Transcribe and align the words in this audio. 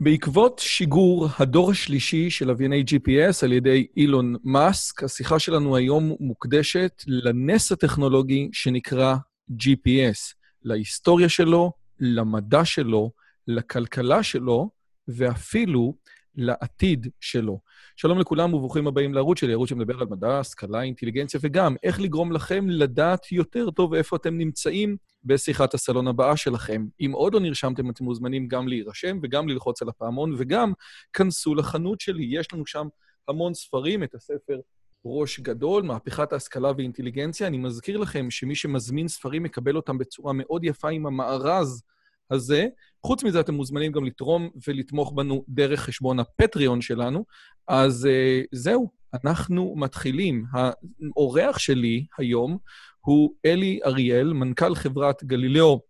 בעקבות 0.00 0.58
שיגור 0.58 1.28
הדור 1.38 1.70
השלישי 1.70 2.30
של 2.30 2.46
לווייני 2.46 2.84
GPS 2.88 3.36
על 3.42 3.52
ידי 3.52 3.86
אילון 3.96 4.36
מאסק, 4.44 5.02
השיחה 5.02 5.38
שלנו 5.38 5.76
היום 5.76 6.16
מוקדשת 6.20 7.02
לנס 7.06 7.72
הטכנולוגי 7.72 8.48
שנקרא 8.52 9.16
GPS, 9.50 10.34
להיסטוריה 10.62 11.28
שלו, 11.28 11.72
למדע 12.00 12.64
שלו, 12.64 13.10
לכלכלה 13.48 14.22
שלו, 14.22 14.70
ואפילו 15.08 15.94
לעתיד 16.34 17.06
שלו. 17.20 17.60
שלום 17.96 18.18
לכולם 18.18 18.54
וברוכים 18.54 18.86
הבאים 18.86 19.14
לערוץ 19.14 19.38
שלי, 19.38 19.52
ערוץ 19.52 19.68
שמדבר 19.68 20.00
על 20.00 20.06
מדע, 20.10 20.38
השכלה, 20.38 20.82
אינטליגנציה, 20.82 21.40
וגם 21.42 21.76
איך 21.82 22.00
לגרום 22.00 22.32
לכם 22.32 22.68
לדעת 22.68 23.32
יותר 23.32 23.70
טוב 23.70 23.94
איפה 23.94 24.16
אתם 24.16 24.38
נמצאים 24.38 24.96
בשיחת 25.24 25.74
הסלון 25.74 26.08
הבאה 26.08 26.36
שלכם. 26.36 26.86
אם 27.00 27.12
עוד 27.14 27.34
לא 27.34 27.40
נרשמתם, 27.40 27.90
אתם 27.90 28.04
מוזמנים 28.04 28.48
גם 28.48 28.68
להירשם 28.68 29.18
וגם 29.22 29.48
ללחוץ 29.48 29.82
על 29.82 29.88
הפעמון, 29.88 30.34
וגם 30.38 30.72
כנסו 31.12 31.54
לחנות 31.54 32.00
שלי. 32.00 32.24
יש 32.30 32.52
לנו 32.52 32.66
שם 32.66 32.86
המון 33.28 33.54
ספרים, 33.54 34.02
את 34.02 34.14
הספר 34.14 34.60
ראש 35.04 35.40
גדול, 35.40 35.82
מהפכת 35.82 36.32
ההשכלה 36.32 36.72
ואינטליגנציה. 36.76 37.46
אני 37.46 37.58
מזכיר 37.58 37.96
לכם 37.96 38.30
שמי 38.30 38.54
שמזמין 38.54 39.08
ספרים 39.08 39.42
מקבל 39.42 39.76
אותם 39.76 39.98
בצורה 39.98 40.32
מאוד 40.32 40.64
יפה 40.64 40.88
עם 40.88 41.06
המארז 41.06 41.82
הזה. 42.30 42.66
חוץ 43.06 43.24
מזה, 43.24 43.40
אתם 43.40 43.54
מוזמנים 43.54 43.92
גם 43.92 44.04
לתרום 44.04 44.50
ולתמוך 44.68 45.12
בנו 45.12 45.44
דרך 45.48 45.80
חשבון 45.80 46.20
ה-Patreon 46.20 46.80
שלנו. 46.80 47.24
אז 47.68 48.08
uh, 48.10 48.46
זהו, 48.52 48.90
אנחנו 49.14 49.74
מתחילים. 49.76 50.44
האורח 50.54 51.58
שלי 51.58 52.06
היום 52.18 52.58
הוא 53.00 53.34
אלי 53.46 53.80
אריאל, 53.86 54.32
מנכ"ל 54.32 54.74
חברת 54.74 55.24
Galileo 55.24 55.80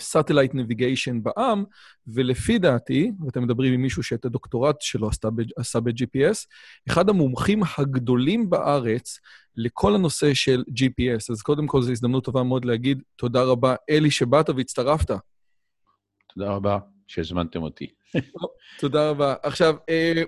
Satellite 0.00 0.54
Navigation 0.54 1.22
בע"מ, 1.22 1.64
ולפי 2.06 2.58
דעתי, 2.58 3.10
ואתם 3.26 3.42
מדברים 3.42 3.74
עם 3.74 3.82
מישהו 3.82 4.02
שאת 4.02 4.24
הדוקטורט 4.24 4.76
שלו 4.80 5.10
עשה 5.56 5.80
ב-GPS, 5.80 6.46
אחד 6.88 7.08
המומחים 7.08 7.62
הגדולים 7.78 8.50
בארץ 8.50 9.18
לכל 9.56 9.94
הנושא 9.94 10.34
של 10.34 10.64
GPS. 10.70 11.32
אז 11.32 11.42
קודם 11.42 11.66
כל, 11.66 11.82
זו 11.82 11.92
הזדמנות 11.92 12.24
טובה 12.24 12.42
מאוד 12.42 12.64
להגיד 12.64 13.02
תודה 13.16 13.42
רבה, 13.42 13.74
אלי, 13.90 14.10
שבאת 14.10 14.50
והצטרפת. 14.50 15.10
תודה 16.38 16.50
רבה 16.50 16.78
שהזמנתם 17.06 17.62
אותי. 17.62 17.86
תודה 18.80 19.10
רבה. 19.10 19.34
עכשיו, 19.42 19.76
אה, 19.88 20.22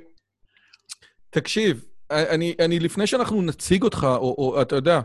תקשיב, 1.30 1.84
אני, 2.10 2.54
אני, 2.64 2.80
לפני 2.80 3.06
שאנחנו 3.06 3.42
נציג 3.42 3.82
אותך, 3.82 4.06
או, 4.10 4.34
או 4.38 4.62
אתה 4.62 4.76
יודע, 4.76 5.00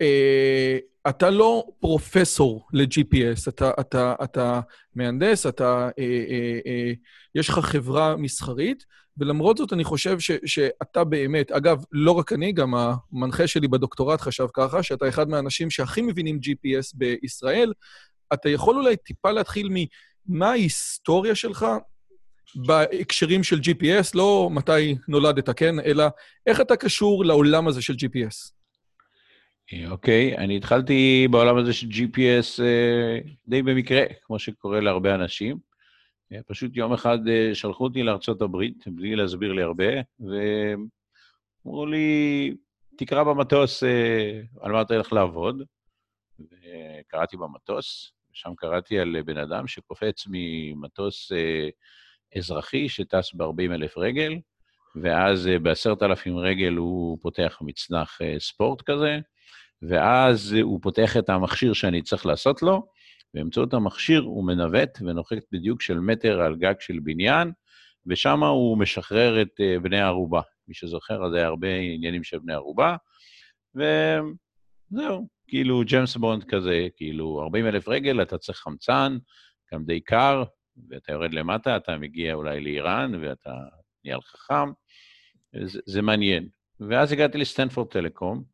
אה, 0.00 0.78
אתה 1.08 1.30
לא 1.30 1.64
פרופסור 1.80 2.68
ל-GPS, 2.72 3.48
אתה, 3.48 3.70
אתה, 3.80 4.14
אתה 4.24 4.60
מהנדס, 4.94 5.46
אתה, 5.46 5.88
אה, 5.98 6.24
אה, 6.30 6.58
אה, 6.66 6.92
יש 7.34 7.48
לך 7.48 7.58
חברה 7.58 8.16
מסחרית, 8.16 8.84
ולמרות 9.18 9.56
זאת 9.56 9.72
אני 9.72 9.84
חושב 9.84 10.18
ש, 10.20 10.30
שאתה 10.46 11.04
באמת, 11.04 11.52
אגב, 11.52 11.84
לא 11.92 12.12
רק 12.12 12.32
אני, 12.32 12.52
גם 12.52 12.74
המנחה 12.74 13.46
שלי 13.46 13.68
בדוקטורט 13.68 14.20
חשב 14.20 14.46
ככה, 14.54 14.82
שאתה 14.82 15.08
אחד 15.08 15.28
מהאנשים 15.28 15.70
שהכי 15.70 16.02
מבינים 16.02 16.38
GPS 16.42 16.92
בישראל. 16.94 17.72
אתה 18.32 18.48
יכול 18.48 18.76
אולי 18.76 18.96
טיפה 18.96 19.30
להתחיל 19.30 19.68
ממה 20.28 20.50
ההיסטוריה 20.50 21.34
שלך 21.34 21.66
בהקשרים 22.56 23.42
של 23.42 23.56
GPS, 23.56 24.10
לא 24.14 24.48
מתי 24.52 24.96
נולדת, 25.08 25.50
כן? 25.50 25.80
אלא 25.80 26.04
איך 26.46 26.60
אתה 26.60 26.76
קשור 26.76 27.24
לעולם 27.24 27.68
הזה 27.68 27.82
של 27.82 27.92
GPS. 27.92 28.52
אוקיי, 29.90 30.34
okay, 30.34 30.38
אני 30.38 30.56
התחלתי 30.56 31.28
בעולם 31.30 31.56
הזה 31.56 31.72
של 31.72 31.86
GPS 31.86 32.58
uh, 32.58 33.28
די 33.48 33.62
במקרה, 33.62 34.02
כמו 34.22 34.38
שקורה 34.38 34.80
להרבה 34.80 35.14
אנשים. 35.14 35.56
Uh, 36.32 36.36
פשוט 36.46 36.76
יום 36.76 36.92
אחד 36.92 37.18
שלחו 37.54 37.84
אותי 37.84 38.02
לארה"ב, 38.02 38.56
בלי 38.86 39.16
להסביר 39.16 39.52
לי 39.52 39.62
הרבה, 39.62 39.84
ואמרו 40.20 41.86
לי, 41.86 42.54
תקרא 42.98 43.22
במטוס 43.22 43.82
על 44.60 44.72
מה 44.72 44.82
אתה 44.82 44.94
הולך 44.94 45.12
לעבוד. 45.12 45.62
וקראתי 46.40 47.36
במטוס, 47.36 48.12
ושם 48.36 48.54
קראתי 48.56 48.98
על 48.98 49.22
בן 49.22 49.38
אדם 49.38 49.66
שקופץ 49.66 50.24
ממטוס 50.30 51.32
uh, 51.32 52.36
אזרחי 52.38 52.88
שטס 52.88 53.34
ב-40 53.34 53.74
אלף 53.74 53.98
רגל, 53.98 54.34
ואז 55.02 55.50
בעשרת 55.62 56.02
אלפים 56.02 56.38
רגל 56.38 56.72
הוא 56.72 57.18
פותח 57.22 57.58
מצנח 57.60 58.18
ספורט 58.38 58.82
כזה, 58.82 59.18
ואז 59.82 60.52
הוא 60.52 60.80
פותח 60.82 61.16
את 61.16 61.28
המכשיר 61.28 61.72
שאני 61.72 62.02
צריך 62.02 62.26
לעשות 62.26 62.62
לו, 62.62 62.86
באמצעות 63.34 63.74
המכשיר 63.74 64.20
הוא 64.20 64.46
מנווט 64.46 64.98
ונוחת 65.00 65.42
בדיוק 65.52 65.82
של 65.82 65.98
מטר 65.98 66.40
על 66.40 66.56
גג 66.56 66.74
של 66.80 66.98
בניין, 67.02 67.52
ושם 68.06 68.42
הוא 68.42 68.78
משחרר 68.78 69.42
את 69.42 69.60
בני 69.82 70.00
הערובה. 70.00 70.40
מי 70.68 70.74
שזוכר, 70.74 71.26
אז 71.26 71.32
היה 71.32 71.46
הרבה 71.46 71.68
עניינים 71.76 72.24
של 72.24 72.38
בני 72.38 72.54
ערובה, 72.54 72.96
וזהו, 73.74 75.28
כאילו 75.48 75.82
ג'יימס 75.84 76.16
בונד 76.16 76.44
כזה, 76.44 76.88
כאילו 76.96 77.42
40 77.42 77.66
אלף 77.66 77.88
רגל, 77.88 78.22
אתה 78.22 78.38
צריך 78.38 78.58
חמצן, 78.58 79.16
גם 79.72 79.84
די 79.84 80.00
קר, 80.00 80.44
ואתה 80.88 81.12
יורד 81.12 81.34
למטה, 81.34 81.76
אתה 81.76 81.98
מגיע 81.98 82.34
אולי 82.34 82.60
לאיראן, 82.60 83.12
ואתה 83.14 83.50
נהיה 84.04 84.16
לך 84.16 84.24
חכם, 84.24 84.70
זה, 85.64 85.80
זה 85.86 86.02
מעניין. 86.02 86.48
ואז 86.80 87.12
הגעתי 87.12 87.38
לסטנפורד 87.38 87.88
טלקום, 87.88 88.44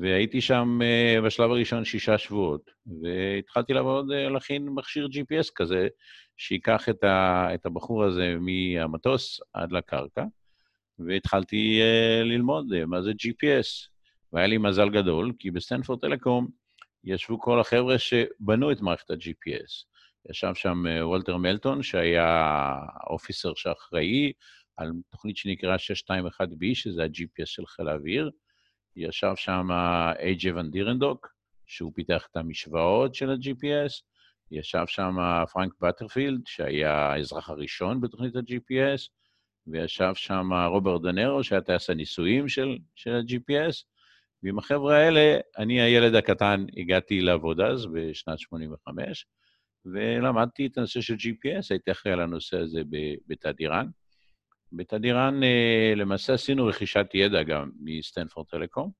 והייתי 0.00 0.40
שם 0.40 0.78
uh, 0.82 1.24
בשלב 1.24 1.50
הראשון 1.50 1.84
שישה 1.84 2.18
שבועות, 2.18 2.70
והתחלתי 3.02 3.72
לעבוד, 3.72 4.10
uh, 4.10 4.14
להכין 4.32 4.68
מכשיר 4.68 5.06
GPS 5.06 5.52
כזה, 5.54 5.88
שייקח 6.36 6.88
את, 6.88 7.04
ה, 7.04 7.48
את 7.54 7.66
הבחור 7.66 8.04
הזה 8.04 8.36
מהמטוס 8.40 9.40
עד 9.52 9.72
לקרקע, 9.72 10.24
והתחלתי 10.98 11.80
uh, 11.80 12.24
ללמוד 12.24 12.84
מה 12.86 13.02
זה 13.02 13.10
GPS. 13.10 13.99
והיה 14.32 14.46
לי 14.46 14.58
מזל 14.58 14.88
גדול, 14.88 15.32
כי 15.38 15.50
בסטנפורד 15.50 16.00
טלקום 16.00 16.48
ישבו 17.04 17.40
כל 17.40 17.60
החבר'ה 17.60 17.98
שבנו 17.98 18.72
את 18.72 18.80
מערכת 18.80 19.10
ה-GPS. 19.10 19.84
ישב 20.30 20.54
שם 20.54 20.84
וולטר 21.02 21.36
מלטון, 21.36 21.82
שהיה 21.82 22.76
officer 23.10 23.54
שאחראי 23.54 24.32
על 24.76 24.92
תוכנית 25.10 25.36
שנקרא 25.36 25.76
621B, 25.76 26.74
שזה 26.74 27.04
ה-GPS 27.04 27.46
של 27.46 27.66
חיל 27.66 27.88
האוויר. 27.88 28.30
ישב 28.96 29.32
שם 29.36 29.68
איי 30.18 30.33
ג'יי 30.33 30.52
ון 30.52 30.70
דירנדונק, 30.70 31.28
שהוא 31.66 31.92
פיתח 31.94 32.26
את 32.30 32.36
המשוואות 32.36 33.14
של 33.14 33.30
ה-GPS. 33.30 34.02
ישב 34.50 34.84
שם 34.86 35.16
פרנק 35.52 35.72
בטרפילד, 35.80 36.40
שהיה 36.46 36.92
האזרח 36.92 37.50
הראשון 37.50 38.00
בתוכנית 38.00 38.36
ה-GPS, 38.36 39.08
וישב 39.66 40.12
שם 40.14 40.52
רוברט 40.52 41.02
דנרו, 41.02 41.44
שהיה 41.44 41.60
טייס 41.60 41.90
הניסויים 41.90 42.48
של, 42.48 42.78
של 42.94 43.10
ה-GPS, 43.14 43.84
ועם 44.42 44.58
החבר'ה 44.58 44.96
האלה, 44.96 45.38
אני, 45.58 45.80
הילד 45.80 46.14
הקטן, 46.14 46.64
הגעתי 46.76 47.20
לעבוד 47.20 47.60
אז, 47.60 47.86
בשנת 47.86 48.38
85, 48.38 49.26
ולמדתי 49.84 50.66
את 50.66 50.78
הנושא 50.78 51.00
של 51.00 51.14
GPS, 51.14 51.66
הייתי 51.70 51.90
אחראי 51.90 52.12
על 52.12 52.20
הנושא 52.20 52.56
הזה 52.56 52.80
בתדירן. 53.26 53.86
בתדירן 54.72 55.42
אה, 55.42 55.92
למעשה 55.96 56.34
עשינו 56.34 56.66
רכישת 56.66 57.06
ידע 57.14 57.42
גם 57.42 57.70
מסטנפורד 57.80 58.46
טלקום, 58.46 58.90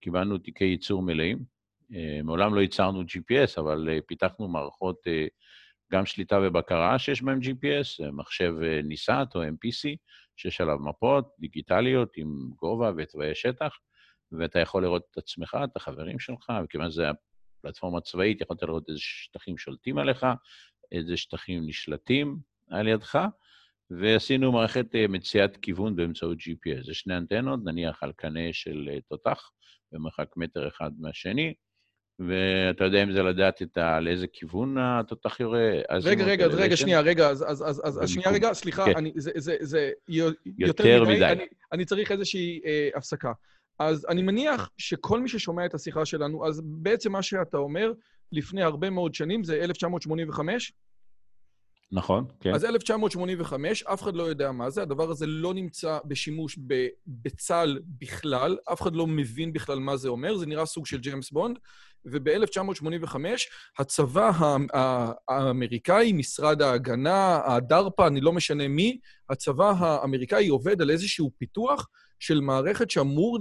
קיבלנו 0.00 0.38
תיקי 0.38 0.64
ייצור 0.64 1.02
מלאים. 1.02 1.38
אה, 1.94 2.20
מעולם 2.24 2.54
לא 2.54 2.60
ייצרנו 2.60 3.02
GPS, 3.02 3.60
אבל 3.60 3.88
אה, 3.92 3.98
פיתחנו 4.06 4.48
מערכות 4.48 5.00
גם 5.92 6.06
שליטה 6.06 6.38
ובקרה 6.42 6.98
שיש 6.98 7.22
בהן 7.22 7.38
GPS, 7.38 8.12
מחשב 8.12 8.54
ניסת 8.84 9.26
או 9.34 9.44
MPC, 9.44 9.96
שיש 10.36 10.60
עליו 10.60 10.78
מפות 10.78 11.28
דיגיטליות 11.38 12.12
עם 12.16 12.50
גובה 12.56 12.92
ותוואי 12.96 13.34
שטח. 13.34 13.78
ואתה 14.38 14.58
יכול 14.58 14.82
לראות 14.82 15.06
את 15.10 15.18
עצמך, 15.18 15.56
את 15.64 15.76
החברים 15.76 16.18
שלך, 16.18 16.52
וכיוון 16.64 16.90
שזו 16.90 17.02
פלטפורמה 17.62 18.00
צבאית, 18.00 18.40
יכולת 18.40 18.62
לראות 18.62 18.88
איזה 18.88 19.00
שטחים 19.00 19.58
שולטים 19.58 19.98
עליך, 19.98 20.26
איזה 20.92 21.16
שטחים 21.16 21.66
נשלטים 21.66 22.38
על 22.70 22.88
ידך, 22.88 23.26
ועשינו 23.90 24.52
מערכת 24.52 24.86
מציאת 25.08 25.56
כיוון 25.56 25.96
באמצעות 25.96 26.38
GPS. 26.38 26.86
זה 26.86 26.94
שני 26.94 27.16
אנטנות, 27.16 27.60
נניח 27.64 28.02
על 28.02 28.12
קנה 28.12 28.52
של 28.52 28.88
תותח, 29.08 29.50
במרחק 29.92 30.28
מטר 30.36 30.68
אחד 30.68 30.90
מהשני, 30.98 31.54
ואתה 32.18 32.84
יודע 32.84 33.02
אם 33.02 33.12
זה 33.12 33.22
לדעת 33.22 33.62
את 33.62 33.78
ה... 33.78 34.00
לאיזה 34.00 34.26
כיוון 34.26 34.76
התותח 34.78 35.40
יורה? 35.40 35.70
רגע, 36.04 36.24
רגע, 36.24 36.46
רגע, 36.46 36.76
שנייה, 36.76 37.00
רגע, 37.00 37.28
אז, 37.28 37.44
אז, 37.48 37.62
אז, 37.62 38.02
אז 38.02 38.10
שנייה, 38.10 38.30
רגע, 38.30 38.52
סליחה, 38.52 38.84
כן. 38.84 38.96
אני, 38.96 39.12
זה, 39.16 39.30
זה, 39.34 39.56
זה 39.60 39.90
יותר, 40.08 40.86
יותר 40.86 41.04
מדי, 41.04 41.14
מדי. 41.14 41.24
אני, 41.24 41.44
אני 41.72 41.84
צריך 41.84 42.12
איזושהי 42.12 42.60
אה, 42.64 42.88
הפסקה. 42.94 43.32
אז 43.78 44.06
אני 44.08 44.22
מניח 44.22 44.70
שכל 44.78 45.20
מי 45.20 45.28
ששומע 45.28 45.66
את 45.66 45.74
השיחה 45.74 46.04
שלנו, 46.04 46.46
אז 46.46 46.62
בעצם 46.64 47.12
מה 47.12 47.22
שאתה 47.22 47.56
אומר, 47.56 47.92
לפני 48.32 48.62
הרבה 48.62 48.90
מאוד 48.90 49.14
שנים, 49.14 49.44
זה 49.44 49.54
1985? 49.54 50.72
נכון, 51.92 52.24
כן. 52.40 52.54
אז 52.54 52.64
1985, 52.64 53.82
אף 53.82 54.02
אחד 54.02 54.14
לא 54.14 54.22
יודע 54.22 54.52
מה 54.52 54.70
זה, 54.70 54.82
הדבר 54.82 55.10
הזה 55.10 55.26
לא 55.26 55.54
נמצא 55.54 55.98
בשימוש 56.04 56.58
בצה"ל 57.06 57.80
בכלל, 58.00 58.56
אף 58.72 58.82
אחד 58.82 58.94
לא 58.94 59.06
מבין 59.06 59.52
בכלל 59.52 59.78
מה 59.78 59.96
זה 59.96 60.08
אומר, 60.08 60.36
זה 60.36 60.46
נראה 60.46 60.66
סוג 60.66 60.86
של 60.86 60.98
ג'יימס 60.98 61.30
בונד, 61.30 61.58
וב-1985 62.04 63.16
הצבא 63.78 64.30
האמריקאי, 65.28 66.12
משרד 66.12 66.62
ההגנה, 66.62 67.40
הדרפ"א, 67.46 68.06
אני 68.06 68.20
לא 68.20 68.32
משנה 68.32 68.68
מי, 68.68 68.98
הצבא 69.30 69.72
האמריקאי 69.78 70.48
עובד 70.48 70.82
על 70.82 70.90
איזשהו 70.90 71.30
פיתוח 71.38 71.88
של 72.22 72.40
מערכת 72.40 72.90
שאמור 72.90 73.38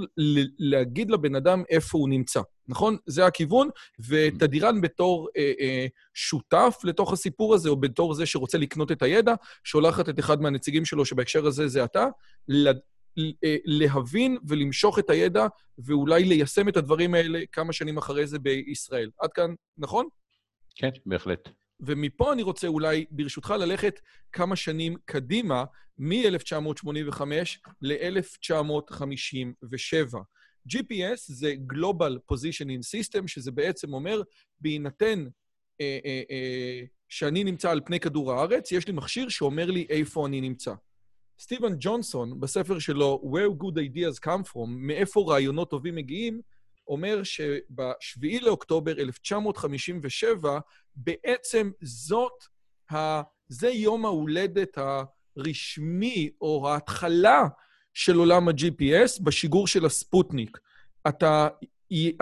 להגיד 0.60 1.12
לבן 1.12 1.36
אדם 1.36 1.64
איפה 1.70 1.98
הוא 1.98 2.10
נמצא, 2.10 2.42
נכון? 2.68 2.98
זה 3.06 3.26
הכיוון, 3.26 3.70
ותדירן 4.08 4.82
בתור 4.82 5.30
אה, 5.38 5.52
אה, 5.60 5.86
שותף 6.14 6.80
לתוך 6.84 7.14
הסיפור 7.14 7.54
הזה, 7.54 7.70
או 7.70 7.76
בתור 7.76 8.14
זה 8.14 8.26
שרוצה 8.26 8.58
לקנות 8.58 8.92
את 8.92 9.02
הידע, 9.02 9.34
שולחת 9.64 10.10
את 10.10 10.20
אחד 10.20 10.42
מהנציגים 10.42 10.86
שלו, 10.86 11.06
שבהקשר 11.06 11.46
הזה 11.46 11.68
זה 11.68 11.84
אתה, 11.84 12.08
אה, 12.50 13.56
להבין 13.66 14.38
ולמשוך 14.48 15.00
את 15.00 15.10
הידע, 15.10 15.48
ואולי 15.78 16.24
ליישם 16.24 16.70
את 16.70 16.78
הדברים 16.78 17.14
האלה 17.14 17.40
כמה 17.52 17.74
שנים 17.74 17.98
אחרי 17.98 18.28
זה 18.28 18.40
בישראל. 18.40 19.10
עד 19.20 19.30
כאן, 19.34 19.54
נכון? 19.78 20.08
כן, 20.76 20.90
בהחלט. 21.06 21.50
ומפה 21.82 22.34
אני 22.34 22.44
רוצה 22.44 22.68
אולי, 22.68 23.06
ברשותך, 23.12 23.54
ללכת 23.60 24.00
כמה 24.32 24.56
שנים 24.56 24.96
קדימה, 25.06 25.64
מ-1985 25.98 27.22
ל-1957. 27.82 30.18
GPS 30.70 31.20
זה 31.28 31.54
Global 31.74 32.34
Positioning 32.34 32.82
System, 32.82 33.28
שזה 33.28 33.52
בעצם 33.52 33.94
אומר, 33.94 34.22
בהינתן 34.62 35.26
אה, 35.82 36.00
אה, 36.06 36.22
אה, 36.32 36.82
שאני 37.10 37.44
נמצא 37.44 37.72
על 37.72 37.82
פני 37.86 38.00
כדור 38.00 38.34
הארץ, 38.34 38.72
יש 38.72 38.88
לי 38.88 38.94
מכשיר 38.94 39.30
שאומר 39.30 39.72
לי 39.72 39.86
איפה 39.90 40.28
אני 40.28 40.42
נמצא. 40.42 40.74
סטיבן 41.40 41.74
ג'ונסון, 41.80 42.40
בספר 42.40 42.80
שלו, 42.80 43.22
Where 43.24 43.64
Good 43.64 43.76
Ideas 43.76 44.20
Come 44.26 44.50
From, 44.50 44.68
מאיפה 44.68 45.26
רעיונות 45.28 45.70
טובים 45.70 45.96
מגיעים, 45.96 46.42
אומר 46.88 47.24
שב-7 47.24 48.42
לאוקטובר 48.42 48.92
1957, 48.92 50.60
בעצם 50.96 51.72
זאת, 51.82 52.44
ה... 52.92 53.22
זה 53.48 53.70
יום 53.70 54.06
ההולדת 54.06 54.78
הרשמי, 55.38 56.30
או 56.42 56.70
ההתחלה 56.70 57.44
של 57.94 58.16
עולם 58.16 58.48
ה-GPS 58.48 59.24
בשיגור 59.24 59.68
של 59.68 59.86
הספוטניק. 59.86 60.58
אתה, 61.08 61.48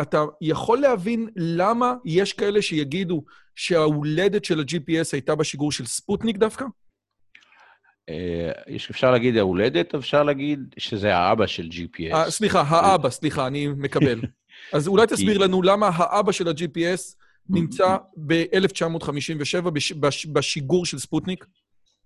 אתה 0.01 0.23
יכול 0.41 0.79
להבין 0.79 1.29
למה 1.35 1.94
יש 2.06 2.33
כאלה 2.33 2.61
שיגידו 2.61 3.23
שההולדת 3.56 4.45
של 4.45 4.59
ה-GPS 4.59 5.09
הייתה 5.13 5.35
בשיגור 5.35 5.71
של 5.71 5.85
ספוטניק 5.85 6.38
דווקא? 6.38 6.65
אה, 8.09 8.51
אפשר 8.75 9.11
להגיד 9.11 9.38
ההולדת, 9.38 9.95
אפשר 9.95 10.23
להגיד 10.23 10.59
שזה 10.77 11.15
האבא 11.15 11.47
של 11.47 11.67
GPS. 11.71 12.13
אה, 12.15 12.31
סליחה, 12.31 12.61
האבא, 12.61 13.09
סליחה, 13.09 13.47
אני 13.47 13.67
מקבל. 13.67 14.21
אז 14.73 14.88
אולי 14.88 15.07
תסביר 15.07 15.38
לנו 15.38 15.61
למה 15.61 15.89
האבא 15.94 16.31
של 16.31 16.47
ה-GPS 16.47 17.15
נמצא 17.50 17.97
ב-1957 18.17 19.69
בשיגור 20.33 20.85
של 20.85 21.00
ספוטניק? 21.00 21.45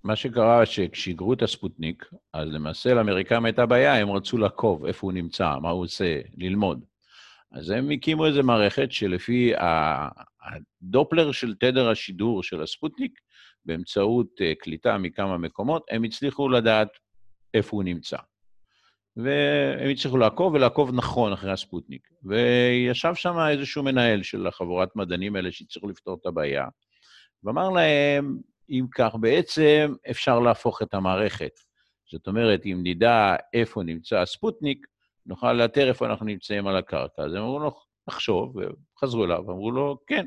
מה 0.04 0.16
שקרה, 0.16 0.66
שכשיגרו 0.66 1.34
את 1.34 1.42
הספוטניק, 1.42 2.06
אז 2.34 2.48
למעשה 2.52 2.94
לאמריקאים 2.94 3.46
הייתה 3.46 3.66
בעיה, 3.66 3.96
הם 3.96 4.12
רצו 4.12 4.38
לעקוב 4.38 4.86
איפה 4.86 5.08
הוא 5.08 5.14
נמצא, 5.14 5.56
מה 5.62 5.70
הוא 5.70 5.84
עושה, 5.84 6.22
ללמוד. 6.38 6.86
אז 7.52 7.70
הם 7.70 7.92
הקימו 7.92 8.26
איזו 8.26 8.44
מערכת 8.44 8.92
שלפי 8.92 9.54
הדופלר 9.58 11.32
של 11.32 11.56
תדר 11.56 11.90
השידור 11.90 12.44
של 12.44 12.62
הספוטניק, 12.62 13.20
באמצעות 13.66 14.28
אה, 14.42 14.54
קליטה 14.60 14.98
מכמה 14.98 15.38
מקומות, 15.38 15.86
הם 15.92 16.04
הצליחו 16.04 16.50
לדעת 16.50 16.90
איפה 17.54 17.78
הוא 17.78 17.84
נמצא. 17.84 18.18
והם 19.18 19.90
הצליחו 19.90 20.18
לעקוב, 20.18 20.54
ולעקוב 20.54 20.92
נכון 20.94 21.34
אחרי 21.34 21.52
הספוטניק. 21.52 22.08
וישב 22.24 23.16
שם 23.16 23.36
איזשהו 23.50 23.84
מנהל 23.84 24.24
של 24.24 24.48
החבורת 24.48 24.96
מדענים 24.96 25.36
האלה 25.36 25.52
שהצליחו 25.52 25.88
לפתור 25.90 26.18
את 26.22 26.26
הבעיה, 26.26 26.68
ואמר 27.44 27.70
להם, 27.70 28.38
אם 28.70 28.86
כך, 28.96 29.16
בעצם 29.20 29.94
אפשר 30.10 30.40
להפוך 30.40 30.82
את 30.82 30.94
המערכת. 30.94 31.52
זאת 32.12 32.28
אומרת, 32.28 32.66
אם 32.66 32.80
נדע 32.84 33.36
איפה 33.54 33.84
נמצא 33.84 34.20
הספוטניק, 34.20 34.88
נוכל 35.26 35.54
לאתר 35.54 35.88
איפה 35.88 36.06
אנחנו 36.06 36.26
נמצאים 36.26 36.68
על 36.68 36.76
הקרקע. 36.76 37.24
אז 37.24 37.34
הם 37.34 37.44
אמרו 37.44 37.60
לו, 37.60 37.72
נחשוב, 38.08 38.56
וחזרו 38.56 39.26
אליו, 39.26 39.52
אמרו 39.52 39.72
לו, 39.72 39.98
כן. 40.08 40.26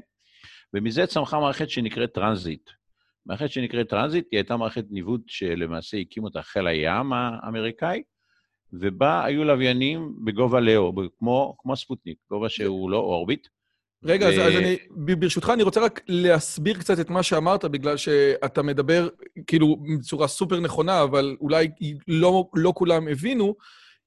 ומזה 0.74 1.06
צמחה 1.06 1.40
מערכת 1.40 1.70
שנקראת 1.70 2.12
טרנזיט. 2.12 2.70
מערכת 3.26 3.50
שנקראת 3.50 3.88
טרנזיט, 3.88 4.26
היא 4.30 4.38
הייתה 4.38 4.56
מערכת 4.56 4.84
ניווט 4.90 5.20
שלמעשה 5.26 5.96
הקים 5.96 6.24
אותה 6.24 6.42
חיל 6.42 6.66
הים 6.66 7.12
האמריקאי, 7.12 8.02
ובה 8.72 9.24
היו 9.24 9.44
לוויינים 9.44 10.14
בגובה 10.24 10.60
low, 10.60 10.92
כמו, 11.18 11.56
כמו 11.58 11.76
ספוטניק, 11.76 12.18
גובה 12.30 12.48
שהוא 12.48 12.90
לא 12.90 12.96
orbit. 12.96 13.46
רגע, 14.04 14.26
ו... 14.26 14.28
אז, 14.28 14.34
אז 14.38 14.56
אני, 14.56 14.76
ברשותך, 14.96 15.50
אני 15.54 15.62
רוצה 15.62 15.80
רק 15.80 16.00
להסביר 16.08 16.78
קצת 16.78 17.00
את 17.00 17.10
מה 17.10 17.22
שאמרת, 17.22 17.64
בגלל 17.64 17.96
שאתה 17.96 18.62
מדבר, 18.62 19.08
כאילו, 19.46 19.76
בצורה 19.98 20.28
סופר 20.28 20.60
נכונה, 20.60 21.02
אבל 21.02 21.36
אולי 21.40 21.68
לא, 22.08 22.48
לא 22.54 22.72
כולם 22.76 23.08
הבינו. 23.08 23.54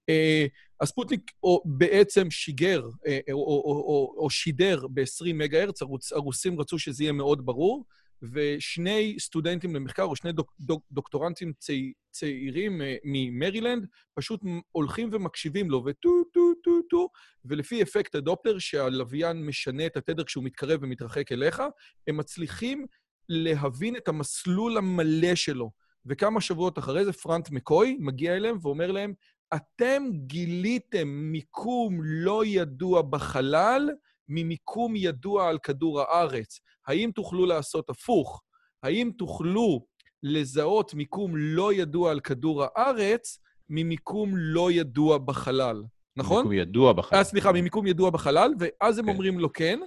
אה, 0.10 0.46
הספוטניק 0.82 1.32
או 1.44 1.64
בעצם 1.66 2.32
שיגר, 2.32 2.88
אה, 3.08 3.20
או, 3.32 3.38
או, 3.38 3.62
או, 3.66 4.14
או, 4.18 4.30
שידר 4.30 4.88
ב-20 4.94 5.34
מגה 5.34 5.62
הרץ, 5.62 5.80
הרוסים 6.12 6.60
רצו 6.60 6.80
שזה 6.80 7.04
יהיה 7.04 7.12
מאוד 7.12 7.46
ברור. 7.46 7.86
ושני 8.22 9.16
סטודנטים 9.20 9.76
למחקר, 9.76 10.04
או 10.04 10.16
שני 10.16 10.32
דוק, 10.32 10.54
דוק, 10.60 10.84
דוקטורנטים 10.92 11.54
צי, 11.60 11.94
צעירים 12.12 12.82
uh, 12.82 12.84
ממרילנד, 13.04 13.88
פשוט 14.14 14.42
הולכים 14.72 15.10
ומקשיבים 15.12 15.70
לו, 15.70 15.84
וטו, 15.86 16.24
טו, 16.34 16.54
טו, 16.64 16.72
טו, 16.90 17.10
ולפי 17.46 17.82
אפקט 17.84 18.16
הדופלר, 18.16 18.60
שהלוויין 18.60 19.46
משנה 19.46 19.86
את 19.86 19.98
התדר 19.98 20.24
כשהוא 20.24 20.44
מתקרב 20.44 20.80
ומתרחק 20.84 21.32
אליך, 21.32 21.64
הם 22.08 22.18
מצליחים 22.18 22.86
להבין 23.30 23.96
את 23.96 24.08
המסלול 24.08 24.78
המלא 24.78 25.36
שלו. 25.36 25.72
וכמה 26.06 26.42
שבועות 26.42 26.80
אחרי 26.80 27.06
זה 27.06 27.14
פרנק 27.14 27.50
מקלור 27.52 27.98
מגיע 28.00 28.36
אליהם 28.36 28.58
ואומר 28.62 28.92
להם, 28.92 29.14
אתם 29.56 30.04
גיליתם 30.14 31.08
מיקום 31.08 32.00
לא 32.04 32.46
ידוע 32.46 33.02
בחלל, 33.02 33.90
ממיקום 34.30 34.96
ידוע 34.96 35.50
על 35.50 35.60
כדור 35.64 36.02
הארץ. 36.02 36.60
האם 36.90 37.12
תוכלו 37.16 37.46
לעשות 37.46 37.90
הפוך? 37.90 38.42
האם 38.84 39.12
תוכלו 39.18 39.86
לזהות 40.24 40.94
מיקום 40.94 41.38
לא 41.38 41.74
ידוע 41.74 42.12
על 42.12 42.20
כדור 42.20 42.64
הארץ 42.64 43.40
ממיקום 43.70 44.32
לא 44.36 44.72
ידוע 44.72 45.18
בחלל? 45.18 45.84
נכון? 46.18 46.46
ממיקום 46.46 46.54
ידוע 46.54 46.94
בחלל. 46.94 47.20
אה, 47.20 47.24
סליחה, 47.24 47.52
ממיקום 47.52 47.88
ידוע 47.88 48.10
בחלל, 48.10 48.54
ואז 48.60 49.00
הם 49.00 49.06
כן. 49.06 49.12
אומרים 49.12 49.40
לו 49.40 49.54
כן, 49.54 49.80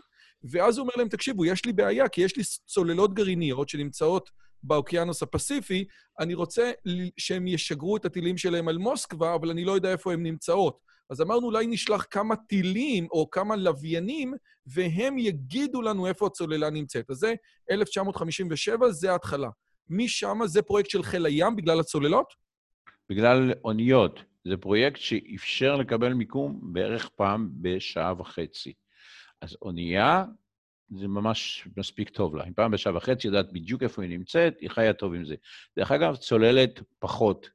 ואז 0.51 0.79
הוא 0.79 0.83
אומר 0.83 0.93
להם, 0.97 1.09
תקשיבו, 1.09 1.45
יש 1.45 1.65
לי 1.65 1.73
בעיה, 1.73 2.09
כי 2.09 2.21
יש 2.21 2.37
לי 2.37 2.43
צוללות 2.67 3.15
גרעיניות 3.15 3.69
שנמצאות 3.69 4.31
באוקיינוס 4.63 5.23
הפסיפי, 5.23 5.85
אני 6.21 6.35
רוצה 6.35 6.73
שהם 7.17 7.47
ישגרו 7.47 7.97
את 7.97 8.05
הטילים 8.05 8.39
שלהם 8.39 8.69
על 8.69 8.79
מוסקבה, 8.79 9.35
אבל 9.35 9.51
אני 9.51 9.65
לא 9.65 9.73
יודע 9.73 9.93
איפה 9.93 10.13
הן 10.13 10.23
נמצאות. 10.23 10.79
אז 11.13 11.21
אמרנו, 11.21 11.47
אולי 11.47 11.67
נשלח 11.67 12.07
כמה 12.11 12.37
טילים 12.37 13.07
או 13.11 13.31
כמה 13.31 13.57
לוויינים, 13.57 14.35
והם 14.67 15.19
יגידו 15.19 15.83
לנו 15.83 16.07
איפה 16.07 16.27
הצוללה 16.27 16.71
נמצאת. 16.71 17.11
אז 17.11 17.17
זה 17.17 17.35
1957, 17.71 18.91
זה 18.91 19.13
ההתחלה. 19.13 19.49
משם 19.91 20.39
זה 20.45 20.63
פרויקט 20.63 20.91
של 20.91 21.03
חיל 21.03 21.27
הים 21.27 21.57
בגלל 21.57 21.81
הצוללות? 21.81 22.33
בגלל 23.09 23.53
אוניות. 23.65 24.23
זה 24.45 24.57
פרויקט 24.57 25.01
שאפשר 25.01 25.77
לקבל 25.77 26.13
מיקום 26.13 26.61
בערך 26.63 27.09
פעם 27.09 27.51
בשעה 27.55 28.15
וחצי. 28.19 28.73
אז 29.41 29.57
אונייה, 29.63 30.25
זה 30.97 31.09
ממש 31.09 31.69
מספיק 31.77 32.09
טוב 32.09 32.37
לה. 32.37 32.45
אם 32.45 32.53
פעם 32.55 32.71
בשעה 32.71 32.97
וחצי 32.97 33.27
יודעת 33.27 33.53
בדיוק 33.53 33.83
איפה 33.83 34.03
היא 34.03 34.11
נמצאת, 34.11 34.55
היא 34.61 34.71
חיה 34.71 34.93
טוב 34.93 35.15
עם 35.15 35.25
זה. 35.25 35.35
דרך 35.77 35.93
אגב, 35.93 36.17
צוללת 36.17 36.81
פחות. 36.99 37.51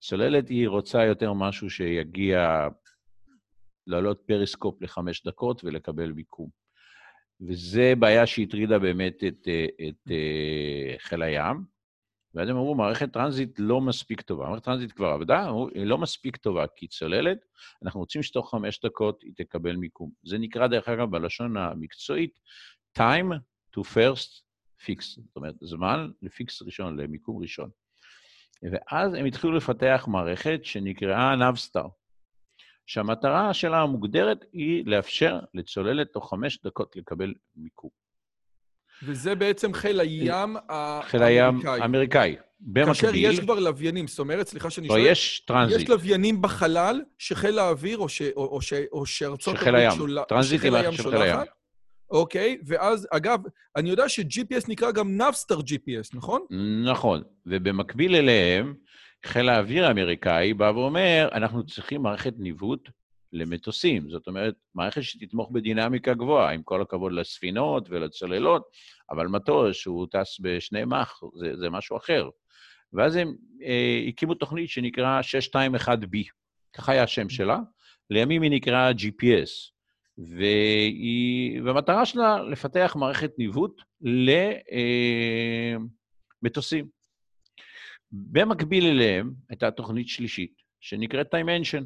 צוללת 0.00 0.48
היא 0.48 0.68
רוצה 0.68 1.04
יותר 1.04 1.32
משהו 1.32 1.70
שיגיע 1.70 2.68
לעלות 3.86 4.22
פריסקופ 4.26 4.82
לחמש 4.82 5.22
דקות 5.26 5.64
ולקבל 5.64 6.12
מיקום. 6.12 6.48
וזו 7.40 7.82
בעיה 7.98 8.26
שהטרידה 8.26 8.78
באמת 8.78 9.16
את, 9.16 9.24
את, 9.24 9.48
את 9.88 10.10
אה, 10.10 10.94
חיל 10.98 11.22
הים, 11.22 11.64
ואז 12.34 12.48
הם 12.48 12.56
אמרו, 12.56 12.74
מערכת 12.74 13.12
טרנזיט 13.12 13.50
לא 13.58 13.80
מספיק 13.80 14.20
טובה. 14.20 14.48
מערכת 14.48 14.64
טרנזיט 14.64 14.92
כבר 14.92 15.06
עבדה, 15.06 15.48
אמרו, 15.48 15.68
היא 15.68 15.84
לא 15.84 15.98
מספיק 15.98 16.36
טובה, 16.36 16.64
כי 16.76 16.88
צוללת, 16.88 17.38
אנחנו 17.82 18.00
רוצים 18.00 18.22
שתוך 18.22 18.50
חמש 18.50 18.80
דקות 18.84 19.22
היא 19.22 19.32
תקבל 19.36 19.76
מיקום. 19.76 20.10
זה 20.24 20.38
נקרא, 20.38 20.66
דרך 20.66 20.88
אגב, 20.88 21.10
בלשון 21.10 21.56
המקצועית, 21.56 22.40
time 22.98 23.32
to 23.76 23.80
first 23.80 24.42
fix. 24.82 25.00
זאת 25.00 25.36
אומרת, 25.36 25.54
זמן 25.60 26.10
לפיקס 26.22 26.62
ראשון, 26.62 27.00
למיקום 27.00 27.42
ראשון. 27.42 27.70
ואז 28.72 29.14
הם 29.14 29.24
התחילו 29.24 29.52
לפתח 29.52 30.04
מערכת 30.08 30.60
שנקראה 30.64 31.36
נאבסטאר, 31.36 31.88
שהמטרה 32.86 33.54
שלה 33.54 33.80
המוגדרת 33.80 34.44
היא 34.52 34.84
לאפשר 34.86 35.38
לצוללת 35.54 36.12
תוך 36.12 36.30
חמש 36.30 36.58
דקות 36.64 36.96
לקבל 36.96 37.34
מיקום. 37.56 37.90
וזה 39.02 39.34
בעצם 39.34 39.72
חיל 39.72 40.00
הים 40.00 40.56
האמריקאי. 40.68 41.10
חיל 41.10 41.22
הים 41.22 41.60
האמריקאי. 41.66 42.36
במקביל... 42.60 42.94
כאשר 42.94 43.10
יש 43.14 43.40
כבר 43.40 43.58
לוויינים, 43.58 44.06
זאת 44.06 44.18
אומרת, 44.18 44.46
סליחה 44.46 44.70
שאני 44.70 44.88
לא, 44.88 44.94
שואל, 44.94 45.06
יש 45.06 45.40
טרנזיט. 45.40 45.80
יש 45.80 45.88
לוויינים 45.88 46.42
בחלל 46.42 47.00
שחיל 47.18 47.58
האוויר 47.58 47.98
או, 47.98 48.08
ש, 48.08 48.22
או, 48.22 48.44
או, 48.44 48.60
ש, 48.60 48.72
או 48.92 49.06
שארצות 49.06 49.56
שחיל 49.56 49.74
הים. 49.74 49.92
טרנזיט 50.28 50.58
שחיל 50.58 50.74
הים 50.74 50.84
מערכת 50.84 51.02
של 51.02 51.10
חיל 51.10 51.22
הים. 51.22 51.34
שולחת? 51.34 51.48
אוקיי, 52.10 52.58
ואז, 52.66 53.08
אגב, 53.10 53.40
אני 53.76 53.90
יודע 53.90 54.08
ש-GPS 54.08 54.64
נקרא 54.68 54.90
גם 54.90 55.16
נאבסטר 55.16 55.58
GPS, 55.58 56.10
נכון? 56.14 56.42
נכון, 56.84 57.22
ובמקביל 57.46 58.14
אליהם, 58.16 58.74
חיל 59.26 59.48
האוויר 59.48 59.86
האמריקאי 59.86 60.54
בא 60.54 60.72
ואומר, 60.74 61.28
אנחנו 61.32 61.66
צריכים 61.66 62.02
מערכת 62.02 62.34
ניווט 62.38 62.88
למטוסים. 63.32 64.10
זאת 64.10 64.26
אומרת, 64.26 64.54
מערכת 64.74 65.02
שתתמוך 65.02 65.50
בדינמיקה 65.50 66.14
גבוהה, 66.14 66.52
עם 66.52 66.62
כל 66.62 66.82
הכבוד 66.82 67.12
לספינות 67.12 67.90
ולצוללות, 67.90 68.62
אבל 69.10 69.26
מטוס 69.26 69.76
שהוא 69.76 70.06
טס 70.10 70.40
בשני 70.40 70.84
מח, 70.84 71.20
זה, 71.34 71.56
זה 71.56 71.70
משהו 71.70 71.96
אחר. 71.96 72.28
ואז 72.92 73.16
הם 73.16 73.34
אה, 73.62 74.04
הקימו 74.08 74.34
תוכנית 74.34 74.68
שנקרא 74.68 75.20
621B, 75.56 76.16
ככה 76.72 76.92
היה 76.92 77.02
השם 77.02 77.28
שלה, 77.28 77.58
לימים 78.10 78.42
היא 78.42 78.50
נקראה 78.50 78.90
GPS. 78.90 79.72
והיא, 80.18 81.62
והמטרה 81.62 82.06
שלה 82.06 82.42
לפתח 82.42 82.96
מערכת 82.98 83.30
ניווט 83.38 83.82
למטוסים. 86.42 87.01
במקביל 88.12 88.86
אליהם 88.86 89.32
הייתה 89.48 89.70
תוכנית 89.70 90.08
שלישית, 90.08 90.54
שנקראת 90.80 91.34
Dimension, 91.34 91.84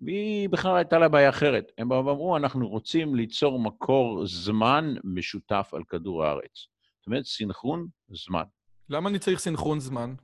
והיא 0.00 0.48
בכלל 0.48 0.76
הייתה 0.76 0.98
לה 0.98 1.08
בעיה 1.08 1.28
אחרת. 1.28 1.72
הם 1.78 1.88
באו 1.88 2.06
ואמרו, 2.06 2.36
אנחנו 2.36 2.68
רוצים 2.68 3.14
ליצור 3.14 3.60
מקור 3.60 4.26
זמן 4.26 4.94
משותף 5.04 5.70
על 5.72 5.84
כדור 5.84 6.24
הארץ. 6.24 6.66
זאת 6.98 7.06
אומרת, 7.06 7.24
סינכרון 7.24 7.88
זמן. 8.08 8.42
למה 8.90 9.08
אני 9.08 9.18
צריך 9.18 9.38
סינכרון 9.38 9.80
זמן? 9.80 10.14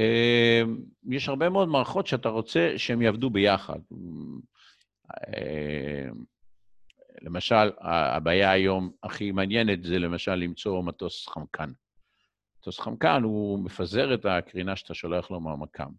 אה, 0.00 0.62
יש 1.10 1.28
הרבה 1.28 1.48
מאוד 1.48 1.68
מערכות 1.68 2.06
שאתה 2.06 2.28
רוצה 2.28 2.72
שהן 2.76 3.02
יעבדו 3.02 3.30
ביחד. 3.30 3.78
אה, 5.10 6.08
למשל, 7.22 7.70
הבעיה 7.80 8.50
היום 8.50 8.90
הכי 9.02 9.32
מעניינת 9.32 9.82
זה 9.82 9.98
למשל 9.98 10.34
למצוא 10.34 10.82
מטוס 10.82 11.28
חמקן. 11.28 11.70
מטוס 12.64 12.80
חמקן, 12.80 13.22
הוא 13.22 13.64
מפזר 13.64 14.14
את 14.14 14.26
הקרינה 14.26 14.76
שאתה 14.76 14.94
שולח 14.94 15.30
לו 15.30 15.40
מהמקם. 15.40 15.90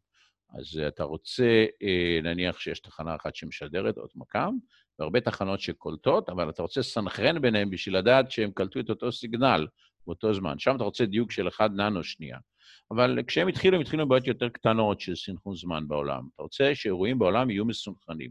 אז 0.60 0.82
אתה 0.88 1.04
רוצה, 1.04 1.66
אה, 1.84 2.20
נניח 2.24 2.60
שיש 2.60 2.80
תחנה 2.80 3.16
אחת 3.16 3.36
שמשדרת 3.36 3.98
עוד 3.98 4.10
מקם, 4.16 4.56
והרבה 5.00 5.22
תחנות 5.22 5.60
שקולטות, 5.60 6.30
אבל 6.30 6.50
אתה 6.50 6.62
רוצה 6.62 6.80
לסנכרן 6.80 7.42
ביניהם 7.42 7.70
בשביל 7.70 7.98
לדעת 7.98 8.32
שהם 8.32 8.52
קלטו 8.52 8.80
את 8.80 8.90
אותו 8.90 9.12
סיגנל 9.12 9.68
באותו 10.08 10.34
זמן. 10.34 10.60
שם 10.60 10.76
אתה 10.76 10.84
רוצה 10.84 11.06
דיוק 11.06 11.32
של 11.32 11.48
1 11.48 11.72
ננו 11.72 12.04
שנייה. 12.04 12.38
אבל 12.92 13.20
כשהם 13.28 13.48
התחילו, 13.48 13.76
הם 13.76 13.82
התחילו 13.82 14.04
עם 14.04 14.10
בעיות 14.10 14.28
יותר 14.28 14.50
קטנות 14.50 15.00
של 15.00 15.16
סנכרון 15.16 15.56
זמן 15.56 15.88
בעולם. 15.88 16.28
אתה 16.36 16.44
רוצה 16.44 16.76
שאירועים 16.76 17.20
בעולם 17.20 17.50
יהיו 17.50 17.66
מסונכרנים. 17.66 18.30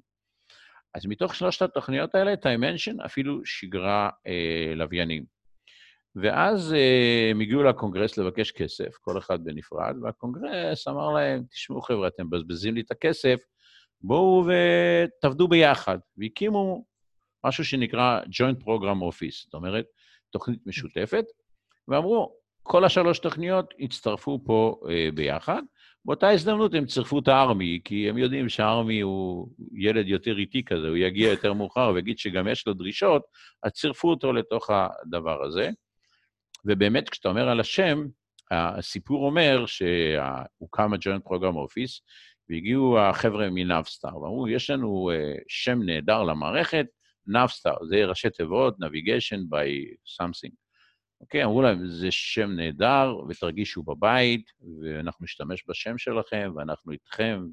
אז 0.94 1.06
מתוך 1.06 1.34
שלושת 1.34 1.62
התוכניות 1.62 2.14
האלה, 2.14 2.34
Dimension 2.34 3.04
אפילו 3.04 3.46
שיגרה 3.46 4.10
אה, 4.26 4.74
לוויינים. 4.76 5.33
ואז 6.16 6.74
אה, 6.74 7.28
הם 7.30 7.40
הגיעו 7.40 7.62
לקונגרס 7.62 8.18
לבקש 8.18 8.50
כסף, 8.50 8.94
כל 9.00 9.18
אחד 9.18 9.44
בנפרד, 9.44 9.96
והקונגרס 10.02 10.88
אמר 10.88 11.12
להם, 11.12 11.42
תשמעו 11.50 11.82
חבר'ה, 11.82 12.08
אתם 12.08 12.26
מבזבזים 12.26 12.74
לי 12.74 12.80
את 12.80 12.90
הכסף, 12.90 13.40
בואו 14.00 14.44
ותעבדו 14.46 15.48
ביחד. 15.48 15.98
והקימו 16.16 16.84
משהו 17.46 17.64
שנקרא 17.64 18.20
Joint 18.20 18.62
Program 18.64 19.12
Office, 19.12 19.44
זאת 19.44 19.54
אומרת, 19.54 19.84
תוכנית 20.30 20.66
משותפת, 20.66 21.24
ואמרו, 21.88 22.34
כל 22.62 22.84
השלוש 22.84 23.18
תוכניות 23.18 23.74
הצטרפו 23.80 24.40
פה 24.44 24.80
אה, 24.90 25.08
ביחד. 25.14 25.62
באותה 26.04 26.30
הזדמנות 26.30 26.74
הם 26.74 26.86
צירפו 26.86 27.18
את 27.18 27.28
הארמי, 27.28 27.80
כי 27.84 28.08
הם 28.08 28.18
יודעים 28.18 28.48
שהארמי 28.48 29.00
הוא 29.00 29.48
ילד 29.72 30.08
יותר 30.08 30.38
איטי 30.38 30.64
כזה, 30.64 30.88
הוא 30.88 30.96
יגיע 30.96 31.30
יותר 31.30 31.52
מאוחר 31.52 31.92
ויגיד 31.94 32.18
שגם 32.18 32.48
יש 32.48 32.66
לו 32.66 32.74
דרישות, 32.74 33.22
אז 33.62 33.72
צירפו 33.72 34.10
אותו 34.10 34.32
לתוך 34.32 34.70
הדבר 34.70 35.44
הזה. 35.44 35.70
ובאמת, 36.64 37.08
כשאתה 37.08 37.28
אומר 37.28 37.48
על 37.48 37.60
השם, 37.60 38.06
הסיפור 38.50 39.26
אומר 39.26 39.64
שהוקם 39.66 40.92
ה-Joint 40.92 41.28
Program 41.28 41.54
Office, 41.54 42.00
והגיעו 42.48 42.98
החבר'ה 42.98 43.48
מנאבסטאר, 43.50 44.16
ואמרו, 44.16 44.48
יש 44.48 44.70
לנו 44.70 45.10
uh, 45.12 45.42
שם 45.48 45.82
נהדר 45.82 46.22
למערכת, 46.22 46.86
נאבסטאר, 47.26 47.76
זה 47.88 48.04
ראשי 48.04 48.30
תיבות, 48.30 48.76
Navigation 48.76 49.40
by 49.50 49.96
something. 50.20 50.54
אוקיי, 51.20 51.44
אמרו 51.44 51.62
להם, 51.62 51.86
זה 51.86 52.10
שם 52.10 52.50
נהדר, 52.50 53.16
ותרגישו 53.28 53.82
בבית, 53.82 54.50
ואנחנו 54.80 55.24
נשתמש 55.24 55.64
בשם 55.68 55.98
שלכם, 55.98 56.52
ואנחנו 56.56 56.92
איתכם, 56.92 57.46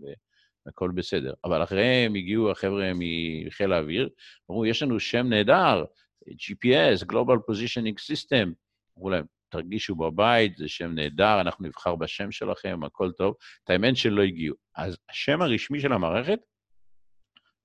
והכל 0.65 0.91
בסדר. 0.95 1.33
אבל 1.43 1.63
אחריהם 1.63 2.15
הגיעו 2.15 2.51
החבר'ה 2.51 2.91
מחיל 2.95 3.73
האוויר, 3.73 4.09
אמרו, 4.51 4.65
יש 4.65 4.83
לנו 4.83 4.99
שם 4.99 5.27
נהדר, 5.27 5.85
GPS, 6.29 7.05
Global 7.11 7.37
Positioning 7.49 7.97
System. 8.11 8.53
אמרו 8.97 9.09
להם, 9.09 9.25
תרגישו 9.49 9.95
בבית, 9.95 10.57
זה 10.57 10.67
שם 10.67 10.91
נהדר, 10.91 11.41
אנחנו 11.41 11.65
נבחר 11.65 11.95
בשם 11.95 12.31
שלכם, 12.31 12.79
הכל 12.83 13.11
טוב. 13.11 13.35
את 13.63 13.69
האמת 13.69 13.97
שלא 13.97 14.21
הגיעו. 14.21 14.55
אז 14.75 14.97
השם 15.09 15.41
הרשמי 15.41 15.79
של 15.79 15.93
המערכת 15.93 16.39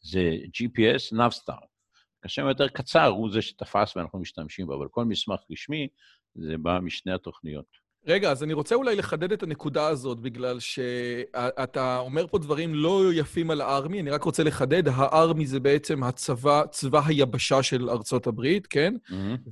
זה 0.00 0.30
GPS 0.47 1.16
Navstar. 1.16 1.66
השם 2.25 2.47
היותר 2.47 2.68
קצר 2.68 3.06
הוא 3.06 3.30
זה 3.33 3.42
שתפס 3.42 3.97
ואנחנו 3.97 4.18
משתמשים 4.18 4.66
בו, 4.66 4.75
אבל 4.75 4.88
כל 4.90 5.04
מסמך 5.04 5.40
רשמי, 5.50 5.88
זה 6.35 6.59
בא 6.59 6.78
משני 6.83 7.12
התוכניות. 7.12 7.87
רגע, 8.06 8.30
אז 8.30 8.42
אני 8.42 8.52
רוצה 8.52 8.75
אולי 8.75 8.97
לחדד 8.97 9.33
את 9.33 9.42
הנקודה 9.42 9.87
הזאת, 9.87 10.21
בגלל 10.21 10.61
שאתה 10.61 11.99
אומר 11.99 12.26
פה 12.26 12.38
דברים 12.38 12.75
לא 12.75 13.02
יפים 13.12 13.50
על 13.50 13.61
הארמי, 13.61 14.00
אני 14.00 14.11
רק 14.11 14.23
רוצה 14.23 14.42
לחדד, 14.42 14.88
הארמי 14.88 15.47
זה 15.47 15.61
בעצם 15.61 16.02
הצבא, 16.02 16.62
צבא 16.71 17.00
היבשה 17.06 17.62
של 17.62 17.90
ארצות 17.90 18.26
הברית, 18.26 18.66
כן? 18.66 18.95
Mm-hmm. 19.09 19.50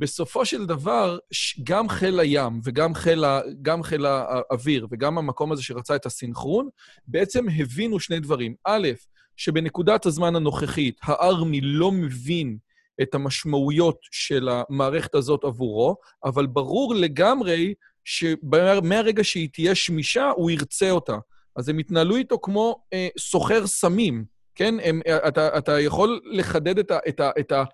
ובסופו 0.00 0.44
של 0.44 0.66
דבר, 0.66 1.18
גם 1.64 1.88
חיל 1.88 2.20
הים 2.20 2.60
וגם 2.64 2.94
חיל, 2.94 3.24
ה... 3.24 3.40
גם 3.62 3.82
חיל 3.82 4.06
האוויר 4.06 4.86
וגם 4.90 5.18
המקום 5.18 5.52
הזה 5.52 5.62
שרצה 5.62 5.96
את 5.96 6.06
הסינכרון, 6.06 6.68
בעצם 7.06 7.44
הבינו 7.58 8.00
שני 8.00 8.20
דברים. 8.20 8.54
א', 8.64 8.88
שבנקודת 9.36 10.06
הזמן 10.06 10.36
הנוכחית 10.36 11.00
הארמי 11.02 11.60
לא 11.60 11.92
מבין 11.92 12.58
את 13.02 13.14
המשמעויות 13.14 13.98
של 14.10 14.48
המערכת 14.48 15.14
הזאת 15.14 15.44
עבורו, 15.44 15.96
אבל 16.24 16.46
ברור 16.46 16.94
לגמרי 16.94 17.74
שמהרגע 18.04 19.24
שהיא 19.24 19.48
תהיה 19.52 19.74
שמישה, 19.74 20.30
הוא 20.36 20.50
ירצה 20.50 20.90
אותה. 20.90 21.16
אז 21.56 21.68
הם 21.68 21.80
יתנהלו 21.80 22.16
איתו 22.16 22.38
כמו 22.42 22.82
אה, 22.92 23.08
סוחר 23.18 23.66
סמים, 23.66 24.24
כן? 24.54 24.74
הם, 24.82 25.00
אתה, 25.28 25.58
אתה 25.58 25.80
יכול 25.80 26.20
לחדד 26.24 26.78
את 26.78 26.90
ה... 26.90 26.98
את 27.08 27.20
ה, 27.20 27.30
את 27.40 27.52
ה 27.52 27.64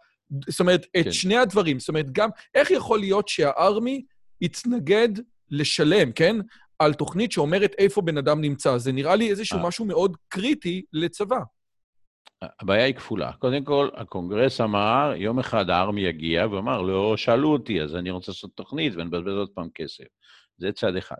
זאת 0.49 0.61
אומרת, 0.61 0.87
את 1.01 1.05
כן. 1.05 1.13
שני 1.13 1.37
הדברים. 1.37 1.79
זאת 1.81 1.89
אומרת, 1.89 2.11
גם 2.13 2.29
איך 2.55 2.71
יכול 2.71 2.99
להיות 2.99 3.29
שהארמי 3.29 4.05
יתנגד 4.41 5.09
לשלם, 5.51 6.13
כן? 6.13 6.37
על 6.79 6.95
תוכנית 6.95 7.33
שאומרת 7.33 7.75
איפה 7.79 8.03
בן 8.03 8.19
אדם 8.19 8.41
נמצא. 8.41 8.79
זה 8.79 8.93
נראה 8.93 9.17
לי 9.17 9.31
איזשהו 9.31 9.59
אה. 9.59 9.63
משהו 9.63 9.85
מאוד 9.85 10.17
קריטי 10.29 10.83
לצבא. 10.93 11.39
הבעיה 12.43 12.85
היא 12.85 12.95
כפולה. 12.95 13.33
קודם 13.33 13.65
כל, 13.65 13.89
הקונגרס 13.95 14.61
אמר, 14.61 15.13
יום 15.17 15.39
אחד 15.39 15.71
הארמי 15.71 16.01
יגיע, 16.01 16.47
ואמר, 16.47 16.83
לא 16.83 17.17
שאלו 17.17 17.53
אותי, 17.53 17.83
אז 17.83 17.97
אני 17.97 18.11
רוצה 18.11 18.33
לעשות 18.33 18.51
תוכנית 18.55 18.93
ונבזבז 18.97 19.33
עוד 19.33 19.51
פעם 19.55 19.69
כסף. 19.75 20.05
זה 20.59 20.73
צד 20.73 20.97
אחד. 20.97 21.17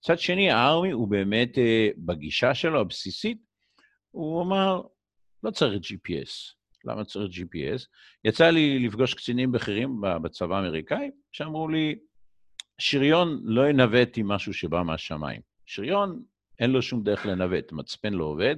צד 0.00 0.18
שני, 0.18 0.50
הארמי 0.50 0.90
הוא 0.90 1.08
באמת, 1.08 1.58
אה, 1.58 1.88
בגישה 1.96 2.54
שלו, 2.54 2.80
הבסיסית, 2.80 3.38
הוא 4.10 4.42
אמר, 4.42 4.82
לא 5.42 5.50
צריך 5.50 5.74
GPS. 5.74 6.54
למה 6.84 7.04
צריך 7.04 7.30
GPS? 7.32 7.86
יצא 8.24 8.50
לי 8.50 8.78
לפגוש 8.78 9.14
קצינים 9.14 9.52
בכירים 9.52 10.00
בצבא 10.22 10.56
האמריקאי, 10.56 11.10
שאמרו 11.32 11.68
לי, 11.68 11.94
שריון 12.78 13.40
לא 13.44 13.68
ינווט 13.68 14.16
עם 14.16 14.28
משהו 14.28 14.54
שבא 14.54 14.82
מהשמיים. 14.82 15.40
שריון, 15.66 16.22
אין 16.58 16.70
לו 16.70 16.82
שום 16.82 17.02
דרך 17.02 17.26
לנווט, 17.26 17.72
מצפן 17.72 18.12
לא 18.12 18.24
עובד, 18.24 18.56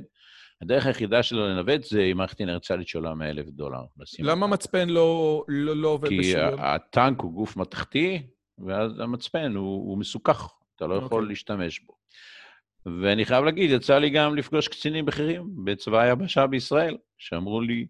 הדרך 0.62 0.86
היחידה 0.86 1.22
שלו 1.22 1.48
לנווט 1.48 1.84
זה 1.84 2.02
עם 2.02 2.16
מערכת 2.16 2.40
אינרציאלית 2.40 2.88
שעולה 2.88 3.14
100 3.14 3.30
אלף 3.30 3.46
דולר. 3.48 3.80
למה 4.18 4.46
מצפן 4.46 4.88
לא, 4.88 5.44
לא, 5.48 5.76
לא 5.76 5.88
עובד 5.88 6.08
בשריון? 6.18 6.56
כי 6.56 6.62
הטנק 6.62 7.20
הוא 7.20 7.32
גוף 7.32 7.56
מתכתי, 7.56 8.22
ואז 8.58 9.00
המצפן 9.00 9.54
הוא, 9.56 9.90
הוא 9.90 9.98
מסוכך. 9.98 10.52
אתה 10.76 10.86
לא 10.86 10.94
יכול 10.94 11.22
אוקיי. 11.22 11.28
להשתמש 11.28 11.80
בו. 11.80 11.96
ואני 12.86 13.24
חייב 13.24 13.44
להגיד, 13.44 13.70
יצא 13.70 13.98
לי 13.98 14.10
גם 14.10 14.36
לפגוש 14.36 14.68
קצינים 14.68 15.04
בכירים 15.04 15.64
בצבא 15.64 16.00
היבשה 16.00 16.46
בישראל, 16.46 16.96
שאמרו 17.18 17.60
לי, 17.60 17.86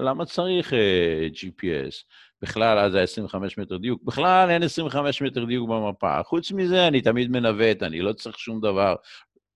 למה 0.00 0.24
צריך 0.24 0.72
uh, 0.72 1.34
GPS? 1.34 1.94
בכלל, 2.42 2.78
אז 2.78 2.94
היה 2.94 3.04
25 3.04 3.58
מטר 3.58 3.76
דיוק. 3.76 4.02
בכלל, 4.02 4.50
אין 4.50 4.62
25 4.62 5.22
מטר 5.22 5.44
דיוק 5.44 5.68
במפה. 5.68 6.22
חוץ 6.22 6.52
מזה, 6.52 6.88
אני 6.88 7.00
תמיד 7.00 7.30
מנווט, 7.30 7.82
אני 7.82 8.00
לא 8.00 8.12
צריך 8.12 8.38
שום 8.38 8.60
דבר. 8.60 8.94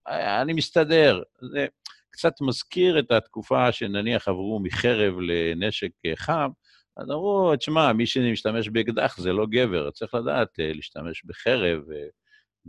אני 0.09 0.53
מסתדר. 0.53 1.23
זה 1.53 1.67
קצת 2.11 2.33
מזכיר 2.41 2.99
את 2.99 3.11
התקופה 3.11 3.73
שנניח 3.73 4.29
עברו 4.29 4.61
מחרב 4.63 5.15
לנשק 5.21 5.91
חם, 6.17 6.49
אז 6.97 7.11
אמרו, 7.11 7.57
תשמע, 7.57 7.93
מי 7.93 8.07
שמשתמש 8.07 8.69
באקדח 8.69 9.21
זה 9.21 9.33
לא 9.33 9.47
גבר, 9.51 9.91
צריך 9.91 10.15
לדעת 10.15 10.49
להשתמש 10.59 11.25
בחרב 11.25 11.81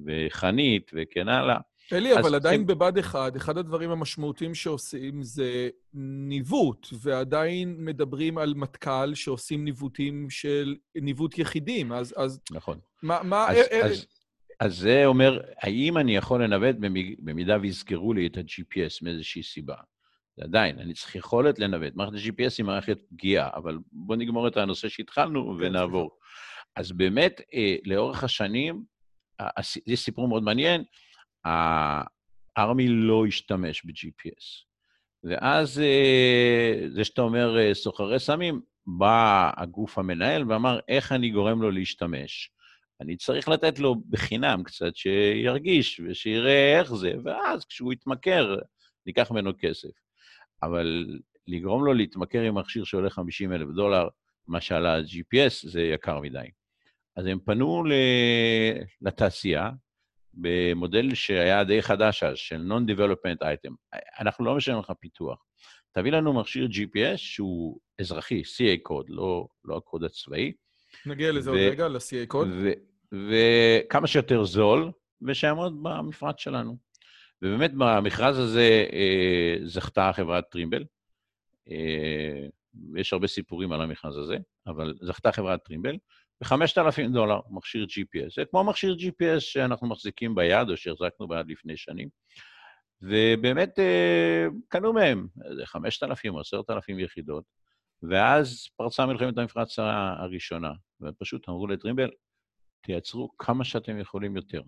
וחנית 0.05 0.91
וכן 0.93 1.29
הלאה. 1.29 1.57
אלי, 1.91 2.19
אבל 2.19 2.35
עדיין 2.35 2.61
כן. 2.61 2.67
בבד 2.67 2.97
אחד, 2.97 3.35
אחד 3.35 3.57
הדברים 3.57 3.89
המשמעותיים 3.91 4.55
שעושים 4.55 5.23
זה 5.23 5.69
ניווט, 6.27 6.87
ועדיין 7.01 7.75
מדברים 7.79 8.37
על 8.37 8.53
מטכ"ל 8.53 9.15
שעושים 9.15 9.63
ניווטים 9.63 10.29
של 10.29 10.75
ניווט 10.95 11.37
יחידים, 11.37 11.91
אז... 11.91 12.13
אז 12.17 12.39
נכון. 12.51 12.79
מה... 13.03 13.23
מה 13.23 13.49
אז, 13.49 13.57
אה, 13.71 13.85
אז, 13.85 14.05
אז 14.59 14.77
זה 14.77 15.05
אומר, 15.05 15.41
האם 15.61 15.97
אני 15.97 16.15
יכול 16.15 16.43
לנווט 16.43 16.75
במידה 17.19 17.57
ויזכרו 17.61 18.13
לי 18.13 18.27
את 18.27 18.37
ה-GPS 18.37 18.99
מאיזושהי 19.01 19.43
סיבה? 19.43 19.75
עדיין, 20.41 20.79
אני 20.79 20.93
צריך 20.93 21.15
יכולת 21.15 21.59
לנווט. 21.59 21.95
מערכת 21.95 22.13
ה-GPS 22.13 22.53
היא 22.57 22.65
מערכת 22.65 22.97
פגיעה, 23.09 23.49
אבל 23.55 23.77
בואו 23.91 24.19
נגמור 24.19 24.47
את 24.47 24.57
הנושא 24.57 24.89
שהתחלנו 24.89 25.57
כן, 25.59 25.65
ונעבור. 25.65 26.11
אז 26.75 26.91
באמת, 26.91 27.41
אה, 27.53 27.75
לאורך 27.85 28.23
השנים, 28.23 28.83
יש 29.87 29.99
סיפור 29.99 30.27
מאוד 30.27 30.43
מעניין, 30.43 30.83
הארמי 31.45 32.87
לא 32.87 33.25
השתמש 33.25 33.85
ב-GPS. 33.85 34.65
ואז 35.23 35.79
אה, 35.79 36.87
זה 36.89 37.03
שאתה 37.03 37.21
אומר 37.21 37.59
אה, 37.59 37.73
סוחרי 37.73 38.19
סמים, 38.19 38.61
בא 38.87 39.51
הגוף 39.57 39.97
המנהל 39.97 40.51
ואמר, 40.51 40.79
איך 40.87 41.11
אני 41.11 41.29
גורם 41.29 41.61
לו 41.61 41.71
להשתמש? 41.71 42.51
אני 43.01 43.17
צריך 43.17 43.49
לתת 43.49 43.79
לו 43.79 43.95
בחינם 44.09 44.63
קצת, 44.63 44.95
שירגיש 44.95 46.01
ושיראה 46.05 46.79
איך 46.79 46.93
זה, 46.93 47.13
ואז 47.23 47.65
כשהוא 47.65 47.93
יתמכר, 47.93 48.55
ניקח 49.05 49.31
ממנו 49.31 49.51
כסף. 49.59 49.89
אבל 50.63 51.19
לגרום 51.47 51.85
לו 51.85 51.93
להתמכר 51.93 52.41
עם 52.41 52.55
מכשיר 52.55 52.83
שעולה 52.83 53.09
50 53.09 53.53
אלף 53.53 53.67
דולר, 53.75 54.07
מה 54.47 54.61
שעלה 54.61 54.97
ה-GPS, 54.97 55.69
זה 55.69 55.81
יקר 55.81 56.19
מדי. 56.19 56.47
אז 57.15 57.25
הם 57.25 57.39
פנו 57.39 57.83
לתעשייה, 59.01 59.69
במודל 60.33 61.15
שהיה 61.15 61.63
די 61.63 61.81
חדש 61.81 62.23
אז, 62.23 62.37
של 62.37 62.71
Non-Development 62.71 63.43
Item. 63.43 63.99
אנחנו 64.19 64.45
לא 64.45 64.55
משלמים 64.55 64.81
לך 64.81 64.91
פיתוח. 64.99 65.43
תביא 65.91 66.11
לנו 66.11 66.33
מכשיר 66.33 66.67
GPS 66.71 67.17
שהוא 67.17 67.79
אזרחי, 67.99 68.41
CA 68.41 68.79
קוד, 68.83 69.05
לא, 69.09 69.47
לא 69.65 69.77
הקוד 69.77 70.03
הצבאי. 70.03 70.53
נגיע 71.05 71.31
לזה 71.31 71.49
עוד 71.49 71.59
רגע, 71.59 71.87
ל-CA 71.87 72.27
קוד. 72.27 72.47
וכמה 73.11 74.07
שיותר 74.07 74.43
זול, 74.43 74.91
ושיעמוד 75.21 75.83
במפרט 75.83 76.39
שלנו. 76.39 76.77
ובאמת, 77.41 77.71
במכרז 77.77 78.39
הזה 78.39 78.85
אה, 78.93 79.55
זכתה 79.63 80.11
חברת 80.13 80.43
טרימבל. 80.51 80.83
אה, 81.71 82.47
יש 82.95 83.13
הרבה 83.13 83.27
סיפורים 83.27 83.71
על 83.71 83.81
המכרז 83.81 84.17
הזה, 84.17 84.37
אבל 84.67 84.93
זכתה 85.01 85.31
חברת 85.31 85.63
טרימבל. 85.63 85.97
ב-5,000 86.43 87.13
דולר 87.13 87.39
מכשיר 87.49 87.85
GPS. 87.89 88.33
זה 88.35 88.45
כמו 88.45 88.63
מכשיר 88.63 88.95
GPS 88.99 89.39
שאנחנו 89.39 89.87
מחזיקים 89.87 90.35
ביד, 90.35 90.69
או 90.69 90.77
שהחזקנו 90.77 91.27
ביד 91.27 91.47
לפני 91.47 91.77
שנים. 91.77 92.09
ובאמת 93.01 93.79
אה, 93.79 94.47
קנו 94.67 94.93
מהם 94.93 95.27
איזה 95.49 95.65
5,000 95.65 96.35
או 96.35 96.39
10,000 96.39 96.99
יחידות, 96.99 97.43
ואז 98.03 98.67
פרצה 98.75 99.05
מלחמת 99.05 99.37
המפרץ 99.37 99.79
הראשונה, 99.79 100.71
והם 100.99 101.13
פשוט 101.19 101.49
אמרו 101.49 101.67
לטרימבל, 101.67 102.09
תייצרו 102.81 103.37
כמה 103.37 103.63
שאתם 103.63 103.99
יכולים 103.99 104.35
יותר. 104.35 104.61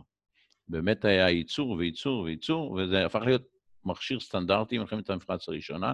באמת 0.68 1.06
היה 1.06 1.30
ייצור 1.30 1.72
וייצור 1.72 2.22
וייצור, 2.22 2.72
וזה 2.72 3.06
הפך 3.06 3.20
להיות 3.26 3.44
מכשיר 3.86 4.20
סטנדרטי 4.20 4.78
במלחמת 4.78 5.10
המפרץ 5.10 5.50
הראשונה, 5.50 5.94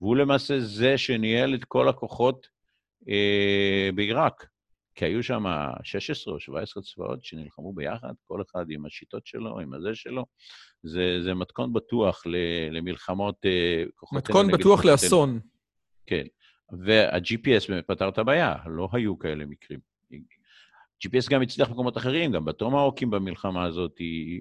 והוא 0.00 0.16
למעשה 0.16 0.60
זה 0.60 0.98
שניהל 0.98 1.54
את 1.54 1.64
כל 1.64 1.88
הכוחות 1.88 2.46
אה, 3.08 3.90
בעיראק. 3.94 4.46
כי 5.00 5.04
היו 5.04 5.22
שם 5.22 5.44
16 5.82 6.34
או 6.34 6.40
17 6.40 6.82
צבאות 6.82 7.24
שנלחמו 7.24 7.72
ביחד, 7.72 8.12
כל 8.24 8.42
אחד 8.42 8.64
עם 8.70 8.86
השיטות 8.86 9.26
שלו, 9.26 9.60
עם 9.60 9.74
הזה 9.74 9.94
שלו. 9.94 10.26
זה, 10.82 11.22
זה 11.24 11.34
מתכון 11.34 11.72
בטוח 11.72 12.22
למלחמות 12.70 13.36
אה, 13.44 13.84
כוחות... 13.94 14.18
מתכון 14.18 14.52
בטוח 14.52 14.84
לאסון. 14.84 15.40
כן. 16.06 16.24
וה-GPS 16.86 17.68
באמת 17.68 17.86
פתר 17.86 18.08
את 18.08 18.18
הבעיה, 18.18 18.54
לא 18.66 18.88
היו 18.92 19.18
כאלה 19.18 19.44
מקרים. 19.46 19.80
GPS 21.06 21.30
גם 21.30 21.42
הצליח 21.42 21.68
במקומות 21.68 21.96
אחרים, 21.96 22.32
גם 22.32 22.44
בטומהוקים 22.44 23.10
במלחמה 23.10 23.64
הזאת, 23.64 23.96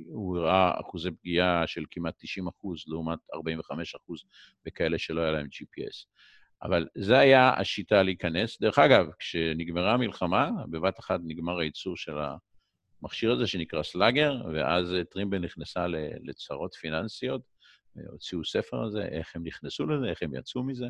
הוא 0.06 0.38
הראה 0.38 0.80
אחוזי 0.82 1.12
פגיעה 1.12 1.68
של 1.68 1.84
כמעט 1.92 2.14
90 2.18 2.48
אחוז, 2.48 2.84
לעומת 2.88 3.20
45 3.34 3.96
אחוז 3.96 4.24
בכאלה 4.66 4.98
שלא 4.98 5.22
היה 5.22 5.32
להם 5.32 5.46
GPS. 5.46 6.06
אבל 6.64 6.88
זה 6.96 7.18
היה 7.18 7.54
השיטה 7.58 8.04
להיכנס. 8.04 8.62
דרך 8.62 8.80
אגב, 8.80 9.08
כשנגמרה 9.20 9.94
המלחמה, 9.94 10.50
בבת 10.70 11.00
אחת 11.00 11.20
נגמר 11.24 11.60
הייצור 11.60 11.98
של 11.98 12.16
המכשיר 13.02 13.32
הזה 13.32 13.48
שנקרא 13.48 13.84
סלאגר, 13.84 14.36
ואז 14.54 14.96
טרימבל 15.10 15.40
נכנסה 15.40 15.86
לצרות 16.24 16.74
פיננסיות, 16.74 17.42
הוציאו 18.10 18.46
ספר 18.46 18.78
על 18.78 18.92
זה, 18.92 19.06
איך 19.06 19.36
הם 19.36 19.44
נכנסו 19.44 19.86
לזה, 19.86 20.10
איך 20.10 20.24
הם 20.24 20.36
יצאו 20.36 20.64
מזה. 20.64 20.86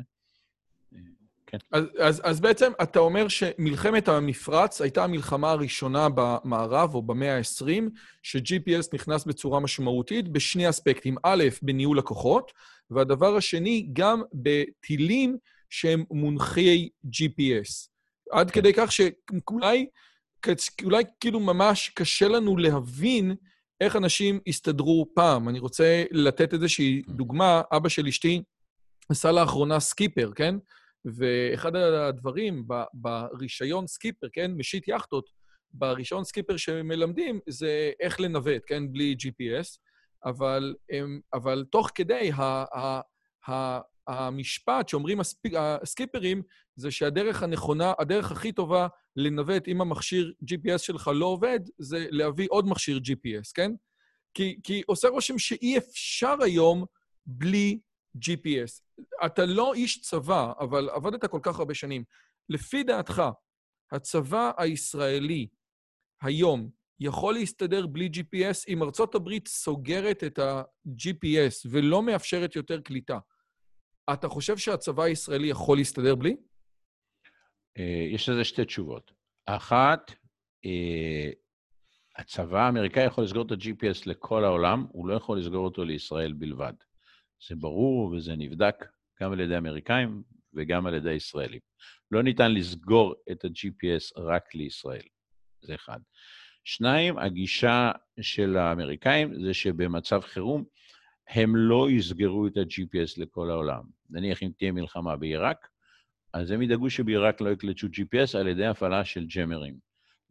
כן. 1.46 1.58
אז, 1.72 1.84
אז, 2.00 2.22
אז 2.24 2.40
בעצם 2.40 2.72
אתה 2.82 2.98
אומר 2.98 3.28
שמלחמת 3.28 4.08
המפרץ 4.08 4.80
הייתה 4.80 5.04
המלחמה 5.04 5.50
הראשונה 5.50 6.08
במערב, 6.14 6.94
או 6.94 7.02
במאה 7.02 7.36
ה-20, 7.36 7.82
ש-GPS 8.22 8.88
נכנס 8.94 9.24
בצורה 9.24 9.60
משמעותית 9.60 10.28
בשני 10.28 10.68
אספקטים. 10.68 11.16
א', 11.22 11.44
בניהול 11.62 11.98
לקוחות, 11.98 12.52
והדבר 12.90 13.36
השני, 13.36 13.88
גם 13.92 14.22
בטילים 14.34 15.36
שהם 15.70 16.04
מונחי 16.10 16.88
GPS. 17.06 17.88
עד 18.32 18.50
כן. 18.50 18.60
כדי 18.60 18.72
כך 18.76 18.92
שאולי 18.92 19.86
אולי 20.82 21.04
כאילו 21.20 21.40
ממש 21.40 21.88
קשה 21.88 22.28
לנו 22.28 22.56
להבין 22.56 23.34
איך 23.80 23.96
אנשים 23.96 24.40
הסתדרו 24.46 25.06
פעם. 25.14 25.48
אני 25.48 25.58
רוצה 25.58 26.04
לתת 26.10 26.52
איזושהי 26.52 27.02
דוגמה. 27.08 27.62
אבא 27.72 27.88
של 27.88 28.06
אשתי 28.06 28.42
עשה 29.08 29.32
לאחרונה 29.32 29.80
סקיפר, 29.80 30.30
כן? 30.34 30.54
ואחד 31.04 31.76
הדברים 31.76 32.66
ברישיון 32.94 33.86
סקיפר, 33.86 34.26
כן? 34.32 34.50
משיט 34.56 34.88
יאכטות, 34.88 35.30
ברישיון 35.72 36.24
סקיפר 36.24 36.56
שמלמדים 36.56 37.40
זה 37.48 37.92
איך 38.00 38.20
לנווט, 38.20 38.62
כן? 38.66 38.92
בלי 38.92 39.16
GPS, 39.20 39.78
אבל, 40.24 40.74
אבל 41.34 41.64
תוך 41.70 41.90
כדי 41.94 42.30
ה, 42.34 42.64
ה, 42.78 43.00
ה, 43.48 43.80
המשפט 44.10 44.88
שאומרים 44.88 45.18
הסקיפרים, 45.56 46.42
זה 46.76 46.90
שהדרך 46.90 47.42
הנכונה, 47.42 47.92
הדרך 47.98 48.32
הכי 48.32 48.52
טובה 48.52 48.88
לנווט 49.16 49.68
אם 49.68 49.80
המכשיר 49.80 50.32
GPS 50.44 50.78
שלך 50.78 51.10
לא 51.14 51.26
עובד, 51.26 51.60
זה 51.78 52.06
להביא 52.10 52.46
עוד 52.50 52.66
מכשיר 52.66 53.00
GPS, 53.04 53.52
כן? 53.54 53.72
כי, 54.34 54.60
כי 54.62 54.82
עושה 54.86 55.08
רושם 55.08 55.38
שאי 55.38 55.78
אפשר 55.78 56.34
היום 56.42 56.84
בלי 57.26 57.78
GPS. 58.16 59.02
אתה 59.26 59.44
לא 59.44 59.74
איש 59.74 60.00
צבא, 60.00 60.52
אבל 60.60 60.90
עבדת 60.90 61.24
כל 61.24 61.40
כך 61.42 61.58
הרבה 61.58 61.74
שנים. 61.74 62.04
לפי 62.48 62.82
דעתך, 62.82 63.22
הצבא 63.92 64.50
הישראלי 64.56 65.48
היום 66.22 66.70
יכול 67.00 67.34
להסתדר 67.34 67.86
בלי 67.86 68.10
GPS 68.14 68.64
אם 68.68 68.82
ארצות 68.82 69.14
הברית 69.14 69.48
סוגרת 69.48 70.24
את 70.24 70.38
ה-GPS 70.38 71.66
ולא 71.70 72.02
מאפשרת 72.02 72.56
יותר 72.56 72.80
קליטה. 72.80 73.18
אתה 74.12 74.28
חושב 74.28 74.56
שהצבא 74.56 75.02
הישראלי 75.02 75.48
יכול 75.48 75.78
להסתדר 75.78 76.14
בלי? 76.14 76.36
אה, 77.78 78.06
יש 78.12 78.28
לזה 78.28 78.44
שתי 78.44 78.64
תשובות. 78.64 79.12
אחת, 79.46 80.12
אה, 80.64 81.30
הצבא 82.16 82.66
האמריקאי 82.66 83.04
יכול 83.04 83.24
לסגור 83.24 83.46
את 83.46 83.52
ה-GPS 83.52 84.02
לכל 84.06 84.44
העולם, 84.44 84.86
הוא 84.92 85.08
לא 85.08 85.14
יכול 85.14 85.38
לסגור 85.38 85.64
אותו 85.64 85.84
לישראל 85.84 86.32
בלבד. 86.32 86.72
זה 87.48 87.56
ברור 87.56 88.12
וזה 88.12 88.36
נבדק 88.36 88.84
גם 89.22 89.32
על 89.32 89.40
ידי 89.40 89.54
האמריקאים 89.54 90.22
וגם 90.54 90.86
על 90.86 90.94
ידי 90.94 91.10
הישראלים. 91.10 91.60
לא 92.10 92.22
ניתן 92.22 92.54
לסגור 92.54 93.14
את 93.32 93.44
ה-GPS 93.44 94.20
רק 94.20 94.54
לישראל, 94.54 95.02
זה 95.62 95.74
אחד. 95.74 95.98
שניים, 96.64 97.18
הגישה 97.18 97.92
של 98.20 98.56
האמריקאים 98.56 99.44
זה 99.44 99.54
שבמצב 99.54 100.20
חירום 100.20 100.64
הם 101.30 101.56
לא 101.56 101.90
יסגרו 101.90 102.46
את 102.46 102.56
ה-GPS 102.56 103.14
לכל 103.16 103.50
העולם. 103.50 103.82
נניח 104.10 104.42
אם 104.42 104.50
תהיה 104.56 104.72
מלחמה 104.72 105.16
בעיראק, 105.16 105.68
אז 106.32 106.50
הם 106.50 106.62
ידאגו 106.62 106.90
שבעיראק 106.90 107.40
לא 107.40 107.50
יקלטו 107.50 107.86
GPS 107.86 108.38
על 108.38 108.48
ידי 108.48 108.66
הפעלה 108.66 109.04
של 109.04 109.26
ג'מרים, 109.36 109.74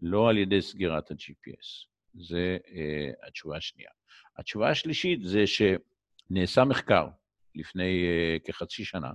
לא 0.02 0.30
על 0.30 0.38
ידי 0.38 0.62
סגירת 0.62 1.12
ה-GPS. 1.12 1.88
זה 2.14 2.58
uh, 2.66 3.28
התשובה 3.28 3.58
השנייה. 3.58 3.90
התשובה 4.38 4.70
השלישית 4.70 5.24
זה 5.24 5.44
שנעשה 5.48 6.64
מחקר 6.64 7.08
לפני 7.56 8.06
uh, 8.06 8.48
כחצי 8.48 8.86
שנה, 8.86 9.12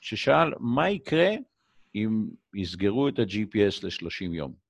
ששאל 0.00 0.52
מה 0.60 0.90
יקרה 0.90 1.30
אם 1.94 2.28
יסגרו 2.54 3.08
את 3.08 3.18
ה-GPS 3.18 3.86
ל-30 3.86 4.34
יום. 4.34 4.69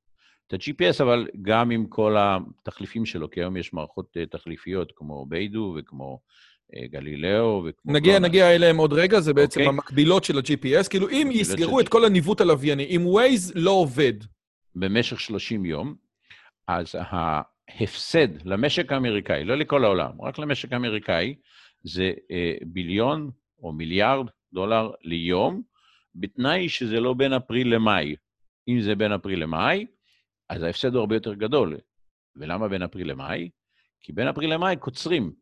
את 0.50 0.54
ה-GPS, 0.54 1.02
אבל 1.02 1.26
גם 1.42 1.70
עם 1.70 1.86
כל 1.86 2.16
התחליפים 2.18 3.06
שלו, 3.06 3.30
כי 3.30 3.40
היום 3.40 3.56
יש 3.56 3.72
מערכות 3.72 4.16
uh, 4.16 4.30
תחליפיות 4.30 4.92
כמו 4.96 5.26
ביידו 5.26 5.76
וכמו 5.78 6.20
uh, 6.72 6.86
גלילאו 6.86 7.64
וכמו... 7.66 7.92
נגיע, 7.92 8.18
נגיע 8.18 8.54
אליהם 8.54 8.76
עוד 8.76 8.92
רגע, 8.92 9.20
זה 9.20 9.34
בעצם 9.34 9.60
okay. 9.60 9.62
אוקיי. 9.62 9.74
המקבילות 9.74 10.24
של 10.24 10.38
ה-GPS. 10.38 10.88
כאילו, 10.90 11.08
אם 11.08 11.28
יסגרו 11.32 11.78
של... 11.78 11.84
את 11.84 11.88
כל 11.88 12.04
הניווט 12.04 12.40
הלווייני, 12.40 12.84
אם 12.84 13.06
Waze 13.06 13.52
לא 13.54 13.70
עובד... 13.70 14.14
במשך 14.74 15.20
30 15.20 15.64
יום, 15.64 15.94
אז 16.68 16.94
ההפסד 16.98 18.46
למשק 18.46 18.92
האמריקאי, 18.92 19.44
לא 19.44 19.54
לכל 19.54 19.84
העולם, 19.84 20.10
רק 20.22 20.38
למשק 20.38 20.72
האמריקאי, 20.72 21.34
זה 21.84 22.12
אה, 22.30 22.54
ביליון 22.62 23.30
או 23.62 23.72
מיליארד 23.72 24.26
דולר 24.52 24.90
ליום, 25.02 25.62
בתנאי 26.14 26.68
שזה 26.68 27.00
לא 27.00 27.14
בין 27.14 27.32
אפריל 27.32 27.74
למאי. 27.74 28.14
אם 28.68 28.80
זה 28.80 28.94
בין 28.94 29.12
אפריל 29.12 29.42
למאי, 29.42 29.86
אז 30.50 30.62
ההפסד 30.62 30.94
הוא 30.94 31.00
הרבה 31.00 31.16
יותר 31.16 31.34
גדול. 31.34 31.78
ולמה 32.36 32.68
בין 32.68 32.82
אפריל 32.82 33.10
למאי? 33.10 33.50
כי 34.00 34.12
בין 34.12 34.28
אפריל 34.28 34.54
למאי 34.54 34.76
קוצרים. 34.76 35.32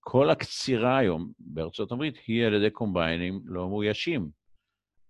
כל 0.00 0.30
הקצירה 0.30 0.98
היום 0.98 1.32
בארצות 1.38 1.92
הברית 1.92 2.14
היא 2.26 2.46
על 2.46 2.54
ידי 2.54 2.70
קומביינים 2.70 3.40
לא 3.44 3.68
מאוישים. 3.68 4.30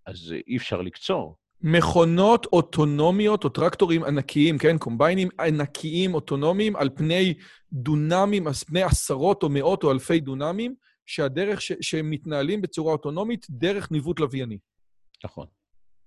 אז 0.05 0.35
אי 0.47 0.57
אפשר 0.57 0.81
לקצור. 0.81 1.37
מכונות 1.61 2.45
אוטונומיות 2.45 3.43
או 3.43 3.49
טרקטורים 3.49 4.03
ענקיים, 4.03 4.57
כן? 4.57 4.77
קומביינים 4.77 5.29
ענקיים 5.39 6.13
אוטונומיים 6.13 6.75
על 6.75 6.89
פני 6.95 7.33
דונמים, 7.73 8.47
על 8.47 8.53
פני 8.53 8.83
עשרות 8.83 9.43
או 9.43 9.49
מאות 9.49 9.83
או 9.83 9.91
אלפי 9.91 10.19
דונמים, 10.19 10.75
שהדרך 11.05 11.61
ש- 11.61 11.71
שהם 11.81 12.09
מתנהלים 12.09 12.61
בצורה 12.61 12.93
אוטונומית 12.93 13.45
דרך 13.49 13.91
ניווט 13.91 14.19
לווייני. 14.19 14.57
נכון. 15.23 15.47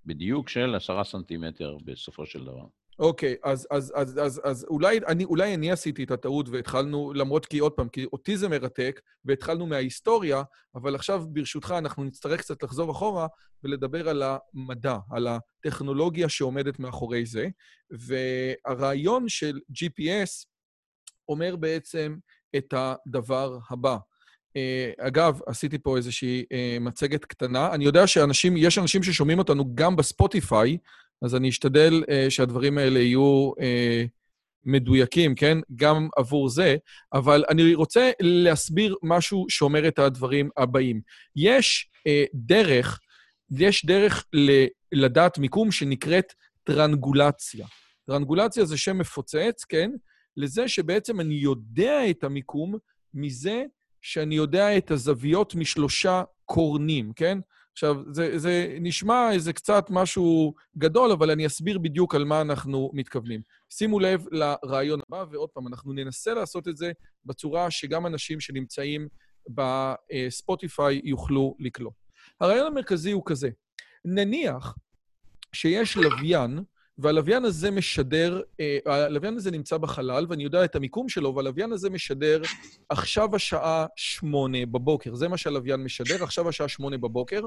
בדיוק 0.05 0.49
של 0.49 0.75
עשרה 0.75 1.05
סנטימטר 1.05 1.77
בסופו 1.85 2.27
של 2.27 2.45
דבר. 2.45 2.67
אוקיי, 2.99 3.37
אז, 3.45 3.67
אז, 3.71 3.93
אז, 3.97 4.19
אז, 4.23 4.41
אז 4.45 4.67
אולי, 4.71 5.01
אני, 5.09 5.25
אולי 5.25 5.55
אני 5.55 5.71
עשיתי 5.71 6.05
את 6.05 6.11
הטעות 6.11 6.49
והתחלנו, 6.49 7.13
למרות 7.15 7.47
כי 7.47 7.59
עוד 7.59 7.73
פעם, 7.73 7.89
כי 7.89 8.05
אותי 8.05 8.37
זה 8.37 8.49
מרתק, 8.49 9.01
והתחלנו 9.25 9.67
מההיסטוריה, 9.67 10.43
אבל 10.75 10.95
עכשיו, 10.95 11.25
ברשותך, 11.29 11.75
אנחנו 11.79 12.05
נצטרך 12.05 12.41
קצת 12.41 12.63
לחזור 12.63 12.91
אחורה 12.91 13.27
ולדבר 13.65 14.09
על 14.09 14.23
המדע, 14.23 14.97
על 15.11 15.29
הטכנולוגיה 15.29 16.29
שעומדת 16.29 16.79
מאחורי 16.79 17.27
זה. 17.27 17.49
והרעיון 17.91 19.29
של 19.29 19.59
GPS 19.73 20.47
אומר 21.29 21.57
בעצם 21.57 22.17
את 22.57 22.75
הדבר 22.77 23.59
הבא. 23.71 23.97
אה, 24.57 24.93
אגב, 24.99 25.41
עשיתי 25.47 25.79
פה 25.79 25.97
איזושהי 25.97 26.45
אה, 26.53 26.77
מצגת 26.81 27.25
קטנה. 27.25 27.75
אני 27.75 27.85
יודע 27.85 28.07
שאנשים, 28.07 28.57
יש 28.57 28.79
אנשים 28.79 29.03
ששומעים 29.03 29.39
אותנו 29.39 29.75
גם 29.75 29.97
בספוטיפיי, 29.97 30.79
אז 31.23 31.35
אני 31.35 31.49
אשתדל 31.49 32.03
uh, 32.03 32.31
שהדברים 32.31 32.79
האלה 32.79 33.01
יהיו 33.01 33.51
uh, 33.51 34.09
מדויקים, 34.65 35.35
כן? 35.35 35.59
גם 35.77 36.09
עבור 36.17 36.49
זה, 36.49 36.77
אבל 37.13 37.45
אני 37.51 37.75
רוצה 37.75 38.11
להסביר 38.21 38.97
משהו 39.03 39.47
שאומר 39.49 39.89
את 39.89 39.99
הדברים 39.99 40.49
הבאים. 40.57 41.01
יש 41.37 41.91
uh, 41.99 42.29
דרך, 42.35 43.01
יש 43.51 43.85
דרך 43.87 44.25
ל- 44.33 44.67
לדעת 44.93 45.39
מיקום 45.39 45.73
שנקראת 45.73 46.33
טרנגולציה. 46.65 47.67
טרנגולציה 48.07 48.65
זה 48.65 48.77
שם 48.77 48.99
מפוצץ, 48.99 49.65
כן? 49.69 49.91
לזה 50.37 50.69
שבעצם 50.69 51.21
אני 51.21 51.35
יודע 51.35 52.11
את 52.11 52.25
המיקום 52.25 52.75
מזה 53.15 53.65
שאני 54.03 54.35
יודע 54.35 54.77
את 54.79 54.91
הזוויות 54.91 55.55
משלושה 55.55 56.23
קורנים, 56.45 57.13
כן? 57.17 57.39
עכשיו, 57.77 57.97
זה, 58.11 58.39
זה 58.39 58.77
נשמע 58.81 59.33
איזה 59.33 59.53
קצת 59.53 59.87
משהו 59.91 60.55
גדול, 60.79 61.13
אבל 61.13 61.31
אני 61.31 61.47
אסביר 61.47 61.79
בדיוק 61.79 62.15
על 62.15 62.25
מה 62.25 62.41
אנחנו 62.41 62.91
מתכוונים. 62.95 63.41
שימו 63.71 64.01
לב 64.01 64.25
לרעיון 64.33 65.01
הבא, 65.09 65.25
ועוד 65.31 65.49
פעם, 65.49 65.69
אנחנו 65.69 65.93
ננסה 65.93 66.35
לעשות 66.35 66.69
את 66.69 66.77
זה 66.77 66.93
בצורה 67.25 67.71
שגם 67.71 68.07
אנשים 68.07 68.41
שנמצאים 68.41 69.09
בספוטיפיי 69.49 71.01
יוכלו 71.05 71.57
לקלוט. 71.59 71.95
הרעיון 72.41 72.67
המרכזי 72.67 73.13
הוא 73.13 73.23
כזה, 73.27 73.49
נניח 74.05 74.75
שיש 75.53 75.97
לוויין, 75.97 76.59
והלוויין 76.99 77.45
הזה 77.45 77.71
משדר, 77.71 78.41
אה, 78.61 78.79
הלוויין 78.87 79.37
הזה 79.37 79.51
נמצא 79.51 79.77
בחלל, 79.77 80.27
ואני 80.29 80.45
יודע 80.45 80.65
את 80.65 80.77
המיקום 80.77 81.09
שלו, 81.09 81.35
והלוויין 81.35 81.73
הזה 81.73 81.91
משדר 81.91 82.43
עכשיו 82.89 83.37
השעה 83.37 83.87
שמונה 83.97 84.67
בבוקר. 84.67 85.15
זה 85.15 85.29
מה 85.29 85.37
שהלוויין 85.37 85.85
משדר, 85.85 86.25
עכשיו 86.25 86.49
השעה 86.49 86.69
שמונה 86.69 86.99
בבוקר. 86.99 87.43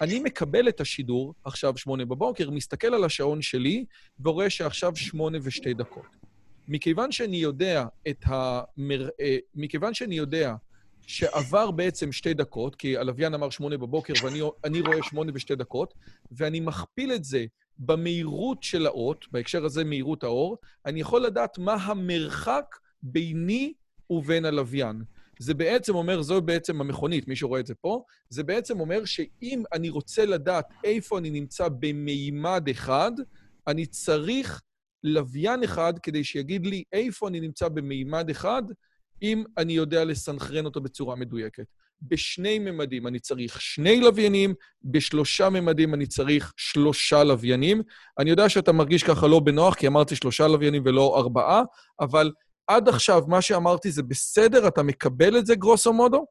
אני 0.00 0.20
מקבל 0.20 0.68
את 0.68 0.80
השידור, 0.80 1.34
עכשיו 1.44 1.76
שמונה 1.76 2.04
בבוקר, 2.04 2.50
מסתכל 2.50 2.94
על 2.94 3.04
השעון 3.04 3.42
שלי, 3.42 3.84
ורואה 4.20 4.50
שעכשיו 4.50 4.96
שמונה 4.96 5.38
ושתי 5.42 5.74
דקות. 5.74 6.06
מכיוון 6.68 7.12
שאני 7.12 7.36
יודע 7.36 7.84
את 8.08 8.24
המר... 8.24 9.08
אה, 9.20 9.36
מכיוון 9.54 9.94
שאני 9.94 10.14
יודע 10.14 10.54
שעבר 11.06 11.70
בעצם 11.70 12.12
שתי 12.12 12.34
דקות, 12.34 12.76
כי 12.76 12.96
הלוויין 12.96 13.34
אמר 13.34 13.50
שמונה 13.50 13.76
בבוקר 13.76 14.12
ואני 14.24 14.80
רואה 14.80 15.02
שמונה 15.02 15.32
ושתי 15.34 15.56
דקות, 15.56 15.94
ואני 16.32 16.60
מכפיל 16.60 17.12
את 17.12 17.24
זה 17.24 17.46
במהירות 17.80 18.62
של 18.62 18.86
האות, 18.86 19.26
בהקשר 19.32 19.64
הזה 19.64 19.84
מהירות 19.84 20.24
האור, 20.24 20.58
אני 20.86 21.00
יכול 21.00 21.22
לדעת 21.22 21.58
מה 21.58 21.74
המרחק 21.74 22.76
ביני 23.02 23.72
ובין 24.10 24.44
הלוויין. 24.44 25.02
זה 25.38 25.54
בעצם 25.54 25.94
אומר, 25.94 26.22
זו 26.22 26.40
בעצם 26.42 26.80
המכונית, 26.80 27.28
מי 27.28 27.36
שרואה 27.36 27.60
את 27.60 27.66
זה 27.66 27.74
פה, 27.74 28.02
זה 28.28 28.42
בעצם 28.42 28.80
אומר 28.80 29.04
שאם 29.04 29.62
אני 29.72 29.88
רוצה 29.88 30.24
לדעת 30.24 30.66
איפה 30.84 31.18
אני 31.18 31.30
נמצא 31.30 31.68
במימד 31.68 32.68
אחד, 32.70 33.12
אני 33.66 33.86
צריך 33.86 34.62
לוויין 35.04 35.62
אחד 35.64 35.98
כדי 36.02 36.24
שיגיד 36.24 36.66
לי 36.66 36.82
איפה 36.92 37.28
אני 37.28 37.40
נמצא 37.40 37.68
במימד 37.68 38.30
אחד, 38.30 38.62
אם 39.22 39.44
אני 39.58 39.72
יודע 39.72 40.04
לסנכרן 40.04 40.64
אותו 40.64 40.80
בצורה 40.80 41.16
מדויקת. 41.16 41.66
בשני 42.02 42.58
ממדים 42.58 43.06
אני 43.06 43.18
צריך 43.18 43.60
שני 43.60 44.00
לוויינים, 44.00 44.54
בשלושה 44.84 45.50
ממדים 45.50 45.94
אני 45.94 46.06
צריך 46.06 46.52
שלושה 46.56 47.24
לוויינים. 47.24 47.82
אני 48.18 48.30
יודע 48.30 48.48
שאתה 48.48 48.72
מרגיש 48.72 49.02
ככה 49.02 49.26
לא 49.26 49.40
בנוח, 49.40 49.74
כי 49.74 49.86
אמרתי 49.86 50.16
שלושה 50.16 50.48
לוויינים 50.48 50.82
ולא 50.86 51.18
ארבעה, 51.18 51.62
אבל 52.00 52.30
עד 52.66 52.88
עכשיו 52.88 53.22
מה 53.28 53.42
שאמרתי 53.42 53.90
זה 53.90 54.02
בסדר? 54.02 54.68
אתה 54.68 54.82
מקבל 54.82 55.38
את 55.38 55.46
זה, 55.46 55.54
גרוסו 55.54 55.92
מודו? 55.92 56.26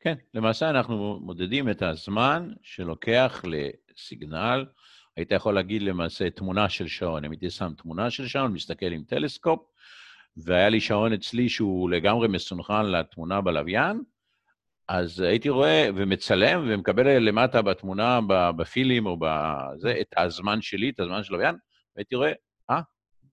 כן, 0.00 0.14
למעשה 0.34 0.70
אנחנו 0.70 1.20
מודדים 1.22 1.70
את 1.70 1.82
הזמן 1.82 2.50
שלוקח 2.62 3.44
לסיגנל. 3.44 4.64
היית 5.16 5.32
יכול 5.32 5.54
להגיד 5.54 5.82
למעשה 5.82 6.30
תמונה 6.30 6.68
של 6.68 6.88
שעון. 6.88 7.24
אם 7.24 7.30
הייתי 7.30 7.50
שם 7.50 7.72
תמונה 7.76 8.10
של 8.10 8.26
שעון, 8.26 8.52
מסתכל 8.52 8.92
עם 8.92 9.02
טלסקופ, 9.02 9.60
והיה 10.36 10.68
לי 10.68 10.80
שעון 10.80 11.12
אצלי 11.12 11.48
שהוא 11.48 11.90
לגמרי 11.90 12.28
מסונכרן 12.28 12.86
לתמונה 12.86 13.40
בלוויין, 13.40 14.02
אז 14.88 15.20
הייתי 15.20 15.48
רואה 15.48 15.88
ומצלם 15.96 16.64
ומקבל 16.68 17.18
למטה 17.18 17.62
בתמונה, 17.62 18.20
בפילים 18.56 19.06
או 19.06 19.16
בזה, 19.20 19.94
את 20.00 20.14
הזמן 20.16 20.60
שלי, 20.60 20.90
את 20.90 21.00
הזמן 21.00 21.24
של 21.24 21.32
לוויין, 21.32 21.56
והייתי 21.96 22.14
רואה, 22.14 22.32
אה, 22.70 22.80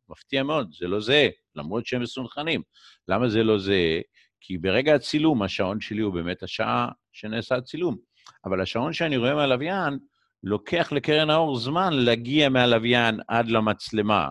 מפתיע 0.09 0.43
מאוד, 0.43 0.73
זה 0.79 0.87
לא 0.87 0.99
זה, 0.99 1.29
למרות 1.55 1.85
שהם 1.85 2.01
מסונכרנים. 2.01 2.61
למה 3.07 3.29
זה 3.29 3.43
לא 3.43 3.57
זה? 3.57 4.01
כי 4.41 4.57
ברגע 4.57 4.95
הצילום, 4.95 5.41
השעון 5.41 5.81
שלי 5.81 6.01
הוא 6.01 6.13
באמת 6.13 6.43
השעה 6.43 6.87
שנעשה 7.11 7.55
הצילום. 7.55 7.97
אבל 8.45 8.61
השעון 8.61 8.93
שאני 8.93 9.17
רואה 9.17 9.35
מהלוויין, 9.35 9.99
לוקח 10.43 10.91
לקרן 10.91 11.29
האור 11.29 11.55
זמן 11.57 11.93
להגיע 11.93 12.49
מהלוויין 12.49 13.19
עד 13.27 13.47
למצלמה. 13.47 14.29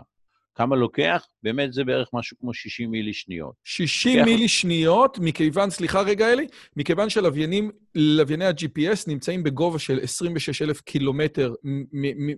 כמה 0.55 0.77
לוקח? 0.77 1.27
באמת 1.43 1.73
זה 1.73 1.85
בערך 1.85 2.09
משהו 2.13 2.37
כמו 2.41 2.55
60 2.55 2.91
מילי 2.91 3.13
שניות. 3.13 3.55
60 3.65 4.19
לוקח... 4.19 4.31
מילי 4.31 4.49
שניות, 4.49 5.19
מכיוון, 5.19 5.71
סליחה 5.71 6.01
רגע, 6.01 6.33
אלי, 6.33 6.47
מכיוון 6.77 7.11
שלוויינים, 7.11 7.71
לווייני 7.95 8.45
ה-GPS 8.45 9.05
נמצאים 9.07 9.43
בגובה 9.43 9.79
של 9.79 9.99
26,000 10.03 10.81
קילומטר 10.81 11.55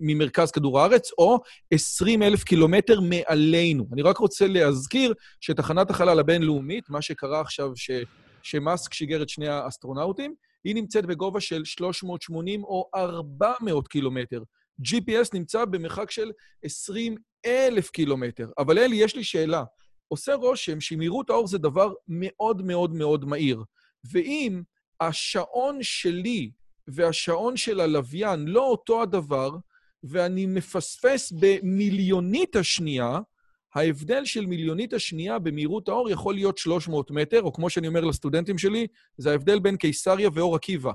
ממרכז 0.01 0.51
כדור 0.51 0.79
הארץ, 0.79 1.11
או 1.17 1.39
20,000 1.71 2.43
קילומטר 2.43 2.99
מעלינו. 3.01 3.87
אני 3.93 4.01
רק 4.01 4.17
רוצה 4.17 4.47
להזכיר 4.47 5.13
שתחנת 5.41 5.89
החלל 5.89 6.19
הבינלאומית, 6.19 6.89
מה 6.89 7.01
שקרה 7.01 7.41
עכשיו, 7.41 7.71
ש... 7.75 7.91
שמאסק 8.43 8.93
שיגר 8.93 9.21
את 9.21 9.29
שני 9.29 9.47
האסטרונאוטים, 9.47 10.35
היא 10.63 10.75
נמצאת 10.75 11.05
בגובה 11.05 11.41
של 11.41 11.65
380 11.65 12.63
או 12.63 12.89
400 12.95 13.87
קילומטר. 13.87 14.43
GPS 14.81 15.29
נמצא 15.33 15.65
במרחק 15.65 16.11
של 16.11 16.31
20 16.63 17.15
אלף 17.45 17.89
קילומטר. 17.89 18.49
אבל 18.57 18.79
אלי, 18.79 18.95
יש 18.95 19.15
לי 19.15 19.23
שאלה. 19.23 19.63
עושה 20.07 20.33
רושם 20.33 20.81
שמהירות 20.81 21.29
האור 21.29 21.47
זה 21.47 21.57
דבר 21.57 21.93
מאוד 22.07 22.61
מאוד 22.61 22.93
מאוד 22.93 23.25
מהיר. 23.25 23.63
ואם 24.11 24.61
השעון 25.01 25.83
שלי 25.83 26.51
והשעון 26.87 27.57
של 27.57 27.79
הלוויין 27.79 28.47
לא 28.47 28.61
אותו 28.61 29.01
הדבר, 29.01 29.51
ואני 30.03 30.45
מפספס 30.45 31.31
במיליונית 31.31 32.55
השנייה, 32.55 33.19
ההבדל 33.75 34.25
של 34.25 34.45
מיליונית 34.45 34.93
השנייה 34.93 35.39
במהירות 35.39 35.89
האור 35.89 36.09
יכול 36.09 36.33
להיות 36.33 36.57
300 36.57 37.11
מטר, 37.11 37.41
או 37.41 37.53
כמו 37.53 37.69
שאני 37.69 37.87
אומר 37.87 38.01
לסטודנטים 38.05 38.57
שלי, 38.57 38.87
זה 39.17 39.31
ההבדל 39.31 39.59
בין 39.59 39.77
קיסריה 39.77 40.29
ואור 40.33 40.55
עקיבא. 40.55 40.91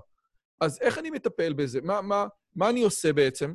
אז 0.61 0.79
איך 0.81 0.99
אני 0.99 1.11
מטפל 1.11 1.53
בזה? 1.53 1.81
מה, 1.81 2.01
מה, 2.03 2.27
מה 2.57 2.71
אני 2.71 2.83
עושה 2.83 3.13
בעצם? 3.13 3.53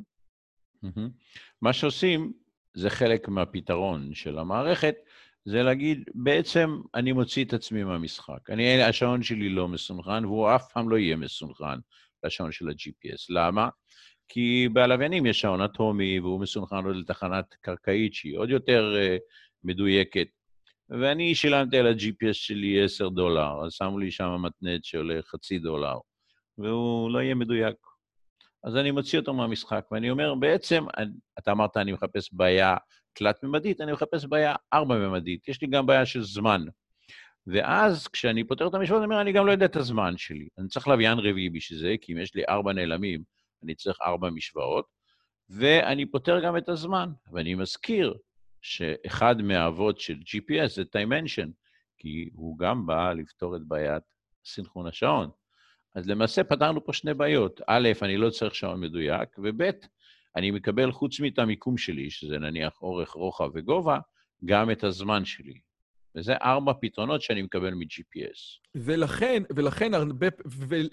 מה 1.62 1.72
שעושים 1.72 2.32
זה 2.74 2.90
חלק 2.90 3.28
מהפתרון 3.28 4.14
של 4.14 4.38
המערכת, 4.38 4.94
זה 5.44 5.62
להגיד, 5.62 6.10
בעצם 6.14 6.80
אני 6.94 7.12
מוציא 7.12 7.44
את 7.44 7.52
עצמי 7.52 7.84
מהמשחק. 7.84 8.50
אני, 8.50 8.82
השעון 8.82 9.22
שלי 9.22 9.48
לא 9.48 9.68
מסונכרן, 9.68 10.24
והוא 10.24 10.54
אף 10.56 10.72
פעם 10.72 10.88
לא 10.88 10.96
יהיה 10.96 11.16
מסונכרן 11.16 11.78
לשעון 12.24 12.52
של 12.52 12.68
ה-GPS. 12.68 13.26
למה? 13.28 13.68
כי 14.28 14.68
בלוויינים 14.72 15.26
יש 15.26 15.40
שעון 15.40 15.60
אטומי, 15.60 16.20
והוא 16.20 16.40
מסונכרן 16.40 16.84
עוד 16.84 16.96
לתחנת 16.96 17.54
קרקעית 17.60 18.14
שהיא 18.14 18.38
עוד 18.38 18.50
יותר 18.50 18.94
uh, 18.94 19.20
מדויקת. 19.64 20.26
ואני 20.90 21.34
שילמתי 21.34 21.78
על 21.78 21.86
ה-GPS 21.86 22.32
שלי 22.32 22.84
10 22.84 23.08
דולר, 23.08 23.64
אז 23.66 23.72
שמו 23.72 23.98
לי 23.98 24.10
שם 24.10 24.42
מתנת 24.42 24.84
שעולה 24.84 25.22
חצי 25.22 25.58
דולר, 25.58 25.98
והוא 26.58 27.10
לא 27.10 27.18
יהיה 27.18 27.34
מדויק. 27.34 27.76
אז 28.66 28.76
אני 28.76 28.90
מוציא 28.90 29.18
אותו 29.18 29.34
מהמשחק, 29.34 29.86
ואני 29.90 30.10
אומר, 30.10 30.34
בעצם, 30.34 30.84
אתה 31.38 31.52
אמרת, 31.52 31.76
אני 31.76 31.92
מחפש 31.92 32.32
בעיה 32.32 32.76
תלת-ממדית, 33.12 33.80
אני 33.80 33.92
מחפש 33.92 34.24
בעיה 34.24 34.54
ארבע-ממדית. 34.72 35.48
יש 35.48 35.62
לי 35.62 35.68
גם 35.68 35.86
בעיה 35.86 36.06
של 36.06 36.22
זמן. 36.22 36.64
ואז 37.46 38.08
כשאני 38.08 38.44
פותר 38.44 38.68
את 38.68 38.74
המשוואות, 38.74 39.02
אני 39.02 39.04
אומר, 39.04 39.20
אני 39.20 39.32
גם 39.32 39.46
לא 39.46 39.52
יודע 39.52 39.66
את 39.66 39.76
הזמן 39.76 40.16
שלי. 40.16 40.48
אני 40.58 40.68
צריך 40.68 40.88
לוויין 40.88 41.18
רביעי 41.18 41.50
בשביל 41.50 41.78
זה, 41.78 41.94
כי 42.00 42.12
אם 42.12 42.18
יש 42.18 42.34
לי 42.34 42.42
ארבע 42.48 42.72
נעלמים, 42.72 43.22
אני 43.64 43.74
צריך 43.74 43.98
ארבע 44.02 44.30
משוואות, 44.30 44.86
ואני 45.48 46.06
פותר 46.06 46.40
גם 46.44 46.56
את 46.56 46.68
הזמן. 46.68 47.10
ואני 47.32 47.54
מזכיר 47.54 48.14
שאחד 48.62 49.42
מהאבות 49.42 50.00
של 50.00 50.14
GPS 50.14 50.68
זה 50.74 50.82
Dimension, 50.82 51.48
כי 51.98 52.28
הוא 52.32 52.58
גם 52.58 52.86
בא 52.86 53.12
לפתור 53.12 53.56
את 53.56 53.60
בעיית 53.68 54.02
סינכרון 54.44 54.86
השעון. 54.86 55.30
אז 55.96 56.08
למעשה 56.08 56.44
פתרנו 56.44 56.84
פה 56.84 56.92
שני 56.92 57.14
בעיות. 57.14 57.60
א', 57.66 57.88
אני 58.02 58.16
לא 58.16 58.30
צריך 58.30 58.54
שעון 58.54 58.80
מדויק, 58.80 59.28
וב', 59.38 59.62
אני 60.36 60.50
מקבל 60.50 60.92
חוץ 60.92 61.20
מאת 61.20 61.38
המיקום 61.38 61.78
שלי, 61.78 62.10
שזה 62.10 62.38
נניח 62.38 62.82
אורך, 62.82 63.10
רוחב 63.10 63.50
וגובה, 63.54 63.98
גם 64.44 64.70
את 64.70 64.84
הזמן 64.84 65.24
שלי. 65.24 65.60
וזה 66.14 66.34
ארבע 66.42 66.72
פתרונות 66.80 67.22
שאני 67.22 67.42
מקבל 67.42 67.74
מ-GPS. 67.74 68.68
ולכן, 68.74 69.42
ולכן, 69.56 69.94
הרבה, 69.94 70.26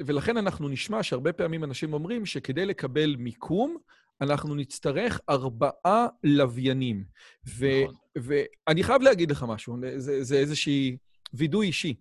ולכן 0.05 0.37
אנחנו 0.37 0.69
נשמע 0.69 1.03
שהרבה 1.03 1.33
פעמים 1.33 1.63
אנשים 1.63 1.93
אומרים 1.93 2.25
שכדי 2.25 2.65
לקבל 2.65 3.15
מיקום, 3.15 3.77
אנחנו 4.21 4.55
נצטרך 4.55 5.19
ארבעה 5.29 6.07
לוויינים. 6.23 7.03
ו, 7.47 7.67
נכון. 7.83 7.95
ואני 8.15 8.83
חייב 8.83 9.01
להגיד 9.01 9.31
לך 9.31 9.45
משהו, 9.47 9.77
זה, 9.97 10.23
זה 10.23 10.37
איזושהי 10.37 10.97
וידוי 11.33 11.67
אישי. 11.67 11.95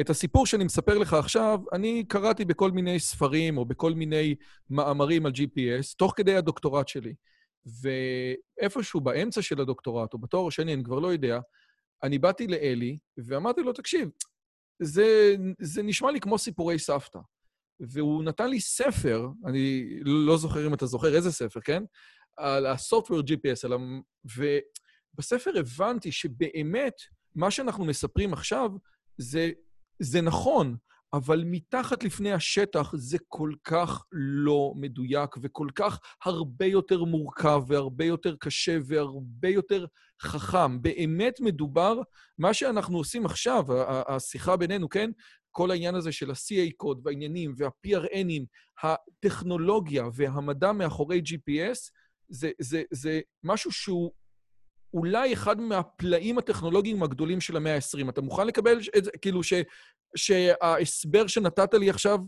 את 0.00 0.10
הסיפור 0.10 0.46
שאני 0.46 0.64
מספר 0.64 0.98
לך 0.98 1.14
עכשיו, 1.14 1.60
אני 1.72 2.04
קראתי 2.08 2.44
בכל 2.44 2.70
מיני 2.70 3.00
ספרים 3.00 3.58
או 3.58 3.64
בכל 3.64 3.92
מיני 3.92 4.34
מאמרים 4.70 5.26
על 5.26 5.32
GPS, 5.32 5.94
תוך 5.96 6.12
כדי 6.16 6.34
הדוקטורט 6.34 6.88
שלי. 6.88 7.14
ואיפשהו 8.60 9.00
באמצע 9.00 9.42
של 9.42 9.60
הדוקטורט, 9.60 10.12
או 10.12 10.18
בתואר 10.18 10.48
השני, 10.48 10.74
אני 10.74 10.84
כבר 10.84 10.98
לא 10.98 11.12
יודע, 11.12 11.40
אני 12.02 12.18
באתי 12.18 12.46
לאלי 12.46 12.98
ואמרתי 13.26 13.60
לו, 13.60 13.72
תקשיב, 13.72 14.08
זה, 14.82 15.36
זה 15.60 15.82
נשמע 15.82 16.10
לי 16.10 16.20
כמו 16.20 16.38
סיפורי 16.38 16.78
סבתא. 16.78 17.18
והוא 17.80 18.24
נתן 18.24 18.50
לי 18.50 18.60
ספר, 18.60 19.28
אני 19.46 19.84
לא 20.04 20.36
זוכר 20.36 20.66
אם 20.66 20.74
אתה 20.74 20.86
זוכר 20.86 21.16
איזה 21.16 21.32
ספר, 21.32 21.60
כן? 21.60 21.82
על 22.36 22.66
ה-software 22.66 23.22
GPS, 23.26 23.60
על 23.64 23.72
ה... 23.72 23.76
ובספר 25.16 25.50
הבנתי 25.58 26.12
שבאמת, 26.12 26.94
מה 27.34 27.50
שאנחנו 27.50 27.84
מספרים 27.84 28.32
עכשיו 28.32 28.70
זה 29.18 29.50
זה 30.02 30.20
נכון, 30.20 30.76
אבל 31.12 31.42
מתחת 31.46 32.04
לפני 32.04 32.32
השטח 32.32 32.92
זה 32.96 33.18
כל 33.28 33.52
כך 33.64 34.04
לא 34.12 34.72
מדויק 34.76 35.30
וכל 35.42 35.68
כך 35.74 35.98
הרבה 36.24 36.66
יותר 36.66 37.04
מורכב 37.04 37.62
והרבה 37.66 38.04
יותר 38.04 38.36
קשה 38.40 38.78
והרבה 38.86 39.48
יותר 39.48 39.86
חכם. 40.22 40.82
באמת 40.82 41.40
מדובר, 41.40 42.00
מה 42.38 42.54
שאנחנו 42.54 42.98
עושים 42.98 43.26
עכשיו, 43.26 43.64
השיחה 44.08 44.56
בינינו, 44.56 44.88
כן? 44.88 45.10
כל 45.50 45.70
העניין 45.70 45.94
הזה 45.94 46.12
של 46.12 46.30
ה-CA 46.30 46.72
קוד 46.76 47.00
והעניינים 47.04 47.54
וה-PRNים, 47.56 48.44
הטכנולוגיה 48.82 50.04
והמדע 50.14 50.72
מאחורי 50.72 51.22
GPS, 51.26 51.90
זה, 52.28 52.50
זה, 52.60 52.82
זה 52.90 53.20
משהו 53.44 53.72
שהוא 53.72 54.12
אולי 54.94 55.32
אחד 55.32 55.60
מהפלאים 55.60 56.38
הטכנולוגיים 56.38 57.02
הגדולים 57.02 57.40
של 57.40 57.56
המאה 57.56 57.74
ה-20. 57.74 58.08
אתה 58.08 58.20
מוכן 58.20 58.46
לקבל 58.46 58.78
את 58.98 59.04
זה, 59.04 59.10
כאילו, 59.22 59.42
ש, 59.42 59.52
שההסבר 60.16 61.26
שנתת 61.26 61.74
לי 61.74 61.90
עכשיו, 61.90 62.18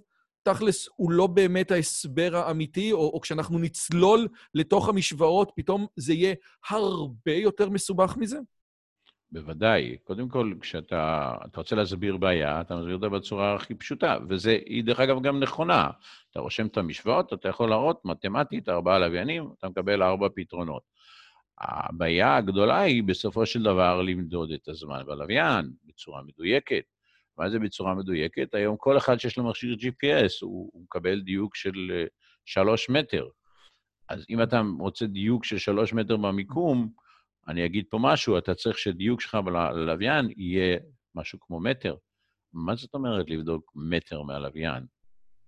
תכלס, 0.43 0.89
הוא 0.97 1.11
לא 1.11 1.27
באמת 1.27 1.71
ההסבר 1.71 2.37
האמיתי, 2.37 2.93
או, 2.93 3.11
או 3.15 3.21
כשאנחנו 3.21 3.59
נצלול 3.59 4.29
לתוך 4.55 4.89
המשוואות, 4.89 5.53
פתאום 5.57 5.87
זה 5.97 6.15
יהיה 6.15 6.35
הרבה 6.69 7.33
יותר 7.33 7.69
מסובך 7.69 8.17
מזה? 8.17 8.39
בוודאי. 9.33 9.97
קודם 10.05 10.29
כל, 10.29 10.53
כשאתה 10.61 11.33
רוצה 11.57 11.77
להסביר 11.77 12.17
בעיה, 12.17 12.61
אתה 12.61 12.77
מסביר 12.77 12.95
אותה 12.97 13.09
בצורה 13.09 13.55
הכי 13.55 13.75
פשוטה, 13.75 14.19
וזה, 14.29 14.59
היא 14.67 14.85
דרך 14.85 15.01
אגב 15.01 15.23
גם 15.23 15.41
נכונה. 15.41 15.91
אתה 16.31 16.41
רושם 16.41 16.67
את 16.67 16.77
המשוואות, 16.77 17.33
אתה 17.33 17.49
יכול 17.49 17.71
להראות 17.71 18.05
מתמטית 18.05 18.69
ארבעה 18.69 18.99
לוויינים, 18.99 19.49
אתה 19.59 19.69
מקבל 19.69 20.03
ארבע 20.03 20.29
פתרונות. 20.35 20.83
הבעיה 21.59 22.37
הגדולה 22.37 22.81
היא 22.81 23.03
בסופו 23.03 23.47
של 23.47 23.63
דבר 23.63 24.03
למדוד 24.03 24.51
את 24.51 24.69
הזמן 24.69 25.03
בלוויין 25.07 25.71
בצורה 25.85 26.23
מדויקת. 26.23 26.85
מה 27.39 27.51
זה 27.51 27.59
בצורה 27.59 27.95
מדויקת? 27.95 28.55
היום 28.55 28.77
כל 28.77 28.99
אחד 28.99 29.19
שיש 29.19 29.39
לו 29.39 29.45
מכשיר 29.45 29.77
GPS, 29.81 30.33
הוא, 30.43 30.71
הוא 30.73 30.83
מקבל 30.83 31.21
דיוק 31.21 31.57
של 31.57 31.91
אה, 31.95 32.05
שלוש 32.45 32.91
מטר. 32.91 33.29
אז 34.09 34.25
אם 34.31 34.43
אתה 34.43 34.63
רוצה 34.81 35.07
דיוק 35.07 35.45
של 35.45 35.59
שלוש 35.59 35.93
מטר 35.93 36.17
במיקום, 36.17 36.91
אני 37.49 37.67
אגיד 37.67 37.85
פה 37.91 37.99
משהו, 38.01 38.39
אתה 38.39 38.55
צריך 38.55 38.79
שדיוק 38.79 39.21
שלך 39.21 39.35
בלוויין 39.35 40.29
יהיה 40.37 40.79
משהו 41.15 41.41
כמו 41.41 41.61
מטר. 41.61 41.97
מה 42.53 42.75
זאת 42.75 42.95
אומרת 42.95 43.31
לבדוק 43.31 43.73
מטר 43.75 44.23
מהלוויין? 44.23 44.85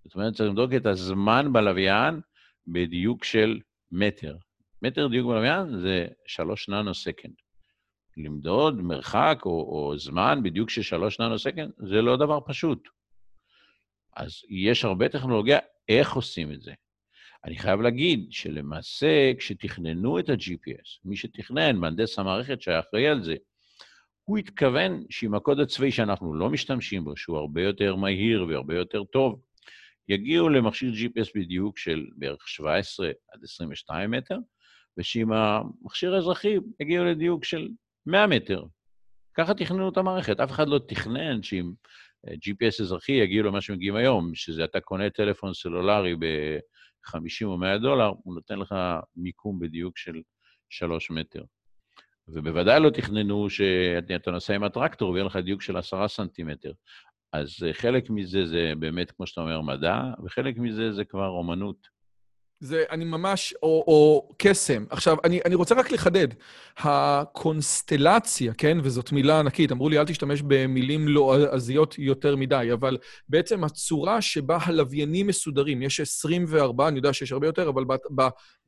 זאת 0.05 0.15
אומרת, 0.15 0.35
צריך 0.35 0.49
לבדוק 0.49 0.71
את 0.77 0.87
הזמן 0.87 1.53
בלוויין 1.53 2.21
בדיוק 2.67 3.25
של 3.25 3.61
מטר. 3.93 4.37
מטר 4.87 5.09
דיוק 5.09 5.27
בלוויין 5.27 5.81
זה 5.81 6.07
שלוש 6.27 6.69
ננו 6.69 6.95
second. 6.95 7.35
למדוד 8.17 8.81
מרחק 8.81 9.39
או, 9.45 9.51
או 9.51 9.99
זמן 9.99 10.41
בדיוק 10.43 10.71
של 10.71 10.83
שלוש 10.83 11.21
ננו 11.21 11.39
second, 11.39 11.71
זה 11.79 12.03
לא 12.03 12.17
דבר 12.17 12.39
פשוט. 12.47 12.89
אז 14.17 14.33
יש 14.51 14.85
הרבה 14.85 15.09
טכנולוגיה 15.09 15.59
איך 15.89 16.13
עושים 16.13 16.53
את 16.53 16.63
זה. 16.63 16.73
אני 17.45 17.59
חייב 17.59 17.81
להגיד 17.81 18.27
שלמעשה, 18.31 19.33
כשתכננו 19.39 20.19
את 20.19 20.29
ה-GPS, 20.29 21.01
מי 21.05 21.17
שתכנן, 21.17 21.77
מהנדס 21.77 22.19
המערכת 22.19 22.63
שהיה 22.63 22.81
אחראי 22.81 23.09
על 23.09 23.23
זה, 23.23 23.35
הוא 24.25 24.39
התכוון 24.39 25.05
שעם 25.11 25.35
הקוד 25.35 25.61
הצבאי 25.61 25.93
שאנחנו 25.93 26.35
לא 26.35 26.51
משתמשים 26.51 27.05
בו, 27.05 27.17
שהוא 27.17 27.39
הרבה 27.39 27.63
יותר 27.63 27.97
מהיר 27.97 28.47
והרבה 28.49 28.75
יותר 28.75 29.05
טוב, 29.05 29.41
יגיעו 30.09 30.49
למכשיר 30.49 30.93
GPS 30.93 31.31
בדיוק 31.35 31.79
של 31.79 32.07
בערך 32.17 32.49
17 32.49 33.11
עד 33.33 33.45
22 33.45 34.11
מטר, 34.11 34.39
ושעם 34.99 35.33
המכשיר 35.33 36.15
האזרחי 36.15 36.57
יגיעו 36.81 37.05
לדיוק 37.05 37.45
של 37.45 37.69
100 38.07 38.27
מטר. 38.27 38.65
ככה 39.35 39.55
תכננו 39.55 39.89
את 39.89 39.97
המערכת. 39.97 40.41
אף 40.41 40.51
אחד 40.51 40.69
לא 40.69 40.79
תכנן 40.89 41.43
שעם 41.43 41.73
אה, 42.29 42.35
GPS 42.35 42.83
אזרחי 42.83 43.13
יגיעו 43.13 43.47
למה 43.47 43.61
שמגיעים 43.61 43.97
היום, 43.97 44.35
שזה 44.35 44.65
אתה 44.65 44.81
קונה 44.81 45.11
טלפון 45.11 45.55
סלולרי 45.55 46.17
ב-50 46.17 47.45
או 47.45 47.59
100 47.59 47.79
דולר, 47.79 48.13
הוא 48.25 48.35
נותן 48.35 48.59
לך 48.59 48.75
מיקום 49.17 49.59
בדיוק 49.59 49.99
של 49.99 50.21
3 50.69 51.11
מטר. 51.11 51.43
ובוודאי 52.29 52.81
לא 52.81 52.91
תכננו 52.91 53.51
שאתה 53.51 54.31
נוסע 54.31 54.55
עם 54.55 54.65
הטרקטור 54.65 55.11
ויהיה 55.11 55.25
לך 55.25 55.37
דיוק 55.37 55.63
של 55.63 55.77
10 55.77 56.09
סנטימטר. 56.09 56.73
אז 57.33 57.63
אה, 57.67 57.73
חלק 57.73 58.11
מזה 58.11 58.47
זה 58.47 58.73
באמת, 58.79 59.11
כמו 59.11 59.27
שאתה 59.27 59.41
אומר, 59.41 59.61
מדע, 59.61 60.01
וחלק 60.25 60.59
מזה 60.59 60.93
זה 60.93 61.05
כבר 61.05 61.29
אומנות. 61.29 61.96
זה, 62.61 62.85
אני 62.91 63.05
ממש, 63.05 63.55
או, 63.63 63.85
או 63.87 64.29
קסם. 64.39 64.85
עכשיו, 64.91 65.17
אני, 65.25 65.41
אני 65.45 65.55
רוצה 65.55 65.75
רק 65.75 65.91
לחדד. 65.91 66.29
הקונסטלציה, 66.79 68.53
כן, 68.55 68.79
וזאת 68.83 69.13
מילה 69.13 69.41
ענקית, 69.41 69.73
אמרו 69.73 69.89
לי, 69.89 69.99
אל 69.99 70.05
תשתמש 70.05 70.43
במילים 70.43 71.09
לועזיות 71.09 71.95
יותר 71.99 72.37
מדי, 72.37 72.69
אבל 72.73 72.97
בעצם 73.29 73.65
הצורה 73.65 74.23
שבה 74.23 74.59
הלוויינים 74.63 75.27
מסודרים, 75.27 75.83
יש 75.83 76.01
24, 76.01 76.89
אני 76.89 76.97
יודע 76.97 77.13
שיש 77.13 77.33
הרבה 77.33 77.47
יותר, 77.47 77.69
אבל 77.69 77.85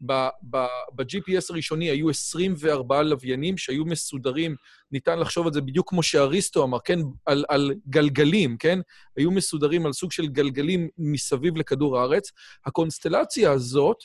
ב-GPS 0.00 1.46
הראשוני 1.50 1.90
היו 1.90 2.10
24 2.10 3.02
לוויינים 3.02 3.56
שהיו 3.58 3.84
מסודרים, 3.84 4.56
ניתן 4.92 5.18
לחשוב 5.18 5.46
על 5.46 5.52
זה 5.52 5.60
בדיוק 5.60 5.88
כמו 5.88 6.02
שאריסטו 6.02 6.64
אמר, 6.64 6.78
כן, 6.78 6.98
על, 7.26 7.44
על 7.48 7.72
גלגלים, 7.88 8.56
כן? 8.56 8.78
היו 9.16 9.30
מסודרים 9.30 9.86
על 9.86 9.92
סוג 9.92 10.12
של 10.12 10.26
גלגלים 10.26 10.88
מסביב 10.98 11.56
לכדור 11.56 11.98
הארץ. 11.98 12.32
הקונסטלציה 12.66 13.52
הזאת, 13.52 13.96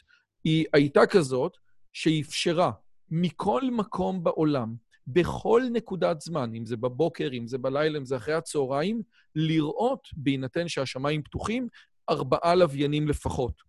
היא 0.43 0.65
הייתה 0.73 1.05
כזאת 1.05 1.57
שאפשרה 1.93 2.71
מכל 3.11 3.61
מקום 3.71 4.23
בעולם 4.23 4.75
בכל 5.07 5.63
נקודת 5.71 6.21
זמן, 6.21 6.55
אם 6.55 6.65
זה 6.65 6.77
בבוקר, 6.77 7.29
אם 7.33 7.47
זה 7.47 7.57
בלילה, 7.57 7.97
אם 7.97 8.05
זה 8.05 8.17
אחרי 8.17 8.33
הצהריים, 8.33 9.01
לראות, 9.35 10.07
בהינתן 10.13 10.67
שהשמיים 10.67 11.23
פתוחים, 11.23 11.67
ארבעה 12.09 12.55
לוויינים 12.55 13.07
לפחות. 13.07 13.61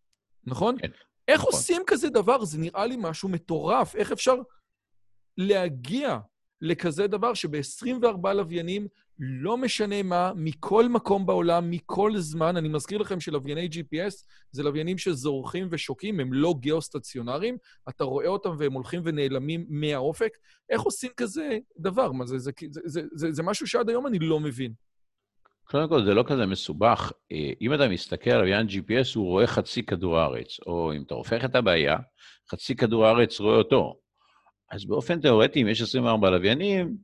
נכון? 0.45 0.79
כן. 0.79 0.91
איך 1.29 1.41
נכון. 1.41 1.53
עושים 1.53 1.83
כזה 1.87 2.11
דבר? 2.11 2.45
זה 2.45 2.59
נראה 2.59 2.87
לי 2.87 2.97
משהו 2.99 3.29
מטורף. 3.29 3.95
איך 3.97 4.13
אפשר 4.13 4.35
להגיע 5.39 6.19
לכזה 6.61 7.07
דבר 7.07 7.35
שב-24 7.35 8.33
לוויינים, 8.35 8.89
לא 9.19 9.57
משנה 9.57 10.03
מה, 10.03 10.33
מכל 10.37 10.89
מקום 10.89 11.27
בעולם, 11.27 11.71
מכל 11.71 12.17
זמן, 12.17 12.57
אני 12.57 12.69
מזכיר 12.69 12.99
לכם 12.99 13.21
שלווייני 13.21 13.69
GPS 13.73 14.25
זה 14.51 14.63
לוויינים 14.63 14.99
שזורחים 14.99 15.69
ושוקעים, 15.71 16.21
הם 16.21 16.33
לא 16.33 16.55
גיאו-סטציונריים, 16.61 17.57
אתה 17.89 18.05
רואה 18.05 18.27
אותם 18.27 18.55
והם 18.59 18.73
הולכים 18.73 19.03
ונעלמים 19.05 19.67
מהאופק. 19.69 20.37
איך 20.71 20.83
עושים 20.83 21.11
כזה 21.17 21.59
דבר? 21.79 22.13
מה 22.13 22.27
זה, 22.27 22.39
זה, 22.39 22.51
זה, 22.71 22.81
זה, 22.85 23.03
זה, 23.13 23.33
זה 23.33 23.43
משהו 23.43 23.67
שעד 23.67 23.89
היום 23.89 24.07
אני 24.07 24.19
לא 24.19 24.41
מבין. 24.41 24.73
קודם 25.65 25.89
כל, 25.89 26.05
זה 26.05 26.15
לא 26.15 26.25
כזה 26.27 26.47
מסובך. 26.47 27.13
אה, 27.33 27.53
אם 27.61 27.75
אתה 27.75 27.89
מסתכל 27.89 28.31
על 28.31 28.41
לוויין 28.41 28.67
GPS, 28.67 29.17
הוא 29.17 29.27
רואה 29.27 29.47
חצי 29.47 29.83
כדור 29.83 30.19
הארץ, 30.19 30.61
או 30.67 30.93
אם 30.93 31.03
אתה 31.07 31.15
הופך 31.15 31.45
את 31.45 31.55
הבעיה, 31.55 31.97
חצי 32.51 32.77
כדור 32.77 33.07
הארץ 33.07 33.41
רואה 33.41 33.57
אותו. 33.57 34.01
אז 34.71 34.85
באופן 34.85 35.21
תיאורטי, 35.21 35.63
אם 35.63 35.69
יש 35.69 35.83
24 35.83 36.31
לוויינים, 36.31 36.97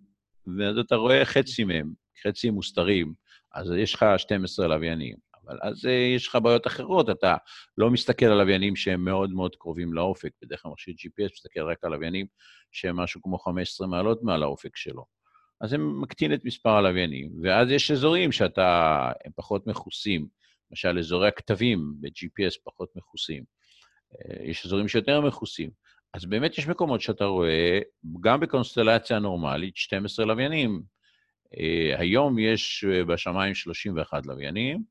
ואז 0.59 0.79
אתה 0.79 0.97
רואה 0.97 1.25
חצי 1.25 1.65
מהם, 1.65 1.93
חצי 2.27 2.51
מוסתרים, 2.51 3.15
אז 3.55 3.73
יש 3.79 3.95
לך 3.95 4.05
12 4.17 4.67
לוויינים. 4.69 5.17
אבל 5.47 5.59
אז 5.63 5.87
אה, 5.87 5.93
יש 6.17 6.29
לך 6.29 6.39
בעיות 6.43 6.67
אחרות, 6.67 7.11
אתה 7.11 7.37
לא 7.79 7.91
מסתכל 7.91 8.27
על 8.27 8.39
לוויינים 8.39 8.77
שהם 8.77 9.05
מאוד 9.05 9.31
מאוד 9.31 9.57
קרובים 9.57 9.93
לאופק. 9.93 10.31
בדרך 10.43 10.63
כלל 10.63 10.73
מכשיר 10.73 10.95
GPS 10.95 11.33
מסתכל 11.33 11.61
רק 11.61 11.85
על 11.85 11.93
לוויינים 11.93 12.27
שהם 12.73 12.97
משהו 12.97 13.23
כמו 13.23 13.39
15 13.39 13.87
מעלות 13.87 14.23
מעל 14.23 14.43
האופק 14.43 14.77
שלו. 14.77 15.20
אז 15.61 15.71
זה 15.71 15.79
מקטין 15.79 16.35
את 16.35 16.45
מספר 16.45 16.71
הלוויינים, 16.71 17.31
ואז 17.43 17.71
יש 17.71 17.91
אזורים 17.91 18.33
שאתה, 18.33 19.11
הם 19.25 19.33
פחות 19.37 19.67
מכוסים. 19.67 20.27
למשל, 20.71 20.99
אזורי 20.99 21.29
הכתבים 21.29 21.95
ב-GPS 22.01 22.61
פחות 22.65 22.97
מכוסים. 22.97 23.45
אה, 24.15 24.45
יש 24.45 24.67
אזורים 24.67 24.89
שיותר 24.89 25.21
מכוסים. 25.21 25.71
אז 26.15 26.25
באמת 26.25 26.59
יש 26.59 26.69
מקומות 26.69 27.01
שאתה 27.01 27.25
רואה, 27.25 27.79
גם 28.21 28.41
בקונסטלציה 28.41 29.19
נורמלית, 29.19 29.77
12 29.77 30.27
לוויינים. 30.27 30.83
Uh, 31.55 31.99
היום 31.99 32.39
יש 32.39 32.85
uh, 32.85 33.05
בשמיים 33.05 33.55
31 33.55 34.27
לוויינים, 34.27 34.83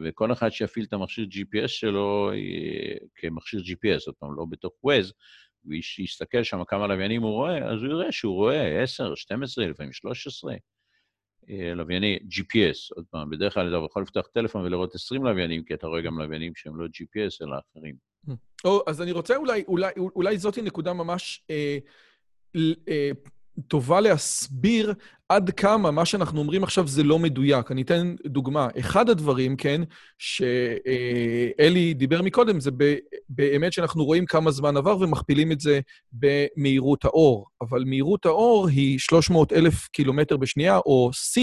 וכל 0.00 0.32
אחד 0.32 0.50
שיפעיל 0.50 0.84
את 0.84 0.92
המכשיר 0.92 1.28
GPS 1.32 1.68
שלו 1.68 2.30
כמכשיר 3.16 3.60
GPS, 3.60 3.98
זאת 3.98 4.16
אומרת, 4.22 4.36
לא 4.38 4.44
בתוך 4.50 4.72
Waze, 4.86 5.12
ויסתכל 5.68 6.42
שם 6.42 6.64
כמה 6.64 6.86
לוויינים 6.86 7.22
הוא 7.22 7.32
רואה, 7.32 7.72
אז 7.72 7.82
הוא 7.82 7.90
יראה 7.92 8.12
שהוא 8.12 8.34
רואה 8.34 8.82
10, 8.82 9.14
12, 9.14 9.66
לפעמים 9.66 9.92
13 9.92 10.54
לווייני 11.74 12.18
GPS. 12.30 12.94
עוד 12.96 13.04
פעם, 13.10 13.30
בדרך 13.30 13.54
כלל 13.54 13.76
אתה 13.76 13.86
יכול 13.86 14.02
לפתוח 14.02 14.26
טלפון 14.26 14.64
ולראות 14.64 14.94
20 14.94 15.24
לוויינים, 15.24 15.64
כי 15.64 15.74
אתה 15.74 15.86
רואה 15.86 16.00
גם 16.00 16.18
לוויינים 16.18 16.52
שהם 16.54 16.76
לא 16.76 16.86
GPS, 16.86 17.46
אלא 17.46 17.56
אחרים. 17.58 17.96
או, 18.64 18.82
אז 18.86 19.02
אני 19.02 19.12
רוצה 19.12 19.36
אולי, 19.36 19.64
אולי, 19.68 19.92
אולי 19.96 20.38
זאתי 20.38 20.62
נקודה 20.62 20.92
ממש 20.92 21.44
אה, 21.50 21.78
אה, 22.88 23.10
טובה 23.68 24.00
להסביר 24.00 24.94
עד 25.28 25.50
כמה 25.50 25.90
מה 25.90 26.04
שאנחנו 26.04 26.40
אומרים 26.40 26.64
עכשיו 26.64 26.88
זה 26.88 27.02
לא 27.02 27.18
מדויק. 27.18 27.72
אני 27.72 27.82
אתן 27.82 28.14
דוגמה. 28.26 28.68
אחד 28.78 29.10
הדברים, 29.10 29.56
כן, 29.56 29.82
שאלי 30.18 31.94
דיבר 31.94 32.22
מקודם, 32.22 32.60
זה 32.60 32.70
באמת 33.28 33.72
שאנחנו 33.72 34.04
רואים 34.04 34.26
כמה 34.26 34.50
זמן 34.50 34.76
עבר 34.76 34.98
ומכפילים 35.00 35.52
את 35.52 35.60
זה 35.60 35.80
במהירות 36.12 37.04
האור. 37.04 37.46
אבל 37.60 37.84
מהירות 37.86 38.26
האור 38.26 38.68
היא 38.68 38.98
300 38.98 39.52
אלף 39.52 39.88
קילומטר 39.88 40.36
בשנייה, 40.36 40.76
או 40.76 41.10
C, 41.14 41.40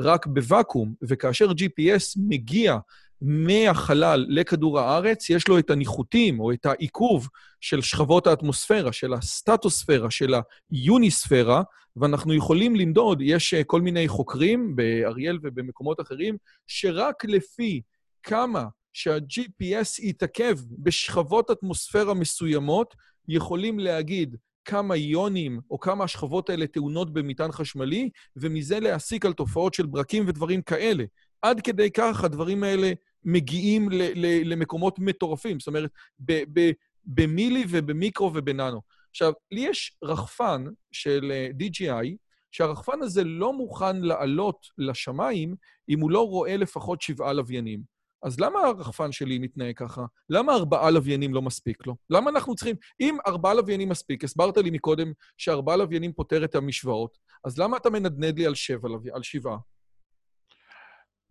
רק 0.00 0.26
בוואקום, 0.26 0.94
וכאשר 1.02 1.50
GPS 1.50 2.20
מגיע 2.28 2.78
מהחלל 3.22 4.26
לכדור 4.28 4.80
הארץ, 4.80 5.30
יש 5.30 5.48
לו 5.48 5.58
את 5.58 5.70
הניחותים 5.70 6.40
או 6.40 6.52
את 6.52 6.66
העיכוב 6.66 7.28
של 7.60 7.80
שכבות 7.80 8.26
האטמוספירה, 8.26 8.92
של 8.92 9.14
הסטטוספירה, 9.14 10.10
של 10.10 10.34
היוניספירה, 10.70 11.62
ואנחנו 11.96 12.34
יכולים 12.34 12.76
למדוד, 12.76 13.22
יש 13.22 13.54
אה, 13.54 13.64
כל 13.64 13.80
מיני 13.80 14.08
חוקרים 14.08 14.76
באריאל 14.76 15.38
ובמקומות 15.42 16.00
אחרים, 16.00 16.36
שרק 16.66 17.24
לפי 17.24 17.80
כמה 18.22 18.64
שה-GPS 18.92 20.02
יתעכב 20.02 20.58
בשכבות 20.78 21.50
אטמוספירה 21.50 22.14
מסוימות, 22.14 22.94
יכולים 23.28 23.78
להגיד 23.78 24.36
כמה 24.64 24.94
איונים 24.94 25.60
או 25.70 25.78
כמה 25.78 26.04
השכבות 26.04 26.50
האלה 26.50 26.66
טעונות 26.66 27.12
במטען 27.12 27.52
חשמלי, 27.52 28.10
ומזה 28.36 28.80
להסיק 28.80 29.26
על 29.26 29.32
תופעות 29.32 29.74
של 29.74 29.86
ברקים 29.86 30.24
ודברים 30.26 30.62
כאלה. 30.62 31.04
עד 31.42 31.60
כדי 31.60 31.90
כך 31.90 32.24
הדברים 32.24 32.62
האלה 32.62 32.92
מגיעים 33.24 33.90
ל- 33.90 34.12
ל- 34.14 34.52
למקומות 34.52 34.98
מטורפים. 34.98 35.60
זאת 35.60 35.66
אומרת, 35.66 35.90
ב- 36.20 36.42
ב- 36.52 36.72
במילי 37.04 37.64
ובמיקרו 37.68 38.30
ובננו. 38.34 38.80
עכשיו, 39.10 39.32
לי 39.50 39.60
יש 39.60 39.96
רחפן 40.02 40.64
של 40.92 41.32
אה, 41.32 41.48
DJI, 41.60 42.16
שהרחפן 42.50 43.02
הזה 43.02 43.24
לא 43.24 43.52
מוכן 43.52 43.96
לעלות 43.96 44.66
לשמיים 44.78 45.54
אם 45.88 46.00
הוא 46.00 46.10
לא 46.10 46.28
רואה 46.28 46.56
לפחות 46.56 47.02
שבעה 47.02 47.32
לוויינים. 47.32 47.98
אז 48.22 48.40
למה 48.40 48.60
הרחפן 48.60 49.12
שלי 49.12 49.38
מתנהג 49.38 49.76
ככה? 49.76 50.04
למה 50.30 50.52
ארבעה 50.52 50.90
לוויינים 50.90 51.34
לא 51.34 51.42
מספיק 51.42 51.86
לו? 51.86 51.96
למה 52.10 52.30
אנחנו 52.30 52.54
צריכים... 52.54 52.76
אם 53.00 53.16
ארבעה 53.26 53.54
לוויינים 53.54 53.88
מספיק, 53.88 54.24
הסברת 54.24 54.56
לי 54.56 54.70
מקודם 54.70 55.12
שארבעה 55.36 55.76
לוויינים 55.76 56.12
פותר 56.12 56.44
את 56.44 56.54
המשוואות, 56.54 57.18
אז 57.44 57.58
למה 57.58 57.76
אתה 57.76 57.90
מנדנד 57.90 58.38
לי 58.38 58.46
על 58.46 58.54
שבע, 58.54 58.88
על 59.12 59.22
שבעה? 59.22 59.56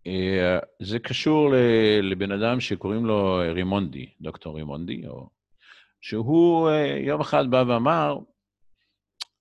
אה, 0.08 0.58
זה 0.82 0.98
קשור 0.98 1.54
לבן 2.02 2.32
אדם 2.32 2.60
שקוראים 2.60 3.06
לו 3.06 3.40
רימונדי, 3.54 4.06
דוקטור 4.20 4.56
רימונדי, 4.56 5.06
או... 5.06 5.28
שהוא 6.00 6.68
אה, 6.68 6.98
יום 7.06 7.20
אחד 7.20 7.50
בא 7.50 7.64
ואמר, 7.68 8.18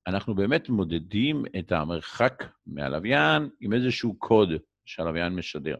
אנחנו 0.07 0.35
באמת 0.35 0.69
מודדים 0.69 1.43
את 1.59 1.71
המרחק 1.71 2.43
מהלוויין 2.67 3.49
עם 3.61 3.73
איזשהו 3.73 4.15
קוד 4.19 4.49
שהלוויין 4.85 5.35
משדר. 5.35 5.75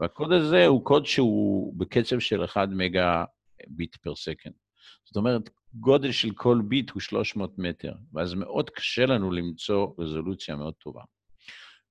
והקוד 0.00 0.32
הזה 0.32 0.66
הוא 0.66 0.84
קוד 0.84 1.06
שהוא 1.06 1.74
בקצב 1.78 2.18
של 2.18 2.44
1 2.44 2.68
מגה 2.68 3.24
ביט 3.68 3.96
פר 3.96 4.14
second. 4.14 4.52
זאת 5.04 5.16
אומרת, 5.16 5.50
גודל 5.74 6.12
של 6.12 6.30
כל 6.30 6.60
ביט 6.68 6.90
הוא 6.90 7.00
300 7.00 7.58
מטר, 7.58 7.92
ואז 8.12 8.34
מאוד 8.34 8.70
קשה 8.70 9.06
לנו 9.06 9.32
למצוא 9.32 9.88
רזולוציה 9.98 10.56
מאוד 10.56 10.74
טובה. 10.74 11.02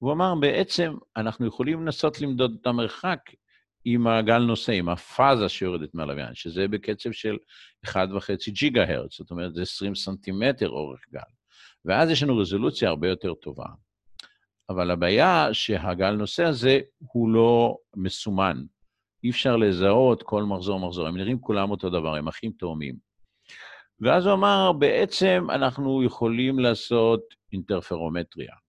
הוא 0.04 0.12
אמר, 0.12 0.36
בעצם 0.36 0.94
אנחנו 1.18 1.48
יכולים 1.48 1.86
לנסות 1.86 2.22
למדוד 2.22 2.58
את 2.62 2.68
המרחק 2.68 3.20
עם 3.86 4.08
הגל 4.08 4.40
נושא, 4.40 4.72
עם 4.72 4.90
הפאזה 4.90 5.50
שיורדת 5.50 5.94
מהלוויין, 5.94 6.36
שזה 6.36 6.68
בקצב 6.68 7.12
של 7.12 7.38
1.5 7.86 7.92
ג'יגה 8.48 8.84
הרץ, 8.84 9.18
זאת 9.18 9.32
אומרת, 9.32 9.54
זה 9.54 9.62
20 9.62 9.96
סנטימטר 9.96 10.70
אורך 10.70 11.00
גל. 11.14 11.20
ואז 11.86 12.10
יש 12.10 12.24
לנו 12.24 12.38
רזולוציה 12.38 12.90
הרבה 12.90 13.08
יותר 13.08 13.34
טובה. 13.34 13.66
אבל 14.70 14.92
הבעיה 14.92 15.54
שהגל 15.54 16.12
נושא 16.12 16.44
הזה 16.44 16.80
הוא 16.98 17.30
לא 17.30 17.78
מסומן. 17.96 18.64
אי 19.24 19.30
אפשר 19.30 19.56
לזהות 19.56 20.24
כל 20.24 20.44
מחזור 20.44 20.80
מחזור, 20.80 21.08
הם 21.08 21.18
נראים 21.18 21.40
כולם 21.40 21.72
אותו 21.72 21.90
דבר, 21.90 22.16
הם 22.16 22.28
אחים 22.28 22.52
תאומים. 22.52 22.96
ואז 24.00 24.26
הוא 24.26 24.34
אמר, 24.34 24.72
בעצם 24.80 25.48
אנחנו 25.50 26.04
יכולים 26.04 26.60
לעשות 26.60 27.22
אינטרפרומטריה. 27.54 28.63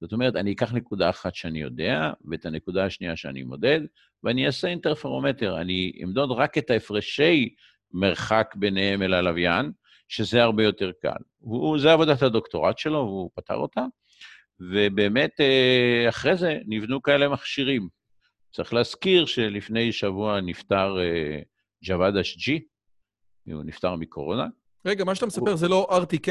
זאת 0.00 0.12
אומרת, 0.12 0.36
אני 0.36 0.52
אקח 0.52 0.72
נקודה 0.72 1.10
אחת 1.10 1.34
שאני 1.34 1.60
יודע, 1.60 2.10
ואת 2.24 2.46
הנקודה 2.46 2.84
השנייה 2.84 3.16
שאני 3.16 3.42
מודד, 3.42 3.80
ואני 4.22 4.46
אעשה 4.46 4.68
אינטרפרומטר. 4.68 5.60
אני 5.60 5.92
אמדוד 6.04 6.30
רק 6.30 6.58
את 6.58 6.70
ההפרשי 6.70 7.54
מרחק 7.92 8.54
ביניהם 8.56 9.02
אל 9.02 9.14
הלוויין, 9.14 9.72
שזה 10.08 10.42
הרבה 10.42 10.64
יותר 10.64 10.90
קל. 11.02 11.48
וזו 11.74 11.88
עבודת 11.88 12.22
הדוקטורט 12.22 12.78
שלו, 12.78 12.98
והוא 12.98 13.30
פתר 13.34 13.54
אותה, 13.54 13.84
ובאמת, 14.60 15.40
אה, 15.40 16.08
אחרי 16.08 16.36
זה 16.36 16.58
נבנו 16.66 17.02
כאלה 17.02 17.28
מכשירים. 17.28 17.88
צריך 18.52 18.74
להזכיר 18.74 19.26
שלפני 19.26 19.92
שבוע 19.92 20.40
נפטר 20.40 20.98
אה, 21.00 21.40
ג'וואד 21.84 22.16
אשג'י, 22.16 22.60
הוא 23.46 23.62
נפטר 23.64 23.96
מקורונה. 23.96 24.46
רגע, 24.86 25.04
מה 25.04 25.14
שאתה 25.14 25.26
מספר 25.26 25.50
הוא... 25.50 25.56
זה 25.56 25.68
לא 25.68 25.88
RTK? 26.02 26.30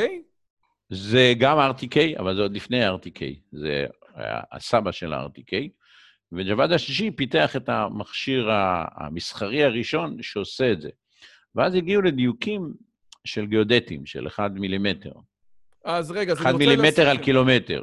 זה 0.89 1.33
גם 1.39 1.57
RTK, 1.57 2.19
אבל 2.19 2.36
זה 2.36 2.41
עוד 2.41 2.55
לפני 2.55 2.89
RTK, 2.89 3.21
זה 3.51 3.86
הסבא 4.51 4.91
של 4.91 5.13
ה-RTK. 5.13 5.53
וג'וואד 6.31 6.71
השלישי 6.71 7.11
פיתח 7.11 7.55
את 7.55 7.69
המכשיר 7.69 8.49
המסחרי 8.95 9.63
הראשון 9.63 10.17
שעושה 10.21 10.71
את 10.71 10.81
זה. 10.81 10.89
ואז 11.55 11.75
הגיעו 11.75 12.01
לדיוקים 12.01 12.73
של 13.25 13.45
גיאודטים, 13.45 14.05
של 14.05 14.27
1 14.27 14.51
מילימטר. 14.51 15.11
אז 15.86 16.11
רגע, 16.11 16.31
אז 16.31 16.41
אני 16.41 16.51
רוצה... 16.51 16.65
1 16.65 16.69
מילימטר 16.75 17.09
על 17.09 17.17
קילומטר. 17.17 17.81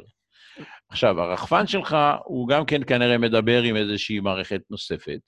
עכשיו, 0.89 1.21
הרחפן 1.21 1.67
שלך, 1.67 1.97
הוא 2.23 2.47
גם 2.47 2.65
כן 2.65 2.81
כנראה 2.87 3.17
מדבר 3.17 3.61
עם 3.61 3.75
איזושהי 3.75 4.19
מערכת 4.19 4.61
נוספת, 4.69 5.19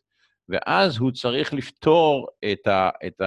ואז 0.49 0.97
הוא 0.97 1.11
צריך 1.11 1.53
לפתור 1.53 2.27
את, 2.51 2.67
ה, 2.67 2.89
את 3.07 3.21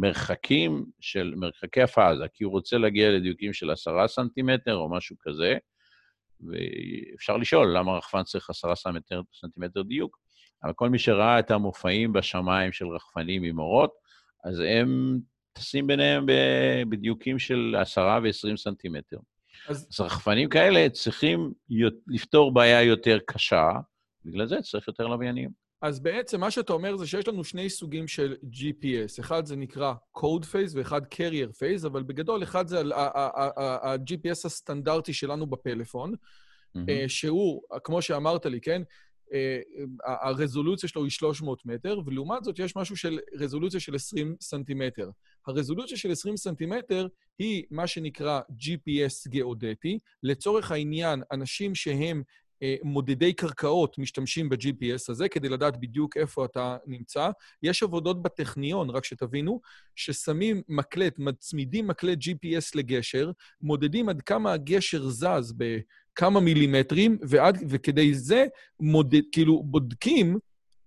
מרחקים 0.00 0.84
של 1.00 1.34
מרחקי 1.36 1.82
הפאזה, 1.82 2.24
כי 2.34 2.44
הוא 2.44 2.52
רוצה 2.52 2.78
להגיע 2.78 3.10
לדיוקים 3.10 3.52
של 3.52 3.70
עשרה 3.70 4.08
סנטימטר 4.08 4.76
או 4.76 4.90
משהו 4.90 5.16
כזה, 5.20 5.56
ואפשר 6.40 7.36
לשאול 7.36 7.76
למה 7.76 7.96
רחפן 7.98 8.22
צריך 8.22 8.50
עשרה 8.50 8.76
סנטימטר, 8.76 9.20
סנטימטר 9.40 9.82
דיוק, 9.82 10.18
אבל 10.64 10.72
כל 10.72 10.88
מי 10.88 10.98
שראה 10.98 11.38
את 11.38 11.50
המופעים 11.50 12.12
בשמיים 12.12 12.72
של 12.72 12.88
רחפנים 12.88 13.42
עם 13.42 13.58
אורות, 13.58 13.92
אז 14.44 14.60
הם 14.60 15.18
טסים 15.52 15.86
ביניהם 15.86 16.26
בדיוקים 16.88 17.38
של 17.38 17.76
עשרה 17.78 18.20
ועשרים 18.22 18.56
סנטימטר. 18.56 19.16
אז... 19.68 19.88
אז 19.92 20.00
רחפנים 20.00 20.48
כאלה 20.48 20.88
צריכים 20.88 21.52
לפתור 22.06 22.54
בעיה 22.54 22.82
יותר 22.82 23.18
קשה, 23.26 23.68
בגלל 24.24 24.46
זה 24.46 24.62
צריך 24.62 24.88
יותר 24.88 25.06
לוויינים. 25.06 25.65
אז 25.82 26.00
בעצם 26.00 26.40
מה 26.40 26.50
שאתה 26.50 26.72
אומר 26.72 26.96
זה 26.96 27.06
שיש 27.06 27.28
לנו 27.28 27.44
שני 27.44 27.70
סוגים 27.70 28.08
של 28.08 28.36
GPS. 28.52 29.20
אחד 29.20 29.46
זה 29.46 29.56
נקרא 29.56 29.94
Code 30.18 30.44
Phase 30.44 30.72
ואחד 30.74 31.00
Carrier 31.04 31.50
Phase, 31.50 31.86
אבל 31.86 32.02
בגדול 32.02 32.42
אחד 32.42 32.68
זה 32.68 32.80
ה-GPS 32.94 34.40
הסטנדרטי 34.44 35.12
שלנו 35.12 35.46
בפלאפון, 35.46 36.14
mm-hmm. 36.14 36.80
שהוא, 37.08 37.62
כמו 37.84 38.02
שאמרת 38.02 38.46
לי, 38.46 38.60
כן? 38.60 38.82
אה, 39.32 39.60
הרזולוציה 40.04 40.88
שלו 40.88 41.02
היא 41.04 41.10
300 41.10 41.66
מטר, 41.66 42.00
ולעומת 42.06 42.44
זאת 42.44 42.58
יש 42.58 42.76
משהו 42.76 42.96
של 42.96 43.18
רזולוציה 43.34 43.80
של 43.80 43.94
20 43.94 44.36
סנטימטר. 44.40 45.10
הרזולוציה 45.46 45.96
של 45.96 46.12
20 46.12 46.36
סנטימטר 46.36 47.06
היא 47.38 47.64
מה 47.70 47.86
שנקרא 47.86 48.40
GPS 48.50 49.28
גיאודטי. 49.28 49.98
לצורך 50.22 50.70
העניין, 50.70 51.22
אנשים 51.32 51.74
שהם 51.74 52.22
מודדי 52.82 53.32
קרקעות 53.32 53.98
משתמשים 53.98 54.48
ב-GPS 54.48 55.04
הזה 55.08 55.28
כדי 55.28 55.48
לדעת 55.48 55.80
בדיוק 55.80 56.16
איפה 56.16 56.44
אתה 56.44 56.76
נמצא. 56.86 57.30
יש 57.62 57.82
עבודות 57.82 58.22
בטכניון, 58.22 58.90
רק 58.90 59.04
שתבינו, 59.04 59.60
ששמים 59.96 60.62
מקלט, 60.68 61.18
מצמידים 61.18 61.86
מקלט 61.86 62.18
GPS 62.18 62.70
לגשר, 62.74 63.30
מודדים 63.60 64.08
עד 64.08 64.22
כמה 64.22 64.52
הגשר 64.52 65.08
זז 65.08 65.54
בכמה 65.56 66.40
מילימטרים, 66.40 67.18
ועד, 67.22 67.58
וכדי 67.68 68.14
זה 68.14 68.46
מודד, 68.80 69.22
כאילו 69.32 69.62
בודקים 69.62 70.38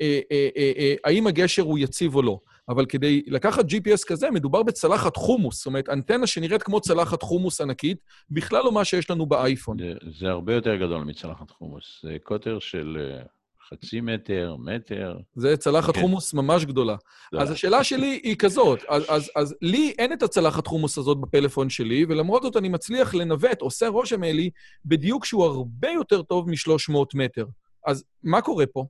אה, 0.01 0.19
אה, 0.31 0.49
אה, 0.57 0.71
אה, 0.77 0.95
האם 1.03 1.27
הגשר 1.27 1.63
הוא 1.63 1.79
יציב 1.79 2.15
או 2.15 2.21
לא. 2.21 2.39
אבל 2.69 2.85
כדי 2.85 3.21
לקחת 3.27 3.65
GPS 3.65 4.07
כזה, 4.07 4.31
מדובר 4.31 4.63
בצלחת 4.63 5.15
חומוס, 5.15 5.57
זאת 5.57 5.65
אומרת, 5.65 5.89
אנטנה 5.89 6.27
שנראית 6.27 6.63
כמו 6.63 6.81
צלחת 6.81 7.21
חומוס 7.21 7.61
ענקית, 7.61 7.97
בכלל 8.31 8.63
לא 8.63 8.71
מה 8.71 8.85
שיש 8.85 9.09
לנו 9.09 9.25
באייפון. 9.25 9.77
זה, 9.79 9.93
זה 10.19 10.27
הרבה 10.29 10.53
יותר 10.53 10.75
גדול 10.75 11.03
מצלחת 11.03 11.51
חומוס. 11.51 11.99
זה 12.03 12.17
קוטר 12.23 12.59
של 12.59 12.97
אה, 12.99 13.23
חצי 13.69 14.01
מטר, 14.01 14.55
מטר. 14.59 15.17
זה 15.35 15.57
צלחת 15.57 15.95
כן. 15.95 16.01
חומוס 16.01 16.33
ממש 16.33 16.65
גדולה. 16.65 16.95
לא. 17.31 17.41
אז 17.41 17.51
השאלה 17.51 17.83
שלי 17.83 18.19
היא 18.23 18.35
כזאת, 18.35 18.79
אז, 18.89 19.03
אז, 19.09 19.31
אז 19.35 19.55
לי 19.61 19.93
אין 19.99 20.13
את 20.13 20.23
הצלחת 20.23 20.67
חומוס 20.67 20.97
הזאת 20.97 21.21
בפלאפון 21.21 21.69
שלי, 21.69 22.05
ולמרות 22.09 22.43
זאת 22.43 22.57
אני 22.57 22.69
מצליח 22.69 23.15
לנווט, 23.15 23.61
עושה 23.61 23.87
רושם 23.87 24.23
אלי, 24.23 24.49
בדיוק 24.85 25.25
שהוא 25.25 25.45
הרבה 25.45 25.89
יותר 25.89 26.21
טוב 26.21 26.49
מ-300 26.49 26.97
מטר. 27.15 27.45
אז 27.87 28.03
מה 28.23 28.41
קורה 28.41 28.65
פה? 28.65 28.85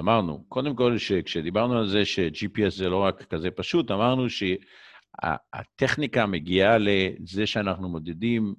אמרנו, 0.00 0.44
קודם 0.48 0.76
כל, 0.76 0.98
שכשדיברנו 0.98 1.78
על 1.78 1.88
זה 1.88 2.04
ש-GPS 2.04 2.70
זה 2.70 2.88
לא 2.88 2.96
רק 2.96 3.22
כזה 3.22 3.50
פשוט, 3.50 3.90
אמרנו 3.90 4.26
שהטכניקה 5.20 6.26
מגיעה 6.26 6.76
לזה 6.78 7.46
שאנחנו 7.46 7.88
מודדים 7.88 8.54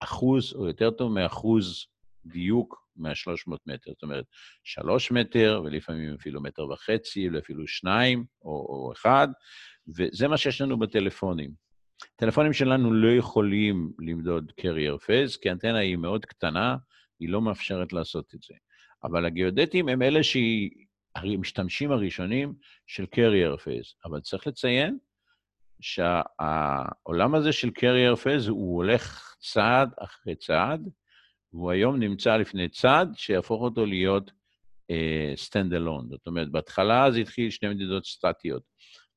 אחוז, 0.00 0.54
או 0.54 0.66
יותר 0.66 0.90
טוב 0.90 1.12
מאחוז 1.12 1.86
דיוק 2.26 2.82
מה-300 2.96 3.56
מטר. 3.66 3.90
זאת 3.90 4.02
אומרת, 4.02 4.24
3 4.64 5.12
מטר, 5.12 5.62
ולפעמים 5.64 6.14
אפילו 6.14 6.42
מטר 6.42 6.66
וחצי, 6.68 7.28
ואפילו 7.28 7.66
שניים, 7.66 8.24
או, 8.42 8.50
או 8.50 8.92
אחד, 8.92 9.28
וזה 9.96 10.28
מה 10.28 10.36
שיש 10.36 10.60
לנו 10.60 10.78
בטלפונים. 10.78 11.50
הטלפונים 12.14 12.52
שלנו 12.52 12.92
לא 12.92 13.12
יכולים 13.12 13.92
למדוד 13.98 14.52
קרייר 14.60 14.98
פייס, 14.98 15.36
כי 15.36 15.48
האנטנה 15.48 15.78
היא 15.78 15.96
מאוד 15.96 16.24
קטנה, 16.24 16.76
היא 17.20 17.28
לא 17.28 17.42
מאפשרת 17.42 17.92
לעשות 17.92 18.34
את 18.34 18.42
זה. 18.42 18.54
אבל 19.04 19.26
הגיאודטים 19.26 19.88
הם 19.88 20.02
אלה 20.02 20.20
שהמשתמשים 20.22 21.92
הראשונים 21.92 22.54
של 22.86 23.06
carrier 23.06 23.56
phase. 23.56 23.94
אבל 24.04 24.20
צריך 24.20 24.46
לציין 24.46 24.98
שהעולם 25.80 27.34
הזה 27.34 27.52
של 27.52 27.70
carrier 27.70 28.16
phase 28.16 28.48
הוא 28.48 28.76
הולך 28.76 29.34
צעד 29.40 29.90
אחרי 29.98 30.34
צעד, 30.34 30.88
והוא 31.52 31.70
היום 31.70 31.98
נמצא 31.98 32.36
לפני 32.36 32.68
צעד 32.68 33.12
שיהפוך 33.16 33.62
אותו 33.62 33.86
להיות 33.86 34.30
stand 35.36 35.72
uh, 35.72 35.76
alone. 35.76 36.08
זאת 36.10 36.26
אומרת, 36.26 36.50
בהתחלה 36.50 37.10
זה 37.10 37.18
התחיל 37.18 37.50
שתי 37.50 37.68
מדידות 37.68 38.04
סטטיות. 38.04 38.62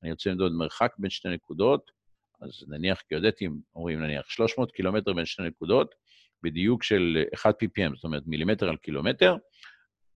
אני 0.04 0.12
רוצה 0.12 0.30
למדוד 0.30 0.52
מרחק 0.52 0.94
בין 0.98 1.10
שתי 1.10 1.30
נקודות, 1.30 1.92
אז 2.42 2.66
נניח 2.68 3.02
גיאודטים 3.10 3.60
אומרים 3.76 4.00
נניח 4.00 4.30
300 4.30 4.72
קילומטר 4.72 5.14
בין 5.14 5.26
שתי 5.26 5.44
נקודות, 5.44 5.96
בדיוק 6.44 6.84
של 6.84 7.24
1 7.36 7.64
ppm, 7.64 7.96
זאת 7.96 8.04
אומרת 8.04 8.24
מילימטר 8.26 8.70
על 8.70 8.78
קילומטר, 8.78 9.36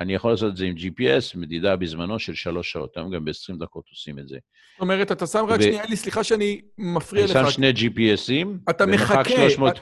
אני 0.02 0.14
יכול 0.14 0.32
לעשות 0.32 0.52
את 0.52 0.58
זה 0.58 0.66
עם 0.66 0.76
GPS, 0.76 1.38
מדידה 1.38 1.76
בזמנו 1.76 2.20
של 2.20 2.36
שלוש 2.36 2.72
שעות. 2.72 2.98
היום 2.98 3.12
גם 3.12 3.26
ב-20 3.26 3.60
דקות 3.60 3.86
עושים 3.90 4.20
את 4.20 4.28
זה. 4.28 4.36
זאת 4.36 4.82
אומרת, 4.82 5.12
אתה 5.12 5.28
שם 5.28 5.46
רק 5.48 5.60
ו... 5.60 5.64
שנייה, 5.64 5.84
אלי, 5.84 5.96
סליחה 5.96 6.24
שאני 6.24 6.62
מפריע 6.78 7.26
לך. 7.26 7.36
אני 7.36 7.46
שם 7.46 7.52
שני 7.52 7.72
GPSים, 7.72 8.48
אתה 8.70 8.86
מחכה, 8.86 9.30
300... 9.30 9.78
אתה, 9.78 9.82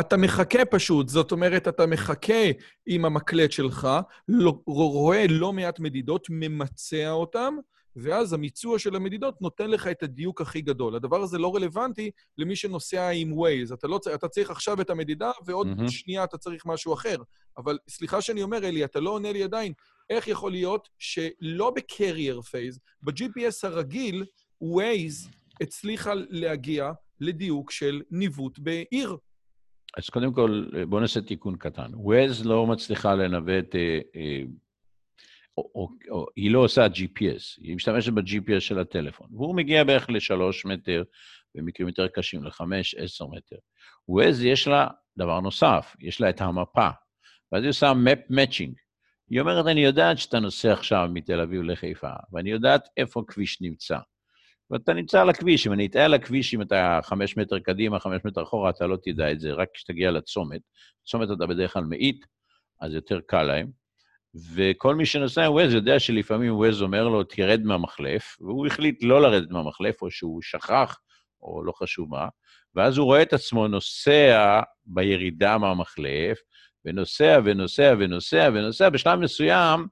אתה 0.00 0.16
מחכה 0.16 0.64
פשוט, 0.64 1.08
זאת 1.08 1.32
אומרת, 1.32 1.68
אתה 1.68 1.86
מחכה 1.86 2.50
עם 2.86 3.04
המקלט 3.04 3.52
שלך, 3.52 3.88
לא, 4.28 4.60
רואה 4.66 5.26
לא 5.28 5.52
מעט 5.52 5.80
מדידות, 5.80 6.26
ממצע 6.30 7.10
אותן, 7.10 7.54
ואז 8.02 8.32
המיצוע 8.32 8.78
של 8.78 8.96
המדידות 8.96 9.42
נותן 9.42 9.70
לך 9.70 9.86
את 9.86 10.02
הדיוק 10.02 10.40
הכי 10.40 10.60
גדול. 10.60 10.96
הדבר 10.96 11.22
הזה 11.22 11.38
לא 11.38 11.54
רלוונטי 11.54 12.10
למי 12.38 12.56
שנוסע 12.56 13.08
עם 13.08 13.32
Waze. 13.32 13.74
אתה, 13.74 13.88
לא, 13.88 14.00
אתה 14.14 14.28
צריך 14.28 14.50
עכשיו 14.50 14.80
את 14.80 14.90
המדידה, 14.90 15.30
ועוד 15.46 15.66
mm-hmm. 15.66 15.90
שנייה 15.90 16.24
אתה 16.24 16.38
צריך 16.38 16.66
משהו 16.66 16.94
אחר. 16.94 17.16
אבל 17.56 17.78
סליחה 17.88 18.22
שאני 18.22 18.42
אומר, 18.42 18.58
אלי, 18.58 18.84
אתה 18.84 19.00
לא 19.00 19.10
עונה 19.10 19.32
לי 19.32 19.42
עדיין, 19.42 19.72
איך 20.10 20.28
יכול 20.28 20.50
להיות 20.50 20.88
שלא 20.98 21.72
ב 21.76 21.84
carrier 21.84 22.40
phase, 22.40 22.78
ב-GPS 23.02 23.60
הרגיל, 23.62 24.24
Waze 24.64 25.28
הצליחה 25.60 26.12
להגיע 26.14 26.92
לדיוק 27.20 27.70
של 27.70 28.02
ניווט 28.10 28.58
בעיר? 28.58 29.16
אז 29.96 30.08
קודם 30.10 30.32
כל, 30.32 30.64
בואו 30.88 31.00
נעשה 31.00 31.20
תיקון 31.20 31.56
קטן. 31.56 31.94
Waze 31.94 32.44
לא 32.44 32.66
מצליחה 32.66 33.14
לנווט... 33.14 33.74
אה, 33.74 34.00
אה, 34.16 34.42
או, 35.58 35.70
או, 35.74 35.88
או 36.10 36.26
היא 36.36 36.50
לא 36.50 36.58
עושה 36.58 36.86
GPS, 36.86 37.58
היא 37.60 37.76
משתמשת 37.76 38.12
ב-GPS 38.12 38.60
של 38.60 38.78
הטלפון, 38.78 39.28
והוא 39.32 39.56
מגיע 39.56 39.84
בערך 39.84 40.10
לשלוש 40.10 40.64
מטר, 40.64 41.02
במקרים 41.54 41.88
יותר 41.88 42.08
קשים, 42.08 42.44
לחמש, 42.44 42.94
עשר 42.94 43.26
מטר. 43.26 43.56
Waze 44.08 44.44
יש 44.44 44.68
לה 44.68 44.86
דבר 45.18 45.40
נוסף, 45.40 45.96
יש 46.00 46.20
לה 46.20 46.30
את 46.30 46.40
המפה, 46.40 46.88
ואז 47.52 47.62
היא 47.62 47.70
עושה 47.70 47.92
map 47.92 48.32
matching. 48.32 48.72
היא 49.30 49.40
אומרת, 49.40 49.66
אני 49.66 49.80
יודעת 49.80 50.18
שאתה 50.18 50.40
נוסע 50.40 50.72
עכשיו 50.72 51.08
מתל 51.12 51.40
אביב 51.40 51.62
לחיפה, 51.62 52.10
ואני 52.32 52.50
יודעת 52.50 52.88
איפה 52.96 53.20
הכביש 53.20 53.62
נמצא. 53.62 53.98
ואתה 54.70 54.92
נמצא 54.92 55.20
על 55.20 55.30
הכביש, 55.30 55.66
אם 55.66 55.72
אני 55.72 55.86
אטעה 55.86 56.04
על 56.04 56.14
הכביש, 56.14 56.54
אם 56.54 56.62
אתה 56.62 57.00
חמש 57.02 57.36
מטר 57.36 57.58
קדימה, 57.58 58.00
חמש 58.00 58.20
מטר 58.24 58.42
אחורה, 58.42 58.70
אתה 58.70 58.86
לא 58.86 58.96
תדע 59.02 59.32
את 59.32 59.40
זה, 59.40 59.52
רק 59.52 59.68
כשתגיע 59.74 60.10
לצומת. 60.10 60.60
צומת 61.06 61.28
אתה 61.36 61.46
בדרך 61.46 61.72
כלל 61.72 61.84
מאט, 61.84 62.26
אז 62.80 62.94
יותר 62.94 63.20
קל 63.26 63.42
להם. 63.42 63.77
וכל 64.54 64.94
מי 64.94 65.06
שנוסע 65.06 65.46
עם 65.46 65.52
Waze 65.52 65.74
יודע 65.74 66.00
שלפעמים 66.00 66.56
Waze 66.56 66.82
אומר 66.82 67.08
לו, 67.08 67.24
תרד 67.24 67.60
מהמחלף, 67.64 68.36
והוא 68.40 68.66
החליט 68.66 69.02
לא 69.02 69.22
לרדת 69.22 69.50
מהמחלף, 69.50 70.02
או 70.02 70.10
שהוא 70.10 70.42
שכח, 70.42 70.98
או 71.42 71.64
לא 71.64 71.72
חשוב 71.72 72.10
מה, 72.10 72.28
ואז 72.74 72.98
הוא 72.98 73.04
רואה 73.04 73.22
את 73.22 73.32
עצמו 73.32 73.68
נוסע 73.68 74.60
בירידה 74.86 75.58
מהמחלף, 75.58 76.38
ונוסע 76.84 77.40
ונוסע 77.44 77.94
ונוסע 77.98 78.50
ונוסע, 78.54 78.88
בשלב 78.88 79.18
מסוים, 79.18 79.86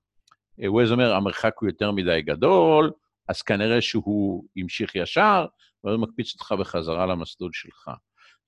ווייז 0.59 0.93
אומר, 0.93 1.15
המרחק 1.15 1.53
הוא 1.61 1.69
יותר 1.69 1.91
מדי 1.91 2.23
גדול, 2.23 2.91
אז 3.29 3.43
כנראה 3.43 3.81
שהוא 3.81 4.45
המשיך 4.57 4.95
ישר, 4.95 5.47
ואז 5.85 5.95
הוא 5.95 6.03
מקפיץ 6.03 6.33
אותך 6.35 6.53
בחזרה 6.53 7.07
למסלול 7.07 7.51
שלך. 7.53 7.91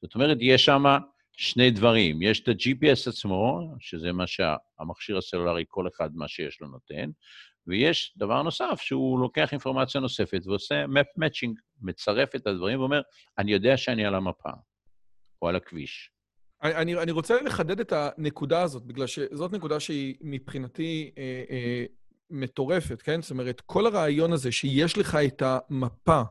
זאת 0.03 0.15
אומרת, 0.15 0.39
יש 0.41 0.65
שם 0.65 0.85
שני 1.41 1.71
דברים. 1.71 2.23
יש 2.23 2.41
את 2.41 2.49
ה-GPS 2.49 3.11
עצמו, 3.11 3.75
שזה 3.81 4.13
מה 4.13 4.27
שהמכשיר 4.27 5.19
הסלולרי, 5.19 5.65
כל 5.69 5.89
אחד 5.89 6.11
מה 6.15 6.29
שיש 6.29 6.61
לו 6.61 6.69
נותן, 6.69 7.11
ויש 7.67 8.15
דבר 8.17 8.43
נוסף, 8.43 8.81
שהוא 8.81 9.21
לוקח 9.21 9.53
אינפורמציה 9.53 10.01
נוספת 10.01 10.41
ועושה 10.47 10.85
map 10.85 11.25
matching, 11.25 11.53
מצרף 11.83 12.35
את 12.35 12.47
הדברים 12.47 12.81
ואומר, 12.81 13.01
אני 13.39 13.53
יודע 13.53 13.77
שאני 13.77 14.07
על 14.07 14.15
המפה, 14.15 14.51
או 15.43 15.49
על 15.49 15.57
הכביש. 15.57 16.11
אני, 16.63 17.03
אני 17.03 17.13
רוצה 17.13 17.43
לחדד 17.43 17.81
את 17.81 17.93
הנקודה 17.93 18.63
הזאת, 18.63 18.83
בגלל 18.83 19.07
שזאת 19.07 19.53
נקודה 19.53 19.81
שהיא 19.81 20.15
מבחינתי 20.21 21.11
אה, 21.19 21.45
אה, 21.51 21.85
מטורפת, 22.31 23.03
כן? 23.03 23.23
זאת 23.23 23.31
אומרת, 23.31 23.61
כל 23.61 23.87
הרעיון 23.87 24.33
הזה 24.33 24.53
שיש 24.53 24.99
לך 24.99 25.15
את 25.27 25.43
המפה, 25.43 26.23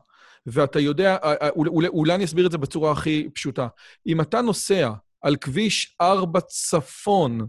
ואתה 0.52 0.80
יודע, 0.80 1.16
אה, 1.16 1.34
אה, 1.42 1.48
אולי, 1.48 1.88
אולי 1.88 2.14
אני 2.14 2.24
אסביר 2.24 2.46
את 2.46 2.52
זה 2.52 2.58
בצורה 2.58 2.92
הכי 2.92 3.28
פשוטה. 3.34 3.68
אם 4.06 4.20
אתה 4.20 4.40
נוסע 4.40 4.90
על 5.22 5.36
כביש 5.36 5.96
4 6.00 6.40
צפון 6.40 7.46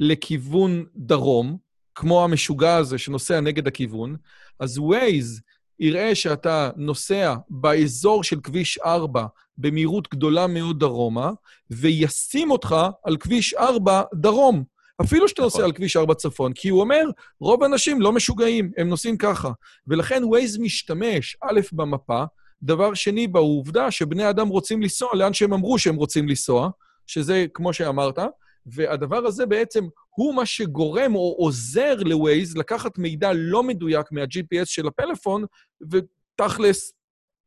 לכיוון 0.00 0.84
דרום, 0.96 1.56
כמו 1.94 2.24
המשוגע 2.24 2.76
הזה 2.76 2.98
שנוסע 2.98 3.40
נגד 3.40 3.66
הכיוון, 3.66 4.16
אז 4.60 4.78
Waze 4.78 5.40
יראה 5.80 6.14
שאתה 6.14 6.70
נוסע 6.76 7.34
באזור 7.48 8.24
של 8.24 8.40
כביש 8.40 8.78
4 8.78 9.26
במהירות 9.58 10.08
גדולה 10.10 10.46
מאוד 10.46 10.80
דרומה, 10.80 11.30
וישים 11.70 12.50
אותך 12.50 12.76
על 13.04 13.16
כביש 13.16 13.54
4 13.54 14.02
דרום. 14.14 14.64
אפילו 15.02 15.28
שאתה 15.28 15.42
נוסע 15.42 15.58
נכון. 15.58 15.64
על 15.64 15.72
כביש 15.72 15.96
4 15.96 16.14
צפון, 16.14 16.52
כי 16.52 16.68
הוא 16.68 16.80
אומר, 16.80 17.04
רוב 17.40 17.62
האנשים 17.62 18.00
לא 18.00 18.12
משוגעים, 18.12 18.72
הם 18.76 18.88
נוסעים 18.88 19.16
ככה. 19.16 19.50
ולכן 19.86 20.22
Waze 20.22 20.60
משתמש, 20.60 21.36
א', 21.42 21.60
במפה, 21.72 22.24
דבר 22.62 22.94
שני, 22.94 23.26
בעובדה 23.26 23.90
שבני 23.90 24.30
אדם 24.30 24.48
רוצים 24.48 24.82
לנסוע 24.82 25.08
לאן 25.14 25.32
שהם 25.32 25.52
אמרו 25.52 25.78
שהם 25.78 25.96
רוצים 25.96 26.28
לנסוע, 26.28 26.70
שזה 27.06 27.46
כמו 27.54 27.72
שאמרת, 27.72 28.18
והדבר 28.66 29.26
הזה 29.26 29.46
בעצם 29.46 29.84
הוא 30.10 30.34
מה 30.34 30.46
שגורם 30.46 31.14
או 31.14 31.34
עוזר 31.38 31.94
ל-Waze 31.96 32.58
לקחת 32.58 32.98
מידע 32.98 33.30
לא 33.34 33.62
מדויק 33.62 34.12
מה-GPS 34.12 34.64
של 34.64 34.86
הפלאפון, 34.86 35.44
ותכלס, 35.90 36.92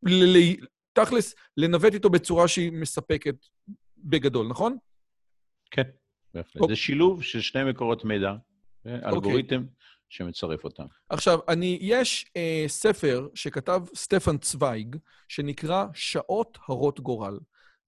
ל- 0.04 0.38
ל- 0.38 0.66
תכלס, 0.94 1.36
לנווט 1.58 1.94
איתו 1.94 2.10
בצורה 2.10 2.48
שהיא 2.48 2.72
מספקת 2.72 3.36
בגדול, 3.98 4.48
נכון? 4.48 4.78
כן, 5.72 5.84
בהחלט. 6.34 6.62
אוקיי. 6.62 6.76
זה 6.76 6.82
שילוב 6.82 7.24
של 7.24 7.42
שני 7.42 7.64
מקורות 7.64 8.06
מידע, 8.06 8.34
אלגוריתם 8.86 9.64
שמצרף 10.10 10.64
אותם. 10.64 10.86
עכשיו, 11.10 11.40
אני, 11.48 11.78
יש 11.82 12.26
אה, 12.38 12.66
ספר 12.68 13.28
שכתב 13.36 13.82
סטפן 13.96 14.38
צוויג, 14.38 14.96
שנקרא 15.28 15.86
שעות 15.94 16.58
הרות 16.68 17.00
גורל. 17.00 17.40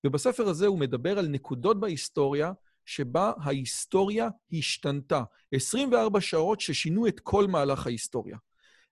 ובספר 0.04 0.48
הזה 0.48 0.68
הוא 0.68 0.80
מדבר 0.80 1.20
על 1.20 1.28
נקודות 1.28 1.80
בהיסטוריה 1.80 2.52
שבה 2.86 3.32
ההיסטוריה 3.38 4.30
השתנתה. 4.54 5.24
24 5.54 6.22
שעות 6.22 6.62
ששינו 6.62 7.08
את 7.08 7.20
כל 7.20 7.48
מהלך 7.48 7.88
ההיסטוריה. 7.88 8.38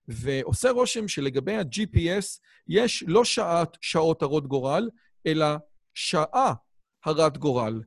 ועושה 0.08 0.70
רושם 0.70 1.08
שלגבי 1.08 1.56
ה-GPS 1.56 2.40
יש 2.68 3.04
לא 3.06 3.24
שעת 3.24 3.76
שעות 3.80 4.22
הרות 4.22 4.46
גורל, 4.46 4.88
אלא 5.26 5.46
שעה 5.94 6.54
הרת 7.04 7.38
גורל. 7.38 7.82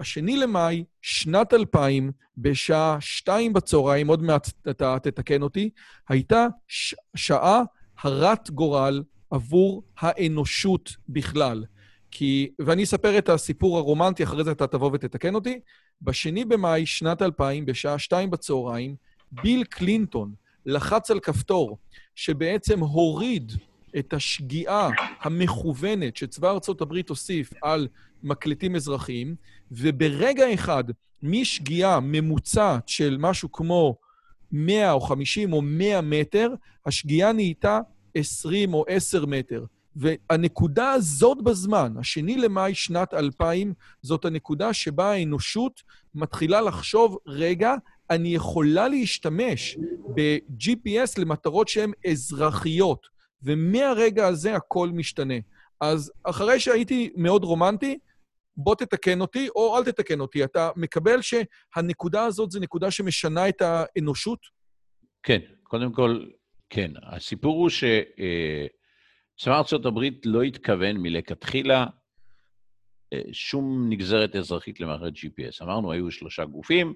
השני 0.00 0.36
למאי, 0.36 0.84
שנת 1.02 1.54
2000, 1.54 2.10
בשעה 2.38 2.96
שתיים 3.00 3.52
בצהריים, 3.52 4.08
עוד 4.08 4.22
מעט 4.22 4.50
אתה 4.70 4.98
תתקן 5.02 5.42
אותי, 5.42 5.70
הייתה 6.08 6.46
ש- 6.68 6.94
שעה 7.16 7.62
הרת 8.02 8.50
גורל 8.50 9.02
עבור 9.30 9.82
האנושות 9.98 10.96
בכלל. 11.08 11.64
כי, 12.10 12.50
ואני 12.58 12.84
אספר 12.84 13.18
את 13.18 13.28
הסיפור 13.28 13.78
הרומנטי, 13.78 14.24
אחרי 14.24 14.44
זה 14.44 14.52
אתה 14.52 14.66
תבוא 14.66 14.90
ותתקן 14.92 15.34
אותי. 15.34 15.60
בשני 16.02 16.44
במאי, 16.44 16.86
שנת 16.86 17.22
2000, 17.22 17.66
בשעה 17.66 17.98
שתיים 17.98 18.30
בצהריים, 18.30 18.96
ביל 19.32 19.64
קלינטון 19.64 20.34
לחץ 20.66 21.10
על 21.10 21.20
כפתור 21.20 21.78
שבעצם 22.14 22.80
הוריד 22.80 23.52
את 23.98 24.12
השגיאה 24.14 24.88
המכוונת 25.20 26.16
שצבא 26.16 26.50
ארצות 26.50 26.80
הברית 26.80 27.08
הוסיף 27.08 27.52
על 27.62 27.88
מקלטים 28.22 28.76
אזרחיים, 28.76 29.34
וברגע 29.70 30.54
אחד, 30.54 30.84
משגיאה 31.22 32.00
ממוצעת 32.00 32.88
של 32.88 33.16
משהו 33.20 33.52
כמו 33.52 33.96
100 34.52 34.92
או 34.92 35.00
50 35.00 35.52
או 35.52 35.62
100 35.62 36.00
מטר, 36.00 36.54
השגיאה 36.86 37.32
נהייתה 37.32 37.80
20 38.14 38.74
או 38.74 38.84
10 38.88 39.26
מטר. 39.26 39.64
והנקודה 39.96 40.90
הזאת 40.90 41.42
בזמן, 41.42 41.94
השני 41.98 42.36
למאי 42.36 42.74
שנת 42.74 43.14
2000, 43.14 43.74
זאת 44.02 44.24
הנקודה 44.24 44.72
שבה 44.72 45.10
האנושות 45.12 45.82
מתחילה 46.14 46.60
לחשוב, 46.60 47.16
רגע, 47.26 47.74
אני 48.10 48.34
יכולה 48.34 48.88
להשתמש 48.88 49.78
ב-GPS 50.14 51.20
למטרות 51.20 51.68
שהן 51.68 51.92
אזרחיות, 52.10 53.06
ומהרגע 53.42 54.26
הזה 54.26 54.56
הכל 54.56 54.88
משתנה. 54.88 55.34
אז 55.80 56.12
אחרי 56.24 56.60
שהייתי 56.60 57.10
מאוד 57.16 57.44
רומנטי, 57.44 57.98
בוא 58.62 58.74
תתקן 58.74 59.20
אותי, 59.20 59.48
או 59.56 59.78
אל 59.78 59.84
תתקן 59.84 60.20
אותי. 60.20 60.44
אתה 60.44 60.70
מקבל 60.76 61.20
שהנקודה 61.22 62.24
הזאת 62.24 62.50
זו 62.50 62.60
נקודה 62.60 62.90
שמשנה 62.90 63.48
את 63.48 63.62
האנושות? 63.62 64.38
כן, 65.22 65.38
קודם 65.62 65.92
כל, 65.92 66.24
כן. 66.70 66.90
הסיפור 67.02 67.56
הוא 67.56 67.68
שצבא 67.68 69.58
ארצות 69.58 69.86
הברית 69.86 70.26
לא 70.26 70.42
התכוון 70.42 70.96
מלכתחילה 70.96 71.86
אה, 73.12 73.22
שום 73.32 73.86
נגזרת 73.88 74.36
אזרחית 74.36 74.80
למערכת 74.80 75.16
GPS. 75.16 75.64
אמרנו, 75.64 75.92
היו 75.92 76.10
שלושה 76.10 76.44
גופים, 76.44 76.94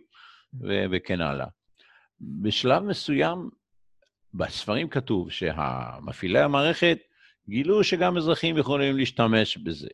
וכן 0.91 1.21
הלאה. 1.21 1.47
בשלב 2.21 2.83
מסוים, 2.83 3.51
בספרים 4.35 4.89
כתוב 4.89 5.31
שהמפעילי 5.31 6.41
המערכת 6.41 6.99
גילו 7.49 7.85
שגם 7.85 8.17
אזרחים 8.17 8.59
יכולים 8.59 8.97
להשתמש 8.97 9.57
בזה. 9.57 9.89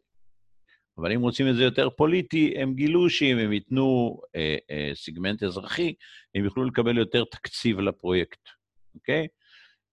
אבל 1.01 1.12
אם 1.12 1.20
רוצים 1.20 1.48
את 1.48 1.55
זה 1.57 1.62
יותר 1.62 1.90
פוליטי, 1.90 2.55
הם 2.57 2.74
גילו 2.74 3.11
שאם 3.11 3.38
הם 3.38 3.53
ייתנו 3.53 4.20
אה, 4.36 4.57
אה, 4.70 4.90
סיגמנט 4.94 5.42
אזרחי, 5.42 5.94
הם 6.34 6.44
יוכלו 6.44 6.64
לקבל 6.64 6.98
יותר 6.98 7.24
תקציב 7.24 7.80
לפרויקט, 7.80 8.48
אוקיי? 8.94 9.26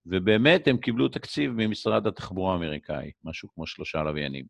ובאמת 0.05 0.67
הם 0.67 0.77
קיבלו 0.77 1.07
תקציב 1.07 1.51
ממשרד 1.51 2.07
התחבורה 2.07 2.53
האמריקאי, 2.53 3.11
משהו 3.23 3.49
כמו 3.53 3.67
שלושה 3.67 4.03
לוויינים. 4.03 4.45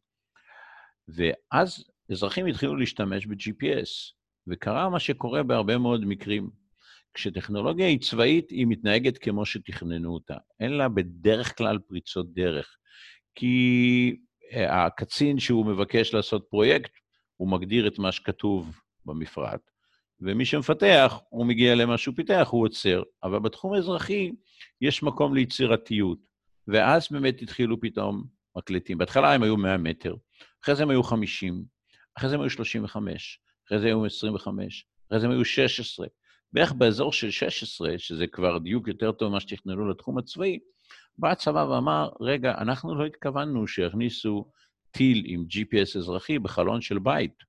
ואז 1.07 1.85
אזרחים 2.11 2.45
התחילו 2.45 2.75
להשתמש 2.75 3.25
ב-GPS, 3.25 4.13
וקרה 4.47 4.89
מה 4.89 4.99
שקורה 4.99 5.43
בהרבה 5.43 5.77
מאוד 5.77 6.05
מקרים. 6.05 6.49
כשטכנולוגיה 7.13 7.87
היא 7.87 7.99
צבאית, 7.99 8.49
היא 8.49 8.67
מתנהגת 8.69 9.17
כמו 9.17 9.45
שתכננו 9.45 10.13
אותה. 10.13 10.37
אין 10.59 10.71
לה 10.71 10.89
בדרך 10.89 11.57
כלל 11.57 11.79
פריצות 11.79 12.33
דרך. 12.33 12.77
כי 13.35 14.15
הקצין 14.53 15.39
שהוא 15.39 15.65
מבקש 15.65 16.13
לעשות 16.13 16.47
פרויקט, 16.49 16.91
הוא 17.35 17.49
מגדיר 17.49 17.87
את 17.87 17.99
מה 17.99 18.11
שכתוב 18.11 18.79
במפרט, 19.05 19.71
ומי 20.19 20.45
שמפתח, 20.45 21.19
הוא 21.29 21.45
מגיע 21.45 21.75
למה 21.75 21.97
שהוא 21.97 22.15
פיתח, 22.15 22.47
הוא 22.51 22.65
עוצר. 22.65 23.03
אבל 23.23 23.39
בתחום 23.39 23.73
האזרחי 23.73 24.31
יש 24.81 25.03
מקום 25.03 25.35
ליצירתיות, 25.35 26.19
ואז 26.67 27.07
באמת 27.11 27.41
התחילו 27.41 27.81
פתאום 27.81 28.23
מקלטים. 28.55 28.97
בהתחלה 28.97 29.33
הם 29.33 29.43
היו 29.43 29.57
100 29.57 29.77
מטר, 29.77 30.15
אחרי 30.63 30.75
זה 30.75 30.83
הם 30.83 30.89
היו 30.89 31.03
50, 31.03 31.63
אחרי 32.17 32.29
זה 32.29 32.35
הם 32.35 32.41
היו 32.41 32.49
35, 32.49 33.39
אחרי 33.67 33.79
זה 33.79 33.87
היו 33.87 34.05
25, 34.05 34.85
אחרי 35.07 35.19
זה 35.19 35.25
הם 35.25 35.31
היו 35.31 35.45
16. 35.45 36.07
בערך 36.53 36.73
באזור 36.73 37.13
של 37.13 37.31
16, 37.31 37.97
שזה 37.97 38.27
כבר 38.27 38.57
דיוק 38.57 38.87
יותר 38.87 39.11
טוב 39.11 39.29
ממה 39.29 39.39
שתכננו 39.39 39.89
לתחום 39.89 40.17
הצבאי, 40.17 40.59
בא 41.17 41.31
הצבא 41.31 41.59
ואמר, 41.59 42.09
רגע, 42.21 42.53
אנחנו 42.57 42.95
לא 42.95 43.05
התכוונו 43.05 43.67
שיכניסו 43.67 44.45
טיל 44.91 45.23
עם 45.25 45.45
GPS 45.49 45.97
אזרחי 45.97 46.39
בחלון 46.39 46.81
של 46.81 46.99
בית, 46.99 47.43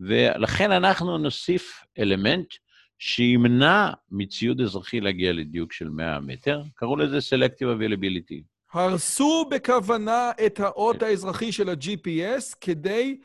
ולכן 0.00 0.72
אנחנו 0.72 1.18
נוסיף 1.18 1.84
אלמנט 1.98 2.54
שימנע 2.98 3.90
מציוד 4.10 4.60
אזרחי 4.60 5.00
להגיע 5.00 5.32
לדיוק 5.32 5.72
של 5.72 5.88
100 5.88 6.20
מטר, 6.20 6.62
קראו 6.74 6.96
לזה 6.96 7.18
Selective 7.18 7.80
Availability. 7.80 8.42
הרסו 8.72 9.48
בכוונה 9.50 10.30
את 10.46 10.60
האות 10.60 11.02
האזרחי 11.02 11.52
של 11.52 11.68
ה-GPS 11.68 12.56
כדי, 12.60 13.20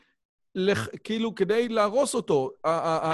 לח... 0.54 0.88
כאילו, 1.04 1.34
כדי 1.34 1.68
להרוס 1.68 2.14
אותו. 2.14 2.50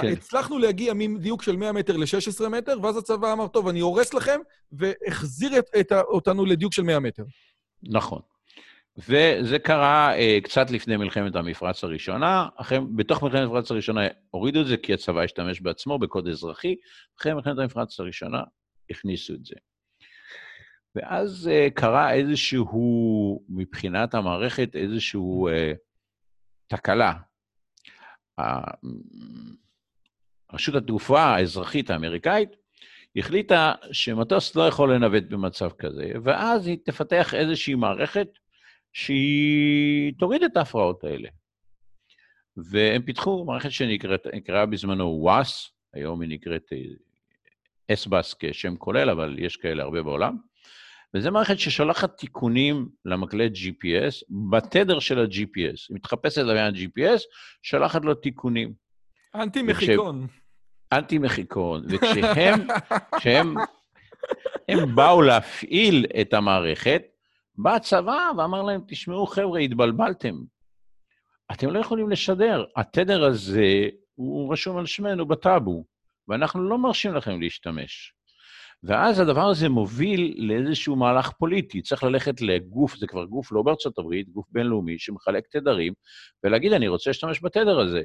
כן. 0.01 0.07
הצלחנו 0.07 0.57
להגיע 0.57 0.93
מדיוק 0.93 1.43
של 1.43 1.55
100 1.55 1.71
מטר 1.71 1.97
ל-16 1.97 2.49
מטר, 2.49 2.77
ואז 2.83 2.97
הצבא 2.97 3.33
אמר, 3.33 3.47
טוב, 3.47 3.67
אני 3.67 3.79
הורס 3.79 4.13
לכם, 4.13 4.39
והחזיר 4.71 5.59
את, 5.59 5.65
את, 5.79 5.91
אותנו 5.91 6.45
לדיוק 6.45 6.73
של 6.73 6.83
100 6.83 6.99
מטר. 6.99 7.23
נכון. 7.83 8.21
וזה 8.97 9.59
קרה 9.59 10.15
אה, 10.15 10.37
קצת 10.43 10.71
לפני 10.71 10.97
מלחמת 10.97 11.35
המפרץ 11.35 11.83
הראשונה. 11.83 12.47
אחרי, 12.55 12.79
בתוך 12.95 13.23
מלחמת 13.23 13.41
המפרץ 13.41 13.71
הראשונה 13.71 14.01
הורידו 14.31 14.61
את 14.61 14.67
זה 14.67 14.77
כי 14.77 14.93
הצבא 14.93 15.21
השתמש 15.21 15.61
בעצמו 15.61 15.99
בקוד 15.99 16.27
אזרחי. 16.27 16.75
אחרי 17.19 17.33
מלחמת 17.33 17.57
המפרץ 17.57 17.99
הראשונה 17.99 18.41
הכניסו 18.89 19.33
את 19.33 19.45
זה. 19.45 19.55
ואז 20.95 21.49
אה, 21.51 21.67
קרה 21.73 22.13
איזשהו, 22.13 23.41
מבחינת 23.49 24.13
המערכת, 24.13 24.75
איזשהו 24.75 25.47
אה, 25.47 25.73
תקלה. 26.67 27.13
רשות 30.53 30.75
התעופה 30.75 31.21
האזרחית 31.21 31.89
האמריקאית 31.89 32.49
החליטה 33.17 33.73
שמטוס 33.91 34.55
לא 34.55 34.67
יכול 34.67 34.93
לנווט 34.93 35.23
במצב 35.23 35.69
כזה, 35.69 36.11
ואז 36.23 36.67
היא 36.67 36.77
תפתח 36.85 37.33
איזושהי 37.33 37.75
מערכת 37.75 38.27
שהיא 38.93 40.13
תוריד 40.19 40.43
את 40.43 40.57
ההפרעות 40.57 41.03
האלה. 41.03 41.29
והם 42.57 43.01
פיתחו 43.01 43.45
מערכת 43.45 43.71
שנקראה 43.71 44.65
בזמנו 44.65 45.27
WAS, 45.27 45.71
היום 45.93 46.21
היא 46.21 46.29
נקראת 46.29 46.73
אה, 46.73 47.95
SBAS 47.95 48.35
כשם 48.39 48.75
כולל, 48.75 49.09
אבל 49.09 49.35
יש 49.39 49.57
כאלה 49.57 49.83
הרבה 49.83 50.03
בעולם. 50.03 50.37
וזו 51.13 51.31
מערכת 51.31 51.59
ששולחת 51.59 52.17
תיקונים 52.17 52.89
למקלט 53.05 53.51
GPS 53.51 54.25
בתדר 54.49 54.99
של 54.99 55.19
ה-GPS. 55.19 55.85
היא 55.89 55.95
מתחפשת 55.95 56.41
לבין 56.41 56.57
ה-GPS, 56.57 57.21
שולחת 57.61 58.05
לו 58.05 58.15
תיקונים. 58.15 58.73
אנטי 59.35 59.61
מחיקון. 59.61 60.27
אנטי 60.93 61.17
מחיקון, 61.17 61.85
וכשהם 61.89 62.67
כשהם 63.17 63.55
הם 64.67 64.95
באו 64.95 65.21
להפעיל 65.21 66.05
את 66.21 66.33
המערכת, 66.33 67.01
בא 67.55 67.75
הצבא 67.75 68.31
ואמר 68.37 68.63
להם, 68.63 68.81
תשמעו, 68.87 69.27
חבר'ה, 69.27 69.59
התבלבלתם. 69.59 70.35
אתם 71.51 71.69
לא 71.69 71.79
יכולים 71.79 72.09
לשדר. 72.09 72.65
התדר 72.75 73.23
הזה, 73.23 73.89
הוא 74.15 74.53
רשום 74.53 74.77
על 74.77 74.85
שמנו 74.85 75.25
בטאבו, 75.25 75.85
ואנחנו 76.27 76.69
לא 76.69 76.77
מרשים 76.77 77.13
לכם 77.13 77.41
להשתמש. 77.41 78.13
ואז 78.83 79.19
הדבר 79.19 79.49
הזה 79.49 79.69
מוביל 79.69 80.35
לאיזשהו 80.37 80.95
מהלך 80.95 81.31
פוליטי. 81.31 81.81
צריך 81.81 82.03
ללכת 82.03 82.41
לגוף, 82.41 82.95
זה 82.95 83.07
כבר 83.07 83.25
גוף 83.25 83.51
לא 83.51 83.61
בארצות 83.61 83.99
הברית, 83.99 84.29
גוף 84.29 84.45
בינלאומי 84.51 84.99
שמחלק 84.99 85.47
תדרים, 85.47 85.93
ולהגיד, 86.43 86.73
אני 86.73 86.87
רוצה 86.87 87.09
להשתמש 87.09 87.39
בתדר 87.43 87.79
הזה. 87.79 88.01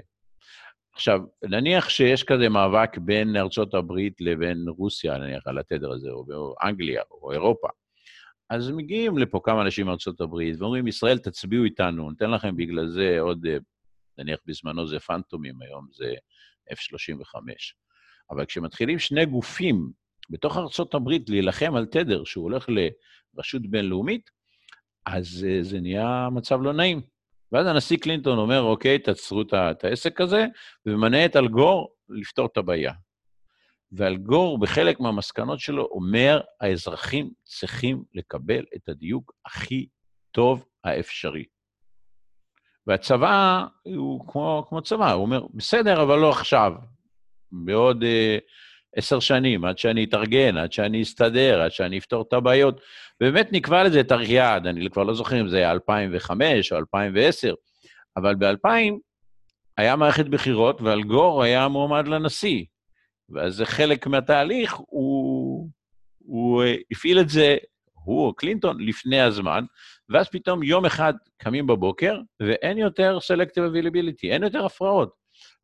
עכשיו, 0.95 1.21
נניח 1.43 1.89
שיש 1.89 2.25
כזה 2.25 2.49
מאבק 2.49 2.99
בין 2.99 3.37
ארצות 3.37 3.75
הברית 3.75 4.21
לבין 4.21 4.65
רוסיה, 4.69 5.19
נניח, 5.19 5.47
על 5.47 5.59
התדר 5.59 5.93
הזה, 5.93 6.11
או 6.11 6.55
אנגליה, 6.63 7.03
או 7.11 7.33
אירופה. 7.33 7.69
אז 8.51 8.71
מגיעים 8.71 9.19
לפה 9.19 9.41
כמה 9.45 9.63
אנשים 9.63 9.87
מארצות 9.87 10.21
הברית 10.21 10.61
ואומרים, 10.61 10.87
ישראל, 10.87 11.19
תצביעו 11.19 11.65
איתנו, 11.65 12.11
ניתן 12.11 12.31
לכם 12.31 12.57
בגלל 12.57 12.89
זה 12.89 13.17
עוד, 13.21 13.47
אה, 13.47 13.57
נניח 14.19 14.39
בזמנו 14.47 14.87
זה 14.87 14.99
פנטומים, 14.99 15.63
היום 15.63 15.89
זה 15.93 16.15
F-35. 16.73 17.41
אבל 18.31 18.45
כשמתחילים 18.45 18.99
שני 18.99 19.27
גופים 19.27 19.93
בתוך 20.31 20.57
הברית 20.95 21.31
להילחם 21.31 21.75
על 21.75 21.87
תדר 21.87 22.25
שהוא 22.25 22.45
הולך 22.45 22.69
לרשות 22.69 23.63
בינלאומית, 23.67 24.31
אז 25.07 25.47
אה, 25.49 25.59
זה 25.63 25.81
נהיה 25.81 26.29
מצב 26.33 26.63
לא 26.63 26.73
נעים. 26.73 27.01
ואז 27.53 27.67
הנשיא 27.67 27.97
קלינטון 27.97 28.39
אומר, 28.39 28.61
אוקיי, 28.61 28.99
תעצרו 28.99 29.43
את 29.53 29.85
העסק 29.85 30.21
הזה, 30.21 30.47
וממנה 30.87 31.25
את 31.25 31.37
אלגור 31.37 31.95
לפתור 32.09 32.47
את 32.47 32.57
הבעיה. 32.57 32.93
ואלגור, 33.93 34.59
בחלק 34.59 35.01
מהמסקנות 35.01 35.61
שלו, 35.61 35.89
אומר, 35.91 36.41
האזרחים 36.61 37.31
צריכים 37.45 38.03
לקבל 38.15 38.65
את 38.77 38.89
הדיוק 38.89 39.33
הכי 39.47 39.87
טוב 40.31 40.65
האפשרי. 40.85 41.45
והצבא 42.87 43.65
הוא 43.83 44.29
כמו, 44.29 44.67
כמו 44.69 44.83
צבא, 44.83 45.13
הוא 45.13 45.23
אומר, 45.23 45.47
בסדר, 45.55 46.03
אבל 46.03 46.19
לא 46.19 46.31
עכשיו. 46.31 46.73
בעוד 47.53 48.03
אה, 48.03 48.39
עשר 48.97 49.21
שנים, 49.21 49.65
עד 49.65 49.79
שאני 49.79 50.05
אתארגן, 50.05 50.57
עד 50.57 50.73
שאני 50.73 51.03
אסתדר, 51.03 51.63
עד 51.63 51.73
שאני 51.73 51.99
אפתור 51.99 52.25
את 52.29 52.33
הבעיות. 52.33 52.81
באמת 53.21 53.53
נקבע 53.53 53.85
לזה 53.85 54.05
תאריך 54.05 54.31
יעד, 54.31 54.67
אני 54.67 54.91
כבר 54.91 55.03
לא 55.03 55.15
זוכר 55.15 55.41
אם 55.41 55.49
זה 55.49 55.57
היה 55.57 55.71
2005 55.71 56.73
או 56.73 56.79
2010, 56.79 57.55
אבל 58.17 58.35
ב-2000 58.35 58.93
היה 59.77 59.97
מערכת 59.97 60.27
בחירות, 60.27 60.81
ואלגור 60.81 61.43
היה 61.43 61.69
מועמד 61.69 62.09
לנשיא. 62.09 62.65
ואז 63.31 63.55
זה 63.55 63.67
חלק 63.67 64.07
מהתהליך, 64.07 64.75
הוא, 64.75 65.69
הוא 66.19 66.63
אה, 66.63 66.75
הפעיל 66.91 67.21
את 67.21 67.29
זה, 67.29 67.57
הוא 67.93 68.27
או 68.27 68.35
קלינטון, 68.35 68.81
לפני 68.81 69.21
הזמן, 69.21 69.65
ואז 70.09 70.29
פתאום 70.29 70.63
יום 70.63 70.85
אחד 70.85 71.15
קמים 71.39 71.67
בבוקר, 71.67 72.21
ואין 72.41 72.79
יותר 72.79 73.19
Selective 73.19 73.73
Availability, 73.73 74.25
אין 74.31 74.43
יותר 74.43 74.65
הפרעות. 74.65 75.15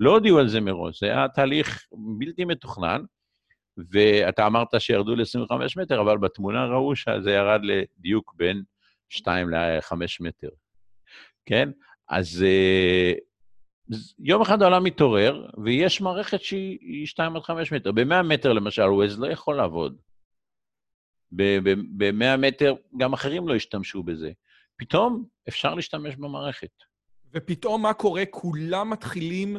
לא 0.01 0.11
הודיעו 0.11 0.39
על 0.39 0.49
זה 0.49 0.61
מראש, 0.61 1.01
זה 1.01 1.07
היה 1.07 1.29
תהליך 1.29 1.87
בלתי 2.19 2.45
מתוכנן, 2.45 3.03
ואתה 3.91 4.47
אמרת 4.47 4.69
שירדו 4.79 5.15
ל-25 5.15 5.53
מטר, 5.77 6.01
אבל 6.01 6.19
בתמונה 6.19 6.67
ראו 6.67 6.97
שזה 6.97 7.31
ירד 7.31 7.61
לדיוק 7.63 8.35
בין 8.37 8.63
2 9.09 9.51
ל-5 9.51 9.93
מטר, 10.21 10.49
כן? 11.47 11.71
אז 12.09 12.45
אה, 12.47 13.13
יום 14.19 14.43
אחד 14.43 14.63
העולם 14.63 14.85
מתעורר, 14.85 15.47
ויש 15.65 16.01
מערכת 16.01 16.43
שהיא 16.43 17.07
2 17.07 17.37
עד 17.37 17.43
5 17.43 17.73
מטר. 17.73 17.93
ב-100 17.93 18.23
מטר, 18.25 18.53
למשל, 18.53 18.83
ווייז 18.83 19.19
לא 19.19 19.27
יכול 19.27 19.57
לעבוד. 19.57 19.97
ב-100 21.33 22.37
מטר 22.39 22.75
גם 22.97 23.13
אחרים 23.13 23.49
לא 23.49 23.55
השתמשו 23.55 24.03
בזה. 24.03 24.31
פתאום 24.77 25.25
אפשר 25.49 25.75
להשתמש 25.75 26.17
במערכת. 26.17 26.71
ופתאום 27.35 27.83
מה 27.83 27.95
קורה? 27.95 28.23
כולם 28.31 28.91
מתחילים 28.91 29.57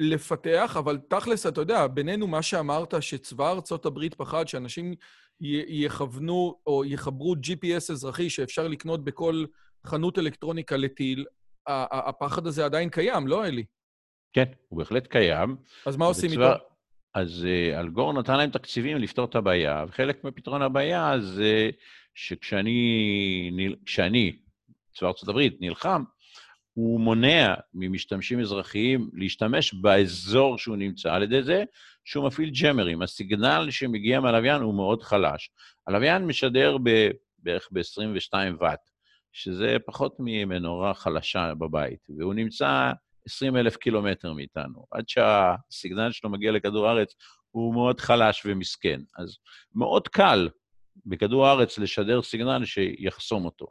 לפתח, 0.00 0.76
אבל 0.78 0.98
תכלס, 1.08 1.46
אתה 1.46 1.60
יודע, 1.60 1.86
בינינו 1.86 2.26
מה 2.26 2.42
שאמרת, 2.42 2.94
שצבא 3.00 3.50
ארצות 3.50 3.86
הברית 3.86 4.14
פחד 4.14 4.48
שאנשים 4.48 4.94
יכוונו 5.40 6.60
או 6.66 6.84
יחברו 6.84 7.34
GPS 7.34 7.92
אזרחי 7.92 8.30
שאפשר 8.30 8.68
לקנות 8.68 9.04
בכל 9.04 9.44
חנות 9.86 10.18
אלקטרוניקה 10.18 10.76
לטיל, 10.76 11.24
הפחד 11.66 12.46
הזה 12.46 12.64
עדיין 12.64 12.88
קיים, 12.88 13.26
לא, 13.26 13.46
אלי? 13.46 13.64
כן, 14.32 14.44
הוא 14.68 14.78
בהחלט 14.78 15.06
קיים. 15.06 15.56
אז 15.86 15.96
מה 15.96 16.04
עושים 16.04 16.30
איתו? 16.30 16.64
אז 17.14 17.46
uh, 17.46 17.78
אלגור 17.78 18.12
נתן 18.12 18.36
להם 18.36 18.50
תקציבים 18.50 18.96
לפתור 18.96 19.24
את 19.24 19.34
הבעיה, 19.34 19.84
וחלק 19.88 20.24
מפתרון 20.24 20.62
הבעיה 20.62 21.14
זה 21.20 21.70
שכשאני, 22.14 23.50
כשאני, 23.86 24.36
צבא 24.94 25.08
ארצות 25.08 25.28
הברית, 25.28 25.56
נלחם, 25.60 26.02
הוא 26.80 27.00
מונע 27.00 27.54
ממשתמשים 27.74 28.40
אזרחיים 28.40 29.10
להשתמש 29.12 29.74
באזור 29.74 30.58
שהוא 30.58 30.76
נמצא 30.76 31.12
על 31.14 31.22
ידי 31.22 31.42
זה 31.42 31.64
שהוא 32.04 32.26
מפעיל 32.26 32.50
ג'מרים. 32.62 33.02
הסיגנל 33.02 33.66
שמגיע 33.70 34.20
מהלוויין 34.20 34.62
הוא 34.62 34.74
מאוד 34.74 35.02
חלש. 35.02 35.50
הלוויין 35.86 36.26
משדר 36.26 36.76
בערך 37.38 37.68
ב-22 37.72 38.34
ואט, 38.60 38.80
שזה 39.32 39.76
פחות 39.86 40.16
ממנורה 40.18 40.94
חלשה 40.94 41.54
בבית, 41.54 42.06
והוא 42.18 42.34
נמצא 42.34 42.92
20 43.26 43.56
אלף 43.56 43.76
קילומטר 43.76 44.32
מאיתנו. 44.32 44.86
עד 44.90 45.08
שהסיגנל 45.08 46.12
שלו 46.12 46.30
מגיע 46.30 46.52
לכדור 46.52 46.88
הארץ, 46.88 47.14
הוא 47.50 47.74
מאוד 47.74 48.00
חלש 48.00 48.42
ומסכן. 48.46 49.00
אז 49.18 49.38
מאוד 49.74 50.08
קל 50.08 50.48
בכדור 51.06 51.46
הארץ 51.46 51.78
לשדר 51.78 52.22
סיגנל 52.22 52.64
שיחסום 52.64 53.44
אותו. 53.44 53.66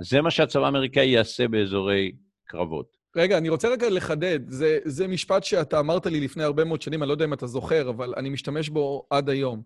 אז 0.00 0.08
זה 0.08 0.20
מה 0.20 0.30
שהצבא 0.30 0.64
האמריקאי 0.64 1.06
יעשה 1.06 1.48
באזורי 1.48 2.12
קרבות. 2.46 2.96
רגע, 3.16 3.38
אני 3.38 3.48
רוצה 3.48 3.68
רגע 3.68 3.90
לחדד. 3.90 4.40
זה, 4.48 4.78
זה 4.84 5.08
משפט 5.08 5.44
שאתה 5.44 5.80
אמרת 5.80 6.06
לי 6.06 6.20
לפני 6.20 6.44
הרבה 6.44 6.64
מאוד 6.64 6.82
שנים, 6.82 7.02
אני 7.02 7.08
לא 7.08 7.14
יודע 7.14 7.24
אם 7.24 7.32
אתה 7.32 7.46
זוכר, 7.46 7.90
אבל 7.90 8.14
אני 8.16 8.28
משתמש 8.28 8.68
בו 8.68 9.06
עד 9.10 9.28
היום. 9.28 9.62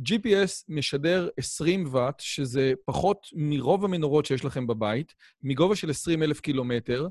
GPS 0.00 0.64
משדר 0.68 1.28
20 1.36 1.84
ואט, 1.90 2.20
שזה 2.20 2.72
פחות 2.84 3.26
מרוב 3.32 3.84
המנורות 3.84 4.26
שיש 4.26 4.44
לכם 4.44 4.66
בבית, 4.66 5.14
מגובה 5.42 5.76
של 5.76 5.90
20 5.90 6.22
אלף 6.22 6.40
קילומטר, 6.40 7.08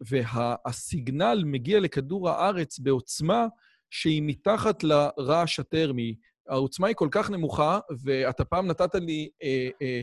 והסיגנל 0.00 1.42
מגיע 1.46 1.80
לכדור 1.80 2.30
הארץ 2.30 2.78
בעוצמה 2.78 3.46
שהיא 3.90 4.22
מתחת 4.24 4.84
לרעש 4.84 5.60
הטרמי. 5.60 6.14
העוצמה 6.48 6.86
היא 6.86 6.96
כל 6.96 7.08
כך 7.10 7.30
נמוכה, 7.30 7.78
ואתה 8.04 8.44
פעם 8.44 8.66
נתת 8.66 8.94
לי 8.94 9.28
אה, 9.42 9.68
אה, 9.82 10.02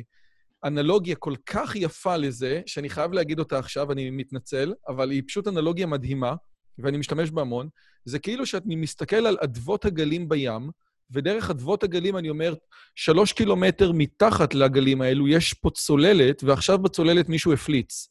אנלוגיה 0.66 1.16
כל 1.16 1.34
כך 1.46 1.76
יפה 1.76 2.18
לזה, 2.18 2.62
שאני 2.66 2.90
חייב 2.90 3.14
להגיד 3.14 3.40
אותה 3.40 3.60
עכשיו, 3.60 3.92
אני 3.92 4.10
מתנצל, 4.10 4.74
אבל 4.88 5.12
היא 5.12 5.24
פשוט 5.28 5.48
אנלוגיה 5.48 5.86
מדהימה, 5.86 6.36
ואני 6.80 6.98
משתמש 6.98 7.32
בה 7.32 7.42
המון. 7.42 7.70
זה 8.06 8.20
כאילו 8.20 8.46
שאני 8.46 8.76
מסתכל 8.76 9.16
על 9.16 9.38
אדוות 9.44 9.86
הגלים 9.86 10.30
בים, 10.30 10.70
ודרך 11.12 11.50
אדוות 11.50 11.84
הגלים 11.84 12.18
אני 12.18 12.30
אומר, 12.30 12.54
שלוש 12.96 13.32
קילומטר 13.32 13.92
מתחת 13.92 14.54
לגלים 14.54 15.02
האלו 15.02 15.28
יש 15.28 15.54
פה 15.54 15.70
צוללת, 15.70 16.44
ועכשיו 16.44 16.78
בצוללת 16.78 17.30
מישהו 17.30 17.54
הפליץ. 17.54 18.08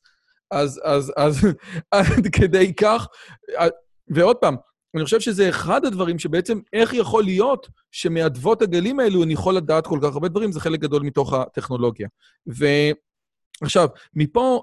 אז, 0.51 0.81
אז, 0.85 1.13
אז, 1.17 1.47
עד 1.91 2.27
כדי 2.33 2.75
כך, 2.75 3.07
ועוד 4.09 4.37
פעם, 4.37 4.57
אני 4.95 5.05
חושב 5.05 5.21
שזה 5.21 5.49
אחד 5.49 5.85
הדברים 5.85 6.19
שבעצם, 6.19 6.59
איך 6.73 6.95
יכול 6.95 7.25
להיות 7.25 7.69
שמאדוות 7.91 8.63
הגלים 8.63 9.01
האלו 9.01 9.23
אני 9.23 9.33
יכול 9.33 9.57
לדעת 9.57 9.87
כל 9.87 9.99
כך 10.03 10.13
הרבה 10.13 10.29
דברים, 10.29 10.53
זה 10.53 10.61
חלק 10.61 10.81
גדול 10.81 11.03
מתוך 11.03 11.33
הטכנולוגיה. 11.33 12.09
ועכשיו, 12.47 13.89
מפה 14.15 14.63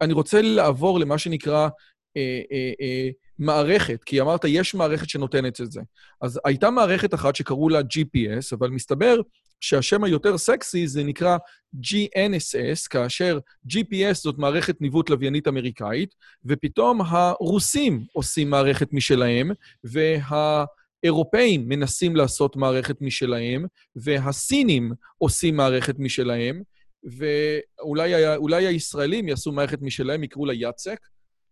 אני 0.00 0.12
רוצה 0.12 0.42
לעבור 0.42 1.00
למה 1.00 1.18
שנקרא 1.18 1.68
אה, 2.16 2.40
אה, 2.52 2.72
אה, 2.80 3.08
מערכת, 3.38 4.04
כי 4.04 4.20
אמרת, 4.20 4.44
יש 4.44 4.74
מערכת 4.74 5.08
שנותנת 5.08 5.60
את 5.60 5.72
זה. 5.72 5.80
אז 6.20 6.40
הייתה 6.44 6.70
מערכת 6.70 7.14
אחת 7.14 7.36
שקראו 7.36 7.68
לה 7.68 7.80
GPS, 7.80 8.56
אבל 8.58 8.70
מסתבר 8.70 9.20
שהשם 9.60 10.04
היותר 10.04 10.38
סקסי 10.38 10.86
זה 10.86 11.04
נקרא 11.04 11.36
GNSS, 11.76 12.88
כאשר 12.90 13.38
GPS 13.68 14.14
זאת 14.14 14.38
מערכת 14.38 14.80
ניווט 14.80 15.10
לוויינית 15.10 15.48
אמריקאית, 15.48 16.14
ופתאום 16.44 17.00
הרוסים 17.00 18.04
עושים 18.12 18.50
מערכת 18.50 18.92
משלהם, 18.92 19.50
והאירופאים 19.84 21.68
מנסים 21.68 22.16
לעשות 22.16 22.56
מערכת 22.56 23.00
משלהם, 23.00 23.64
והסינים 23.96 24.92
עושים 25.18 25.56
מערכת 25.56 25.98
משלהם, 25.98 26.62
ואולי 27.04 28.66
הישראלים 28.66 29.28
יעשו 29.28 29.52
מערכת 29.52 29.82
משלהם, 29.82 30.24
יקראו 30.24 30.46
לה 30.46 30.54
יאצק. 30.54 31.00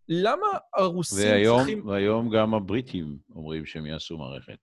למה 0.08 0.46
הרוסים 0.76 1.30
והיום, 1.30 1.58
צריכים... 1.58 1.86
והיום 1.86 2.30
גם 2.30 2.54
הבריטים 2.54 3.16
אומרים 3.34 3.66
שהם 3.66 3.86
יעשו 3.86 4.18
מערכת, 4.18 4.58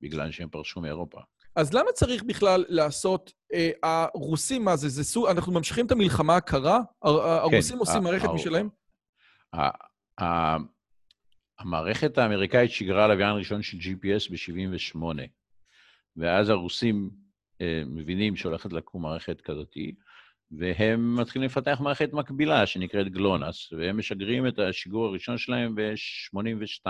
בגלל 0.00 0.30
שהם 0.30 0.48
פרשו 0.48 0.80
מאירופה. 0.80 1.20
אז 1.56 1.74
למה 1.74 1.92
צריך 1.94 2.22
בכלל 2.22 2.64
לעשות... 2.68 3.32
אה, 3.52 3.70
הרוסים, 3.82 4.64
מה 4.64 4.76
זה? 4.76 4.88
זה 4.88 5.04
סוג... 5.04 5.26
אנחנו 5.26 5.52
ממשיכים 5.52 5.86
את 5.86 5.90
המלחמה 5.92 6.36
הקרה? 6.36 6.78
הרוסים 7.02 7.74
כן, 7.76 7.78
עושים 7.78 8.02
מערכת 8.02 8.28
משלהם? 8.34 8.68
המערכת 11.58 12.18
האמריקאית 12.18 12.70
שיגרה 12.70 13.08
לוויין 13.08 13.36
ראשון 13.36 13.62
של 13.62 13.76
GPS 13.76 14.32
ב-78, 14.32 15.02
ואז 16.16 16.48
הרוסים 16.48 17.10
אה, 17.60 17.82
מבינים 17.86 18.36
שהולכת 18.36 18.72
לקום 18.72 19.02
מערכת 19.02 19.40
כזאת, 19.40 19.76
והם 20.50 21.16
מתחילים 21.20 21.46
לפתח 21.46 21.80
מערכת 21.80 22.12
מקבילה 22.12 22.66
שנקראת 22.66 23.08
גלונס, 23.08 23.72
והם 23.72 23.98
משגרים 23.98 24.46
את 24.46 24.58
השיגור 24.58 25.06
הראשון 25.06 25.38
שלהם 25.38 25.74
ב-82. 25.74 26.86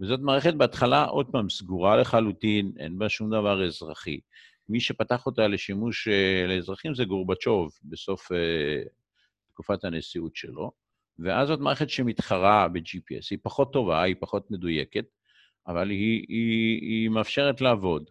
וזאת 0.00 0.20
מערכת 0.20 0.54
בהתחלה, 0.54 1.04
עוד 1.04 1.26
פעם, 1.32 1.50
סגורה 1.50 1.96
לחלוטין, 1.96 2.72
אין 2.78 2.98
בה 2.98 3.08
שום 3.08 3.30
דבר 3.30 3.66
אזרחי. 3.66 4.20
מי 4.68 4.80
שפתח 4.80 5.26
אותה 5.26 5.48
לשימוש 5.48 6.08
uh, 6.08 6.48
לאזרחים 6.48 6.94
זה 6.94 7.04
גורבצ'וב 7.04 7.72
בסוף 7.84 8.32
uh, 8.32 8.36
תקופת 9.48 9.84
הנשיאות 9.84 10.36
שלו, 10.36 10.72
ואז 11.18 11.48
זאת 11.48 11.60
מערכת 11.60 11.90
שמתחרה 11.90 12.68
ב-GPS. 12.68 13.26
היא 13.30 13.38
פחות 13.42 13.72
טובה, 13.72 14.02
היא 14.02 14.14
פחות 14.20 14.50
מדויקת, 14.50 15.04
אבל 15.66 15.90
היא, 15.90 16.26
היא, 16.28 16.80
היא 16.80 17.08
מאפשרת 17.08 17.60
לעבוד. 17.60 18.10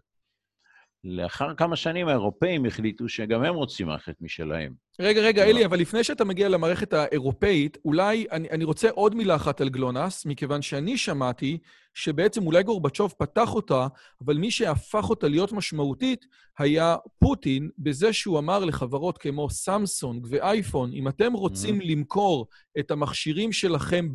לאחר 1.08 1.54
כמה 1.54 1.76
שנים 1.76 2.08
האירופאים 2.08 2.66
החליטו 2.66 3.10
שגם 3.10 3.44
הם 3.44 3.56
רוצים 3.56 3.88
מערכת 3.88 4.16
משלהם. 4.22 4.74
רגע, 5.00 5.22
רגע, 5.22 5.44
אלי, 5.44 5.66
אבל 5.66 5.80
לפני 5.80 6.04
שאתה 6.04 6.26
מגיע 6.26 6.50
למערכת 6.50 6.94
האירופאית, 6.94 7.78
אולי, 7.86 8.26
אני, 8.32 8.50
אני 8.50 8.64
רוצה 8.64 8.90
עוד 8.90 9.16
מילה 9.16 9.36
אחת 9.36 9.62
על 9.62 9.70
גלונס, 9.70 10.26
מכיוון 10.26 10.62
שאני 10.62 10.98
שמעתי 10.98 11.58
שבעצם 11.94 12.46
אולי 12.46 12.64
גורבצ'וב 12.64 13.14
פתח 13.20 13.56
אותה, 13.56 13.88
אבל 14.26 14.38
מי 14.38 14.52
שהפך 14.52 15.10
אותה 15.10 15.28
להיות 15.28 15.52
משמעותית 15.52 16.26
היה 16.60 16.96
פוטין, 17.20 17.70
בזה 17.78 18.14
שהוא 18.14 18.40
אמר 18.40 18.66
לחברות 18.66 19.18
כמו 19.18 19.50
סמסונג 19.50 20.28
ואייפון, 20.30 20.94
אם 20.94 21.08
אתם 21.08 21.34
רוצים 21.34 21.82
mm-hmm. 21.82 21.86
למכור 21.86 22.48
את 22.80 22.92
המכשירים 22.92 23.52
שלכם 23.52 24.08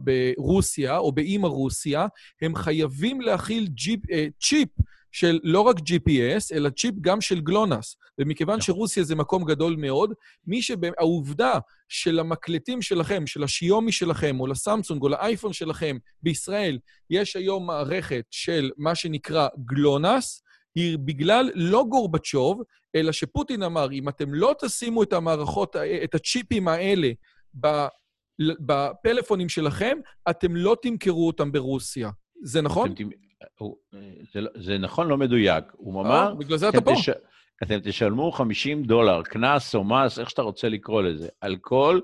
ברוסיה 0.00 0.98
או 0.98 1.12
באימא 1.12 1.46
רוסיה, 1.46 2.06
הם 2.42 2.54
חייבים 2.54 3.20
להכיל 3.20 3.66
ג'יפ, 3.66 4.10
אה, 4.10 4.26
צ'יפ 4.40 4.68
של 5.12 5.40
לא 5.42 5.60
רק 5.60 5.76
GPS, 5.78 6.54
אלא 6.54 6.70
צ'יפ 6.70 6.94
גם 7.00 7.20
של 7.20 7.40
גלונס. 7.40 7.96
ומכיוון. 8.18 8.60
שרוסיה 8.60 9.04
זה 9.04 9.14
מקום 9.14 9.44
גדול 9.44 9.76
מאוד, 9.76 10.12
מי 10.46 10.62
שהעובדה 10.62 11.58
של 11.88 12.18
המקלטים 12.18 12.82
שלכם, 12.82 13.26
של 13.26 13.44
השיומי 13.44 13.92
שלכם, 13.92 14.40
או 14.40 14.46
לסמסונג, 14.46 15.02
או 15.02 15.08
לאייפון 15.08 15.52
שלכם, 15.52 15.96
בישראל, 16.22 16.78
יש 17.10 17.36
היום 17.36 17.66
מערכת 17.66 18.24
של 18.30 18.70
מה 18.76 18.94
שנקרא 18.94 19.48
גלונס, 19.64 20.42
היא 20.74 20.98
בגלל 20.98 21.50
לא 21.54 21.84
גורבצ'וב, 21.88 22.62
אלא 22.94 23.12
שפוטין 23.12 23.62
אמר, 23.62 23.92
אם 23.92 24.08
אתם 24.08 24.34
לא 24.34 24.54
תשימו 24.60 25.02
את 25.02 25.12
המערכות, 25.12 25.76
את 26.04 26.14
הצ'יפים 26.14 26.68
האלה 26.68 27.10
בפלאפונים 28.38 29.48
שלכם, 29.48 29.98
אתם 30.30 30.56
לא 30.56 30.76
תמכרו 30.82 31.26
אותם 31.26 31.52
ברוסיה. 31.52 32.10
זה 32.42 32.62
נכון? 32.62 32.92
אתם, 32.92 33.08
זה, 34.32 34.40
לא, 34.40 34.50
זה 34.54 34.78
נכון, 34.78 35.08
לא 35.08 35.16
מדויק. 35.16 35.64
הוא 35.72 36.02
אמר... 36.02 36.28
אה, 36.28 36.34
בגלל 36.34 36.56
זה 36.58 36.68
אתה 36.68 36.80
פה. 36.80 36.92
תש, 36.94 37.10
אתם 37.62 37.78
תשלמו 37.82 38.32
50 38.32 38.82
דולר, 38.82 39.22
קנס 39.22 39.74
או 39.74 39.84
מס, 39.84 40.18
איך 40.18 40.30
שאתה 40.30 40.42
רוצה 40.42 40.68
לקרוא 40.68 41.02
לזה, 41.02 41.28
על 41.40 41.56
כל 41.60 42.00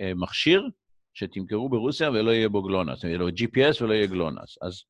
אה, 0.00 0.12
מכשיר 0.16 0.68
שתמכרו 1.14 1.68
ברוסיה 1.68 2.10
ולא 2.10 2.30
יהיה 2.30 2.48
בו 2.48 2.62
גלונס. 2.62 3.04
יהיה 3.04 3.18
לו 3.18 3.28
GPS 3.28 3.82
ולא 3.82 3.94
יהיה 3.94 4.06
גלונס. 4.06 4.58
אז 4.62 4.82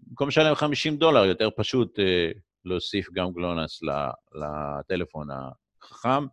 במקום 0.00 0.28
לשלם 0.28 0.54
50 0.54 0.96
דולר, 0.96 1.24
יותר 1.24 1.48
פשוט 1.56 1.98
אה, 1.98 2.30
להוסיף 2.64 3.10
גם 3.12 3.32
גלונס 3.32 3.80
לטלפון 4.34 5.28
החכם, 5.30 6.26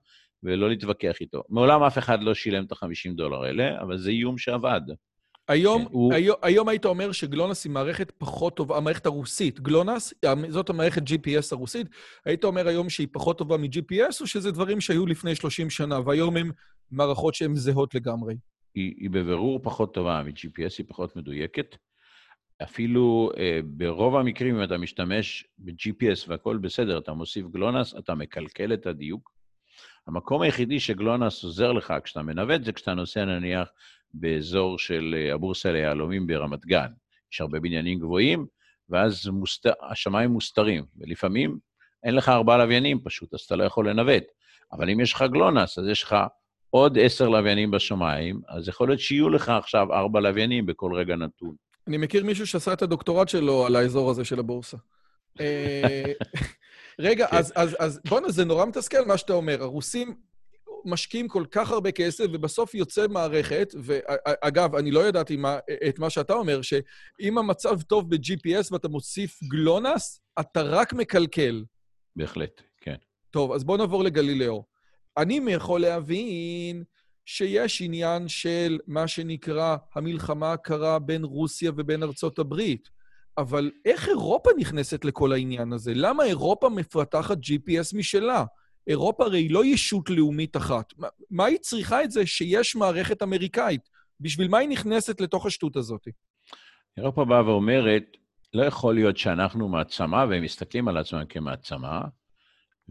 ולא 0.44 0.70
להתווכח 0.70 1.22
איתו. 1.22 1.44
מעולם 1.50 1.84
אף 1.84 1.98
אחד 1.98 2.24
לא 2.24 2.34
שילם 2.34 2.66
את 2.66 2.72
ה-50 2.72 3.16
דולר 3.16 3.44
האלה, 3.44 3.82
אבל 3.82 3.98
זה 3.98 4.10
איום 4.10 4.38
שעבד. 4.38 4.82
היום, 5.48 5.82
כן, 5.86 5.90
הוא... 5.92 6.14
היום, 6.14 6.38
היום 6.42 6.70
היית 6.70 6.86
אומר 6.86 7.12
שגלונס 7.12 7.66
היא 7.66 7.72
מערכת 7.72 8.12
פחות 8.18 8.56
טובה, 8.56 8.78
המערכת 8.78 9.06
הרוסית. 9.06 9.60
גלונס, 9.60 10.14
זאת 10.50 10.70
המערכת 10.70 11.02
GPS 11.02 11.48
הרוסית, 11.52 11.88
היית 12.26 12.44
אומר 12.44 12.68
היום 12.68 12.90
שהיא 12.90 13.08
פחות 13.12 13.38
טובה 13.38 13.58
מ-GPS, 13.58 14.22
או 14.22 14.28
שזה 14.28 14.52
דברים 14.52 14.82
שהיו 14.82 15.06
לפני 15.06 15.36
30 15.36 15.70
שנה, 15.70 16.00
והיום 16.06 16.38
הן 16.38 16.52
מערכות 16.92 17.36
שהן 17.36 17.56
זהות 17.56 17.96
לגמרי? 17.96 18.36
היא, 18.76 18.94
היא 18.98 19.10
בבירור 19.10 19.60
פחות 19.64 19.94
טובה 19.94 20.24
מ-GPS, 20.24 20.76
היא 20.78 20.86
פחות 20.88 21.16
מדויקת. 21.16 21.76
אפילו 22.64 23.32
אה, 23.38 23.60
ברוב 23.64 24.16
המקרים, 24.16 24.56
אם 24.56 24.64
אתה 24.64 24.78
משתמש 24.78 25.46
ב-GPS 25.58 26.26
והכול 26.28 26.58
בסדר, 26.58 26.98
אתה 26.98 27.14
מוסיף 27.14 27.46
גלונס, 27.48 27.96
אתה 27.96 28.16
מקלקל 28.16 28.74
את 28.74 28.86
הדיוק. 28.86 29.38
המקום 30.08 30.42
היחידי 30.42 30.80
שגלונס 30.80 31.44
עוזר 31.44 31.72
לך 31.72 31.94
כשאתה 32.04 32.22
מנווט 32.22 32.64
זה 32.64 32.72
כשאתה 32.72 32.94
נוסע 32.94 33.26
נניח 33.26 33.70
באזור 34.14 34.80
של 34.80 35.16
אה, 35.18 35.34
הבורסה 35.34 35.72
ליהלומים 35.72 36.28
ברמת 36.28 36.66
גן. 36.66 36.88
יש 37.34 37.42
הרבה 37.42 37.60
בניינים 37.60 38.00
גבוהים, 38.00 38.46
ואז 38.90 39.28
מוסת... 39.28 39.66
השמיים 39.82 40.30
מוסתרים, 40.30 40.86
ולפעמים 40.98 41.58
אין 42.04 42.16
לך 42.16 42.30
ארבעה 42.30 42.58
לוויינים 42.58 43.00
פשוט, 43.04 43.34
אז 43.34 43.40
אתה 43.40 43.56
לא 43.56 43.64
יכול 43.64 43.90
לנווט. 43.90 44.24
אבל 44.72 44.90
אם 44.90 45.00
יש 45.00 45.14
לך 45.14 45.24
גלונס, 45.32 45.78
אז 45.78 45.88
יש 45.88 46.04
לך 46.04 46.16
עוד 46.70 46.98
עשר 47.02 47.30
לוויינים 47.30 47.72
בשמיים, 47.72 48.42
אז 48.48 48.68
יכול 48.68 48.88
להיות 48.88 49.00
שיהיו 49.00 49.30
לך 49.30 49.50
עכשיו 49.50 49.94
ארבע 49.94 50.20
לוויינים 50.20 50.66
בכל 50.66 50.94
רגע 50.94 51.16
נתון. 51.16 51.56
אני 51.88 51.98
מכיר 51.98 52.24
מישהו 52.24 52.48
שעשה 52.48 52.74
את 52.74 52.82
הדוקטורט 52.82 53.30
שלו 53.30 53.66
על 53.66 53.76
האזור 53.76 54.12
הזה 54.12 54.26
של 54.26 54.40
הבורסה. 54.40 54.78
אה, 55.40 56.04
רגע, 57.00 57.28
כן. 57.28 57.38
אז, 57.38 57.54
אז, 57.56 57.76
אז 57.80 58.00
בוא'נה, 58.10 58.30
זה 58.30 58.46
נורא 58.46 58.66
מתסכל 58.66 59.06
מה 59.06 59.18
שאתה 59.18 59.34
אומר. 59.34 59.64
הרוסים 59.64 60.16
משקיעים 60.88 61.28
כל 61.28 61.46
כך 61.52 61.72
הרבה 61.72 61.92
כסף, 61.92 62.26
ובסוף 62.34 62.76
יוצא 62.76 63.08
מערכת, 63.08 63.74
ואגב, 63.84 64.76
אני 64.76 64.92
לא 64.92 65.08
ידעתי 65.08 65.38
מה, 65.38 65.58
את 65.90 66.00
מה 66.00 66.10
שאתה 66.10 66.34
אומר, 66.34 66.62
שאם 66.62 67.38
המצב 67.38 67.82
טוב 67.82 68.16
ב-GPS 68.16 68.68
ואתה 68.72 68.88
מוסיף 68.88 69.40
גלונס, 69.44 70.22
אתה 70.40 70.62
רק 70.62 70.94
מקלקל. 70.94 71.64
בהחלט, 72.16 72.62
כן. 72.82 72.96
טוב, 73.32 73.52
אז 73.52 73.64
בואו 73.64 73.78
נעבור 73.78 74.04
לגלילאו. 74.04 74.64
אני 75.18 75.40
יכול 75.50 75.82
להבין 75.82 76.84
שיש 77.26 77.82
עניין 77.82 78.28
של 78.28 78.80
מה 78.88 79.08
שנקרא 79.08 79.78
המלחמה 79.96 80.54
הקרה 80.54 81.00
בין 81.00 81.24
רוסיה 81.24 81.72
ובין 81.78 82.04
ארצות 82.04 82.40
הברית. 82.40 82.90
אבל 83.38 83.72
איך 83.86 84.08
אירופה 84.10 84.50
נכנסת 84.58 85.06
לכל 85.06 85.34
העניין 85.34 85.74
הזה? 85.74 85.92
למה 85.96 86.24
אירופה 86.24 86.70
מפתחת 86.70 87.38
GPS 87.38 87.98
משלה? 87.98 88.46
אירופה 88.88 89.26
הרי 89.26 89.40
היא 89.40 89.52
לא 89.52 89.66
ישות 89.66 90.10
לאומית 90.10 90.58
אחת. 90.58 90.94
מה 91.32 91.46
היא 91.46 91.58
צריכה 91.58 92.04
את 92.04 92.12
זה 92.12 92.26
שיש 92.26 92.76
מערכת 92.76 93.24
אמריקאית? 93.24 93.90
בשביל 94.20 94.48
מה 94.48 94.58
היא 94.58 94.70
נכנסת 94.70 95.22
לתוך 95.22 95.46
השטות 95.46 95.76
הזאת? 95.76 96.08
אירופה 96.98 97.26
באה 97.26 97.46
ואומרת, 97.46 98.18
לא 98.54 98.64
יכול 98.64 98.96
להיות 98.96 99.18
שאנחנו 99.18 99.68
מעצמה, 99.70 100.26
והם 100.30 100.44
מסתכלים 100.44 100.88
על 100.88 100.98
עצמם 100.98 101.26
כמעצמה, 101.30 102.02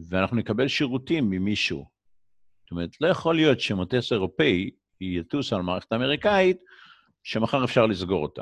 ואנחנו 0.09 0.37
נקבל 0.37 0.67
שירותים 0.67 1.29
ממישהו. 1.29 1.85
זאת 2.63 2.71
אומרת, 2.71 2.89
לא 3.01 3.07
יכול 3.07 3.35
להיות 3.35 3.59
שמוטס 3.59 4.11
אירופאי 4.11 4.69
יטוס 5.01 5.53
על 5.53 5.61
מערכת 5.61 5.93
אמריקאית, 5.93 6.57
שמחר 7.23 7.63
אפשר 7.63 7.85
לסגור 7.85 8.23
אותה. 8.23 8.41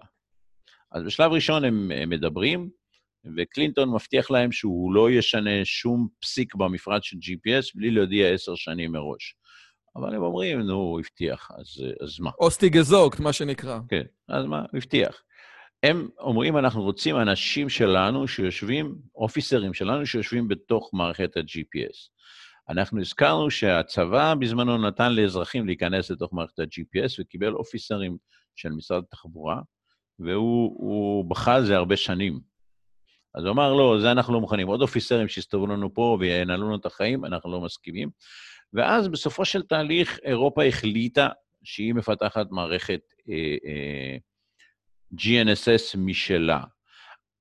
אז 0.92 1.04
בשלב 1.04 1.32
ראשון 1.32 1.64
הם 1.64 2.10
מדברים, 2.10 2.70
וקלינטון 3.38 3.90
מבטיח 3.90 4.32
להם 4.32 4.52
שהוא 4.52 4.94
לא 4.94 5.12
ישנה 5.12 5.66
שום 5.66 6.08
פסיק 6.22 6.56
במפרט 6.56 7.04
של 7.04 7.18
GPS 7.18 7.72
בלי 7.76 7.92
להודיע 7.92 8.30
עשר 8.30 8.56
שנים 8.56 8.92
מראש. 8.92 9.36
אבל 9.96 10.16
הם 10.16 10.24
אומרים, 10.24 10.60
נו, 10.60 10.74
הוא 10.74 11.00
הבטיח, 11.00 11.52
אז, 11.58 11.84
אז 12.04 12.20
מה? 12.20 12.32
אוסטי 12.40 12.70
גזוקט, 12.70 13.20
מה 13.20 13.34
שנקרא. 13.34 13.80
כן, 13.90 14.04
אז 14.28 14.46
מה? 14.46 14.60
הוא 14.60 14.78
הבטיח. 14.78 15.24
הם 15.84 16.08
אומרים, 16.20 16.58
אנחנו 16.58 16.84
רוצים 16.84 17.18
אנשים 17.18 17.70
שלנו 17.70 18.28
שיושבים, 18.28 18.96
אופיסרים 19.16 19.74
שלנו 19.74 20.06
שיושבים 20.06 20.48
בתוך 20.48 20.90
מערכת 20.94 21.38
ה-GPS. 21.38 22.10
אנחנו 22.70 23.02
הזכרנו 23.02 23.52
שהצבא 23.52 24.34
בזמנו 24.40 24.78
נתן 24.78 25.14
לאזרחים 25.14 25.66
להיכנס 25.66 26.12
לתוך 26.12 26.34
מערכת 26.34 26.60
ה-GPS 26.60 27.16
וקיבל 27.20 27.54
אופיסרים 27.54 28.18
של 28.56 28.70
משרד 28.70 29.04
התחבורה, 29.08 29.62
והוא 30.20 31.30
בכה 31.30 31.56
על 31.56 31.66
זה 31.66 31.76
הרבה 31.76 31.98
שנים. 31.98 32.55
אז 33.36 33.44
הוא 33.44 33.52
אמר, 33.52 33.74
לא, 33.74 33.98
זה 34.02 34.12
אנחנו 34.12 34.34
לא 34.34 34.42
מוכנים. 34.42 34.68
עוד 34.68 34.82
אופיסרים 34.82 35.28
שיסתובבו 35.28 35.68
לנו 35.68 35.94
פה 35.94 36.18
וינהלו 36.20 36.66
לנו 36.66 36.76
את 36.76 36.86
החיים, 36.86 37.26
אנחנו 37.26 37.52
לא 37.52 37.62
מסכימים. 37.62 38.10
ואז 38.74 39.08
בסופו 39.08 39.46
של 39.46 39.62
תהליך, 39.62 40.20
אירופה 40.24 40.66
החליטה 40.66 41.28
שהיא 41.64 41.94
מפתחת 41.94 42.52
מערכת 42.52 43.02
אה, 43.30 43.56
אה, 43.66 44.18
GNSS 45.16 45.98
משלה. 45.98 46.64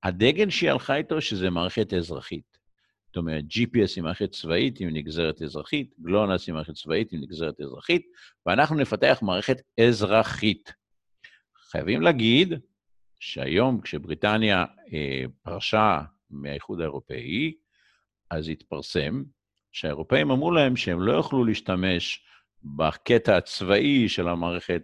הדגל 0.03 0.49
שהיא 0.49 0.71
הלכה 0.71 0.95
איתו, 0.95 1.21
שזה 1.21 1.49
מערכת 1.49 1.93
אזרחית. 1.93 2.57
זאת 3.07 3.17
אומרת, 3.17 3.43
GPS 3.43 3.93
היא 3.95 4.03
מערכת 4.03 4.31
צבאית 4.31 4.79
עם 4.79 4.89
נגזרת 4.89 5.41
אזרחית, 5.41 5.95
גלונס 6.01 6.47
היא 6.47 6.53
מערכת 6.53 6.73
צבאית 6.73 7.13
עם 7.13 7.21
נגזרת 7.21 7.61
אזרחית, 7.61 8.05
ואנחנו 8.45 8.75
נפתח 8.75 9.19
מערכת 9.21 9.61
אזרחית. 9.79 10.73
חייבים 11.71 12.01
להגיד 12.01 12.53
שהיום 13.19 13.81
כשבריטניה 13.81 14.65
אה, 14.93 15.23
פרשה 15.43 16.01
מהאיחוד 16.29 16.81
האירופאי, 16.81 17.53
אז 18.31 18.49
התפרסם 18.49 19.23
שהאירופאים 19.71 20.31
אמרו 20.31 20.51
להם 20.51 20.75
שהם 20.75 21.01
לא 21.01 21.11
יוכלו 21.11 21.43
להשתמש 21.43 22.23
בקטע 22.63 23.37
הצבאי 23.37 24.09
של 24.09 24.27
המערכת 24.27 24.81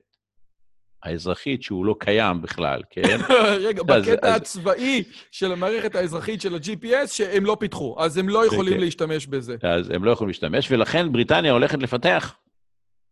האזרחית, 1.03 1.63
שהוא 1.63 1.85
לא 1.85 1.95
קיים 1.99 2.41
בכלל, 2.41 2.81
כן? 2.89 3.17
רגע, 3.67 3.83
בקטע 3.83 4.35
הצבאי 4.35 5.03
של 5.31 5.51
המערכת 5.51 5.95
האזרחית 5.95 6.41
של 6.41 6.55
ה-GPS, 6.55 7.07
שהם 7.07 7.45
לא 7.45 7.57
פיתחו, 7.59 7.95
אז 7.99 8.17
הם 8.17 8.29
לא 8.29 8.45
יכולים 8.45 8.73
כן. 8.73 8.79
להשתמש 8.79 9.27
בזה. 9.27 9.55
אז 9.63 9.89
הם 9.89 10.03
לא 10.03 10.11
יכולים 10.11 10.27
להשתמש, 10.27 10.71
ולכן 10.71 11.11
בריטניה 11.11 11.51
הולכת 11.51 11.79
לפתח 11.79 12.35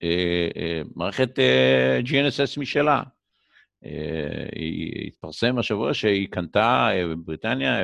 אה, 0.04 0.48
אה, 0.58 0.82
מערכת 0.96 1.40
אה, 1.40 2.00
GNSS 2.06 2.60
משלה. 2.60 3.02
היא 4.56 5.08
התפרסם 5.08 5.60
השבוע 5.60 5.94
שהיא 5.94 6.28
קנתה 6.32 6.90
בבריטניה 7.12 7.80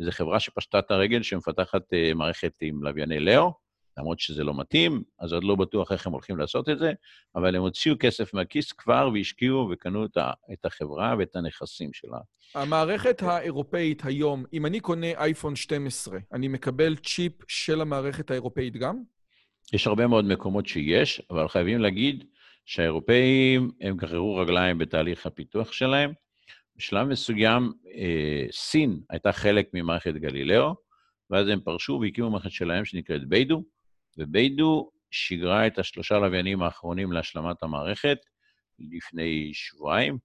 איזו 0.00 0.10
חברה 0.10 0.40
שפשטה 0.40 0.78
את 0.78 0.90
הרגל 0.90 1.22
שמפתחת 1.22 1.82
מערכת 2.14 2.52
עם 2.60 2.82
לווייני 2.84 3.20
לאו, 3.20 3.52
למרות 3.98 4.20
שזה 4.20 4.44
לא 4.44 4.54
מתאים, 4.54 5.02
אז 5.20 5.32
עוד 5.32 5.44
לא 5.44 5.54
בטוח 5.54 5.92
איך 5.92 6.06
הם 6.06 6.12
הולכים 6.12 6.36
לעשות 6.36 6.68
את 6.68 6.78
זה, 6.78 6.92
אבל 7.36 7.56
הם 7.56 7.62
הוציאו 7.62 7.94
כסף 8.00 8.34
מהכיס 8.34 8.72
כבר 8.72 9.10
והשקיעו 9.14 9.68
וקנו 9.72 10.04
את 10.52 10.64
החברה 10.64 11.14
ואת 11.18 11.36
הנכסים 11.36 11.92
שלה. 11.92 12.18
המערכת 12.54 13.22
האירופאית 13.22 14.04
היום, 14.04 14.44
אם 14.52 14.66
אני 14.66 14.80
קונה 14.80 15.06
אייפון 15.06 15.56
12, 15.56 16.18
אני 16.32 16.48
מקבל 16.48 16.96
צ'יפ 16.96 17.32
של 17.48 17.80
המערכת 17.80 18.30
האירופאית 18.30 18.76
גם? 18.76 19.02
יש 19.72 19.86
הרבה 19.86 20.06
מאוד 20.06 20.24
מקומות 20.24 20.66
שיש, 20.66 21.22
אבל 21.30 21.48
חייבים 21.48 21.80
להגיד 21.80 22.24
שהאירופאים, 22.64 23.70
הם 23.80 23.96
גררו 23.96 24.36
רגליים 24.36 24.78
בתהליך 24.78 25.26
הפיתוח 25.26 25.72
שלהם. 25.72 26.12
בשלב 26.76 27.08
מסוים, 27.08 27.72
אה, 27.94 28.46
סין 28.52 29.00
הייתה 29.10 29.32
חלק 29.32 29.68
ממערכת 29.74 30.14
גלילאו, 30.14 30.74
ואז 31.30 31.48
הם 31.48 31.60
פרשו 31.60 31.98
והקימו 32.02 32.30
מערכת 32.30 32.50
שלהם 32.50 32.84
שנקראת 32.84 33.28
ביידו, 33.28 33.64
וביידו 34.18 34.90
שיגרה 35.10 35.66
את 35.66 35.78
השלושה 35.78 36.18
לוויינים 36.18 36.62
האחרונים 36.62 37.12
להשלמת 37.12 37.62
המערכת 37.62 38.18
לפני 38.78 39.50
שבועיים, 39.54 40.18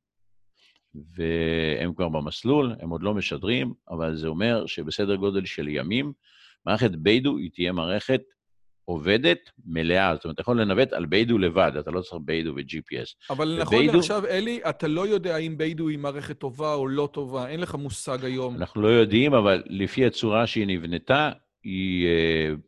והם 0.96 1.94
כבר 1.94 2.10
במסלול, 2.10 2.76
הם 2.80 2.90
עוד 2.90 3.04
לא 3.04 3.14
משדרים, 3.14 3.74
אבל 3.90 4.16
זה 4.16 4.28
אומר 4.28 4.66
שבסדר 4.66 5.16
גודל 5.16 5.46
של 5.46 5.68
ימים, 5.68 6.14
מערכת 6.66 6.92
ביידו 6.92 7.38
היא 7.38 7.52
תהיה 7.54 7.72
מערכת 7.72 8.22
עובדת 8.86 9.52
מלאה. 9.66 10.16
זאת 10.16 10.24
אומרת, 10.24 10.34
אתה 10.34 10.42
יכול 10.42 10.62
לנווט 10.62 10.94
על 10.94 11.06
ביידו 11.06 11.38
לבד, 11.38 11.72
אתה 11.80 11.92
לא 11.92 12.02
צריך 12.02 12.22
ביידו 12.26 12.54
ו-GPS. 12.56 13.30
אבל 13.30 13.58
נכון 13.62 13.76
וביידו... 13.76 13.94
לעכשיו, 13.94 14.26
אלי, 14.26 14.60
אתה 14.70 14.88
לא 14.88 15.08
יודע 15.08 15.38
אם 15.38 15.58
ביידו 15.58 15.88
היא 15.88 15.98
מערכת 15.98 16.38
טובה 16.38 16.74
או 16.74 16.88
לא 16.88 17.10
טובה, 17.14 17.48
אין 17.48 17.60
לך 17.60 17.76
מושג 17.76 18.26
היום. 18.26 18.56
אנחנו 18.56 18.82
לא 18.82 18.88
יודעים, 18.88 19.34
אבל 19.34 19.64
לפי 19.66 20.06
הצורה 20.06 20.48
שהיא 20.48 20.68
נבנתה, 20.68 21.32
היא 21.64 22.08
uh, 22.08 22.60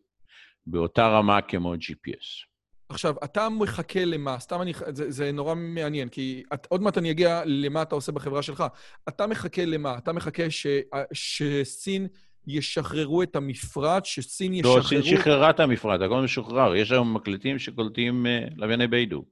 באותה 0.68 1.08
רמה 1.08 1.42
כמו 1.42 1.74
GPS. 1.74 2.48
עכשיו, 2.90 3.16
אתה 3.24 3.50
מחכה 3.50 4.06
למה? 4.06 4.40
סתם 4.40 4.62
אני... 4.62 4.74
זה, 4.90 5.12
זה 5.12 5.32
נורא 5.32 5.56
מעניין, 5.56 6.10
כי 6.10 6.44
את, 6.54 6.68
עוד 6.70 6.82
מעט 6.82 6.98
אני 6.98 7.12
אגיע 7.12 7.42
למה 7.46 7.82
אתה 7.82 7.96
עושה 7.96 8.12
בחברה 8.12 8.42
שלך. 8.42 8.64
אתה 9.10 9.28
מחכה 9.28 9.66
למה? 9.66 9.98
אתה 9.98 10.14
מחכה 10.14 10.52
ש, 10.52 10.68
שסין... 11.14 12.08
ישחררו 12.48 13.24
את 13.24 13.36
המפרט, 13.36 14.06
שסין 14.06 14.54
ישחררו... 14.54 14.78
לא, 14.78 14.84
סין 14.84 15.04
שחררה 15.04 15.50
את 15.50 15.60
המפרט, 15.60 16.02
הכל 16.02 16.22
משוחרר. 16.22 16.76
יש 16.76 16.92
היום 16.92 17.14
מקלטים 17.14 17.60
שקולטים 17.60 18.26
uh, 18.26 18.54
לווייני 18.56 18.88
ביידו. 18.88 19.26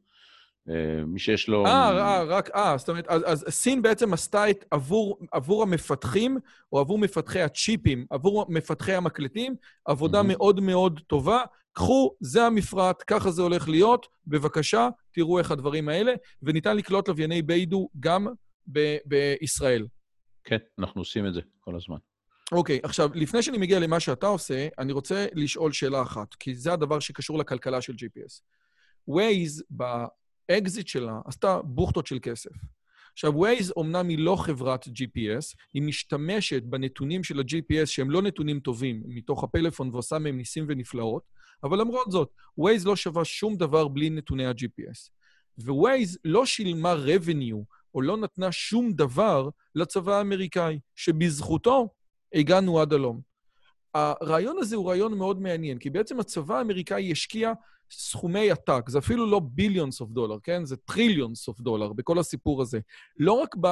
Uh, 0.69 0.71
מי 1.07 1.19
שיש 1.19 1.47
לו... 1.47 1.65
אה, 1.65 1.89
אה, 1.91 2.23
רק, 2.23 2.49
אה, 2.55 2.77
זאת 2.77 2.89
אומרת, 2.89 3.07
אז, 3.07 3.23
אז 3.25 3.45
סין 3.49 3.81
בעצם 3.81 4.13
עשתה 4.13 4.49
את, 4.49 4.65
עבור, 4.71 5.19
עבור 5.31 5.63
המפתחים, 5.63 6.37
או 6.71 6.79
עבור 6.79 6.97
מפתחי 6.97 7.41
הצ'יפים, 7.41 8.05
עבור 8.09 8.45
מפתחי 8.49 8.93
המקלטים, 8.93 9.55
עבודה 9.85 10.21
mm-hmm. 10.21 10.23
מאוד 10.23 10.59
מאוד 10.59 10.99
טובה. 11.07 11.41
קחו, 11.73 12.15
זה 12.19 12.45
המפרט, 12.45 13.03
ככה 13.07 13.31
זה 13.31 13.41
הולך 13.41 13.69
להיות, 13.69 14.07
בבקשה, 14.27 14.89
תראו 15.11 15.39
איך 15.39 15.51
הדברים 15.51 15.89
האלה, 15.89 16.13
וניתן 16.43 16.77
לקלוט 16.77 17.07
לווייני 17.07 17.41
ביידו 17.41 17.89
גם 17.99 18.27
ב- 18.71 18.97
בישראל. 19.05 19.87
כן, 20.43 20.57
אנחנו 20.79 21.01
עושים 21.01 21.27
את 21.27 21.33
זה 21.33 21.41
כל 21.59 21.75
הזמן. 21.75 21.97
אוקיי, 22.51 22.77
okay, 22.77 22.79
עכשיו, 22.83 23.09
לפני 23.13 23.41
שאני 23.41 23.57
מגיע 23.57 23.79
למה 23.79 23.99
שאתה 23.99 24.27
עושה, 24.27 24.67
אני 24.79 24.93
רוצה 24.93 25.25
לשאול 25.33 25.71
שאלה 25.71 26.01
אחת, 26.01 26.33
כי 26.33 26.55
זה 26.55 26.73
הדבר 26.73 26.99
שקשור 26.99 27.37
לכלכלה 27.37 27.81
של 27.81 27.93
GPS. 27.93 28.41
Waze, 29.09 29.63
באקזיט 30.49 30.87
שלה, 30.87 31.19
עשתה 31.25 31.61
בוכטות 31.63 32.07
של 32.07 32.19
כסף. 32.21 32.51
עכשיו, 33.13 33.33
Waze 33.45 33.71
אומנם 33.77 34.07
היא 34.07 34.19
לא 34.19 34.35
חברת 34.35 34.87
GPS, 34.87 35.55
היא 35.73 35.81
משתמשת 35.81 36.63
בנתונים 36.63 37.23
של 37.23 37.39
ה-GPS 37.39 37.85
שהם 37.85 38.11
לא 38.11 38.21
נתונים 38.21 38.59
טובים 38.59 39.03
מתוך 39.05 39.43
הפלאפון 39.43 39.89
ועושה 39.93 40.19
מהם 40.19 40.37
ניסים 40.37 40.65
ונפלאות, 40.67 41.23
אבל 41.63 41.79
למרות 41.79 42.11
זאת, 42.11 42.29
Waze 42.59 42.85
לא 42.85 42.95
שווה 42.95 43.25
שום 43.25 43.57
דבר 43.57 43.87
בלי 43.87 44.09
נתוני 44.09 44.45
ה-GPS. 44.45 45.09
ו-Waze 45.57 46.17
לא 46.25 46.45
שילמה 46.45 46.95
revenue 47.05 47.63
או 47.93 48.01
לא 48.01 48.17
נתנה 48.17 48.51
שום 48.51 48.93
דבר 48.93 49.49
לצבא 49.75 50.17
האמריקאי, 50.17 50.79
שבזכותו 50.95 51.89
הגענו 52.33 52.81
עד 52.81 52.93
הלום. 52.93 53.21
הרעיון 53.93 54.57
הזה 54.59 54.75
הוא 54.75 54.89
רעיון 54.89 55.17
מאוד 55.17 55.41
מעניין, 55.41 55.77
כי 55.77 55.89
בעצם 55.89 56.19
הצבא 56.19 56.57
האמריקאי 56.57 57.11
השקיע 57.11 57.53
סכומי 57.91 58.51
עתק, 58.51 58.89
זה 58.89 58.99
אפילו 58.99 59.25
לא 59.31 59.41
billions 59.43 60.01
of 60.01 60.09
dollar, 60.09 60.37
כן? 60.43 60.65
זה 60.65 60.77
trillions 60.77 61.47
of 61.47 61.59
dollar 61.59 61.93
בכל 61.93 62.19
הסיפור 62.19 62.61
הזה. 62.61 62.79
לא 63.19 63.33
רק 63.33 63.55
ב... 63.61 63.65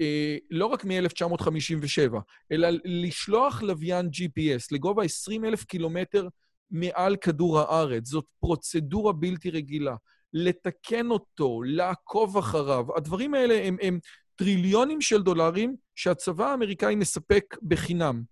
אה, 0.00 0.36
לא 0.50 0.66
רק 0.66 0.84
מ-1957, 0.84 2.16
אלא 2.52 2.68
לשלוח 2.84 3.62
לוויין 3.62 4.06
GPS 4.06 4.66
לגובה 4.70 5.04
20 5.04 5.44
אלף 5.44 5.64
קילומטר 5.64 6.28
מעל 6.70 7.16
כדור 7.16 7.60
הארץ. 7.60 8.06
זאת 8.06 8.24
פרוצדורה 8.40 9.12
בלתי 9.12 9.50
רגילה. 9.50 9.96
לתקן 10.32 11.10
אותו, 11.10 11.62
לעקוב 11.62 12.36
אחריו, 12.36 12.96
הדברים 12.96 13.34
האלה 13.34 13.64
הם, 13.64 13.76
הם 13.82 13.98
טריליונים 14.38 15.00
של 15.00 15.22
דולרים 15.22 15.76
שהצבא 15.94 16.50
האמריקאי 16.50 16.94
מספק 16.94 17.56
בחינם. 17.62 18.22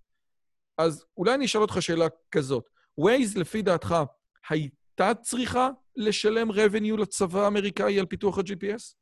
אז 0.78 1.04
אולי 1.16 1.34
אני 1.34 1.44
אשאל 1.44 1.60
אותך 1.60 1.76
שאלה 1.80 2.06
כזאת. 2.30 2.64
Waze, 3.00 3.40
לפי 3.40 3.62
דעתך, 3.62 3.94
הייתה 4.50 5.14
צריכה 5.22 5.70
לשלם 5.96 6.50
revenue 6.50 6.96
לצבא 7.00 7.44
האמריקאי 7.44 8.00
על 8.00 8.06
פיתוח 8.06 8.38
ה-GPS? 8.38 8.94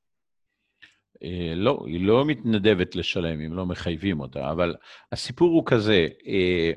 אה, 1.22 1.54
לא, 1.54 1.84
היא 1.86 2.06
לא 2.06 2.24
מתנדבת 2.24 2.94
לשלם 2.96 3.40
אם 3.40 3.54
לא 3.54 3.66
מחייבים 3.66 4.20
אותה, 4.20 4.50
אבל 4.50 4.74
הסיפור 5.12 5.50
הוא 5.50 5.62
כזה, 5.66 6.06
אה, 6.26 6.70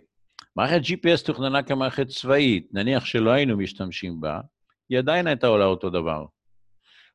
מערכת 0.55 0.81
GPS 0.81 1.25
תוכננה 1.25 1.63
כמערכת 1.63 2.07
צבאית, 2.07 2.67
נניח 2.71 3.05
שלא 3.05 3.29
היינו 3.29 3.57
משתמשים 3.57 4.21
בה, 4.21 4.39
היא 4.89 4.97
עדיין 4.97 5.27
הייתה 5.27 5.47
עולה 5.47 5.65
אותו 5.65 5.89
דבר. 5.89 6.25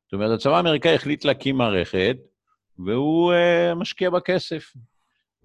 זאת 0.05 0.13
אומרת, 0.13 0.39
הצבא 0.39 0.57
האמריקאי 0.57 0.95
החליט 0.95 1.25
להקים 1.25 1.57
מערכת, 1.57 2.17
והוא 2.79 3.33
uh, 3.33 3.75
משקיע 3.75 4.09
בכסף 4.09 4.73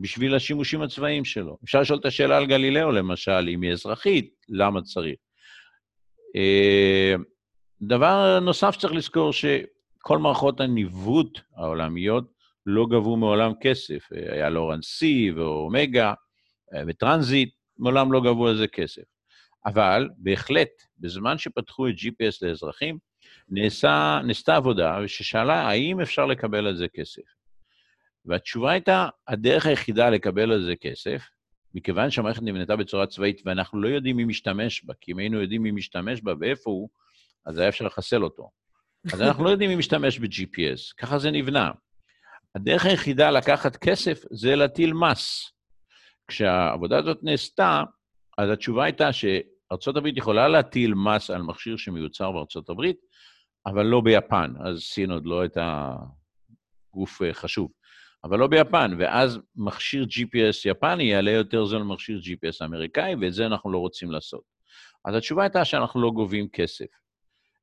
בשביל 0.01 0.35
השימושים 0.35 0.83
הצבאיים 0.83 1.25
שלו. 1.25 1.59
אפשר 1.65 1.81
לשאול 1.81 1.99
את 1.99 2.05
השאלה 2.05 2.37
על 2.37 2.47
גלילאו, 2.47 2.93
למשל, 2.93 3.49
אם 3.49 3.63
היא 3.63 3.73
אזרחית, 3.73 4.35
למה 4.49 4.83
צריך? 4.83 5.17
Uh, 6.37 7.23
דבר 7.83 8.41
נוסף 8.41 8.71
שצריך 8.75 8.93
לזכור, 8.93 9.33
שכל 9.33 10.19
מערכות 10.19 10.61
הניווט 10.61 11.39
העולמיות 11.57 12.25
לא 12.67 12.87
גבו 12.87 13.17
מעולם 13.17 13.53
כסף. 13.61 14.13
אה, 14.13 14.35
היה 14.35 14.49
לורן 14.49 14.79
C 14.79 15.07
ואומגה 15.37 16.15
וטרנזיט, 16.87 17.55
מעולם 17.79 18.13
לא 18.13 18.21
גבו 18.21 18.49
על 18.49 18.57
זה 18.57 18.67
כסף. 18.67 19.03
אבל 19.67 20.09
בהחלט, 20.19 20.69
בזמן 20.99 21.39
שפתחו 21.39 21.89
את 21.89 21.95
GPS 21.95 22.39
לאזרחים, 22.43 22.99
נעשה, 23.51 24.21
נעשתה 24.25 24.57
עבודה 24.57 25.09
ששאלה 25.09 25.69
האם 25.69 26.01
אפשר 26.01 26.27
לקבל 26.27 26.67
על 26.67 26.77
זה 26.77 26.89
כסף. 26.89 27.23
והתשובה 28.25 28.73
הייתה, 28.73 29.09
הדרך 29.29 29.67
היחידה 29.67 30.11
לקבל 30.11 30.53
על 30.53 30.65
זה 30.65 30.77
כסף, 30.77 31.23
מכיוון 31.75 32.11
שהמערכת 32.11 32.43
נבנתה 32.43 32.77
בצורה 32.77 33.07
צבאית 33.07 33.43
ואנחנו 33.45 33.81
לא 33.81 33.89
יודעים 33.89 34.17
מי 34.17 34.25
משתמש 34.25 34.85
בה, 34.85 34.95
כי 35.01 35.13
אם 35.13 35.19
היינו 35.19 35.41
יודעים 35.41 35.63
מי 35.63 35.71
משתמש 35.71 36.21
בה 36.21 36.33
ואיפה 36.41 36.71
הוא, 36.71 36.89
אז 37.47 37.59
היה 37.59 37.69
אפשר 37.69 37.85
לחסל 37.85 38.25
אותו. 38.25 38.51
אז 39.13 39.23
אנחנו 39.23 39.45
לא 39.45 39.51
יודעים 39.51 39.71
מי 39.71 39.77
משתמש 39.77 40.19
ב-GPS, 40.19 40.95
ככה 40.97 41.19
זה 41.19 41.31
נבנה. 41.31 41.71
הדרך 42.55 42.87
היחידה 42.87 43.31
לקחת 43.31 43.77
כסף 43.77 44.25
זה 44.31 44.57
להטיל 44.57 44.93
מס. 44.93 45.53
כשהעבודה 46.29 46.99
הזאת 46.99 47.19
נעשתה, 47.23 47.83
אז 48.39 48.51
התשובה 48.51 48.85
הייתה 48.85 49.13
שארה"ב 49.13 50.07
יכולה 50.07 50.49
להטיל 50.49 50.95
מס 50.95 51.31
על 51.31 51.43
מכשיר 51.43 51.77
שמיוצר 51.77 52.33
בארצות 52.33 52.69
הברית, 52.71 52.97
אבל 53.71 53.87
לא 53.87 54.01
ביפן. 54.01 54.53
אז 54.61 54.81
סין 54.81 55.11
עוד 55.11 55.27
לא 55.27 55.41
הייתה 55.41 55.97
גוף 56.95 57.23
אה, 57.23 57.35
חשוב. 57.35 57.71
אבל 58.25 58.39
לא 58.39 58.47
ביפן, 58.47 58.91
ואז 58.99 59.39
מכשיר 59.57 60.05
GPS 60.05 60.71
יפני 60.71 61.05
יעלה 61.05 61.31
יותר 61.31 61.65
זול 61.65 61.83
ממכשיר 61.83 62.21
GPS 62.25 62.65
אמריקאי, 62.65 63.15
ואת 63.21 63.33
זה 63.33 63.47
אנחנו 63.47 63.73
לא 63.73 63.79
רוצים 63.79 64.11
לעשות. 64.11 64.43
אז 65.05 65.15
התשובה 65.15 65.43
הייתה 65.43 65.65
שאנחנו 65.65 66.03
לא 66.03 66.11
גובים 66.11 66.49
כסף. 66.49 66.87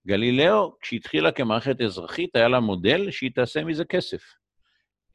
גלילאו, 0.07 0.75
כשהתחילה 0.81 1.31
כמערכת 1.31 1.81
אזרחית, 1.81 2.35
היה 2.35 2.47
לה 2.47 2.59
מודל 2.59 3.11
שהיא 3.11 3.31
תעשה 3.35 3.63
מזה 3.63 3.85
כסף. 3.85 4.23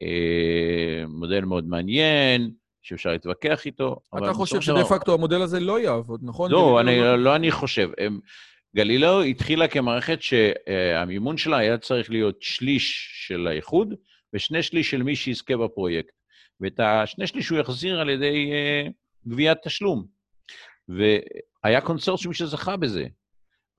אה, 0.01 1.03
מודל 1.07 1.45
מאוד 1.45 1.65
מעניין, 1.67 2.51
שאפשר 2.81 3.11
להתווכח 3.11 3.65
איתו. 3.65 3.95
אתה 4.17 4.33
חושב 4.33 4.61
שדה 4.61 4.85
פקטו 4.85 5.13
המודל 5.13 5.41
הזה 5.41 5.59
לא 5.59 5.79
יעבוד, 5.79 6.19
נכון? 6.23 6.51
לא, 6.51 6.79
אני, 6.81 6.99
לא... 6.99 7.19
לא 7.23 7.35
אני 7.35 7.51
חושב. 7.51 7.89
הם, 7.97 8.19
גלילאו 8.75 9.21
התחילה 9.21 9.67
כמערכת 9.67 10.21
שהמימון 10.21 11.37
שלה 11.37 11.57
היה 11.57 11.77
צריך 11.77 12.09
להיות 12.09 12.41
שליש 12.41 13.11
של 13.27 13.47
האיחוד 13.47 13.93
ושני 14.33 14.63
שליש 14.63 14.91
של 14.91 15.03
מי 15.03 15.15
שיזכה 15.15 15.57
בפרויקט. 15.57 16.13
ואת 16.61 16.79
השני 16.79 17.27
שליש 17.27 17.49
הוא 17.49 17.59
יחזיר 17.59 17.99
על 17.99 18.09
ידי 18.09 18.51
uh, 18.51 18.91
גביית 19.27 19.57
תשלום. 19.63 20.05
והיה 20.89 21.81
קונסורציום 21.81 22.33
שזכה 22.33 22.77
בזה. 22.77 23.05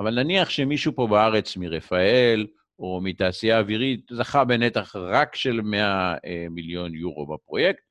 אבל 0.00 0.22
נניח 0.22 0.50
שמישהו 0.50 0.92
פה 0.94 1.06
בארץ 1.06 1.56
מרפאל 1.56 2.46
או 2.78 3.00
מתעשייה 3.02 3.58
אווירית 3.58 4.06
זכה 4.12 4.44
בנתח 4.44 4.96
רק 4.96 5.36
של 5.36 5.60
100 5.60 6.14
uh, 6.14 6.18
מיליון 6.50 6.94
יורו 6.94 7.26
בפרויקט, 7.26 7.82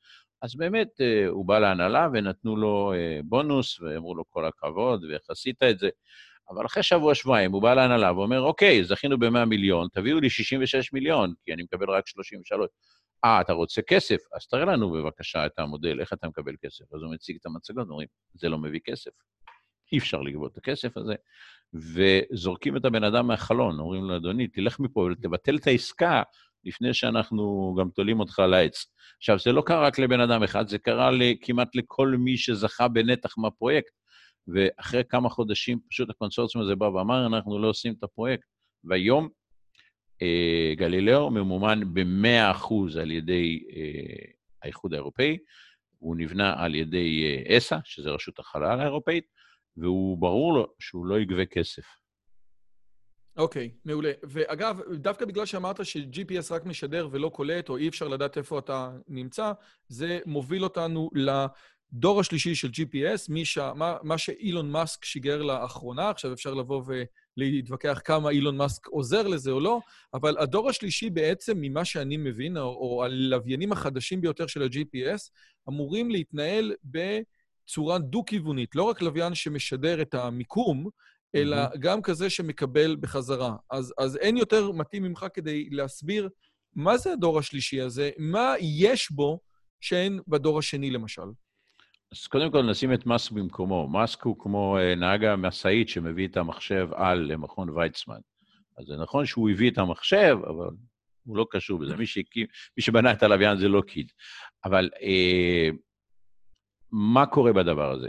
אז 0.42 0.56
באמת 0.56 0.88
uh, 0.88 1.30
הוא 1.30 1.46
בא 1.46 1.60
להנהלה 1.60 2.08
ונתנו 2.14 2.56
לו 2.56 2.94
בונוס, 3.24 3.80
ואמרו 3.82 4.16
לו 4.16 4.24
כל 4.30 4.46
הכבוד, 4.46 5.04
ואיך 5.04 5.30
עשית 5.30 5.64
את 5.64 5.80
זה. 5.80 5.90
אבל 6.50 6.66
אחרי 6.66 6.84
שבוע-שבועיים 6.84 7.52
הוא 7.52 7.62
בא 7.62 7.74
להנהלה 7.74 8.14
ואומר, 8.14 8.42
אוקיי, 8.42 8.84
זכינו 8.84 9.20
ב-100 9.20 9.46
מיליון, 9.46 9.88
תביאו 9.94 10.20
לי 10.20 10.30
66 10.30 10.94
מיליון, 10.94 11.34
כי 11.44 11.54
אני 11.54 11.64
מקבל 11.64 11.90
רק 11.90 12.08
33. 12.08 12.68
אה, 13.26 13.42
אתה 13.42 13.54
רוצה 13.54 13.82
כסף? 13.82 14.18
אז 14.36 14.48
תראה 14.48 14.66
לנו 14.66 14.92
בבקשה 14.92 15.46
את 15.46 15.60
המודל, 15.60 16.00
איך 16.00 16.14
אתה 16.14 16.28
מקבל 16.28 16.54
כסף. 16.66 16.94
אז 16.94 17.02
הוא 17.02 17.14
מציג 17.14 17.38
את 17.42 17.46
המצגות, 17.46 17.90
אומרים, 17.90 18.08
זה 18.34 18.50
לא 18.50 18.58
מביא 18.58 18.80
כסף. 18.84 19.12
אי 19.92 19.98
אפשר 19.98 20.22
לגבות 20.22 20.52
את 20.52 20.58
הכסף 20.58 20.98
הזה, 20.98 21.16
וזורקים 21.74 22.78
את 22.78 22.86
הבן 22.86 23.04
אדם 23.04 23.28
מהחלון, 23.28 23.80
אומרים 23.80 24.04
לו, 24.04 24.18
אדוני, 24.18 24.48
תלך 24.48 24.80
מפה 24.80 25.10
ותבטל 25.12 25.56
את 25.56 25.68
העסקה 25.68 26.24
לפני 26.64 26.94
שאנחנו 26.94 27.76
גם 27.80 27.90
תולים 27.90 28.20
אותך 28.20 28.40
על 28.40 28.54
העץ. 28.54 28.86
עכשיו, 29.18 29.40
זה 29.40 29.52
לא 29.52 29.64
קרה 29.66 29.88
רק 29.88 30.00
לבן 30.00 30.20
אדם 30.20 30.44
אחד, 30.44 30.68
זה 30.68 30.78
קרה 30.78 31.10
כמעט 31.42 31.76
לכל 31.76 32.08
מי 32.08 32.38
שזכה 32.38 32.88
בנתח 32.88 33.38
מהפרויקט. 33.38 33.94
ואחרי 34.48 35.04
כמה 35.10 35.30
חודשים 35.30 35.80
פשוט 35.90 36.10
הקונסורציום 36.10 36.64
הזה 36.64 36.76
בא 36.76 36.86
ואמר, 36.86 37.26
אנחנו 37.26 37.60
לא 37.60 37.68
עושים 37.68 37.94
את 37.94 38.04
הפרויקט. 38.04 38.46
והיום 38.84 39.30
אה, 40.22 40.74
גלילאו 40.76 41.30
ממומן 41.30 41.94
ב-100% 41.94 43.00
על 43.02 43.12
ידי 43.12 43.64
אה, 43.76 44.32
האיחוד 44.64 44.94
האירופאי, 44.94 45.38
הוא 45.98 46.16
נבנה 46.16 46.64
על 46.64 46.76
ידי 46.76 47.24
אה, 47.24 47.58
אס"א, 47.58 47.78
שזה 47.84 48.10
רשות 48.10 48.40
החלל 48.40 48.80
האירופאית, 48.80 49.26
והוא 49.78 50.18
ברור 50.18 50.54
לו 50.54 50.68
שהוא 50.80 51.06
לא 51.06 51.20
יגבה 51.20 51.46
כסף. 51.46 51.84
אוקיי, 53.38 53.72
okay, 53.74 53.80
מעולה. 53.86 54.12
ואגב, 54.24 54.80
דווקא 54.94 55.26
בגלל 55.26 55.46
שאמרת 55.46 55.86
ש-GPS 55.86 56.54
רק 56.54 56.66
משדר 56.66 57.08
ולא 57.12 57.30
קולט, 57.30 57.70
או 57.70 57.78
אי 57.78 57.88
אפשר 57.88 58.08
לדעת 58.08 58.38
איפה 58.38 58.60
אתה 58.60 58.92
נמצא, 59.08 59.52
זה 59.88 60.20
מוביל 60.26 60.64
אותנו 60.64 61.10
לדור 61.94 62.20
השלישי 62.20 62.56
של 62.56 62.68
GPS, 62.68 63.44
ש... 63.44 63.58
מה, 63.58 63.98
מה 64.04 64.18
שאילון 64.18 64.72
מאסק 64.72 65.06
שיגר 65.06 65.42
לאחרונה, 65.42 66.10
עכשיו 66.10 66.34
אפשר 66.34 66.54
לבוא 66.54 66.84
ולהתווכח 67.38 68.02
כמה 68.06 68.30
אילון 68.30 68.58
מאסק 68.58 68.88
עוזר 68.88 69.28
לזה 69.28 69.52
או 69.52 69.60
לא, 69.60 69.80
אבל 70.14 70.38
הדור 70.40 70.70
השלישי 70.70 71.10
בעצם, 71.10 71.58
ממה 71.62 71.86
שאני 71.86 72.18
מבין, 72.18 72.58
או, 72.58 72.64
או 72.64 73.04
הלוויינים 73.04 73.72
החדשים 73.72 74.22
ביותר 74.22 74.48
של 74.48 74.64
ה-GPS, 74.64 75.30
אמורים 75.70 76.12
להתנהל 76.12 76.74
בצורה 76.84 78.00
דו-כיוונית, 78.00 78.76
לא 78.76 78.84
רק 78.84 79.02
לוויין 79.02 79.36
שמשדר 79.36 80.02
את 80.02 80.14
המיקום, 80.14 80.90
אלא 81.36 81.66
mm-hmm. 81.66 81.78
גם 81.80 82.02
כזה 82.02 82.30
שמקבל 82.30 82.96
בחזרה. 83.00 83.56
אז, 83.72 83.94
אז 83.98 84.18
אין 84.18 84.38
יותר 84.38 84.72
מתאים 84.72 85.04
ממך 85.04 85.26
כדי 85.34 85.70
להסביר 85.72 86.30
מה 86.76 86.98
זה 86.98 87.14
הדור 87.14 87.40
השלישי 87.40 87.82
הזה, 87.82 88.10
מה 88.18 88.54
יש 88.60 89.12
בו 89.12 89.40
שאין 89.82 90.20
בדור 90.28 90.60
השני, 90.60 90.92
למשל. 90.92 91.22
אז 92.12 92.28
קודם 92.28 92.52
כל 92.52 92.62
נשים 92.62 92.94
את 92.94 93.06
מאסק 93.06 93.32
במקומו. 93.32 93.88
מאסק 93.88 94.24
הוא 94.24 94.40
כמו 94.40 94.78
אה, 94.78 94.96
נהג 94.96 95.26
המשאית 95.26 95.90
שמביא 95.90 96.28
את 96.28 96.38
המחשב 96.38 96.90
על 96.94 97.20
למכון 97.20 97.70
ויצמן. 97.70 98.20
אז 98.78 98.86
זה 98.86 98.94
נכון 98.98 99.26
שהוא 99.26 99.50
הביא 99.50 99.72
את 99.72 99.78
המחשב, 99.78 100.38
אבל 100.48 100.70
הוא 101.24 101.38
לא 101.38 101.46
קשור 101.50 101.80
בזה. 101.80 101.96
מי, 101.96 102.06
שהקים, 102.06 102.48
מי 102.78 102.84
שבנה 102.84 103.12
את 103.12 103.24
הלוויין 103.24 103.58
זה 103.58 103.68
לא 103.68 103.82
קיד. 103.82 104.12
אבל 104.66 104.90
אה, 105.02 105.70
מה 106.92 107.26
קורה 107.26 107.54
בדבר 107.54 107.92
הזה? 107.92 108.08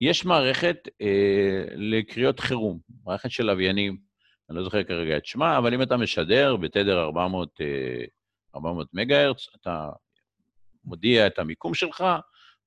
יש 0.00 0.24
מערכת 0.24 0.88
אה, 1.00 1.64
לקריאות 1.74 2.40
חירום, 2.40 2.78
מערכת 3.04 3.30
של 3.30 3.44
לוויינים, 3.44 3.98
אני 4.50 4.56
לא 4.56 4.64
זוכר 4.64 4.84
כרגע 4.84 5.16
את 5.16 5.26
שמה, 5.26 5.58
אבל 5.58 5.74
אם 5.74 5.82
אתה 5.82 5.96
משדר 5.96 6.56
בתדר 6.56 7.02
400, 7.02 7.60
אה, 7.60 8.04
400 8.54 8.88
מגה-הרץ, 8.92 9.46
אתה 9.60 9.88
מודיע 10.84 11.26
את 11.26 11.38
המיקום 11.38 11.74
שלך, 11.74 12.04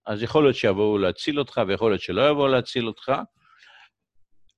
אז 0.06 0.24
יכול 0.24 0.44
להיות 0.44 0.56
שיבואו 0.56 0.98
להציל 0.98 1.40
אותך 1.40 1.62
ויכול 1.68 1.92
להיות 1.92 2.02
שלא 2.02 2.30
יבואו 2.30 2.48
להציל 2.48 2.88
אותך, 2.88 3.12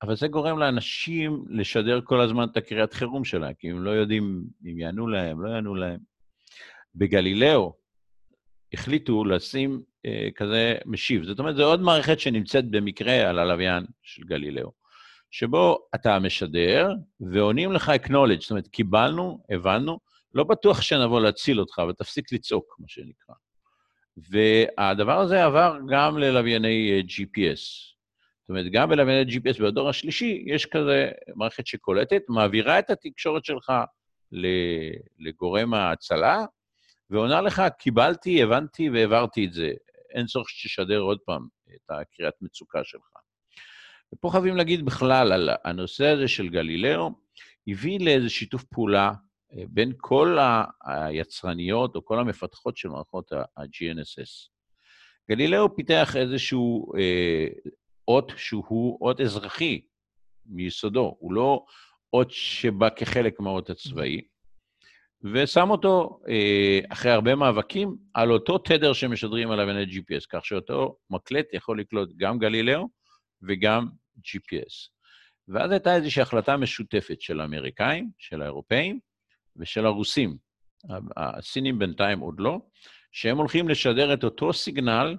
אבל 0.02 0.16
זה 0.16 0.28
גורם 0.28 0.58
לאנשים 0.58 1.44
לשדר 1.48 2.00
כל 2.04 2.20
הזמן 2.20 2.46
את 2.52 2.56
הקריאת 2.56 2.92
חירום 2.92 3.24
שלהם, 3.24 3.54
כי 3.58 3.70
הם 3.70 3.84
לא 3.84 3.90
יודעים 3.90 4.44
אם 4.64 4.78
יענו 4.78 5.08
להם, 5.08 5.42
לא 5.44 5.50
יענו 5.50 5.74
להם. 5.74 5.98
בגלילאו 6.94 7.76
החליטו 8.72 9.24
לשים 9.24 9.82
אה, 10.06 10.28
כזה 10.36 10.76
משיב. 10.86 11.24
זאת 11.24 11.38
אומרת, 11.38 11.56
זו 11.56 11.64
עוד 11.64 11.80
מערכת 11.80 12.20
שנמצאת 12.20 12.70
במקרה 12.70 13.30
על 13.30 13.38
הלוויין 13.38 13.84
של 14.02 14.22
גלילאו, 14.24 14.72
שבו 15.30 15.78
אתה 15.94 16.18
משדר 16.18 16.88
ועונים 17.20 17.72
לך 17.72 17.92
acknowledge, 18.02 18.40
זאת 18.40 18.50
אומרת, 18.50 18.68
קיבלנו, 18.68 19.44
הבנו, 19.50 19.98
לא 20.34 20.44
בטוח 20.44 20.82
שנבוא 20.82 21.20
להציל 21.20 21.60
אותך, 21.60 21.78
אבל 21.78 21.92
תפסיק 21.92 22.32
לצעוק, 22.32 22.76
מה 22.78 22.88
שנקרא. 22.88 23.34
והדבר 24.16 25.20
הזה 25.20 25.44
עבר 25.44 25.78
גם 25.88 26.18
ללווייני 26.18 26.90
אה, 26.92 27.00
GPS. 27.08 27.60
זאת 28.40 28.48
אומרת, 28.48 28.66
גם 28.72 28.88
בלווייני 28.88 29.32
GPS 29.32 29.62
בדור 29.62 29.88
השלישי, 29.88 30.44
יש 30.46 30.66
כזה 30.66 31.10
מערכת 31.34 31.66
שקולטת, 31.66 32.22
מעבירה 32.28 32.78
את 32.78 32.90
התקשורת 32.90 33.44
שלך 33.44 33.72
לגורם 35.18 35.74
ההצלה, 35.74 36.44
ועונה 37.10 37.40
לך, 37.40 37.62
קיבלתי, 37.78 38.42
הבנתי 38.42 38.90
והעברתי 38.90 39.46
את 39.46 39.52
זה. 39.52 39.72
אין 40.10 40.26
צורך 40.26 40.48
שתשדר 40.48 40.98
עוד 40.98 41.18
פעם 41.24 41.46
את 41.74 41.90
הקריאת 41.90 42.34
מצוקה 42.40 42.84
שלך. 42.84 43.10
ופה 44.14 44.30
חייבים 44.32 44.56
להגיד 44.56 44.84
בכלל 44.84 45.32
על 45.32 45.50
הנושא 45.64 46.06
הזה 46.06 46.28
של 46.28 46.48
גלילאו, 46.48 47.10
הביא 47.68 48.00
לאיזה 48.00 48.28
שיתוף 48.28 48.64
פעולה 48.64 49.12
בין 49.68 49.92
כל 49.96 50.38
היצרניות 50.84 51.96
או 51.96 52.04
כל 52.04 52.20
המפתחות 52.20 52.76
של 52.76 52.88
מערכות 52.88 53.32
ה-GNSS. 53.32 54.50
גלילאו 55.30 55.76
פיתח 55.76 56.16
איזשהו 56.16 56.92
אה, 56.96 57.46
אות 58.08 58.32
שהוא 58.36 58.98
אות 59.00 59.20
אזרחי 59.20 59.80
מיסודו, 60.46 61.16
הוא 61.18 61.32
לא 61.32 61.64
אות 62.12 62.30
שבא 62.30 62.88
כחלק 62.96 63.40
מהאות 63.40 63.70
הצבאי, 63.70 64.20
ושם 65.32 65.70
אותו, 65.70 66.20
אה, 66.28 66.80
אחרי 66.88 67.12
הרבה 67.12 67.34
מאבקים, 67.34 67.96
על 68.14 68.32
אותו 68.32 68.58
תדר 68.58 68.92
שמשדרים 68.92 69.50
עליו 69.50 69.82
את 69.82 69.88
GPS, 69.88 70.26
כך 70.30 70.46
שאותו 70.46 70.96
מקלט 71.10 71.46
יכול 71.52 71.80
לקלוט 71.80 72.08
גם 72.16 72.38
גלילאו 72.38 72.88
וגם 73.42 73.86
GPS. 74.18 74.90
ואז 75.48 75.70
הייתה 75.70 75.96
איזושהי 75.96 76.22
החלטה 76.22 76.56
משותפת 76.56 77.20
של 77.20 77.40
האמריקאים, 77.40 78.10
של 78.18 78.42
האירופאים 78.42 79.00
ושל 79.56 79.86
הרוסים. 79.86 80.36
הסינים 81.16 81.78
בינתיים 81.78 82.20
עוד 82.20 82.40
לא, 82.40 82.58
שהם 83.12 83.36
הולכים 83.36 83.68
לשדר 83.68 84.14
את 84.14 84.24
אותו 84.24 84.52
סיגנל 84.52 85.16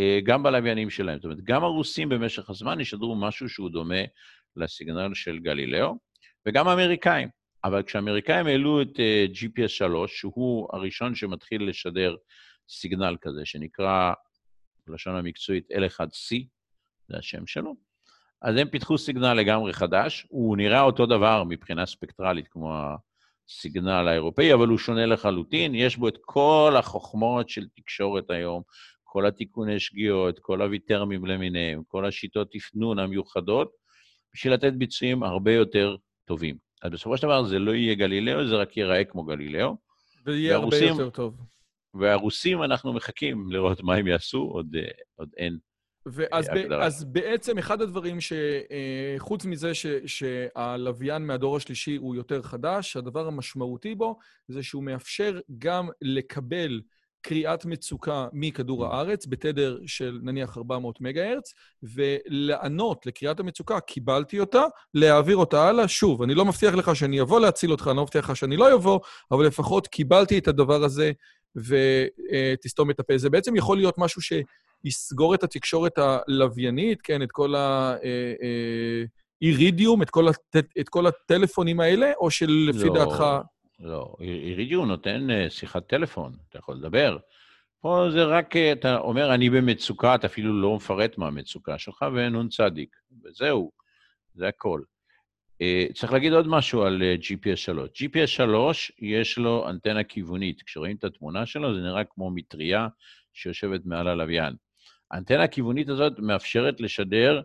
אה, 0.00 0.18
גם 0.24 0.42
בלוויינים 0.42 0.90
שלהם. 0.90 1.18
זאת 1.18 1.24
אומרת, 1.24 1.44
גם 1.44 1.64
הרוסים 1.64 2.08
במשך 2.08 2.50
הזמן 2.50 2.80
ישדרו 2.80 3.16
משהו 3.16 3.48
שהוא 3.48 3.70
דומה 3.70 4.02
לסיגנל 4.56 5.14
של 5.14 5.38
גלילאו, 5.38 5.98
וגם 6.46 6.68
האמריקאים. 6.68 7.28
אבל 7.64 7.82
כשהאמריקאים 7.82 8.46
העלו 8.46 8.82
את 8.82 9.00
אה, 9.00 9.26
GPS 9.32 9.68
3, 9.68 10.18
שהוא 10.18 10.68
הראשון 10.72 11.14
שמתחיל 11.14 11.68
לשדר 11.68 12.16
סיגנל 12.68 13.16
כזה, 13.20 13.40
שנקרא, 13.44 14.12
בלשון 14.86 15.16
המקצועית, 15.16 15.68
L1C, 15.70 16.36
זה 17.08 17.16
השם 17.18 17.46
שלו, 17.46 17.74
אז 18.42 18.56
הם 18.56 18.68
פיתחו 18.68 18.98
סיגנל 18.98 19.34
לגמרי 19.34 19.72
חדש, 19.72 20.26
הוא 20.28 20.56
נראה 20.56 20.80
אותו 20.80 21.06
דבר 21.06 21.44
מבחינה 21.44 21.86
ספקטרלית 21.86 22.48
כמו 22.48 22.96
הסיגנל 23.50 24.08
האירופאי, 24.08 24.54
אבל 24.54 24.68
הוא 24.68 24.78
שונה 24.78 25.06
לחלוטין, 25.06 25.74
יש 25.74 25.96
בו 25.96 26.08
את 26.08 26.18
כל 26.20 26.74
החוכמות 26.78 27.48
של 27.48 27.66
תקשורת 27.76 28.30
היום, 28.30 28.62
כל 29.04 29.26
התיקוני 29.26 29.80
שגיאות, 29.80 30.38
כל 30.38 30.62
הוויטרמים 30.62 31.26
למיניהם, 31.26 31.82
כל 31.86 32.06
השיטות 32.06 32.48
תפנון 32.52 32.98
המיוחדות, 32.98 33.70
בשביל 34.34 34.52
לתת 34.52 34.72
ביצועים 34.72 35.22
הרבה 35.22 35.52
יותר 35.52 35.96
טובים. 36.24 36.56
אז 36.82 36.92
בסופו 36.92 37.16
של 37.16 37.22
דבר 37.22 37.44
זה 37.44 37.58
לא 37.58 37.72
יהיה 37.74 37.94
גלילאו, 37.94 38.48
זה 38.48 38.56
רק 38.56 38.76
ייראה 38.76 39.04
כמו 39.04 39.24
גלילאו. 39.24 39.76
ויהיה 40.26 40.56
הרבה 40.56 40.76
יותר 40.76 41.10
טוב. 41.10 41.36
והרוסים, 41.94 42.62
אנחנו 42.62 42.92
מחכים 42.92 43.52
לראות 43.52 43.82
מה 43.82 43.94
הם 43.94 44.06
יעשו, 44.06 44.38
עוד, 44.38 44.76
אה, 44.76 44.90
עוד 45.14 45.28
אין 45.36 45.58
ואז 46.06 46.48
ב, 46.54 46.72
אז 46.72 47.04
בעצם 47.04 47.58
אחד 47.58 47.82
הדברים 47.82 48.18
שחוץ 48.20 49.44
אה, 49.44 49.50
מזה 49.50 49.74
ש, 49.74 49.86
שהלוויין 50.06 51.26
מהדור 51.26 51.56
השלישי 51.56 51.96
הוא 51.96 52.14
יותר 52.14 52.42
חדש, 52.42 52.96
הדבר 52.96 53.26
המשמעותי 53.26 53.94
בו 53.94 54.18
זה 54.48 54.62
שהוא 54.62 54.82
מאפשר 54.82 55.40
גם 55.58 55.88
לקבל 56.02 56.80
קריאת 57.22 57.64
מצוקה 57.64 58.28
מכדור 58.32 58.86
הארץ 58.86 59.26
בתדר 59.26 59.78
של 59.86 60.18
נניח 60.22 60.58
400 60.58 61.00
מגה-הרץ, 61.00 61.54
ולענות 61.82 63.06
לקריאת 63.06 63.40
המצוקה, 63.40 63.80
קיבלתי 63.80 64.40
אותה, 64.40 64.62
להעביר 64.94 65.36
אותה 65.36 65.68
הלאה. 65.68 65.88
שוב, 65.88 66.22
אני 66.22 66.34
לא 66.34 66.44
מבטיח 66.44 66.74
לך 66.74 66.96
שאני 66.96 67.20
אבוא 67.20 67.40
להציל 67.40 67.72
אותך, 67.72 67.88
אני 67.88 67.96
לא 67.96 68.02
מבטיח 68.02 68.30
לך 68.30 68.36
שאני 68.36 68.56
לא 68.56 68.74
אבוא, 68.74 69.00
אבל 69.30 69.46
לפחות 69.46 69.86
קיבלתי 69.86 70.38
את 70.38 70.48
הדבר 70.48 70.84
הזה 70.84 71.12
ותסתום 71.56 72.90
את 72.90 73.00
הפה. 73.00 73.18
זה 73.18 73.30
בעצם 73.30 73.56
יכול 73.56 73.76
להיות 73.76 73.98
משהו 73.98 74.22
שיסגור 74.84 75.34
את 75.34 75.42
התקשורת 75.42 75.98
הלוויינית, 75.98 77.02
כן, 77.02 77.22
את 77.22 77.32
כל 77.32 77.54
ה... 77.54 77.94
אה, 78.04 78.34
אה, 78.42 79.04
אירידיום, 79.42 80.02
את 80.02 80.10
כל, 80.10 80.28
הט... 80.28 80.56
את 80.80 80.88
כל 80.88 81.06
הטלפונים 81.06 81.80
האלה, 81.80 82.12
או 82.16 82.30
שלפי 82.30 82.88
לא, 82.88 82.94
דעתך... 82.94 83.24
לא, 83.80 84.14
אירידיום 84.20 84.88
נותן 84.88 85.30
אה, 85.30 85.50
שיחת 85.50 85.86
טלפון, 85.86 86.32
אתה 86.48 86.58
יכול 86.58 86.74
לדבר. 86.74 87.18
פה 87.80 88.06
זה 88.12 88.24
רק, 88.24 88.56
אתה 88.56 88.98
אומר, 88.98 89.34
אני 89.34 89.50
במצוקה, 89.50 90.14
אתה 90.14 90.26
אפילו 90.26 90.60
לא 90.60 90.76
מפרט 90.76 91.18
מה 91.18 91.26
המצוקה 91.26 91.78
שלך, 91.78 92.04
ונ"צ, 92.14 92.60
וזהו, 93.24 93.70
זה 94.34 94.48
הכל. 94.48 94.80
צריך 95.94 96.12
להגיד 96.12 96.32
עוד 96.32 96.48
משהו 96.48 96.82
על 96.82 97.02
GPS 97.20 97.56
3. 97.56 97.90
GPS 98.02 98.26
3, 98.26 98.92
יש 98.98 99.38
לו 99.38 99.68
אנטנה 99.68 100.04
כיוונית. 100.04 100.62
כשרואים 100.62 100.96
את 100.96 101.04
התמונה 101.04 101.46
שלו, 101.46 101.74
זה 101.74 101.80
נראה 101.80 102.04
כמו 102.04 102.30
מטריה 102.30 102.88
שיושבת 103.32 103.80
מעל 103.84 104.08
הלוויין. 104.08 104.54
האנטנה 105.12 105.42
הכיוונית 105.42 105.88
הזאת 105.88 106.12
מאפשרת 106.18 106.80
לשדר 106.80 107.40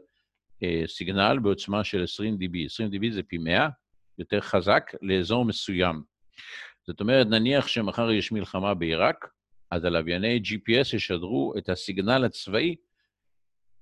אה, 0.63 0.84
סיגנל 0.88 1.39
בעוצמה 1.43 1.84
של 1.84 2.03
20 2.03 2.38
dB. 2.41 2.65
20 2.65 2.89
dB 2.91 3.13
זה 3.13 3.24
פי 3.24 3.38
100, 3.38 3.70
יותר 4.18 4.41
חזק, 4.41 4.91
לאזור 5.01 5.45
מסוים. 5.45 6.01
זאת 6.88 6.99
אומרת, 6.99 7.28
נניח 7.28 7.68
שמחר 7.68 8.11
יש 8.11 8.32
מלחמה 8.32 8.74
בעיראק, 8.74 9.28
אז 9.72 9.86
הלווייני 9.86 10.41
GPS 10.45 10.95
ישדרו 10.95 11.53
את 11.57 11.70
הסיגנל 11.70 12.26
הצבאי 12.26 12.76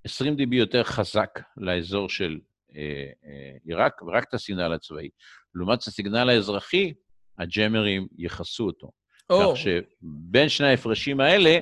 20 0.03 0.35
dB 0.35 0.55
יותר 0.55 0.83
חזק 0.83 1.39
לאזור 1.57 2.09
של 2.09 2.39
אה, 2.75 2.81
אה, 3.25 3.57
עיראק, 3.65 4.01
ורק 4.01 4.23
את 4.23 4.33
הסיגנל 4.33 4.73
הצבאי. 4.73 5.09
לעומת 5.55 5.79
הסיגנל 5.79 6.29
האזרחי, 6.29 6.93
הג'מרים 7.39 8.07
יכסו 8.17 8.65
אותו. 8.65 8.91
Oh. 9.31 9.35
כך 9.35 9.57
שבין 9.57 10.49
שני 10.49 10.67
ההפרשים 10.67 11.19
האלה, 11.19 11.59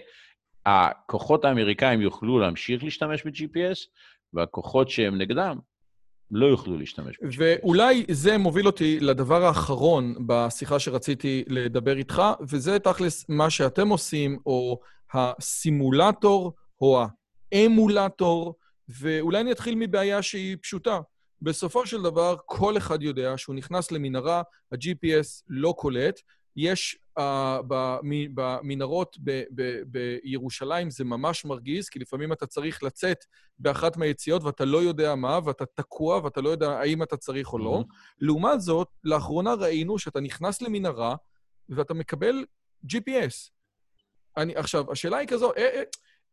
הכוחות 0.66 1.45
האמריקאים 1.45 2.01
יוכלו 2.01 2.39
להמשיך 2.39 2.84
להשתמש 2.84 3.24
ב-GPS, 3.26 3.88
והכוחות 4.34 4.89
שהם 4.89 5.18
נגדם 5.18 5.59
לא 6.32 6.45
יוכלו 6.45 6.78
להשתמש 6.78 7.20
ב-GPS. 7.20 7.36
ואולי 7.38 8.05
זה 8.11 8.38
מוביל 8.38 8.68
אותי 8.68 8.99
לדבר 8.99 9.45
האחרון 9.45 10.16
בשיחה 10.28 10.80
שרציתי 10.80 11.43
לדבר 11.47 11.97
איתך, 11.97 12.22
וזה 12.49 12.80
תכלס 12.80 13.26
מה 13.30 13.49
שאתם 13.49 13.89
עושים, 13.89 14.39
או 14.45 14.80
הסימולטור, 15.14 16.53
או 16.82 17.03
האמולטור, 17.51 18.55
ואולי 18.99 19.39
אני 19.39 19.51
אתחיל 19.51 19.76
מבעיה 19.76 20.22
שהיא 20.22 20.57
פשוטה. 20.61 20.99
בסופו 21.41 21.86
של 21.86 22.01
דבר, 22.01 22.36
כל 22.45 22.78
אחד 22.78 23.03
יודע 23.03 23.38
שהוא 23.38 23.55
נכנס 23.55 23.91
למנהרה, 23.91 24.41
ה-GPS 24.72 25.43
לא 25.49 25.74
קולט, 25.78 26.20
יש 26.56 26.97
uh, 27.20 27.22
במנהרות 28.34 29.18
ב- 29.24 29.43
ב- 29.56 29.82
בירושלים, 29.88 30.89
זה 30.89 31.04
ממש 31.04 31.45
מרגיז, 31.45 31.89
כי 31.89 31.99
לפעמים 31.99 32.34
אתה 32.34 32.45
צריך 32.47 32.84
לצאת 32.84 33.26
באחת 33.60 33.97
מהיציאות 33.97 34.43
ואתה 34.43 34.66
לא 34.66 34.78
יודע 34.78 35.16
מה, 35.16 35.39
ואתה 35.45 35.66
תקוע 35.66 36.20
ואתה 36.24 36.41
לא 36.41 36.49
יודע 36.49 36.70
האם 36.70 37.04
אתה 37.04 37.18
צריך 37.18 37.54
או 37.54 37.58
לא. 37.58 37.80
Mm-hmm. 37.82 38.16
לעומת 38.22 38.62
זאת, 38.62 38.88
לאחרונה 39.04 39.54
ראינו 39.54 39.99
שאתה 39.99 40.20
נכנס 40.20 40.62
למנהרה 40.62 41.16
ואתה 41.70 41.93
מקבל 41.93 42.45
GPS. 42.86 43.51
אני, 44.38 44.56
עכשיו, 44.56 44.91
השאלה 44.91 45.18
היא 45.18 45.28
כזו, 45.28 45.51
אה, 45.54 45.70
אה, 45.76 45.84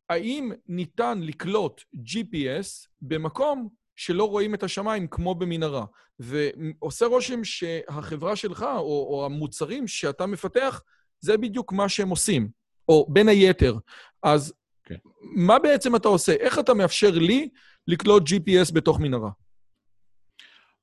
האם 0.09 0.53
ניתן 0.67 1.21
לקלוט 1.23 1.81
GPS 1.95 2.89
במקום 3.03 3.69
שלא 3.97 4.25
רואים 4.25 4.55
את 4.55 4.63
השמיים 4.63 5.07
כמו 5.07 5.35
במנהרה. 5.35 5.85
ועושה 6.19 7.07
רושם 7.07 7.45
שהחברה 7.45 8.37
שלך, 8.37 8.63
או, 8.63 9.07
או 9.11 9.27
המוצרים 9.27 9.89
שאתה 9.89 10.27
מפתח, 10.27 10.83
זה 11.21 11.37
בדיוק 11.37 11.73
מה 11.73 11.89
שהם 11.89 12.09
עושים, 12.09 12.49
או 12.89 13.07
בין 13.09 13.29
היתר. 13.29 13.77
אז 14.23 14.53
okay. 14.53 14.89
כן. 14.89 14.97
מה 15.23 15.59
בעצם 15.59 15.97
אתה 15.97 16.09
עושה? 16.09 16.33
איך 16.33 16.59
אתה 16.59 16.75
מאפשר 16.75 17.11
לי 17.11 17.49
לקלוט 17.87 18.23
GPS 18.29 18.75
בתוך 18.75 19.01
מנהרה? 19.01 19.31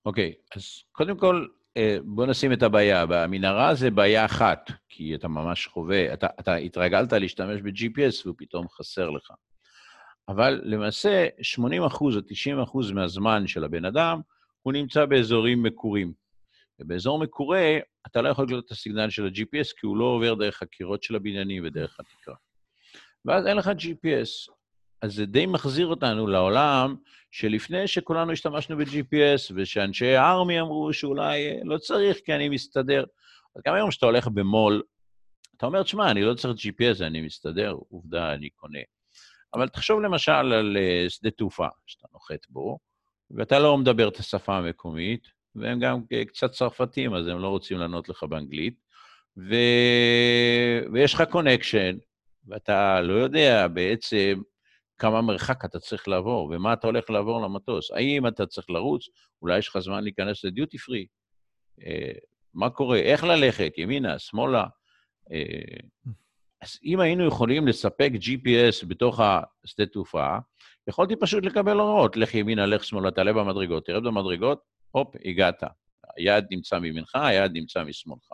אוקיי, 0.05 0.33
okay, 0.37 0.57
אז 0.57 0.63
קודם 0.91 1.17
כל, 1.17 1.47
אה, 1.77 1.97
בוא 2.03 2.25
נשים 2.25 2.53
את 2.53 2.63
הבעיה. 2.63 3.05
במנהרה 3.05 3.75
זה 3.75 3.91
בעיה 3.91 4.25
אחת, 4.25 4.71
כי 4.89 5.15
אתה 5.15 5.27
ממש 5.27 5.67
חווה, 5.67 6.13
אתה, 6.13 6.27
אתה 6.39 6.55
התרגלת 6.55 7.13
להשתמש 7.13 7.61
ב-GPS 7.61 8.21
והוא 8.25 8.35
פתאום 8.37 8.67
חסר 8.69 9.09
לך. 9.09 9.31
אבל 10.30 10.61
למעשה 10.63 11.28
80 11.41 11.84
אחוז 11.84 12.15
או 12.15 12.21
90 12.21 12.59
אחוז 12.59 12.91
מהזמן 12.91 13.47
של 13.47 13.63
הבן 13.63 13.86
אדם, 13.86 14.21
הוא 14.61 14.73
נמצא 14.73 15.05
באזורים 15.05 15.63
מקורים. 15.63 16.13
ובאזור 16.80 17.19
מקורה, 17.19 17.78
אתה 18.07 18.21
לא 18.21 18.30
יכול 18.30 18.45
לקלוט 18.45 18.65
את 18.65 18.71
הסיגנל 18.71 19.09
של 19.09 19.25
ה-GPS, 19.25 19.73
כי 19.78 19.86
הוא 19.86 19.97
לא 19.97 20.05
עובר 20.05 20.34
דרך 20.34 20.61
הקירות 20.61 21.03
של 21.03 21.15
הבניינים 21.15 21.63
ודרך 21.65 21.99
התקרה. 21.99 22.36
ואז 23.25 23.47
אין 23.47 23.57
לך 23.57 23.67
GPS. 23.67 24.53
אז 25.01 25.13
זה 25.13 25.25
די 25.25 25.45
מחזיר 25.45 25.88
אותנו 25.88 26.28
לעולם 26.28 26.95
שלפני 27.32 27.88
שכולנו 27.88 28.32
השתמשנו 28.32 28.78
ב-GPS, 28.78 29.53
ושאנשי 29.55 30.15
הארמי 30.15 30.61
אמרו 30.61 30.93
שאולי 30.93 31.59
לא 31.63 31.78
צריך 31.78 32.17
כי 32.25 32.36
אני 32.36 32.49
מסתדר. 32.49 33.05
אז 33.55 33.61
גם 33.67 33.73
היום 33.73 33.89
כשאתה 33.89 34.05
הולך 34.05 34.28
במו"ל, 34.28 34.84
אתה 35.57 35.65
אומר, 35.65 35.84
תשמע, 35.84 36.11
אני 36.11 36.23
לא 36.23 36.34
צריך 36.34 36.59
GPS, 36.59 37.03
אני 37.03 37.21
מסתדר, 37.21 37.75
עובדה, 37.89 38.34
אני 38.34 38.49
קונה. 38.49 38.80
אבל 39.53 39.67
תחשוב 39.67 40.01
למשל 40.01 40.31
על 40.31 40.77
אה, 40.77 41.05
שדה 41.09 41.31
תעופה 41.31 41.67
שאתה 41.85 42.07
נוחת 42.13 42.47
בו, 42.49 42.79
ואתה 43.31 43.59
לא 43.59 43.77
מדבר 43.77 44.07
את 44.07 44.17
השפה 44.17 44.57
המקומית, 44.57 45.27
והם 45.55 45.79
גם 45.79 46.01
קצת 46.27 46.51
צרפתים, 46.51 47.13
אז 47.13 47.27
הם 47.27 47.39
לא 47.39 47.47
רוצים 47.47 47.77
לענות 47.77 48.09
לך 48.09 48.23
באנגלית, 48.23 48.81
ו... 49.37 49.55
ויש 50.93 51.13
לך 51.13 51.23
קונקשן, 51.31 51.97
ואתה 52.47 53.01
לא 53.01 53.13
יודע 53.13 53.67
בעצם 53.67 54.41
כמה 54.97 55.21
מרחק 55.21 55.65
אתה 55.65 55.79
צריך 55.79 56.07
לעבור, 56.07 56.49
ומה 56.51 56.73
אתה 56.73 56.87
הולך 56.87 57.09
לעבור 57.09 57.41
למטוס. 57.41 57.91
האם 57.91 58.27
אתה 58.27 58.45
צריך 58.45 58.69
לרוץ? 58.69 59.05
אולי 59.41 59.57
יש 59.57 59.67
לך 59.67 59.79
זמן 59.79 60.03
להיכנס 60.03 60.43
לדיוטי 60.45 60.77
פרי? 60.77 61.05
אה, 61.85 62.11
מה 62.53 62.69
קורה? 62.69 62.99
איך 62.99 63.23
ללכת? 63.23 63.73
ימינה, 63.77 64.19
שמאלה? 64.19 64.65
אז 66.61 66.79
אם 66.83 66.99
היינו 66.99 67.27
יכולים 67.27 67.67
לספק 67.67 68.09
GPS 68.13 68.85
בתוך 68.87 69.19
השדה 69.19 69.85
תעופה, 69.85 70.37
יכולתי 70.87 71.15
פשוט 71.15 71.45
לקבל 71.45 71.79
הוראות, 71.79 72.17
לך 72.17 72.33
ימינה, 72.33 72.65
לך 72.65 72.83
שמאלה, 72.83 73.11
תעלה 73.11 73.33
במדרגות, 73.33 73.85
תרד 73.85 74.03
במדרגות, 74.03 74.61
הופ, 74.91 75.15
הגעת. 75.25 75.63
היעד 76.17 76.47
נמצא 76.51 76.79
מימינך, 76.79 77.15
היעד 77.15 77.51
נמצא 77.53 77.83
משמאלך. 77.83 78.31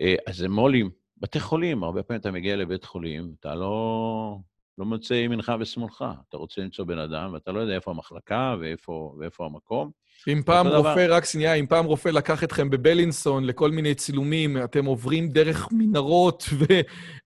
אה, 0.00 0.14
אז 0.26 0.36
זה 0.36 0.48
מו"לים, 0.48 0.90
בתי 1.16 1.40
חולים, 1.40 1.84
הרבה 1.84 2.02
פעמים 2.02 2.20
אתה 2.20 2.30
מגיע 2.30 2.56
לבית 2.56 2.84
חולים, 2.84 3.34
אתה 3.40 3.54
לא, 3.54 4.38
לא 4.78 4.84
מוצא 4.84 5.14
ימינך 5.14 5.52
ושמאלך. 5.60 6.04
אתה 6.28 6.36
רוצה 6.36 6.60
למצוא 6.60 6.84
בן 6.84 6.98
אדם, 6.98 7.32
ואתה 7.32 7.52
לא 7.52 7.60
יודע 7.60 7.74
איפה 7.74 7.90
המחלקה 7.90 8.56
ואיפה, 8.60 9.14
ואיפה 9.18 9.46
המקום. 9.46 9.90
אם 10.28 10.42
פעם 10.46 10.66
רופא, 10.66 10.94
דבר... 10.94 11.12
רק 11.14 11.24
שנייה, 11.24 11.54
אם 11.54 11.66
פעם 11.66 11.84
רופא 11.84 12.08
לקח 12.08 12.44
אתכם 12.44 12.70
בבלינסון 12.70 13.44
לכל 13.44 13.70
מיני 13.70 13.94
צילומים, 13.94 14.64
אתם 14.64 14.84
עוברים 14.84 15.28
דרך 15.28 15.68
מנהרות, 15.72 16.44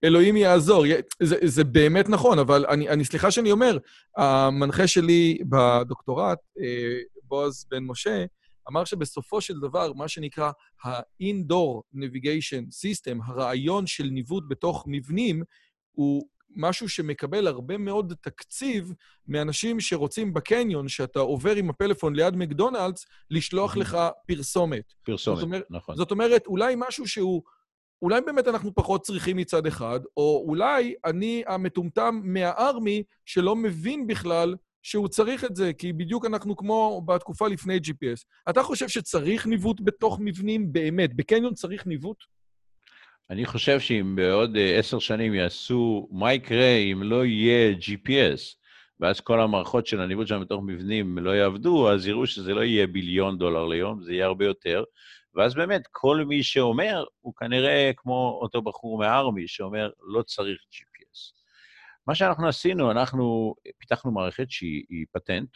ואלוהים 0.03 0.37
יעזור. 0.37 0.85
זה, 1.23 1.37
זה 1.43 1.65
באמת 1.65 2.09
נכון, 2.09 2.39
אבל 2.39 2.67
אני, 2.69 2.89
אני 2.89 3.05
סליחה 3.05 3.31
שאני 3.31 3.53
אומר, 3.53 3.79
המנחה 4.17 4.87
שלי 4.87 5.39
בדוקטורט, 5.49 6.39
אה, 6.61 6.99
בועז 7.25 7.67
בן 7.71 7.85
משה, 7.85 8.25
אמר 8.71 8.85
שבסופו 8.85 9.41
של 9.41 9.61
דבר, 9.61 9.93
מה 9.93 10.09
שנקרא 10.09 10.51
ה-indoor 10.85 11.83
navigation 11.95 12.65
system, 12.71 13.19
הרעיון 13.27 13.87
של 13.87 14.05
ניווט 14.05 14.45
בתוך 14.49 14.85
מבנים, 14.87 15.43
הוא 15.93 16.29
משהו 16.57 16.89
שמקבל 16.89 17.47
הרבה 17.47 17.79
מאוד 17.79 18.15
תקציב 18.21 18.93
מאנשים 19.29 19.81
שרוצים 19.81 20.35
בקניון, 20.35 20.89
שאתה 20.89 21.21
עובר 21.21 21.57
עם 21.57 21.71
הפלאפון 21.71 22.17
ליד 22.17 22.37
מקדונלדס, 22.37 23.07
לשלוח 23.31 23.77
לך 23.77 23.99
פרסומת. 24.27 24.93
פרסומת, 25.03 25.37
זאת 25.37 25.43
אומר, 25.43 25.61
נכון. 25.71 25.97
זאת 25.97 26.11
אומרת, 26.11 26.47
אולי 26.47 26.75
משהו 26.79 27.09
שהוא... 27.09 27.43
אולי 28.03 28.21
באמת 28.21 28.49
אנחנו 28.49 28.75
פחות 28.75 29.03
צריכים 29.03 29.37
מצד 29.37 29.67
אחד, 29.67 30.01
או 30.17 30.45
אולי 30.49 30.95
אני 31.05 31.43
המטומטם 31.47 32.21
מהארמי 32.25 33.03
שלא 33.27 33.57
מבין 33.57 34.07
בכלל 34.07 34.55
שהוא 34.83 35.09
צריך 35.09 35.45
את 35.45 35.57
זה, 35.57 35.73
כי 35.73 35.93
בדיוק 35.93 36.27
אנחנו 36.27 36.57
כמו 36.57 37.03
בתקופה 37.07 37.49
לפני 37.49 37.77
GPS. 37.77 38.25
אתה 38.51 38.63
חושב 38.63 38.89
שצריך 38.89 39.47
ניווט 39.47 39.81
בתוך 39.81 40.19
מבנים 40.21 40.73
באמת? 40.73 41.17
בקניון 41.17 41.55
צריך 41.55 41.87
ניווט? 41.87 42.17
אני 43.33 43.47
חושב 43.47 43.81
שאם 43.81 44.17
בעוד 44.17 44.57
אה, 44.57 44.79
עשר 44.79 44.99
שנים 44.99 45.35
יעשו, 45.35 46.09
מה 46.11 46.33
יקרה 46.33 46.77
אם 46.77 47.03
לא 47.03 47.25
יהיה 47.25 47.73
GPS, 47.73 48.41
ואז 49.01 49.21
כל 49.21 49.41
המערכות 49.41 49.87
של 49.87 50.01
הניווט 50.01 50.27
שלנו 50.27 50.41
בתוך 50.41 50.63
מבנים 50.67 51.19
לא 51.19 51.31
יעבדו, 51.31 51.91
אז 51.91 52.07
יראו 52.07 52.27
שזה 52.27 52.55
לא 52.55 52.61
יהיה 52.61 52.87
ביליון 52.87 53.39
דולר 53.39 53.67
ליום, 53.67 54.03
זה 54.03 54.13
יהיה 54.13 54.27
הרבה 54.27 54.45
יותר, 54.45 54.85
ואז 55.35 55.55
באמת, 55.55 55.83
כל 55.91 56.25
מי 56.25 56.43
שאומר, 56.43 57.05
הוא 57.21 57.35
כנראה 57.35 57.91
כמו 57.97 58.39
אותו 58.43 58.63
בחור 58.63 58.99
מהארמי 58.99 59.49
שאומר, 59.49 59.91
לא 60.01 60.23
צריך 60.23 60.61
GPS. 60.73 61.33
מה 62.07 62.15
שאנחנו 62.15 62.49
עשינו, 62.49 62.91
אנחנו 62.91 63.55
פיתחנו 63.79 64.13
מערכת 64.13 64.51
שהיא 64.51 65.07
פטנט, 65.13 65.51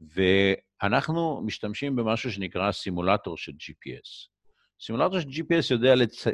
ואנחנו 0.00 1.42
משתמשים 1.44 1.96
במשהו 1.96 2.32
שנקרא 2.32 2.72
סימולטור 2.72 3.36
של 3.36 3.52
GPS. 3.52 4.35
סימולטור 4.80 5.20
של 5.20 5.28
GPS 5.28 5.66
יודע 5.70 5.94
לצ... 5.94 6.26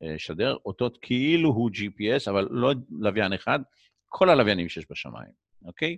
לשדר 0.00 0.56
אותות 0.66 0.98
כאילו 1.02 1.48
הוא 1.48 1.70
GPS, 1.70 2.30
אבל 2.30 2.48
לא 2.50 2.72
לוויין 3.00 3.32
אחד, 3.32 3.58
כל 4.08 4.30
הלוויינים 4.30 4.68
שיש 4.68 4.86
בשמיים, 4.90 5.32
אוקיי? 5.64 5.96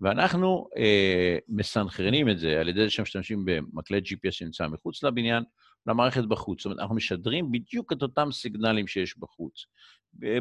ואנחנו 0.00 0.68
אה, 0.76 1.38
מסנכרנים 1.48 2.30
את 2.30 2.38
זה 2.38 2.60
על 2.60 2.68
ידי 2.68 2.84
זה 2.84 2.90
שמשתמשים 2.90 3.44
במקלט 3.44 4.02
GPS 4.02 4.30
שנמצא 4.30 4.66
מחוץ 4.68 5.02
לבניין, 5.02 5.44
למערכת 5.86 6.24
בחוץ. 6.24 6.58
זאת 6.58 6.64
אומרת, 6.64 6.78
אנחנו 6.78 6.94
משדרים 6.94 7.52
בדיוק 7.52 7.92
את 7.92 8.02
אותם 8.02 8.32
סיגנלים 8.32 8.86
שיש 8.86 9.18
בחוץ, 9.18 9.66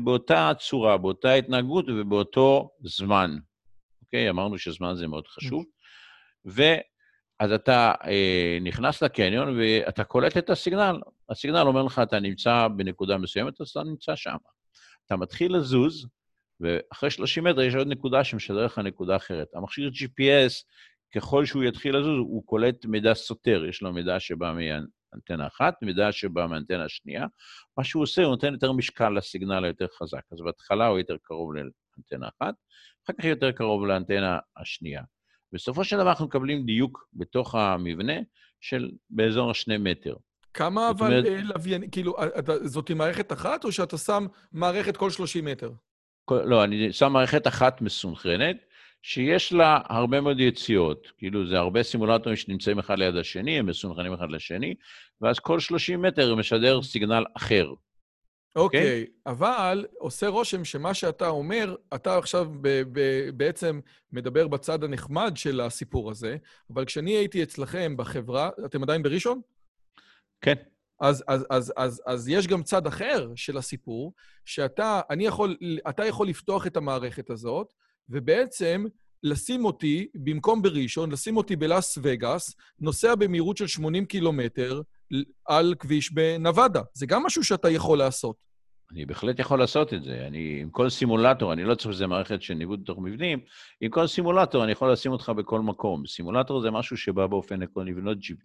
באותה 0.04 0.52
צורה, 0.60 0.98
באותה 0.98 1.34
התנהגות 1.34 1.86
ובאותו 1.90 2.70
זמן. 2.82 3.38
אוקיי? 4.02 4.30
אמרנו 4.30 4.58
שזמן 4.58 4.96
זה 4.96 5.08
מאוד 5.08 5.28
חשוב. 5.28 5.66
ואז 7.40 7.52
אתה 7.52 7.94
אה, 8.06 8.58
נכנס 8.62 9.04
לקניון 9.04 9.60
ואתה 9.60 10.04
קולט 10.04 10.38
את 10.38 10.50
הסיגנל. 10.50 11.00
הסיגנל 11.30 11.68
אומר 11.68 11.84
לך, 11.84 12.00
אתה 12.00 12.20
נמצא 12.20 12.68
בנקודה 12.68 13.18
מסוימת, 13.18 13.62
אז 13.62 13.70
אתה 13.70 13.84
נמצא 13.84 14.16
שם. 14.16 14.36
אתה 15.06 15.16
מתחיל 15.16 15.58
לזוז, 15.58 16.08
ואחרי 16.60 17.12
30 17.12 17.44
מטר 17.44 17.62
יש 17.62 17.76
עוד 17.76 17.88
נקודה 17.88 18.24
שמשדר 18.24 18.66
לך 18.66 18.80
נקודה 18.80 19.16
אחרת. 19.16 19.48
המכשיר 19.54 19.90
GPS, 19.90 20.54
ככל 21.16 21.46
שהוא 21.46 21.64
יתחיל 21.64 21.98
לזוז, 21.98 22.20
הוא 22.20 22.44
קולט 22.46 22.86
מידע 22.86 23.14
סותר. 23.14 23.66
יש 23.66 23.82
לו 23.82 23.94
מידע 23.94 24.20
שבא 24.20 24.54
מאנטנה 24.54 25.48
אחת, 25.48 25.74
מידע 25.82 26.12
שבא 26.12 26.48
מאנטנה 26.48 26.86
השנייה. 26.86 27.26
מה 27.78 27.84
שהוא 27.84 28.04
עושה, 28.04 28.24
הוא 28.24 28.32
נותן 28.32 28.54
יותר 28.54 28.72
משקל 28.72 29.10
לסיגנל 29.10 29.66
היותר 29.66 29.88
חזק. 30.00 30.22
אז 30.32 30.42
בהתחלה 30.42 30.88
הוא 30.88 30.98
יותר 30.98 31.16
קרוב 31.24 31.54
לאנטנה 31.54 32.28
אחת, 32.28 32.56
אחר 33.06 33.14
כך 33.20 33.26
יותר 33.26 33.52
קרוב 33.52 33.86
לאנטנה 33.86 34.40
השנייה. 34.58 35.02
בסופו 35.54 35.84
של 35.84 35.98
דבר 35.98 36.10
אנחנו 36.10 36.26
מקבלים 36.26 36.66
דיוק 36.66 37.08
בתוך 37.14 37.56
המבנה 37.56 38.14
של 38.62 38.92
באזור 39.10 39.52
השני 39.52 39.78
מטר. 39.78 40.16
כמה 40.54 40.90
אבל 40.90 41.08
אומרת... 41.08 41.26
אה, 41.26 41.42
לוויינים, 41.44 41.90
כאילו, 41.90 42.16
אתה, 42.40 42.68
זאת 42.68 42.92
מערכת 42.92 43.32
אחת, 43.32 43.66
או 43.66 43.72
שאתה 43.72 43.98
שם 43.98 44.26
מערכת 44.52 44.98
כל 44.98 45.10
30 45.10 45.46
מטר? 45.46 45.72
כל, 46.26 46.42
לא, 46.46 46.64
אני 46.64 46.94
שם 46.94 47.14
מערכת 47.14 47.48
אחת 47.48 47.82
מסונכרנת, 47.82 48.58
שיש 49.02 49.54
לה 49.54 49.80
הרבה 49.90 50.22
מאוד 50.22 50.40
יציאות. 50.40 51.08
כאילו, 51.18 51.48
זה 51.48 51.58
הרבה 51.58 51.84
סימולטורים 51.84 52.36
שנמצאים 52.36 52.80
אחד 52.80 53.00
ליד 53.00 53.16
השני, 53.16 53.60
הם 53.60 53.66
מסונכרנים 53.66 54.14
אחד 54.14 54.32
לשני, 54.32 54.76
ואז 55.22 55.40
כל 55.40 55.60
30 55.60 56.02
מטר 56.02 56.36
משדר 56.36 56.82
סיגנל 56.82 57.24
אחר. 57.38 57.74
אוקיי, 58.56 59.06
okay, 59.08 59.12
אבל 59.32 59.86
עושה 60.00 60.28
רושם 60.28 60.66
שמה 60.66 60.94
שאתה 60.94 61.28
אומר, 61.28 61.76
אתה 61.96 62.18
עכשיו 62.18 62.48
ב- 62.62 62.84
ב- 62.92 63.30
בעצם 63.30 63.80
מדבר 64.12 64.48
בצד 64.48 64.84
הנחמד 64.84 65.32
של 65.36 65.62
הסיפור 65.62 66.12
הזה, 66.12 66.38
אבל 66.74 66.86
כשאני 66.86 67.12
הייתי 67.12 67.44
אצלכם 67.44 67.98
בחברה, 67.98 68.50
אתם 68.66 68.84
עדיין 68.84 69.04
בראשון? 69.04 69.42
כן. 70.42 70.56
אז, 71.02 71.24
אז, 71.28 71.46
אז, 71.50 71.74
אז, 71.78 72.02
אז 72.06 72.30
יש 72.30 72.48
גם 72.48 72.64
צד 72.64 72.88
אחר 72.88 73.32
של 73.36 73.58
הסיפור, 73.58 74.14
שאתה, 74.46 75.02
אני 75.10 75.26
יכול, 75.26 75.58
אתה 75.90 76.06
יכול 76.06 76.28
לפתוח 76.28 76.68
את 76.68 76.78
המערכת 76.78 77.30
הזאת, 77.30 77.74
ובעצם 78.10 78.86
לשים 79.24 79.66
אותי, 79.66 80.08
במקום 80.16 80.62
בראשון, 80.62 81.12
לשים 81.12 81.38
אותי 81.38 81.56
בלאס 81.56 81.98
וגאס, 82.04 82.56
נוסע 82.80 83.16
במהירות 83.16 83.58
של 83.58 83.68
80 83.68 84.06
קילומטר 84.06 84.82
על 85.46 85.76
כביש 85.80 86.14
בנבדה. 86.14 86.82
זה 86.94 87.06
גם 87.06 87.24
משהו 87.24 87.44
שאתה 87.44 87.70
יכול 87.70 87.98
לעשות. 87.98 88.48
אני 88.92 89.06
בהחלט 89.06 89.40
יכול 89.40 89.60
לעשות 89.60 89.94
את 89.94 90.04
זה. 90.04 90.28
אני, 90.28 90.60
עם 90.62 90.70
כל 90.70 90.90
סימולטור, 90.90 91.54
אני 91.54 91.64
לא 91.64 91.76
צריך 91.76 91.94
שזה 91.94 92.08
מערכת 92.08 92.42
של 92.42 92.54
ניווט 92.54 92.80
בתוך 92.80 93.00
מבנים, 93.00 93.40
עם 93.82 93.92
כל 93.92 94.08
סימולטור 94.08 94.64
אני 94.64 94.72
יכול 94.72 94.92
לשים 94.92 95.12
אותך 95.12 95.30
בכל 95.30 95.60
מקום. 95.62 96.06
סימולטור 96.06 96.62
זה 96.62 96.72
משהו 96.72 96.98
שבא 96.98 97.28
באופן 97.28 97.64
עקרוני 97.64 97.92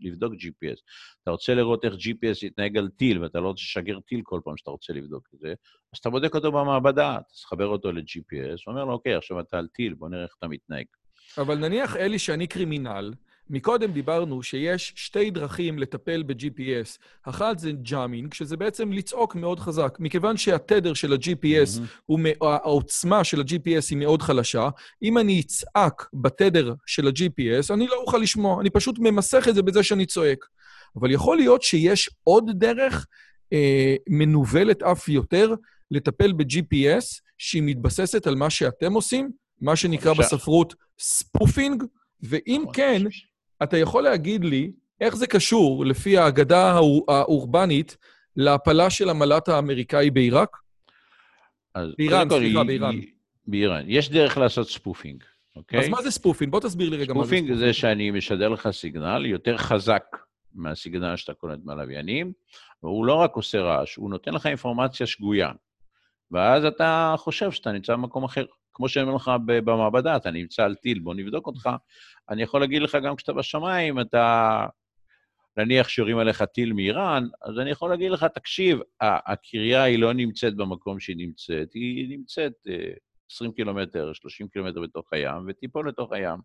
לבדוק 0.01 0.33
GPS. 0.33 0.81
אתה 1.23 1.31
רוצה 1.31 1.55
לראות 1.55 1.85
איך 1.85 1.95
GPS 1.95 2.47
יתנהג 2.47 2.79
על 2.79 2.89
טיל, 2.89 3.23
ואתה 3.23 3.41
לא 3.41 3.49
רוצה 3.49 3.63
לשגר 3.63 4.01
טיל 4.01 4.21
כל 4.25 4.41
פעם 4.45 4.57
שאתה 4.57 4.71
רוצה 4.71 4.93
לבדוק 4.93 5.29
את 5.35 5.39
זה, 5.39 5.55
אז 5.95 5.99
אתה 5.99 6.11
בודק 6.11 6.35
אותו 6.35 6.53
במעבדה, 6.53 7.15
אתה 7.15 7.35
תחבר 7.43 7.67
אותו 7.67 7.93
ל-GPS, 7.93 8.63
ואומר 8.67 8.85
לו, 8.85 8.93
אוקיי, 8.93 9.15
עכשיו 9.15 9.41
אתה 9.41 9.59
על 9.59 9.67
טיל, 9.67 9.95
בוא 9.95 10.09
נראה 10.09 10.23
איך 10.23 10.35
אתה 10.39 10.49
מתנהג. 10.49 10.87
אבל 11.39 11.59
נניח, 11.59 11.97
אלי, 11.97 12.19
שאני 12.19 12.47
קרימינל, 12.47 13.13
מקודם 13.53 13.93
דיברנו 13.93 14.43
שיש 14.43 14.93
שתי 14.97 15.31
דרכים 15.31 15.79
לטפל 15.79 16.23
ב-GPS. 16.23 16.99
אחת 17.23 17.59
זה 17.59 17.73
ג'אמינג, 17.73 18.35
שזה 18.35 18.57
בעצם 18.57 18.93
לצעוק 18.93 19.35
מאוד 19.35 19.61
חזק. 19.61 19.97
מכיוון 20.01 20.37
שהתדר 20.37 20.95
של 20.95 21.13
ה-GPS, 21.13 21.79
mm-hmm. 22.11 22.15
העוצמה 22.41 23.25
של 23.25 23.41
ה-GPS 23.41 23.87
היא 23.91 23.99
מאוד 23.99 24.23
חלשה, 24.23 24.69
אם 25.03 25.19
אני 25.19 25.41
אצעק 25.41 26.07
בתדר 26.15 26.75
של 26.87 27.09
ה-GPS, 27.09 27.75
אני 27.75 27.87
לא 27.87 27.95
אוכל 27.95 28.19
לשמוע, 28.19 28.61
אני 28.61 28.71
פשוט 28.71 28.99
ממסך 28.99 29.49
את 29.49 29.55
זה 29.55 29.63
בזה 29.63 29.83
שאני 29.83 30.07
צועק. 30.07 30.45
אבל 30.97 31.11
יכול 31.11 31.37
להיות 31.37 31.63
שיש 31.63 32.11
עוד 32.25 32.51
דרך 32.55 33.07
אה, 33.53 33.97
מנוולת 34.09 34.83
אף 34.83 35.09
יותר 35.09 35.55
לטפל 35.91 36.33
ב-GPS, 36.33 37.21
שהיא 37.39 37.63
מתבססת 37.63 38.27
על 38.27 38.35
מה 38.35 38.51
שאתם 38.51 38.93
עושים, 38.93 39.31
מה 39.61 39.77
שנקרא 39.77 40.13
בספרות 40.13 40.75
spoofing, 40.99 41.85
ואם 42.23 42.65
כן, 42.73 43.03
אתה 43.63 43.79
יכול 43.79 44.03
להגיד 44.03 44.45
לי 44.45 44.73
איך 45.01 45.17
זה 45.17 45.27
קשור, 45.27 45.87
לפי 45.87 46.19
האגדה 46.19 46.73
האורבנית, 47.09 47.97
להפלה 48.37 48.91
של 48.91 49.09
המל"ט 49.09 49.49
האמריקאי 49.49 50.11
בעיראק? 50.11 50.57
באיראן, 51.99 52.29
סליחה, 52.31 52.65
באיראן. 52.65 53.01
באיראן. 53.47 53.85
יש 53.87 54.11
דרך 54.11 54.39
לעשות 54.39 54.69
spoofing, 54.69 55.25
אוקיי? 55.57 55.81
אז 55.81 55.89
מה 55.89 56.03
זה 56.03 56.11
spoofing? 56.11 56.53
בוא 56.53 56.61
תסביר 56.61 56.91
לי 56.91 56.97
רגע 56.97 57.15
מה 57.15 57.21
זה 57.21 57.27
spoofing. 57.27 57.49
spoofing 57.49 57.67
זה 57.67 57.73
שאני 57.73 58.11
משדר 58.11 58.49
לך 58.49 58.69
סיגנל 58.71 59.27
יותר 59.27 59.57
חזק 59.57 60.05
מהסיגנל 60.55 61.17
שאתה 61.17 61.35
קולט 61.35 61.59
מהלוויינים, 61.65 62.33
והוא 62.83 63.07
לא 63.07 63.15
רק 63.15 63.37
עושה 63.37 63.61
רעש, 63.61 63.97
הוא 63.97 64.11
נותן 64.11 64.35
לך 64.35 64.47
אינפורמציה 64.47 65.07
שגויה. 65.07 65.51
ואז 66.31 66.65
אתה 66.65 67.15
חושב 67.19 67.51
שאתה 67.53 67.73
נמצא 67.73 67.93
במקום 67.93 68.25
אחר. 68.25 68.45
כמו 68.75 68.89
שאני 68.89 69.03
אומר 69.03 69.17
לך 69.17 69.31
במעבדה, 69.47 70.17
אתה 70.17 70.31
נמצא 70.31 70.65
על 70.65 70.75
טיל, 70.75 70.99
בוא 70.99 71.15
נבדוק 71.15 71.47
אותך. 71.47 71.71
אני 72.31 72.43
יכול 72.43 72.61
להגיד 72.61 72.83
לך 72.83 72.99
גם 73.05 73.17
כשאתה 73.17 73.33
בשמיים, 73.33 74.01
אתה... 74.01 74.67
נניח 75.57 75.89
שיורים 75.89 76.19
עליך 76.19 76.43
טיל 76.43 76.73
מאיראן, 76.73 77.27
אז 77.43 77.59
אני 77.59 77.71
יכול 77.71 77.91
להגיד 77.91 78.11
לך, 78.11 78.25
תקשיב, 78.25 78.79
הקריה 79.01 79.83
היא 79.83 79.99
לא 79.99 80.13
נמצאת 80.13 80.57
במקום 80.57 81.01
שהיא 81.01 81.17
נמצאת, 81.17 81.73
היא 81.75 82.09
נמצאת 82.09 82.53
20 83.33 83.51
אה, 83.51 83.57
קילומטר, 83.57 84.13
30 84.13 84.49
קילומטר 84.49 84.81
בתוך 84.81 85.13
הים, 85.13 85.45
ותיפול 85.47 85.89
לתוך 85.89 86.13
הים, 86.13 86.39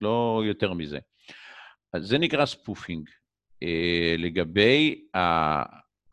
לא 0.00 0.42
יותר 0.46 0.72
מזה. 0.72 0.98
אז 1.92 2.06
זה 2.06 2.18
נקרא 2.18 2.46
spoofing. 2.46 3.08
אה, 3.62 4.14
לגבי 4.18 5.04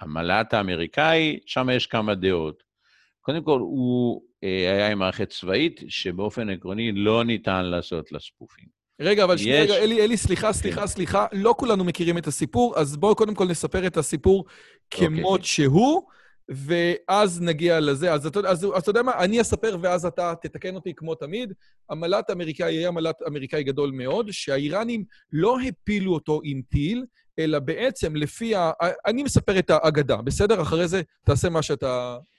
המל"ט 0.02 0.54
האמריקאי, 0.54 1.40
שם 1.46 1.68
יש 1.74 1.88
כמה 1.88 2.16
דעות. 2.16 2.64
קודם 3.26 3.44
כל, 3.44 3.60
הוא 3.60 4.22
אה, 4.44 4.72
היה 4.74 4.92
עם 4.92 5.00
מערכת 5.00 5.30
צבאית, 5.30 5.82
שבאופן 5.88 6.50
עקרוני 6.50 6.92
לא 6.92 7.24
ניתן 7.24 7.66
לעשות 7.66 8.12
לה 8.12 8.20
spoofing. 8.20 8.68
רגע, 9.02 9.24
אבל 9.24 9.38
שנייה, 9.38 9.64
רגע, 9.64 9.76
אלי, 9.76 10.06
אלי, 10.06 10.18
סליחה, 10.18 10.54
סליחה, 10.54 10.82
כן. 10.82 10.88
סליחה, 10.88 11.26
לא 11.32 11.56
כולנו 11.58 11.84
מכירים 11.84 12.18
את 12.18 12.28
הסיפור, 12.28 12.80
אז 12.80 12.98
בואו 12.98 13.16
קודם 13.16 13.34
כל 13.34 13.48
נספר 13.48 13.88
את 13.88 13.98
הסיפור 13.98 14.46
כמות 14.92 15.42
okay. 15.42 15.46
שהוא, 15.46 16.02
ואז 16.50 17.42
נגיע 17.42 17.80
לזה. 17.80 18.14
אז 18.14 18.26
אתה, 18.26 18.40
אז, 18.40 18.68
אז 18.76 18.82
אתה 18.82 18.90
יודע 18.90 19.02
מה, 19.02 19.12
אני 19.20 19.42
אספר 19.42 19.78
ואז 19.82 20.06
אתה 20.06 20.34
תתקן 20.42 20.76
אותי 20.76 20.94
כמו 20.96 21.16
תמיד. 21.16 21.54
המל"ט 21.90 22.30
האמריקאי 22.30 22.78
היה 22.78 22.92
מל"ט 22.92 23.22
אמריקאי 23.28 23.64
גדול 23.64 23.92
מאוד, 23.92 24.32
שהאיראנים 24.32 25.04
לא 25.32 25.58
הפילו 25.68 26.14
אותו 26.14 26.42
עם 26.44 26.62
טיל, 26.70 27.06
אלא 27.40 27.60
בעצם 27.60 28.16
לפי 28.16 28.56
ה... 28.56 28.72
אני 29.06 29.24
מספר 29.24 29.60
את 29.60 29.70
האגדה, 29.70 30.18
בסדר? 30.18 30.62
אחרי 30.62 30.88
זה 30.88 31.02
תעשה 31.26 31.50
מה 31.50 31.62
שאתה 31.62 32.18
כן. 32.20 32.35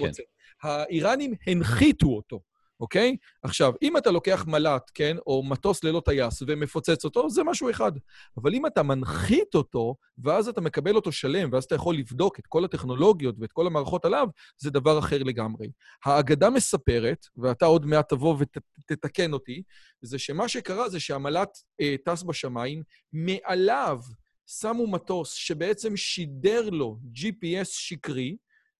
רוצה. 0.00 0.22
האיראנים 0.62 1.34
הנחיתו 1.46 2.06
אותו, 2.06 2.40
אוקיי? 2.80 3.16
עכשיו, 3.42 3.72
אם 3.82 3.96
אתה 3.96 4.10
לוקח 4.10 4.44
מל"ט, 4.46 4.90
כן, 4.94 5.16
או 5.26 5.42
מטוס 5.42 5.84
ללא 5.84 6.02
טייס 6.04 6.42
ומפוצץ 6.46 7.04
אותו, 7.04 7.30
זה 7.30 7.44
משהו 7.44 7.70
אחד. 7.70 7.92
אבל 8.36 8.54
אם 8.54 8.66
אתה 8.66 8.82
מנחית 8.82 9.54
אותו, 9.54 9.96
ואז 10.18 10.48
אתה 10.48 10.60
מקבל 10.60 10.96
אותו 10.96 11.12
שלם, 11.12 11.48
ואז 11.52 11.64
אתה 11.64 11.74
יכול 11.74 11.96
לבדוק 11.96 12.38
את 12.38 12.46
כל 12.46 12.64
הטכנולוגיות 12.64 13.34
ואת 13.38 13.52
כל 13.52 13.66
המערכות 13.66 14.04
עליו, 14.04 14.28
זה 14.58 14.70
דבר 14.70 14.98
אחר 14.98 15.22
לגמרי. 15.22 15.70
האגדה 16.04 16.50
מספרת, 16.50 17.26
ואתה 17.36 17.66
עוד 17.66 17.86
מעט 17.86 18.08
תבוא 18.08 18.36
ותתקן 18.90 19.32
אותי, 19.32 19.62
זה 20.02 20.18
שמה 20.18 20.48
שקרה 20.48 20.88
זה 20.88 21.00
שהמל"ט 21.00 21.50
אה, 21.80 21.94
טס 22.04 22.22
בשמיים, 22.22 22.82
מעליו 23.12 24.00
שמו 24.46 24.86
מטוס 24.86 25.32
שבעצם 25.32 25.96
שידר 25.96 26.70
לו 26.70 26.98
GPS 27.14 27.64
שקרי, 27.64 28.36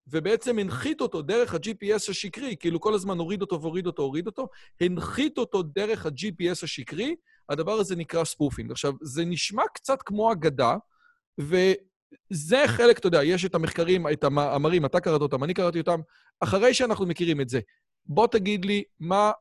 ובעצם 0.07 0.59
הנחית 0.59 1.01
אותו 1.01 1.23
דרך 1.23 1.55
ה-GPS 1.55 2.11
השקרי, 2.11 2.57
כאילו 2.61 2.81
כל 2.81 2.95
הזמן 2.95 3.19
הוריד 3.19 3.43
אותו 3.43 3.63
והוריד 3.63 3.87
אותו, 3.87 4.03
הוריד 4.03 4.27
אותו, 4.27 4.49
הנחית 4.81 5.39
אותו 5.39 5.63
דרך 5.63 6.07
ה-GPS 6.07 6.63
השקרי, 6.63 7.15
הדבר 7.49 7.73
הזה 7.73 7.97
נקרא 7.97 8.25
spoofing. 8.25 8.71
עכשיו, 8.71 8.93
זה 9.03 9.25
נשמע 9.25 9.63
קצת 9.75 10.03
כמו 10.03 10.33
אגדה, 10.33 10.77
וזה 11.39 12.65
חלק, 12.67 12.99
אתה 12.99 13.07
יודע, 13.07 13.25
יש 13.25 13.45
את 13.45 13.55
המחקרים, 13.55 14.09
את 14.13 14.25
המאמרים, 14.25 14.85
אתה 14.87 15.01
קראת 15.01 15.21
אותם, 15.21 15.45
אני 15.45 15.55
קראתי 15.55 15.81
אותם. 15.81 16.01
אחרי 16.41 16.75
שאנחנו 16.75 17.07
מכירים 17.07 17.41
את 17.41 17.49
זה, 17.49 17.61
בוא 18.07 18.27
תגיד 18.27 18.65
לי 18.65 18.83
מה, 19.01 19.33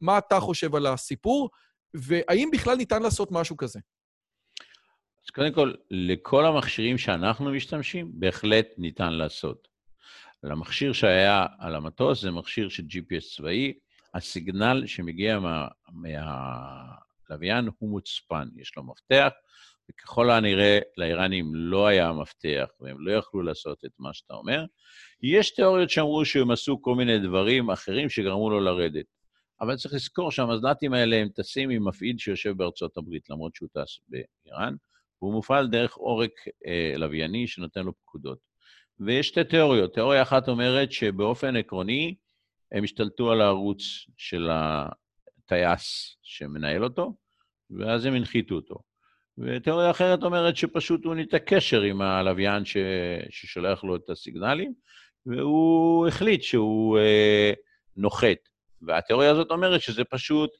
מה 0.00 0.18
אתה 0.18 0.40
חושב 0.40 0.74
על 0.74 0.86
הסיפור, 0.86 1.50
והאם 1.94 2.48
בכלל 2.52 2.76
ניתן 2.76 3.02
לעשות 3.02 3.32
משהו 3.32 3.56
כזה? 3.56 3.80
אז 5.24 5.30
קודם 5.30 5.52
כל, 5.52 5.72
לכל 5.90 6.46
המכשירים 6.46 6.98
שאנחנו 6.98 7.50
משתמשים, 7.50 8.10
בהחלט 8.14 8.66
ניתן 8.78 9.12
לעשות. 9.12 9.71
למכשיר 10.44 10.92
שהיה 10.92 11.46
על 11.58 11.74
המטוס 11.74 12.22
זה 12.22 12.30
מכשיר 12.30 12.68
של 12.68 12.82
GPS 12.82 13.36
צבאי, 13.36 13.72
הסיגנל 14.14 14.86
שמגיע 14.86 15.38
מה, 15.38 15.68
מהלוויין 15.88 17.68
הוא 17.78 17.90
מוצפן, 17.90 18.48
יש 18.56 18.76
לו 18.76 18.84
מפתח, 18.84 19.28
וככל 19.90 20.30
הנראה 20.30 20.78
לאיראנים 20.96 21.54
לא 21.54 21.86
היה 21.86 22.12
מפתח 22.12 22.68
והם 22.80 22.96
לא 23.00 23.12
יכלו 23.12 23.42
לעשות 23.42 23.84
את 23.84 23.90
מה 23.98 24.14
שאתה 24.14 24.34
אומר. 24.34 24.64
יש 25.22 25.54
תיאוריות 25.54 25.90
שאמרו 25.90 26.24
שהם 26.24 26.50
עשו 26.50 26.82
כל 26.82 26.94
מיני 26.94 27.18
דברים 27.18 27.70
אחרים 27.70 28.08
שגרמו 28.08 28.50
לו 28.50 28.60
לרדת. 28.60 29.06
אבל 29.60 29.76
צריך 29.76 29.94
לזכור 29.94 30.30
שהמזל"טים 30.30 30.92
האלה 30.92 31.16
הם 31.16 31.28
טסים 31.28 31.70
עם 31.70 31.88
מפעיל 31.88 32.18
שיושב 32.18 32.50
בארצות 32.56 32.96
הברית, 32.96 33.30
למרות 33.30 33.54
שהוא 33.54 33.68
טס 33.72 33.98
באיראן, 34.08 34.74
והוא 35.22 35.32
מופעל 35.32 35.68
דרך 35.68 35.94
עורק 35.94 36.30
אה, 36.66 36.92
לווייני 36.96 37.46
שנותן 37.46 37.84
לו 37.84 37.92
פקודות. 37.98 38.51
ויש 39.00 39.28
שתי 39.28 39.44
תיאוריות. 39.44 39.94
תיאוריה 39.94 40.22
אחת 40.22 40.48
אומרת 40.48 40.92
שבאופן 40.92 41.56
עקרוני 41.56 42.14
הם 42.72 42.84
השתלטו 42.84 43.32
על 43.32 43.40
הערוץ 43.40 43.82
של 44.16 44.48
הטייס 44.52 46.16
שמנהל 46.22 46.84
אותו, 46.84 47.14
ואז 47.70 48.04
הם 48.04 48.14
הנחיתו 48.14 48.54
אותו. 48.54 48.74
ותיאוריה 49.38 49.90
אחרת 49.90 50.22
אומרת 50.22 50.56
שפשוט 50.56 51.04
הוא 51.04 51.14
ניתק 51.14 51.42
קשר 51.46 51.82
עם 51.82 52.02
הלוויין 52.02 52.64
ש... 52.64 52.76
ששולח 53.30 53.84
לו 53.84 53.96
את 53.96 54.10
הסיגנלים, 54.10 54.74
והוא 55.26 56.08
החליט 56.08 56.42
שהוא 56.42 56.98
אה, 56.98 57.52
נוחת. 57.96 58.48
והתיאוריה 58.82 59.30
הזאת 59.30 59.50
אומרת 59.50 59.82
שזה 59.82 60.04
פשוט, 60.04 60.50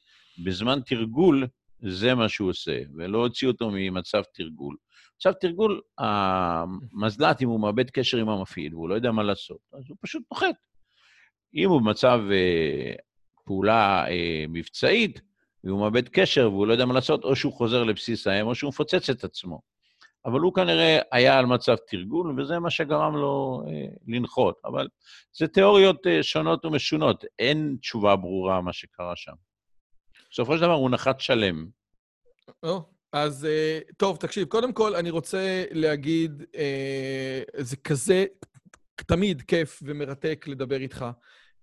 בזמן 0.44 0.78
תרגול, 0.86 1.46
זה 1.80 2.14
מה 2.14 2.28
שהוא 2.28 2.50
עושה, 2.50 2.78
ולא 2.96 3.18
הוציא 3.18 3.48
אותו 3.48 3.70
ממצב 3.72 4.22
תרגול. 4.34 4.76
עכשיו, 5.22 5.34
תרגול, 5.34 5.80
המזל"ט, 5.98 7.42
אם 7.42 7.48
הוא 7.48 7.60
מאבד 7.60 7.90
קשר 7.90 8.18
עם 8.18 8.28
המפעיל 8.28 8.74
והוא 8.74 8.88
לא 8.88 8.94
יודע 8.94 9.12
מה 9.12 9.22
לעשות, 9.22 9.58
אז 9.72 9.84
הוא 9.88 9.96
פשוט 10.00 10.22
נוחת. 10.32 10.54
אם 11.54 11.68
הוא 11.70 11.80
במצב 11.80 12.20
אה, 12.32 12.92
פעולה 13.44 14.08
אה, 14.08 14.44
מבצעית, 14.48 15.20
והוא 15.64 15.80
מאבד 15.80 16.08
קשר 16.08 16.50
והוא 16.52 16.66
לא 16.66 16.72
יודע 16.72 16.84
מה 16.84 16.94
לעשות, 16.94 17.24
או 17.24 17.36
שהוא 17.36 17.52
חוזר 17.52 17.84
לבסיס 17.84 18.26
האם, 18.26 18.46
או 18.46 18.54
שהוא 18.54 18.68
מפוצץ 18.68 19.10
את 19.10 19.24
עצמו. 19.24 19.60
אבל 20.24 20.40
הוא 20.40 20.54
כנראה 20.54 20.98
היה 21.12 21.38
על 21.38 21.46
מצב 21.46 21.76
תרגול, 21.76 22.40
וזה 22.40 22.58
מה 22.58 22.70
שגרם 22.70 23.16
לו 23.16 23.62
אה, 23.66 23.86
לנחות. 24.06 24.60
אבל 24.64 24.88
זה 25.32 25.48
תיאוריות 25.48 26.06
אה, 26.06 26.22
שונות 26.22 26.64
ומשונות, 26.64 27.24
אין 27.38 27.76
תשובה 27.80 28.16
ברורה 28.16 28.60
מה 28.60 28.72
שקרה 28.72 29.16
שם. 29.16 29.34
בסופו 30.30 30.56
של 30.56 30.62
דבר 30.62 30.72
הוא 30.72 30.90
נחת 30.90 31.20
שלם. 31.20 31.66
או, 32.62 32.91
אז 33.12 33.44
אה, 33.44 33.78
טוב, 33.96 34.16
תקשיב, 34.16 34.48
קודם 34.48 34.72
כל 34.72 34.94
אני 34.94 35.10
רוצה 35.10 35.64
להגיד, 35.70 36.44
אה, 36.56 37.42
זה 37.58 37.76
כזה 37.76 38.24
תמיד 39.06 39.42
כיף 39.42 39.80
ומרתק 39.84 40.44
לדבר 40.48 40.80
איתך. 40.80 41.06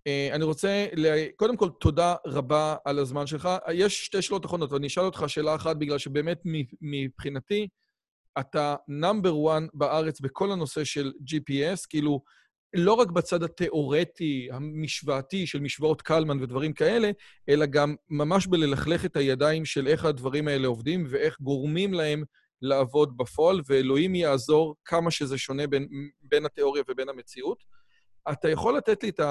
אה, 0.07 0.29
אני 0.33 0.43
רוצה, 0.43 0.87
קודם 1.35 1.57
כל, 1.57 1.69
תודה 1.79 2.15
רבה 2.25 2.75
על 2.85 2.99
הזמן 2.99 3.27
שלך. 3.27 3.49
יש 3.73 4.05
שתי 4.05 4.21
שאלות 4.21 4.45
אחרונות, 4.45 4.71
ואני 4.71 4.87
אשאל 4.87 5.03
אותך 5.03 5.23
שאלה 5.27 5.55
אחת, 5.55 5.75
בגלל 5.75 5.97
שבאמת 5.97 6.41
מבחינתי, 6.81 7.67
אתה 8.39 8.75
נאמבר 8.87 9.33
1 9.57 9.63
בארץ 9.73 10.19
בכל 10.19 10.51
הנושא 10.51 10.83
של 10.83 11.11
GPS, 11.21 11.87
כאילו, 11.89 12.21
לא 12.73 12.93
רק 12.93 13.11
בצד 13.11 13.43
התיאורטי, 13.43 14.47
המשוואתי 14.51 15.47
של 15.47 15.59
משוואות 15.59 16.01
קלמן 16.01 16.43
ודברים 16.43 16.73
כאלה, 16.73 17.11
אלא 17.49 17.65
גם 17.65 17.95
ממש 18.09 18.47
בללכלך 18.47 19.05
את 19.05 19.15
הידיים 19.15 19.65
של 19.65 19.87
איך 19.87 20.05
הדברים 20.05 20.47
האלה 20.47 20.67
עובדים 20.67 21.05
ואיך 21.09 21.41
גורמים 21.41 21.93
להם 21.93 22.23
לעבוד 22.61 23.17
בפועל, 23.17 23.61
ואלוהים 23.67 24.15
יעזור 24.15 24.75
כמה 24.85 25.11
שזה 25.11 25.37
שונה 25.37 25.67
בין, 25.67 25.87
בין 26.21 26.45
התיאוריה 26.45 26.83
ובין 26.89 27.09
המציאות. 27.09 27.63
אתה 28.31 28.49
יכול 28.49 28.77
לתת 28.77 29.03
לי 29.03 29.09
את 29.09 29.21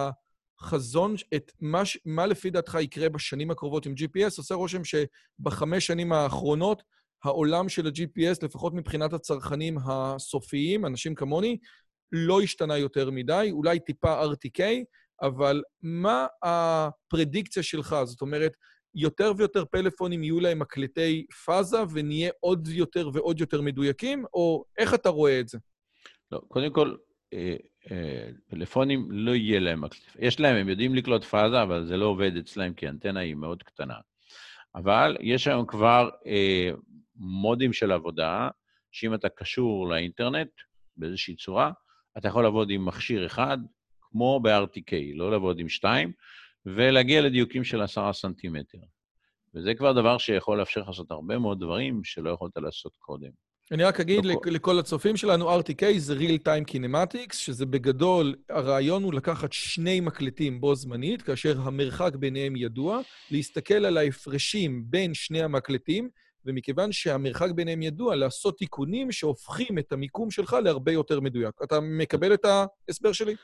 החזון, 0.60 1.14
את 1.34 1.52
מה, 1.60 1.82
מה 2.04 2.26
לפי 2.26 2.50
דעתך 2.50 2.76
יקרה 2.80 3.08
בשנים 3.08 3.50
הקרובות 3.50 3.86
עם 3.86 3.92
GPS? 3.92 4.34
עושה 4.38 4.54
רושם 4.54 4.82
שבחמש 4.84 5.86
שנים 5.86 6.12
האחרונות, 6.12 6.82
העולם 7.24 7.68
של 7.68 7.86
ה-GPS, 7.86 8.38
לפחות 8.42 8.74
מבחינת 8.74 9.12
הצרכנים 9.12 9.78
הסופיים, 9.86 10.86
אנשים 10.86 11.14
כמוני, 11.14 11.58
לא 12.12 12.40
השתנה 12.40 12.78
יותר 12.78 13.10
מדי, 13.10 13.48
אולי 13.50 13.80
טיפה 13.80 14.24
RTK, 14.24 14.62
אבל 15.22 15.62
מה 15.82 16.26
הפרדיקציה 16.42 17.62
שלך? 17.62 17.96
זאת 18.04 18.20
אומרת, 18.20 18.52
יותר 18.94 19.32
ויותר 19.36 19.64
פלאפונים 19.64 20.22
יהיו 20.22 20.40
להם 20.40 20.58
מקלטי 20.58 21.26
פאזה 21.44 21.78
ונהיה 21.92 22.30
עוד 22.40 22.68
יותר 22.68 23.10
ועוד 23.12 23.40
יותר 23.40 23.60
מדויקים, 23.60 24.24
או 24.34 24.64
איך 24.78 24.94
אתה 24.94 25.08
רואה 25.08 25.40
את 25.40 25.48
זה? 25.48 25.58
לא, 26.32 26.40
קודם 26.48 26.72
כל, 26.72 26.94
אה, 27.32 27.56
אה, 27.90 28.28
פלאפונים 28.50 29.08
לא 29.10 29.34
יהיה 29.34 29.60
להם 29.60 29.84
מקלט. 29.84 30.16
יש 30.18 30.40
להם, 30.40 30.56
הם 30.56 30.68
יודעים 30.68 30.94
לקלוט 30.94 31.24
פאזה, 31.24 31.62
אבל 31.62 31.86
זה 31.86 31.96
לא 31.96 32.06
עובד 32.06 32.36
אצלם 32.36 32.74
כי 32.74 32.86
האנטנה 32.86 33.20
היא 33.20 33.34
מאוד 33.34 33.62
קטנה. 33.62 33.94
אבל 34.74 35.16
יש 35.20 35.46
היום 35.46 35.66
כבר 35.66 36.10
אה, 36.26 36.70
מודים 37.16 37.72
של 37.72 37.92
עבודה, 37.92 38.48
שאם 38.92 39.14
אתה 39.14 39.28
קשור 39.28 39.88
לאינטרנט 39.88 40.50
באיזושהי 40.96 41.36
צורה, 41.36 41.70
אתה 42.18 42.28
יכול 42.28 42.42
לעבוד 42.42 42.70
עם 42.70 42.84
מכשיר 42.84 43.26
אחד, 43.26 43.58
כמו 44.00 44.40
ב-RTK, 44.42 44.92
לא 45.14 45.30
לעבוד 45.30 45.58
עם 45.58 45.68
שתיים, 45.68 46.12
ולהגיע 46.66 47.20
לדיוקים 47.20 47.64
של 47.64 47.80
עשרה 47.82 48.12
סנטימטר. 48.12 48.78
וזה 49.54 49.74
כבר 49.74 49.92
דבר 49.92 50.18
שיכול 50.18 50.58
לאפשר 50.58 50.80
לך 50.80 50.88
לעשות 50.88 51.10
הרבה 51.10 51.38
מאוד 51.38 51.60
דברים 51.60 52.04
שלא 52.04 52.30
יכולת 52.30 52.56
לעשות 52.56 52.92
קודם. 52.98 53.30
אני 53.72 53.84
רק 53.84 54.00
אגיד 54.00 54.24
לא 54.24 54.32
לכל... 54.32 54.50
לכל 54.50 54.78
הצופים 54.78 55.16
שלנו, 55.16 55.60
RTK 55.60 55.84
זה 55.98 56.14
real 56.14 56.42
time 56.44 56.70
kinematics, 56.72 57.34
שזה 57.34 57.66
בגדול, 57.66 58.34
הרעיון 58.48 59.02
הוא 59.02 59.14
לקחת 59.14 59.52
שני 59.52 60.00
מקלטים 60.00 60.60
בו 60.60 60.74
זמנית, 60.74 61.22
כאשר 61.22 61.60
המרחק 61.60 62.16
ביניהם 62.16 62.56
ידוע, 62.56 63.00
להסתכל 63.30 63.84
על 63.84 63.96
ההפרשים 63.96 64.84
בין 64.86 65.14
שני 65.14 65.42
המקלטים, 65.42 66.08
ומכיוון 66.48 66.92
שהמרחק 66.92 67.50
ביניהם 67.50 67.82
ידוע, 67.82 68.16
לעשות 68.16 68.58
תיקונים 68.58 69.12
שהופכים 69.12 69.78
את 69.78 69.92
המיקום 69.92 70.30
שלך 70.30 70.56
להרבה 70.64 70.92
יותר 70.92 71.20
מדויק. 71.20 71.54
אתה 71.64 71.80
מקבל 71.80 72.34
את 72.34 72.44
ההסבר 72.44 73.12
שלי? 73.12 73.34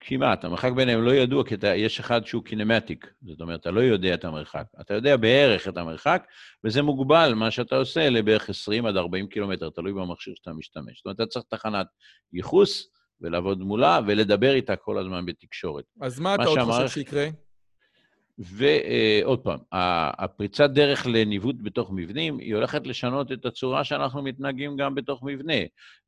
כמעט, 0.00 0.44
המרחק 0.44 0.72
ביניהם 0.72 1.02
לא 1.02 1.14
ידוע, 1.14 1.44
כי 1.44 1.54
אתה, 1.54 1.66
יש 1.66 2.00
אחד 2.00 2.26
שהוא 2.26 2.44
קינמטיק, 2.44 3.06
זאת 3.22 3.40
אומרת, 3.40 3.60
אתה 3.60 3.70
לא 3.70 3.80
יודע 3.80 4.14
את 4.14 4.24
המרחק. 4.24 4.64
אתה 4.80 4.94
יודע 4.94 5.16
בערך 5.16 5.68
את 5.68 5.76
המרחק, 5.76 6.26
וזה 6.64 6.82
מוגבל, 6.82 7.34
מה 7.34 7.50
שאתה 7.50 7.76
עושה, 7.76 8.10
לבערך 8.10 8.50
20 8.50 8.86
עד 8.86 8.96
40 8.96 9.26
קילומטר, 9.26 9.70
תלוי 9.70 9.92
במכשיר 9.92 10.34
שאתה 10.36 10.52
משתמש. 10.52 10.96
זאת 10.96 11.04
אומרת, 11.04 11.16
אתה 11.16 11.26
צריך 11.26 11.44
תחנת 11.48 11.86
ייחוס, 12.32 12.88
ולעבוד 13.20 13.58
מולה, 13.58 14.00
ולדבר 14.06 14.54
איתה 14.54 14.76
כל 14.76 14.98
הזמן 14.98 15.26
בתקשורת. 15.26 15.84
אז 16.00 16.20
מה, 16.20 16.36
מה 16.36 16.42
אתה 16.42 16.50
עוד 16.50 16.60
חושב 16.60 16.88
שיקרה? 16.88 17.28
ועוד 18.38 19.40
פעם, 19.42 19.58
הפריצת 20.18 20.70
דרך 20.70 21.06
לניווט 21.06 21.56
בתוך 21.62 21.90
מבנים, 21.92 22.38
היא 22.38 22.54
הולכת 22.54 22.86
לשנות 22.86 23.32
את 23.32 23.46
הצורה 23.46 23.84
שאנחנו 23.84 24.22
מתנהגים 24.22 24.76
גם 24.76 24.94
בתוך 24.94 25.22
מבנה. 25.22 25.54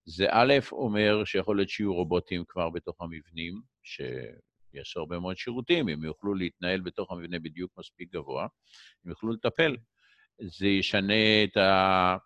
זה 0.05 0.27
א', 0.31 0.55
אומר 0.73 1.25
שיכול 1.25 1.57
להיות 1.57 1.69
שיהיו 1.69 1.95
רובוטים 1.95 2.45
כבר 2.49 2.71
בתוך 2.71 2.97
המבנים, 3.01 3.61
שיש 3.83 4.97
הרבה 4.97 5.19
מאוד 5.19 5.37
שירותים, 5.37 5.89
הם 5.89 6.05
יוכלו 6.05 6.35
להתנהל 6.35 6.81
בתוך 6.81 7.13
המבנה 7.13 7.39
בדיוק 7.39 7.73
מספיק 7.79 8.13
גבוה, 8.13 8.47
הם 9.05 9.11
יוכלו 9.11 9.33
לטפל. 9.33 9.77
זה 10.41 10.67
ישנה 10.67 11.45
את, 11.45 11.57
ה... 11.57 12.17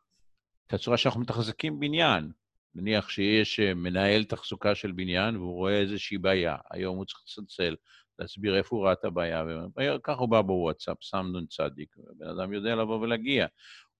את 0.66 0.74
הצורה 0.74 0.96
שאנחנו 0.96 1.20
מתחזקים 1.20 1.80
בניין. 1.80 2.30
נניח 2.74 3.08
שיש 3.08 3.60
מנהל 3.60 4.24
תחזוקה 4.24 4.74
של 4.74 4.92
בניין 4.92 5.36
והוא 5.36 5.54
רואה 5.54 5.80
איזושהי 5.80 6.18
בעיה, 6.18 6.56
היום 6.70 6.96
הוא 6.96 7.04
צריך 7.04 7.20
לצלצל, 7.26 7.76
להסביר 8.18 8.56
איפה 8.56 8.76
הוא 8.76 8.84
ראה 8.84 8.92
את 8.92 9.04
הבעיה, 9.04 9.44
וככה 9.76 10.20
הוא 10.20 10.28
בא 10.28 10.40
בוואטסאפ, 10.40 10.96
שם 11.00 11.26
נ"צ, 11.36 11.60
ובן 11.96 12.28
אדם 12.28 12.52
יודע 12.52 12.74
לבוא 12.74 12.98
ולהגיע, 13.00 13.46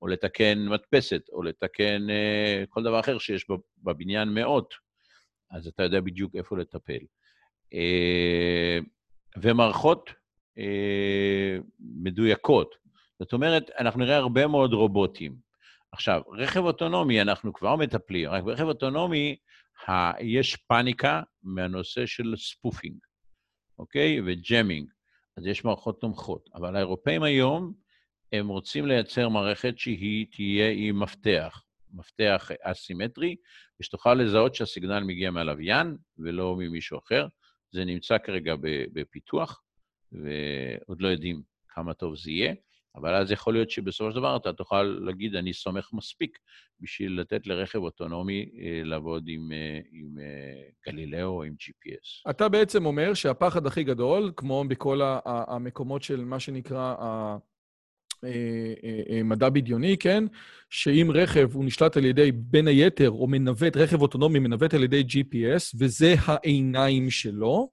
או 0.02 0.06
לתקן 0.06 0.68
מדפסת, 0.68 1.22
או 1.32 1.42
לתקן 1.42 2.10
אה, 2.10 2.64
כל 2.68 2.82
דבר 2.82 3.00
אחר 3.00 3.18
שיש 3.18 3.46
בבניין 3.82 4.28
מאות, 4.28 4.74
אז 5.50 5.66
אתה 5.66 5.82
יודע 5.82 6.00
בדיוק 6.00 6.34
איפה 6.34 6.58
לטפל. 6.58 7.04
אה, 7.74 8.78
ומערכות 9.36 10.10
אה, 10.58 11.58
מדויקות. 11.80 12.74
זאת 13.18 13.32
אומרת, 13.32 13.70
אנחנו 13.78 14.00
נראה 14.00 14.16
הרבה 14.16 14.46
מאוד 14.46 14.72
רובוטים. 14.72 15.36
עכשיו, 15.92 16.22
רכב 16.32 16.60
אוטונומי, 16.60 17.22
אנחנו 17.22 17.52
כבר 17.52 17.76
מטפלים, 17.76 18.30
רק 18.30 18.42
ברכב 18.42 18.64
אוטונומי 18.64 19.36
ה- 19.88 20.22
יש 20.22 20.56
פאניקה 20.56 21.22
מהנושא 21.42 22.06
של 22.06 22.34
spoofing. 22.36 22.96
אוקיי? 23.78 24.20
ו 24.26 24.33
jamming. 24.33 24.90
אז 25.36 25.46
יש 25.46 25.64
מערכות 25.64 26.00
תומכות. 26.00 26.48
אבל 26.54 26.76
האירופאים 26.76 27.22
היום, 27.22 27.72
הם 28.32 28.48
רוצים 28.48 28.86
לייצר 28.86 29.28
מערכת 29.28 29.78
שהיא 29.78 30.26
תהיה 30.30 30.70
עם 30.76 31.00
מפתח. 31.02 31.62
מפתח 31.94 32.50
אסימטרי, 32.62 33.36
ושתוכל 33.80 34.14
לזהות 34.14 34.54
שהסיגנל 34.54 35.00
מגיע 35.00 35.30
מהלוויין 35.30 35.96
ולא 36.18 36.56
ממישהו 36.58 36.98
אחר. 36.98 37.26
זה 37.70 37.84
נמצא 37.84 38.18
כרגע 38.18 38.54
בפיתוח, 38.92 39.62
ועוד 40.12 41.02
לא 41.02 41.08
יודעים 41.08 41.42
כמה 41.68 41.94
טוב 41.94 42.16
זה 42.16 42.30
יהיה, 42.30 42.54
אבל 42.96 43.14
אז 43.14 43.30
יכול 43.30 43.52
להיות 43.52 43.70
שבסופו 43.70 44.10
של 44.10 44.16
דבר 44.16 44.36
אתה 44.36 44.52
תוכל 44.52 44.82
להגיד, 44.82 45.34
אני 45.34 45.52
סומך 45.52 45.90
מספיק 45.92 46.38
בשביל 46.80 47.20
לתת 47.20 47.46
לרכב 47.46 47.78
אוטונומי 47.78 48.50
אה, 48.60 48.84
לעבוד 48.84 49.24
עם, 49.28 49.52
אה, 49.52 49.80
עם 49.92 50.18
אה, 50.18 50.62
גלילאו 50.86 51.28
או 51.28 51.42
עם 51.42 51.54
GPS. 51.60 52.30
אתה 52.30 52.48
בעצם 52.48 52.86
אומר 52.86 53.14
שהפחד 53.14 53.66
הכי 53.66 53.84
גדול, 53.84 54.32
כמו 54.36 54.64
בכל 54.68 55.00
המקומות 55.24 56.02
של 56.02 56.24
מה 56.24 56.40
שנקרא 56.40 56.94
מדע 59.24 59.48
בדיוני, 59.48 59.96
כן? 59.98 60.24
שאם 60.70 61.10
רכב 61.14 61.48
הוא 61.54 61.64
נשלט 61.64 61.96
על 61.96 62.04
ידי, 62.04 62.32
בין 62.32 62.68
היתר, 62.68 63.10
או 63.10 63.26
מנווט, 63.26 63.76
רכב 63.76 64.02
אוטונומי 64.02 64.38
מנווט 64.38 64.74
על 64.74 64.84
ידי 64.84 65.04
GPS, 65.08 65.76
וזה 65.78 66.14
העיניים 66.26 67.10
שלו, 67.10 67.70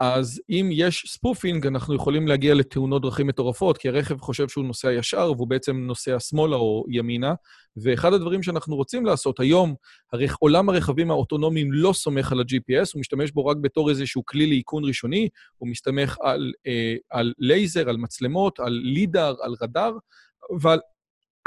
אז 0.00 0.40
אם 0.50 0.68
יש 0.72 1.04
spoofing, 1.08 1.66
אנחנו 1.66 1.94
יכולים 1.94 2.28
להגיע 2.28 2.54
לתאונות 2.54 3.02
דרכים 3.02 3.26
מטורפות, 3.26 3.78
כי 3.78 3.88
הרכב 3.88 4.20
חושב 4.20 4.48
שהוא 4.48 4.64
נוסע 4.64 4.92
ישר, 4.92 5.32
והוא 5.36 5.48
בעצם 5.48 5.76
נוסע 5.76 6.20
שמאלה 6.20 6.56
או 6.56 6.84
ימינה. 6.88 7.34
ואחד 7.76 8.12
הדברים 8.12 8.42
שאנחנו 8.42 8.76
רוצים 8.76 9.06
לעשות 9.06 9.40
היום, 9.40 9.74
הרכ... 10.12 10.36
עולם 10.38 10.68
הרכבים 10.68 11.10
האוטונומיים 11.10 11.72
לא 11.72 11.92
סומך 11.92 12.32
על 12.32 12.40
ה-GPS, 12.40 12.90
הוא 12.94 13.00
משתמש 13.00 13.30
בו 13.30 13.46
רק 13.46 13.56
בתור 13.60 13.90
איזשהו 13.90 14.22
כלי 14.26 14.46
לאיכון 14.46 14.84
ראשוני, 14.84 15.28
הוא 15.56 15.68
מסתמך 15.68 16.16
על, 16.20 16.52
אה, 16.66 16.94
על 17.10 17.32
לייזר, 17.38 17.88
על 17.88 17.96
מצלמות, 17.96 18.60
על 18.60 18.72
לידר, 18.72 19.34
על 19.42 19.54
רדאר, 19.62 19.92
אבל 20.60 20.78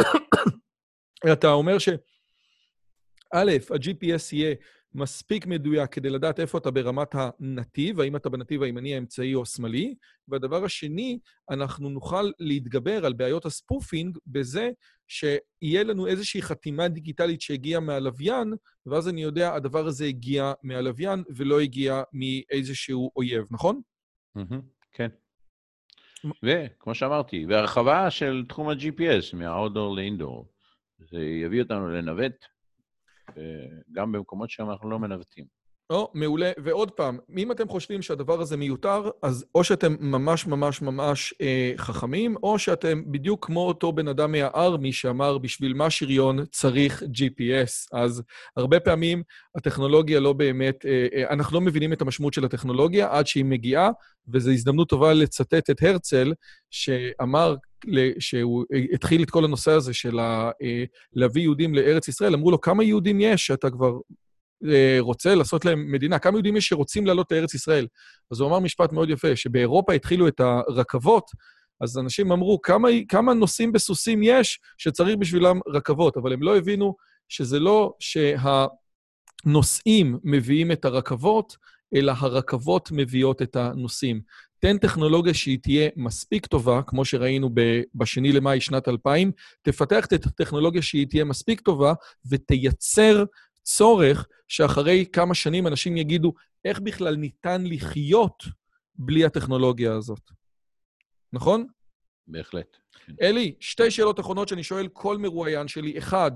אתה 1.33 1.51
אומר 1.51 1.79
ש... 1.79 1.89
א', 3.33 3.51
ה-GPS 3.69 4.29
יהיה 4.31 4.55
מספיק 4.95 5.45
מדויק 5.45 5.91
כדי 5.91 6.09
לדעת 6.09 6.39
איפה 6.39 6.57
אתה 6.57 6.71
ברמת 6.71 7.07
הנתיב, 7.13 7.99
האם 7.99 8.15
אתה 8.15 8.29
בנתיב 8.29 8.63
הימני, 8.63 8.95
האמצעי 8.95 9.35
או 9.35 9.41
השמאלי. 9.41 9.95
והדבר 10.27 10.65
השני, 10.65 11.19
אנחנו 11.49 11.89
נוכל 11.89 12.31
להתגבר 12.39 13.05
על 13.05 13.13
בעיות 13.13 13.45
הספופינג 13.45 14.17
בזה 14.27 14.69
שיהיה 15.07 15.83
לנו 15.83 16.07
איזושהי 16.07 16.41
חתימה 16.41 16.87
דיגיטלית 16.87 17.41
שהגיעה 17.41 17.79
מהלוויין, 17.79 18.53
ואז 18.85 19.09
אני 19.09 19.23
יודע, 19.23 19.53
הדבר 19.53 19.87
הזה 19.87 20.05
הגיע 20.05 20.53
מהלוויין 20.63 21.23
ולא 21.35 21.59
הגיע 21.59 22.01
מאיזשהו 22.13 23.11
אויב, 23.15 23.47
נכון? 23.51 23.81
כן. 24.91 25.09
וכמו 26.43 26.95
שאמרתי, 26.95 27.45
והרחבה 27.49 28.11
של 28.11 28.45
תחום 28.49 28.69
ה-GPS, 28.69 29.35
מה-outdoor 29.35 29.95
ל-indoor, 29.95 30.45
זה 30.99 31.19
יביא 31.19 31.61
אותנו 31.61 31.89
לנווט 31.89 32.45
גם 33.91 34.11
במקומות 34.11 34.49
שם 34.49 34.69
אנחנו 34.69 34.89
לא 34.89 34.99
מנווטים. 34.99 35.45
או, 35.89 36.11
מעולה. 36.13 36.51
ועוד 36.63 36.91
פעם, 36.91 37.17
אם 37.37 37.51
אתם 37.51 37.67
חושבים 37.67 38.01
שהדבר 38.01 38.41
הזה 38.41 38.57
מיותר, 38.57 39.09
אז 39.23 39.45
או 39.55 39.63
שאתם 39.63 39.95
ממש 39.99 40.47
ממש 40.47 40.81
ממש 40.81 41.33
אה, 41.41 41.73
חכמים, 41.77 42.35
או 42.43 42.59
שאתם 42.59 43.11
בדיוק 43.11 43.45
כמו 43.45 43.67
אותו 43.67 43.91
בן 43.91 44.07
אדם 44.07 44.31
מהארמי 44.31 44.93
שאמר, 44.93 45.37
בשביל 45.37 45.73
מה 45.73 45.89
שריון 45.89 46.45
צריך 46.45 47.03
GPS. 47.03 47.87
אז 47.93 48.23
הרבה 48.57 48.79
פעמים 48.79 49.23
הטכנולוגיה 49.55 50.19
לא 50.19 50.33
באמת, 50.33 50.85
אה, 50.85 51.07
אה, 51.13 51.33
אנחנו 51.33 51.59
לא 51.59 51.61
מבינים 51.61 51.93
את 51.93 52.01
המשמעות 52.01 52.33
של 52.33 52.45
הטכנולוגיה 52.45 53.07
עד 53.11 53.27
שהיא 53.27 53.45
מגיעה, 53.45 53.89
וזו 54.27 54.51
הזדמנות 54.51 54.89
טובה 54.89 55.13
לצטט 55.13 55.69
את 55.69 55.83
הרצל, 55.83 56.33
שאמר 56.71 57.55
שהוא 58.19 58.65
התחיל 58.93 59.23
את 59.23 59.29
כל 59.29 59.45
הנושא 59.45 59.71
הזה 59.71 59.93
של 59.93 60.19
אה, 60.19 60.51
להביא 61.13 61.41
יהודים 61.41 61.75
לארץ 61.75 62.07
ישראל, 62.07 62.33
אמרו 62.33 62.51
לו, 62.51 62.61
כמה 62.61 62.83
יהודים 62.83 63.21
יש 63.21 63.47
שאתה 63.47 63.69
כבר 63.69 63.93
אה, 64.65 64.97
רוצה 64.99 65.35
לעשות 65.35 65.65
להם 65.65 65.91
מדינה? 65.91 66.19
כמה 66.19 66.33
יהודים 66.37 66.55
יש 66.55 66.67
שרוצים 66.67 67.05
לעלות 67.05 67.31
לארץ 67.31 67.53
ישראל? 67.53 67.87
אז 68.31 68.39
הוא 68.39 68.49
אמר 68.49 68.59
משפט 68.59 68.91
מאוד 68.91 69.09
יפה, 69.09 69.35
שבאירופה 69.35 69.93
התחילו 69.93 70.27
את 70.27 70.39
הרכבות, 70.39 71.31
אז 71.81 71.97
אנשים 71.97 72.31
אמרו, 72.31 72.61
כמה, 72.61 72.89
כמה 73.09 73.33
נוסעים 73.33 73.71
בסוסים 73.71 74.19
יש 74.23 74.59
שצריך 74.77 75.17
בשבילם 75.19 75.59
רכבות? 75.67 76.17
אבל 76.17 76.33
הם 76.33 76.43
לא 76.43 76.57
הבינו 76.57 76.95
שזה 77.29 77.59
לא 77.59 77.93
שהנוסעים 79.45 80.17
מביאים 80.23 80.71
את 80.71 80.85
הרכבות, 80.85 81.55
אלא 81.95 82.13
הרכבות 82.17 82.89
מביאות 82.91 83.41
את 83.41 83.55
הנוסעים. 83.55 84.21
תן 84.59 84.77
טכנולוגיה 84.77 85.33
שהיא 85.33 85.59
תהיה 85.61 85.89
מספיק 85.95 86.45
טובה, 86.45 86.81
כמו 86.81 87.05
שראינו 87.05 87.49
בשני 87.95 88.31
למאי 88.31 88.61
שנת 88.61 88.87
2000, 88.87 89.31
תפתח 89.61 90.05
את 90.05 90.13
הטכנולוגיה 90.13 90.81
שהיא 90.81 91.07
תהיה 91.07 91.23
מספיק 91.23 91.61
טובה 91.61 91.93
ותייצר 92.29 93.23
צורך 93.63 94.27
שאחרי 94.47 95.05
כמה 95.13 95.35
שנים 95.35 95.67
אנשים 95.67 95.97
יגידו, 95.97 96.33
איך 96.65 96.79
בכלל 96.79 97.15
ניתן 97.15 97.63
לחיות 97.65 98.43
בלי 98.95 99.25
הטכנולוגיה 99.25 99.93
הזאת? 99.93 100.31
נכון? 101.33 101.67
בהחלט. 102.27 102.77
אלי, 103.21 103.55
שתי 103.59 103.91
שאלות 103.91 104.19
אחרונות 104.19 104.47
שאני 104.47 104.63
שואל 104.63 104.87
כל 104.87 105.17
מרואיין 105.17 105.67
שלי. 105.67 105.97
אחד, 105.97 106.31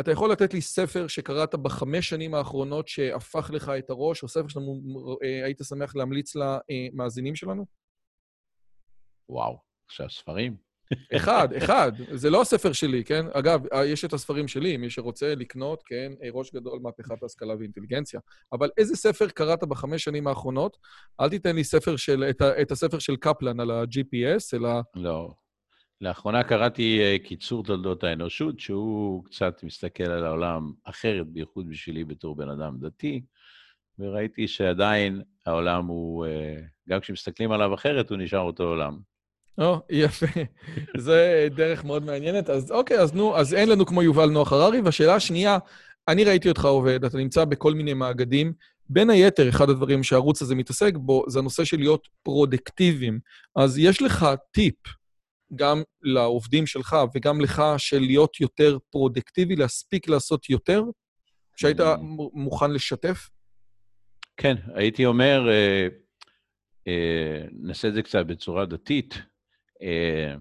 אתה 0.00 0.10
יכול 0.10 0.32
לתת 0.32 0.54
לי 0.54 0.60
ספר 0.60 1.06
שקראת 1.06 1.54
בחמש 1.54 2.08
שנים 2.08 2.34
האחרונות 2.34 2.88
שהפך 2.88 3.50
לך 3.54 3.72
את 3.78 3.90
הראש, 3.90 4.22
או 4.22 4.28
ספר 4.28 4.48
שהיית 4.48 5.60
אה, 5.60 5.66
שמח 5.66 5.96
להמליץ 5.96 6.32
למאזינים 6.36 7.34
שלנו? 7.34 7.66
וואו, 9.28 9.58
עכשיו 9.86 10.10
ספרים? 10.10 10.56
אחד, 11.16 11.52
אחד. 11.52 11.92
זה 12.10 12.30
לא 12.30 12.42
הספר 12.42 12.72
שלי, 12.72 13.04
כן? 13.04 13.26
אגב, 13.32 13.66
אה, 13.72 13.86
יש 13.86 14.04
את 14.04 14.12
הספרים 14.12 14.48
שלי, 14.48 14.76
מי 14.76 14.90
שרוצה 14.90 15.34
לקנות, 15.34 15.82
כן, 15.86 16.12
אה, 16.22 16.28
ראש 16.32 16.54
גדול, 16.54 16.78
מהפכת 16.82 17.22
ההשכלה 17.22 17.54
ואינטליגנציה. 17.58 18.20
אבל 18.52 18.70
איזה 18.78 18.96
ספר 18.96 19.28
קראת 19.28 19.64
בחמש 19.64 20.04
שנים 20.04 20.26
האחרונות? 20.26 20.76
אל 21.20 21.28
תיתן 21.28 21.56
לי 21.56 21.64
ספר 21.64 21.96
של, 21.96 22.24
את, 22.30 22.42
את 22.42 22.72
הספר 22.72 22.98
של 22.98 23.16
קפלן 23.16 23.60
על 23.60 23.70
ה-GPS, 23.70 24.56
אלא... 24.56 24.70
לא. 24.94 25.34
לאחרונה 26.00 26.44
קראתי 26.44 27.00
אה, 27.00 27.16
קיצור 27.24 27.64
תולדות 27.64 28.04
האנושות, 28.04 28.60
שהוא 28.60 29.24
קצת 29.24 29.60
מסתכל 29.62 30.10
על 30.10 30.24
העולם 30.24 30.72
אחרת, 30.84 31.26
בייחוד 31.26 31.68
בשבילי 31.68 32.04
בתור 32.04 32.36
בן 32.36 32.48
אדם 32.48 32.76
דתי, 32.80 33.22
וראיתי 33.98 34.48
שעדיין 34.48 35.22
העולם 35.46 35.86
הוא, 35.86 36.26
גם 36.88 37.00
כשמסתכלים 37.00 37.52
עליו 37.52 37.74
אחרת, 37.74 38.10
הוא 38.10 38.18
נשאר 38.18 38.40
אותו 38.40 38.64
עולם. 38.64 39.13
או, 39.58 39.80
יפה. 39.90 40.26
זה 40.96 41.48
דרך 41.54 41.84
מאוד 41.84 42.04
מעניינת. 42.04 42.50
אז 42.50 42.70
אוקיי, 42.70 42.98
אז 42.98 43.14
נו, 43.14 43.36
אז 43.36 43.54
אין 43.54 43.68
לנו 43.68 43.86
כמו 43.86 44.02
יובל 44.02 44.30
נוח 44.30 44.52
הררי. 44.52 44.80
והשאלה 44.80 45.14
השנייה, 45.14 45.58
אני 46.08 46.24
ראיתי 46.24 46.48
אותך 46.48 46.64
עובד, 46.64 47.04
אתה 47.04 47.18
נמצא 47.18 47.44
בכל 47.44 47.74
מיני 47.74 47.94
מאגדים. 47.94 48.52
בין 48.88 49.10
היתר, 49.10 49.48
אחד 49.48 49.70
הדברים 49.70 50.02
שהערוץ 50.02 50.42
הזה 50.42 50.54
מתעסק 50.54 50.94
בו, 50.96 51.24
זה 51.28 51.38
הנושא 51.38 51.64
של 51.64 51.78
להיות 51.78 52.08
פרודוקטיביים. 52.22 53.18
אז 53.56 53.78
יש 53.78 54.02
לך 54.02 54.26
טיפ, 54.50 54.74
גם 55.54 55.82
לעובדים 56.02 56.66
שלך 56.66 56.96
וגם 57.14 57.40
לך, 57.40 57.62
של 57.78 58.00
להיות 58.00 58.40
יותר 58.40 58.78
פרודקטיבי, 58.90 59.56
להספיק 59.56 60.08
לעשות 60.08 60.50
יותר, 60.50 60.82
שהיית 61.56 61.80
mm. 61.80 61.84
מוכן 62.32 62.70
לשתף? 62.70 63.28
כן, 64.36 64.54
הייתי 64.74 65.06
אומר, 65.06 65.48
אה, 65.50 65.86
אה, 66.88 67.44
נעשה 67.52 67.88
את 67.88 67.94
זה 67.94 68.02
קצת 68.02 68.26
בצורה 68.26 68.66
דתית. 68.66 69.14
אה, 69.84 70.34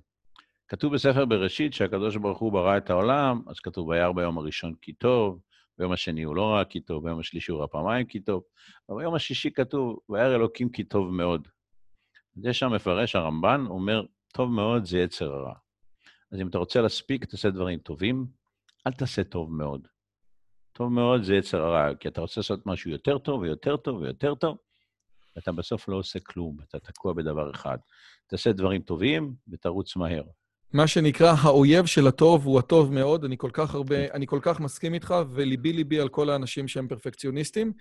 כתוב 0.68 0.94
בספר 0.94 1.26
בראשית 1.26 1.74
שהקדוש 1.74 2.18
ברוך 2.18 2.40
הוא 2.40 2.52
ברא 2.52 2.78
את 2.78 2.90
העולם, 2.90 3.42
אז 3.48 3.60
כתוב, 3.60 3.88
וירא 3.88 4.12
ביום 4.12 4.38
הראשון 4.38 4.74
כי 4.82 4.94
טוב, 4.94 5.40
ביום 5.78 5.92
השני 5.92 6.24
הוא 6.24 6.36
לא 6.36 6.46
ראה 6.46 6.66
כי 6.66 6.80
טוב, 6.80 7.04
ביום 7.04 7.20
השלישי 7.20 7.52
הוא 7.52 7.60
ראה 7.60 7.68
פעמיים 7.68 8.06
כי 8.06 8.20
טוב, 8.20 8.44
וביום 8.90 9.16
השישי 9.16 9.52
כתוב, 9.52 10.00
וירא 10.10 10.36
אלוקים 10.36 10.70
כי 10.70 10.84
טוב 10.84 11.12
מאוד. 11.12 11.48
זה 12.36 12.54
שם 12.54 12.74
מפרש 12.74 13.16
הרמב"ן, 13.16 13.66
אומר, 13.70 14.04
טוב 14.34 14.52
מאוד 14.52 14.86
זה 14.86 15.00
יצר 15.00 15.34
הרע. 15.34 15.54
אז 16.32 16.42
אם 16.42 16.48
אתה 16.48 16.58
רוצה 16.58 16.82
להספיק, 16.82 17.26
תעשה 17.26 17.50
דברים 17.50 17.80
טובים, 17.80 18.26
אל 18.88 18.92
תעשה 18.92 19.24
טוב 19.24 19.54
מאוד. 19.54 19.88
טוב 20.74 20.92
מאוד 20.92 21.24
זה 21.24 21.36
יצר 21.36 21.62
הרע, 21.62 21.96
כי 21.96 22.08
אתה 22.08 22.22
רוצה 22.22 22.40
לעשות 22.40 22.66
משהו 22.66 22.92
יותר 22.92 23.18
טוב 23.18 23.42
ויותר 23.42 23.78
טוב 23.78 24.02
ויותר 24.02 24.36
טוב, 24.36 24.58
ואתה 25.36 25.52
בסוף 25.52 25.90
לא 25.90 25.96
עושה 25.96 26.20
כלום, 26.20 26.58
אתה 26.70 26.80
תקוע 26.80 27.14
בדבר 27.14 27.52
אחד. 27.52 27.78
תעשה 28.28 28.52
דברים 28.52 28.82
טובים 28.82 29.34
ותרוץ 29.48 29.96
מהר. 29.96 30.24
מה 30.74 30.88
שנקרא, 30.88 31.34
האויב 31.42 31.86
של 31.86 32.08
הטוב 32.08 32.46
הוא 32.46 32.60
הטוב 32.60 32.94
מאוד. 32.94 33.26
אני 33.26 33.38
כל 33.38 33.50
כך 33.54 33.76
הרבה, 33.76 34.12
אני 34.14 34.28
כל 34.28 34.40
כך 34.42 34.60
מסכים 34.60 34.94
איתך, 34.94 35.16
וליבי-ליבי 35.34 36.00
על 36.00 36.10
כל 36.10 36.30
האנשים 36.30 36.68
שהם 36.68 36.88
פרפקציוניסטים. 36.88 37.74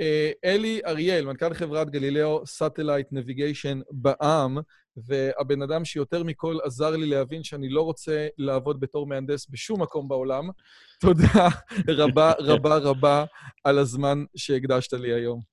אה, 0.00 0.30
אלי 0.44 0.80
אריאל, 0.86 1.24
מנכ"ל 1.24 1.54
חברת 1.54 1.90
Galileo 1.90 2.46
Satellite 2.46 3.06
Navigation 3.10 3.80
בע"מ, 3.90 4.58
והבן 4.96 5.62
אדם 5.62 5.84
שיותר 5.84 6.22
מכל 6.22 6.58
עזר 6.64 6.90
לי 6.90 7.06
להבין 7.06 7.44
שאני 7.44 7.68
לא 7.68 7.82
רוצה 7.82 8.26
לעבוד 8.38 8.80
בתור 8.80 9.06
מהנדס 9.06 9.50
בשום 9.50 9.82
מקום 9.82 10.08
בעולם. 10.08 10.48
תודה 11.00 11.48
רבה 11.88 12.32
רבה 12.50 12.76
רבה 12.76 13.24
על 13.64 13.78
הזמן 13.78 14.24
שהקדשת 14.36 14.92
לי 14.92 15.12
היום. 15.12 15.51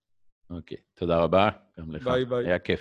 אוקיי, 0.50 0.78
תודה 0.96 1.18
רבה. 1.18 1.50
גם 1.80 1.92
לך. 1.92 2.04
ביי 2.04 2.26
ביי. 2.26 2.46
היה 2.46 2.60
כיף. 2.60 2.80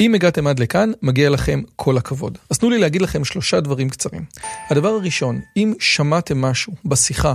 אם 0.00 0.14
הגעתם 0.14 0.46
עד 0.46 0.58
לכאן, 0.58 0.92
מגיע 1.02 1.30
לכם 1.30 1.60
כל 1.76 1.96
הכבוד. 1.96 2.38
אז 2.50 2.58
תנו 2.58 2.70
לי 2.70 2.78
להגיד 2.78 3.02
לכם 3.02 3.24
שלושה 3.24 3.60
דברים 3.60 3.88
קצרים. 3.88 4.24
הדבר 4.70 4.88
הראשון, 4.88 5.40
אם 5.56 5.74
שמעתם 5.80 6.40
משהו 6.40 6.72
בשיחה 6.84 7.34